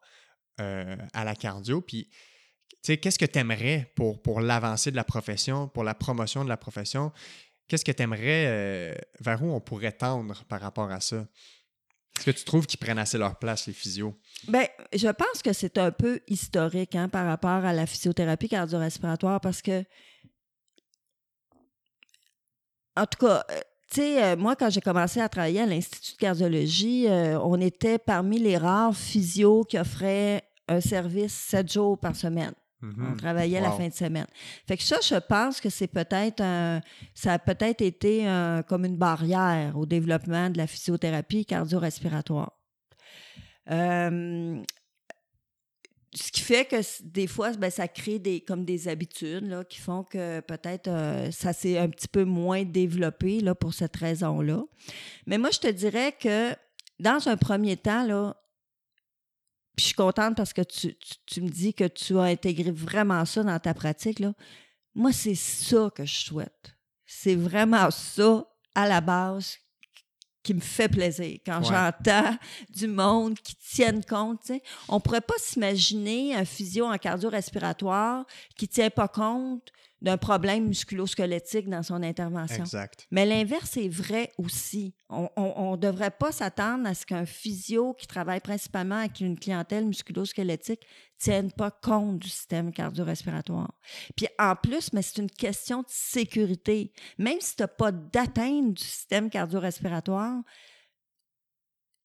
euh, 0.59 0.95
à 1.13 1.23
la 1.23 1.35
cardio? 1.35 1.81
Puis, 1.81 2.09
qu'est-ce 2.83 3.17
que 3.17 3.25
tu 3.25 3.39
aimerais 3.39 3.91
pour, 3.95 4.21
pour 4.21 4.41
l'avancée 4.41 4.91
de 4.91 4.95
la 4.95 5.03
profession, 5.03 5.67
pour 5.67 5.83
la 5.83 5.95
promotion 5.95 6.43
de 6.43 6.49
la 6.49 6.57
profession? 6.57 7.11
Qu'est-ce 7.69 7.85
que 7.85 7.91
tu 7.93 8.03
aimerais, 8.03 8.99
vers 9.21 9.41
où 9.41 9.53
on 9.53 9.61
pourrait 9.61 9.93
tendre 9.93 10.43
par 10.49 10.59
rapport 10.59 10.91
à 10.91 10.99
ça? 10.99 11.25
Est-ce 12.19 12.25
que 12.25 12.31
tu 12.31 12.43
trouves 12.43 12.67
qu'ils 12.67 12.79
prennent 12.79 12.99
assez 12.99 13.17
leur 13.17 13.39
place, 13.39 13.65
les 13.67 13.71
physios? 13.71 14.13
Ben, 14.49 14.67
je 14.93 15.07
pense 15.07 15.41
que 15.41 15.53
c'est 15.53 15.77
un 15.77 15.89
peu 15.89 16.19
historique 16.27 16.95
hein, 16.95 17.07
par 17.07 17.25
rapport 17.25 17.63
à 17.63 17.71
la 17.71 17.85
physiothérapie 17.85 18.49
cardio-respiratoire 18.49 19.39
parce 19.39 19.61
que, 19.61 19.85
en 22.97 23.05
tout 23.05 23.25
cas, 23.25 23.45
euh, 23.49 23.59
tu 23.89 24.01
sais, 24.01 24.21
euh, 24.21 24.35
moi, 24.35 24.57
quand 24.57 24.69
j'ai 24.69 24.81
commencé 24.81 25.21
à 25.21 25.29
travailler 25.29 25.61
à 25.61 25.65
l'Institut 25.65 26.11
de 26.11 26.17
cardiologie, 26.17 27.07
euh, 27.07 27.39
on 27.39 27.61
était 27.61 27.97
parmi 27.97 28.37
les 28.37 28.57
rares 28.57 28.97
physios 28.97 29.63
qui 29.63 29.79
offraient 29.79 30.43
un 30.67 30.81
service 30.81 31.33
sept 31.33 31.71
jours 31.71 31.97
par 31.97 32.17
semaine. 32.17 32.53
On 32.81 33.15
travaillait 33.17 33.59
la 33.59 33.71
fin 33.77 33.87
de 33.89 33.93
semaine. 33.93 34.27
Fait 34.67 34.77
que 34.77 34.83
ça, 34.83 34.99
je 35.01 35.15
pense 35.15 35.59
que 35.59 35.69
c'est 35.69 35.87
peut-être 35.87 36.41
un- 36.41 36.81
ça 37.13 37.33
a 37.33 37.39
peut-être 37.39 37.81
été 37.81 38.25
un- 38.25 38.63
comme 38.63 38.85
une 38.85 38.95
barrière 38.97 39.77
au 39.77 39.85
développement 39.85 40.49
de 40.49 40.57
la 40.57 40.65
physiothérapie 40.67 41.45
cardio-respiratoire. 41.45 42.53
Euh, 43.69 44.61
ce 46.15 46.31
qui 46.31 46.41
fait 46.41 46.65
que 46.65 46.77
des 47.03 47.27
fois, 47.27 47.51
ben, 47.51 47.69
ça 47.69 47.87
crée 47.87 48.17
des, 48.17 48.41
comme 48.41 48.65
des 48.65 48.87
habitudes 48.87 49.47
là, 49.47 49.63
qui 49.63 49.77
font 49.79 50.03
que 50.03 50.39
peut-être 50.39 50.87
euh, 50.87 51.29
ça 51.31 51.53
s'est 51.53 51.77
un 51.77 51.89
petit 51.89 52.07
peu 52.07 52.23
moins 52.23 52.63
développé 52.63 53.41
là, 53.41 53.53
pour 53.53 53.73
cette 53.73 53.95
raison-là. 53.95 54.63
Mais 55.27 55.37
moi, 55.37 55.51
je 55.51 55.59
te 55.59 55.67
dirais 55.67 56.15
que 56.19 56.55
dans 56.99 57.27
un 57.27 57.37
premier 57.37 57.77
temps, 57.77 58.05
là, 58.07 58.35
puis 59.79 59.83
je 59.83 59.85
suis 59.87 59.95
contente 59.95 60.35
parce 60.35 60.51
que 60.51 60.61
tu, 60.61 60.93
tu- 60.97 61.15
tu 61.25 61.41
me 61.41 61.47
dis 61.47 61.73
que 61.73 61.85
tu 61.87 62.17
as 62.19 62.23
intégré 62.23 62.69
vraiment 62.69 63.23
ça 63.23 63.43
dans 63.43 63.57
ta 63.59 63.73
pratique. 63.73 64.19
Là. 64.19 64.33
Moi, 64.93 65.13
c'est 65.13 65.35
ça 65.35 65.89
que 65.95 66.03
je 66.05 66.15
souhaite. 66.19 66.75
C'est 67.05 67.35
vraiment 67.35 67.89
ça, 67.89 68.45
à 68.75 68.89
la 68.89 68.99
base, 68.99 69.55
qui 70.43 70.53
me 70.53 70.59
fait 70.59 70.89
plaisir. 70.89 71.39
Quand 71.45 71.59
Ouais. 71.59 71.67
j'entends 71.69 72.37
du 72.69 72.87
monde 72.87 73.39
qui 73.39 73.55
tienne 73.55 74.03
compte, 74.03 74.51
on 74.89 74.95
ne 74.95 74.99
pourrait 74.99 75.21
pas 75.21 75.35
s'imaginer 75.37 76.35
un 76.35 76.43
physio 76.43 76.85
en 76.85 76.97
cardio-respiratoire 76.97 78.25
qui 78.57 78.65
ne 78.65 78.69
tient 78.71 78.89
pas 78.89 79.07
compte 79.07 79.69
d'un 80.01 80.17
problème 80.17 80.67
musculo-squelettique 80.67 81.69
dans 81.69 81.83
son 81.83 82.01
intervention. 82.03 82.63
Exact. 82.63 83.07
Mais 83.11 83.25
l'inverse 83.25 83.75
est 83.77 83.89
vrai 83.89 84.31
aussi. 84.37 84.95
On 85.09 85.71
ne 85.71 85.77
devrait 85.77 86.11
pas 86.11 86.31
s'attendre 86.31 86.87
à 86.87 86.93
ce 86.93 87.05
qu'un 87.05 87.25
physio 87.25 87.93
qui 87.93 88.07
travaille 88.07 88.39
principalement 88.39 88.95
avec 88.95 89.19
une 89.19 89.37
clientèle 89.37 89.85
musculo-squelettique 89.85 90.85
tienne 91.17 91.51
pas 91.51 91.71
compte 91.71 92.19
du 92.19 92.29
système 92.29 92.71
cardio-respiratoire. 92.71 93.73
Puis 94.15 94.27
en 94.37 94.55
plus, 94.55 94.93
mais 94.93 95.01
c'est 95.01 95.21
une 95.21 95.31
question 95.31 95.79
de 95.79 95.87
sécurité. 95.89 96.93
Même 97.17 97.41
si 97.41 97.55
tu 97.55 97.63
n'as 97.63 97.67
pas 97.67 97.91
d'atteinte 97.91 98.75
du 98.75 98.83
système 98.83 99.29
cardio-respiratoire, 99.29 100.43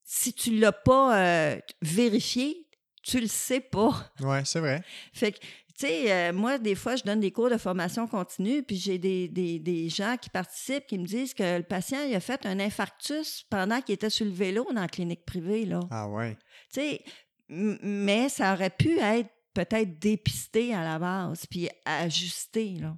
si 0.03 0.33
tu 0.33 0.51
ne 0.51 0.61
l'as 0.61 0.73
pas 0.73 1.19
euh, 1.19 1.59
vérifié, 1.81 2.69
tu 3.03 3.21
le 3.21 3.27
sais 3.27 3.61
pas. 3.61 4.13
Oui, 4.21 4.39
c'est 4.45 4.61
vrai. 4.61 4.83
Fait 5.13 5.33
que, 5.33 5.39
tu 5.77 5.87
sais, 5.87 6.13
euh, 6.13 6.33
moi, 6.33 6.59
des 6.59 6.77
fois, 6.77 6.95
je 6.95 7.03
donne 7.03 7.19
des 7.19 7.33
cours 7.33 7.51
de 7.51 7.57
formation 7.57 8.07
continue, 8.07 8.63
puis 8.63 8.77
j'ai 8.77 8.97
des, 8.97 9.27
des, 9.29 9.59
des 9.59 9.89
gens 9.89 10.17
qui 10.17 10.31
participent 10.31 10.87
qui 10.87 10.99
me 10.99 11.05
disent 11.05 11.35
que 11.35 11.57
le 11.57 11.65
patient 11.65 12.01
il 12.05 12.15
a 12.15 12.21
fait 12.21 12.47
un 12.47 12.61
infarctus 12.61 13.45
pendant 13.51 13.81
qu'il 13.81 13.95
était 13.95 14.11
sur 14.11 14.25
le 14.25 14.33
vélo 14.33 14.65
dans 14.73 14.83
la 14.83 14.89
clinique 14.89 15.25
privée. 15.25 15.65
Là. 15.65 15.81
Ah 15.91 16.09
ouais. 16.09 16.37
Tu 16.73 16.81
sais, 16.81 17.05
mais 17.49 18.29
ça 18.29 18.55
aurait 18.55 18.71
pu 18.71 18.99
être 18.99 19.31
peut-être 19.53 19.99
dépisté 19.99 20.75
à 20.75 20.85
la 20.85 20.99
base, 20.99 21.47
puis 21.47 21.69
ajusté. 21.85 22.77
Là, 22.77 22.97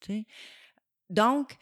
tu 0.00 0.12
sais. 0.12 0.26
Donc, 1.10 1.56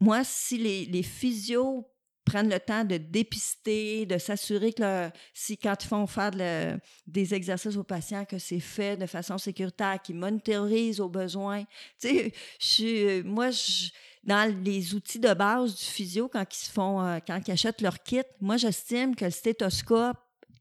moi, 0.00 0.24
si 0.24 0.56
les, 0.56 0.86
les 0.86 1.02
physios 1.02 1.86
prennent 2.28 2.50
le 2.50 2.60
temps 2.60 2.84
de 2.84 2.96
dépister, 2.96 4.06
de 4.06 4.18
s'assurer 4.18 4.72
que 4.72 4.82
le- 4.82 5.10
si 5.34 5.56
quand 5.56 5.74
ils 5.82 5.86
font 5.86 6.06
faire 6.06 6.30
de 6.30 6.38
le- 6.38 6.80
des 7.06 7.34
exercices 7.34 7.76
aux 7.76 7.84
patients, 7.84 8.24
que 8.24 8.38
c'est 8.38 8.60
fait 8.60 8.96
de 8.96 9.06
façon 9.06 9.38
sécuritaire, 9.38 10.00
qu'ils 10.02 10.16
monitorisent 10.16 11.00
aux 11.00 11.08
besoins. 11.08 11.64
Tu 12.00 12.08
sais, 12.08 12.32
je 12.60 12.66
suis- 12.66 13.22
moi, 13.22 13.50
je- 13.50 13.88
dans 14.24 14.52
les 14.64 14.94
outils 14.94 15.18
de 15.20 15.32
base 15.34 15.74
du 15.74 15.84
physio, 15.84 16.28
quand 16.28 16.44
ils, 16.52 16.64
se 16.66 16.70
font, 16.70 17.00
euh, 17.02 17.18
quand 17.26 17.40
ils 17.46 17.52
achètent 17.52 17.80
leur 17.80 18.02
kit, 18.02 18.22
moi, 18.40 18.56
j'estime 18.56 19.14
que 19.16 19.24
le 19.24 19.30
stéthoscope 19.30 20.16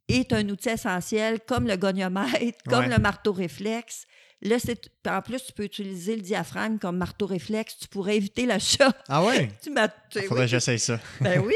est 0.07 0.31
un 0.31 0.48
outil 0.49 0.69
essentiel, 0.69 1.39
comme 1.41 1.68
le 1.68 1.76
goniomètre, 1.76 2.64
comme 2.69 2.85
Ouais. 2.85 2.95
le 2.95 2.98
marteau 3.02 3.34
réflexe. 3.34 4.06
Là, 4.41 4.59
c'est, 4.59 4.89
en 5.07 5.22
plus, 5.22 5.43
tu 5.45 5.51
peux 5.53 5.64
utiliser 5.64 6.15
le 6.15 6.22
diaphragme 6.22 6.77
comme 6.77 6.97
marteau 6.97 7.26
réflexe. 7.26 7.77
Tu 7.80 7.88
pourrais 7.88 8.18
éviter 8.18 8.45
le 8.45 8.59
chat. 8.59 8.95
Ah 9.09 9.23
ouais? 9.23 9.49
tu 9.61 9.72
m'as, 9.72 9.89
Faudrait 10.27 10.45
que 10.45 10.47
j'essaye 10.51 10.80
ça. 10.80 10.99
ben 11.22 11.39
oui. 11.43 11.55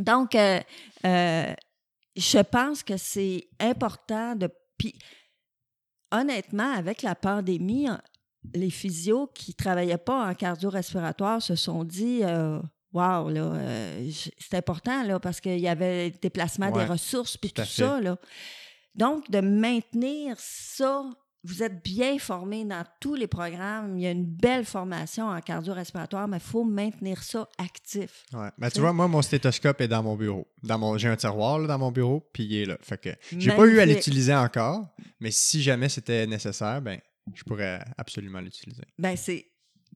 Donc, 0.00 0.34
euh, 0.34 0.60
euh, 1.04 1.52
je 2.16 2.38
pense 2.38 2.82
que 2.82 2.96
c'est 2.96 3.48
important 3.58 4.36
de. 4.36 4.48
Puis, 4.78 4.94
honnêtement, 6.10 6.72
avec 6.72 7.02
la 7.02 7.14
pandémie, 7.14 7.90
en- 7.90 8.00
les 8.54 8.70
physios 8.70 9.26
qui 9.34 9.52
ne 9.52 9.56
travaillaient 9.62 9.98
pas 9.98 10.28
en 10.28 10.34
cardio-respiratoire 10.34 11.40
se 11.42 11.56
sont 11.56 11.84
dit. 11.84 12.20
euh, 12.22 12.60
Wow, 12.92 13.28
là, 13.28 13.40
euh, 13.54 14.08
c'est 14.38 14.54
important, 14.56 15.02
là, 15.02 15.18
parce 15.18 15.40
qu'il 15.40 15.58
y 15.58 15.66
avait 15.66 16.10
le 16.10 16.18
déplacement 16.22 16.70
Ouais, 16.70 16.84
des 16.84 16.88
ressources, 16.92 17.36
puis 17.36 17.50
tout 17.50 17.62
tout 17.62 17.68
ça, 17.68 18.00
là. 18.00 18.16
Donc, 18.94 19.28
de 19.32 19.40
maintenir 19.40 20.36
ça, 20.38 21.02
vous 21.44 21.62
êtes 21.62 21.84
bien 21.84 22.18
formés 22.18 22.64
dans 22.64 22.84
tous 23.00 23.14
les 23.14 23.26
programmes. 23.26 23.98
Il 23.98 24.02
y 24.02 24.06
a 24.06 24.10
une 24.10 24.24
belle 24.24 24.64
formation 24.64 25.28
en 25.28 25.38
cardio-respiratoire, 25.42 26.26
mais 26.26 26.38
il 26.38 26.42
faut 26.42 26.64
maintenir 26.64 27.22
ça 27.22 27.46
actif. 27.58 28.24
Ouais. 28.32 28.48
Ben, 28.56 28.70
tu 28.70 28.80
vois, 28.80 28.94
moi, 28.94 29.08
mon 29.08 29.20
stéthoscope 29.20 29.80
est 29.82 29.88
dans 29.88 30.02
mon 30.02 30.16
bureau. 30.16 30.48
Dans 30.62 30.78
mon... 30.78 30.96
J'ai 30.96 31.08
un 31.08 31.16
tiroir 31.16 31.58
là, 31.58 31.68
dans 31.68 31.78
mon 31.78 31.92
bureau, 31.92 32.26
puis 32.32 32.44
il 32.44 32.56
est 32.56 32.64
là. 32.64 32.78
Fait 32.80 32.98
que 32.98 33.10
j'ai 33.36 33.50
pas 33.52 33.66
eu 33.66 33.78
à 33.78 33.84
l'utiliser 33.86 34.34
encore, 34.34 34.88
mais 35.20 35.30
si 35.30 35.62
jamais 35.62 35.90
c'était 35.90 36.26
nécessaire, 36.26 36.80
ben, 36.80 36.98
je 37.34 37.42
pourrais 37.44 37.84
absolument 37.98 38.40
l'utiliser. 38.40 38.84
Ben, 38.98 39.14
c'est. 39.16 39.46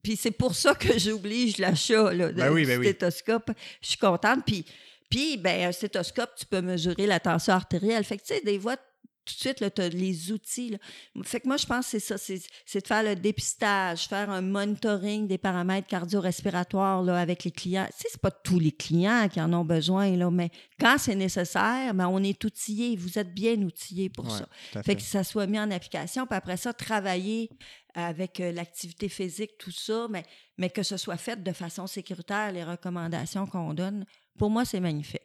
Puis 0.03 0.15
c'est 0.15 0.31
pour 0.31 0.55
ça 0.55 0.75
que 0.75 0.97
j'oblige 0.97 1.57
l'achat 1.57 2.13
là, 2.13 2.31
de, 2.31 2.37
Ben 2.37 2.53
oui, 2.53 2.65
ben 2.65 2.79
oui. 2.79 2.85
stéthoscope. 2.85 3.51
Je 3.81 3.89
suis 3.89 3.97
contente. 3.97 4.45
Puis, 4.45 4.65
puis 5.09 5.37
ben, 5.37 5.67
un 5.67 5.71
stéthoscope, 5.71 6.29
tu 6.37 6.45
peux 6.45 6.61
mesurer 6.61 7.07
la 7.07 7.19
tension 7.19 7.53
artérielle. 7.53 8.03
Fait 8.03 8.17
que, 8.17 8.21
tu 8.23 8.35
sais, 8.35 8.41
des 8.41 8.59
fois, 8.59 8.77
tout 9.25 9.35
de 9.35 9.39
suite, 9.39 9.73
tu 9.75 9.81
as 9.81 9.89
les 9.89 10.31
outils. 10.31 10.69
là. 10.69 10.77
Fait 11.23 11.39
que 11.39 11.47
moi, 11.47 11.57
je 11.57 11.65
pense 11.65 11.85
que 11.91 11.99
c'est 11.99 12.17
ça. 12.17 12.17
C'est 12.17 12.81
de 12.81 12.87
faire 12.87 13.03
le 13.03 13.15
dépistage, 13.15 14.07
faire 14.07 14.29
un 14.29 14.41
monitoring 14.41 15.27
des 15.27 15.37
paramètres 15.37 15.87
cardio-respiratoires 15.87 17.07
avec 17.09 17.43
les 17.43 17.51
clients. 17.51 17.85
Tu 17.91 17.97
sais, 18.01 18.07
c'est 18.11 18.21
pas 18.21 18.31
tous 18.31 18.59
les 18.59 18.71
clients 18.71 19.27
qui 19.29 19.39
en 19.41 19.51
ont 19.53 19.65
besoin, 19.65 20.15
là, 20.15 20.29
mais 20.31 20.49
quand 20.79 20.97
c'est 20.97 21.15
nécessaire, 21.15 21.93
ben, 21.93 22.07
on 22.07 22.23
est 22.23 22.43
outillé. 22.43 22.95
Vous 22.95 23.19
êtes 23.19 23.33
bien 23.33 23.55
outillé 23.61 24.09
pour 24.09 24.25
Ouais, 24.25 24.39
ça. 24.73 24.83
fait. 24.83 24.95
que 24.95 25.01
ça 25.01 25.23
soit 25.23 25.47
mis 25.47 25.59
en 25.59 25.69
application, 25.71 26.25
puis 26.25 26.35
après 26.35 26.57
ça, 26.57 26.73
travailler 26.73 27.49
avec 27.95 28.39
euh, 28.39 28.51
l'activité 28.51 29.09
physique, 29.09 29.57
tout 29.57 29.71
ça, 29.71 30.07
mais, 30.09 30.23
mais 30.57 30.69
que 30.69 30.83
ce 30.83 30.95
soit 30.97 31.17
fait 31.17 31.41
de 31.41 31.51
façon 31.51 31.87
sécuritaire, 31.87 32.51
les 32.51 32.63
recommandations 32.63 33.45
qu'on 33.47 33.73
donne, 33.73 34.05
pour 34.37 34.49
moi, 34.49 34.63
c'est 34.65 34.79
magnifique. 34.79 35.21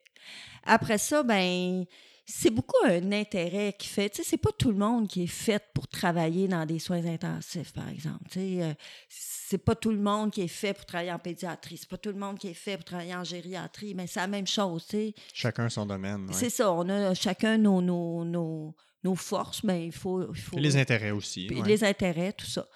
Après 0.65 0.99
ça, 0.99 1.23
ben 1.23 1.85
c'est 2.27 2.51
beaucoup 2.51 2.77
un 2.87 3.13
intérêt 3.13 3.75
qui 3.79 3.87
fait. 3.87 4.09
Tu 4.09 4.17
sais, 4.23 4.29
c'est 4.31 4.37
pas 4.39 4.51
tout 4.57 4.71
le 4.71 4.79
monde 4.79 5.09
qui 5.09 5.25
est 5.25 5.27
fait 5.27 5.63
pour 5.75 5.87
travailler 5.89 6.49
dans 6.49 6.65
des 6.65 6.79
soins 6.79 7.05
intensifs, 7.05 7.73
par 7.73 7.89
exemple. 7.89 8.25
Tu 8.31 8.39
sais, 8.39 8.63
euh, 8.63 8.73
c'est 9.09 9.59
pas 9.59 9.75
tout 9.75 9.91
le 9.91 9.99
monde 9.99 10.31
qui 10.31 10.41
est 10.43 10.49
fait 10.49 10.73
pour 10.73 10.87
travailler 10.87 11.13
en 11.13 11.19
pédiatrie. 11.19 11.77
C'est 11.77 11.89
pas 11.89 11.99
tout 11.99 12.09
le 12.11 12.19
monde 12.19 12.39
qui 12.39 12.49
est 12.49 12.55
fait 12.55 12.77
pour 12.77 12.85
travailler 12.87 13.15
en 13.15 13.25
gériatrie, 13.25 13.95
mais 13.95 14.07
c'est 14.07 14.21
la 14.21 14.27
même 14.27 14.47
chose, 14.47 14.87
tu 14.87 14.97
sais. 14.97 15.15
Chacun 15.35 15.69
son 15.69 15.85
domaine. 15.85 16.27
ouais. 16.27 16.33
C'est 16.33 16.51
ça, 16.51 16.73
on 16.73 16.89
a 16.89 17.13
chacun 17.15 17.59
nos, 17.59 17.83
nos, 17.83 18.25
nos, 18.25 18.75
nos 19.03 19.15
forces, 19.15 19.63
mais 19.63 19.87
il 19.87 19.93
faut... 19.93 20.33
Il 20.33 20.41
faut 20.41 20.57
Puis 20.57 20.65
les 20.65 20.77
intérêts 20.79 21.11
aussi. 21.11 21.47
ouais. 21.51 21.63
les 21.69 21.85
intérêts, 21.85 22.33
tout 22.33 22.47
ça. 22.47 22.67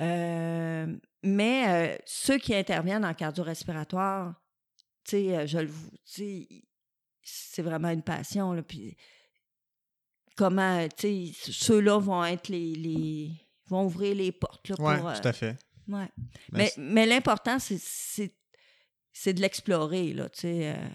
Euh, 0.00 0.86
mais 1.22 1.68
euh, 1.68 1.96
ceux 2.06 2.38
qui 2.38 2.54
interviennent 2.54 3.04
en 3.04 3.14
cardio-respiratoire, 3.14 4.34
tu 5.04 5.10
sais, 5.10 5.46
je 5.46 5.58
le 5.58 5.70
sais, 6.04 6.48
c'est 7.32 7.62
vraiment 7.62 7.90
une 7.90 8.02
passion. 8.02 8.52
Là, 8.52 8.62
puis 8.62 8.96
comment, 10.36 10.86
tu 10.96 11.32
sais, 11.32 11.52
ceux-là 11.52 11.98
vont 11.98 12.24
être 12.24 12.48
les, 12.48 12.74
les- 12.74 13.32
vont 13.66 13.84
ouvrir 13.84 14.14
les 14.14 14.32
portes 14.32 14.68
là, 14.68 14.76
pour. 14.76 14.84
Ouais, 14.86 14.98
euh, 15.04 15.20
tout 15.20 15.28
à 15.28 15.32
fait. 15.32 15.56
ouais. 15.88 16.06
Ben, 16.08 16.08
Mais, 16.52 16.72
mais 16.78 17.06
l'important, 17.06 17.58
c'est, 17.58 18.32
de 19.32 19.40
l'explorer, 19.40 20.12
là, 20.12 20.28
tu 20.30 20.40
sais. 20.40 20.72
euh. 20.74 20.88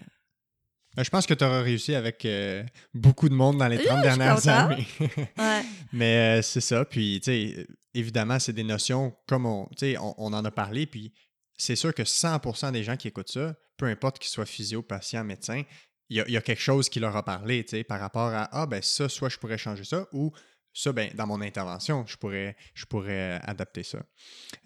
ben, 0.96 1.02
je 1.04 1.10
pense 1.10 1.26
que 1.26 1.34
tu 1.34 1.44
auras 1.44 1.62
réussi 1.62 1.94
avec 1.94 2.24
euh, 2.24 2.64
beaucoup 2.92 3.28
de 3.28 3.34
monde 3.34 3.58
dans 3.58 3.68
les 3.68 3.78
30 3.78 3.86
je 3.86 3.92
suis 3.94 4.02
dernières 4.18 4.48
années. 4.48 4.86
Ouais. 5.38 5.62
Mais 5.92 6.38
euh, 6.38 6.42
c'est 6.42 6.60
ça. 6.60 6.84
Puis, 6.84 7.20
tu 7.22 7.30
sais, 7.30 7.66
évidemment, 7.94 8.38
c'est 8.38 8.52
des 8.52 8.64
notions 8.64 9.14
comme 9.26 9.46
on, 9.46 9.66
tu 9.76 9.78
sais, 9.92 9.98
on, 9.98 10.14
on 10.18 10.32
en 10.32 10.44
a 10.44 10.50
parlé. 10.50 10.86
Puis, 10.86 11.12
c'est 11.58 11.76
sûr 11.76 11.94
que 11.94 12.02
100% 12.02 12.72
des 12.72 12.82
gens 12.84 12.96
qui 12.96 13.08
écoutent 13.08 13.30
ça, 13.30 13.54
peu 13.78 13.86
importe 13.86 14.18
qu'ils 14.18 14.28
soient 14.30 14.44
physio, 14.46 14.82
patient, 14.82 15.24
médecin, 15.24 15.62
il 16.08 16.16
y 16.28 16.36
a, 16.36 16.40
quelque 16.40 16.60
chose 16.60 16.88
qui 16.88 17.00
leur 17.00 17.16
a 17.16 17.24
parlé, 17.24 17.64
par 17.88 18.00
rapport 18.00 18.32
à 18.32 18.48
Ah, 18.52 18.66
ben 18.66 18.82
ça, 18.82 19.08
soit 19.08 19.28
je 19.28 19.38
pourrais 19.38 19.58
changer 19.58 19.84
ça, 19.84 20.06
ou 20.12 20.32
ça, 20.72 20.92
ben, 20.92 21.10
dans 21.14 21.26
mon 21.26 21.40
intervention, 21.40 22.04
je 22.06 22.16
pourrais, 22.16 22.54
je 22.74 22.84
pourrais 22.84 23.40
adapter 23.44 23.82
ça. 23.82 23.98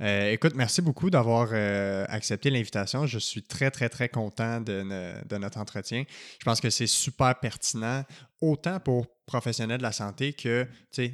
Euh, 0.00 0.32
écoute, 0.32 0.54
merci 0.56 0.82
beaucoup 0.82 1.08
d'avoir 1.08 1.50
euh, 1.52 2.04
accepté 2.08 2.50
l'invitation. 2.50 3.06
Je 3.06 3.18
suis 3.18 3.44
très, 3.44 3.70
très, 3.70 3.88
très 3.88 4.08
content 4.08 4.60
de, 4.60 4.84
de 5.24 5.36
notre 5.36 5.58
entretien. 5.58 6.04
Je 6.40 6.44
pense 6.44 6.60
que 6.60 6.68
c'est 6.68 6.88
super 6.88 7.38
pertinent, 7.38 8.04
autant 8.40 8.80
pour 8.80 9.06
professionnels 9.24 9.78
de 9.78 9.84
la 9.84 9.92
santé 9.92 10.32
que 10.32 10.66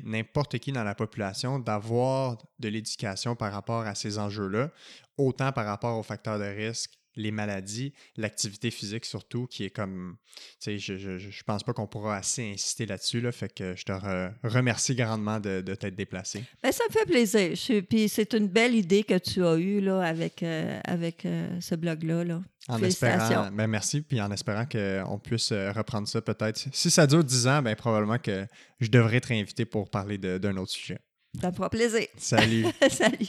n'importe 0.04 0.58
qui 0.58 0.72
dans 0.72 0.84
la 0.84 0.94
population, 0.94 1.58
d'avoir 1.58 2.38
de 2.58 2.68
l'éducation 2.68 3.36
par 3.36 3.52
rapport 3.52 3.82
à 3.82 3.94
ces 3.94 4.18
enjeux-là, 4.18 4.70
autant 5.18 5.52
par 5.52 5.66
rapport 5.66 5.98
aux 5.98 6.02
facteurs 6.02 6.38
de 6.38 6.44
risque, 6.44 6.98
les 7.16 7.30
maladies, 7.30 7.92
l'activité 8.16 8.70
physique 8.70 9.04
surtout, 9.04 9.46
qui 9.46 9.64
est 9.64 9.70
comme, 9.70 10.16
tu 10.36 10.42
sais, 10.58 10.78
je, 10.78 10.96
je, 10.96 11.18
je 11.18 11.42
pense 11.44 11.62
pas 11.62 11.72
qu'on 11.72 11.86
pourra 11.86 12.16
assez 12.16 12.52
insister 12.52 12.86
là-dessus, 12.86 13.20
là, 13.20 13.32
fait 13.32 13.52
que 13.52 13.74
je 13.74 13.84
te 13.84 13.92
re- 13.92 14.32
remercie 14.44 14.94
grandement 14.94 15.40
de, 15.40 15.60
de 15.60 15.74
t'être 15.74 15.96
déplacé. 15.96 16.44
Ben, 16.62 16.72
ça 16.72 16.84
me 16.88 16.92
fait 16.92 17.06
plaisir. 17.06 17.54
Je 17.54 17.80
puis 17.80 18.08
c'est 18.08 18.32
une 18.34 18.48
belle 18.48 18.74
idée 18.74 19.02
que 19.04 19.18
tu 19.18 19.44
as 19.44 19.56
eue 19.56 19.80
là, 19.80 20.02
avec, 20.02 20.42
euh, 20.42 20.80
avec 20.84 21.24
euh, 21.24 21.60
ce 21.60 21.74
blog-là. 21.74 22.24
Là. 22.24 22.42
En 22.68 22.82
espérant, 22.82 23.50
ben 23.52 23.66
merci, 23.68 24.00
puis 24.02 24.20
en 24.20 24.30
espérant 24.32 24.66
qu'on 24.66 25.18
puisse 25.18 25.52
euh, 25.52 25.70
reprendre 25.72 26.08
ça 26.08 26.20
peut-être. 26.20 26.66
Si 26.72 26.90
ça 26.90 27.06
dure 27.06 27.22
10 27.22 27.46
ans, 27.46 27.62
ben 27.62 27.76
probablement 27.76 28.18
que 28.18 28.46
je 28.80 28.88
devrais 28.88 29.16
être 29.18 29.32
invité 29.32 29.64
pour 29.64 29.88
parler 29.88 30.18
d'un 30.18 30.56
autre 30.56 30.72
sujet. 30.72 30.98
Ça 31.40 31.50
me 31.50 31.54
fera 31.54 31.70
plaisir. 31.70 32.06
Salut! 32.16 32.66
Salut. 32.90 33.28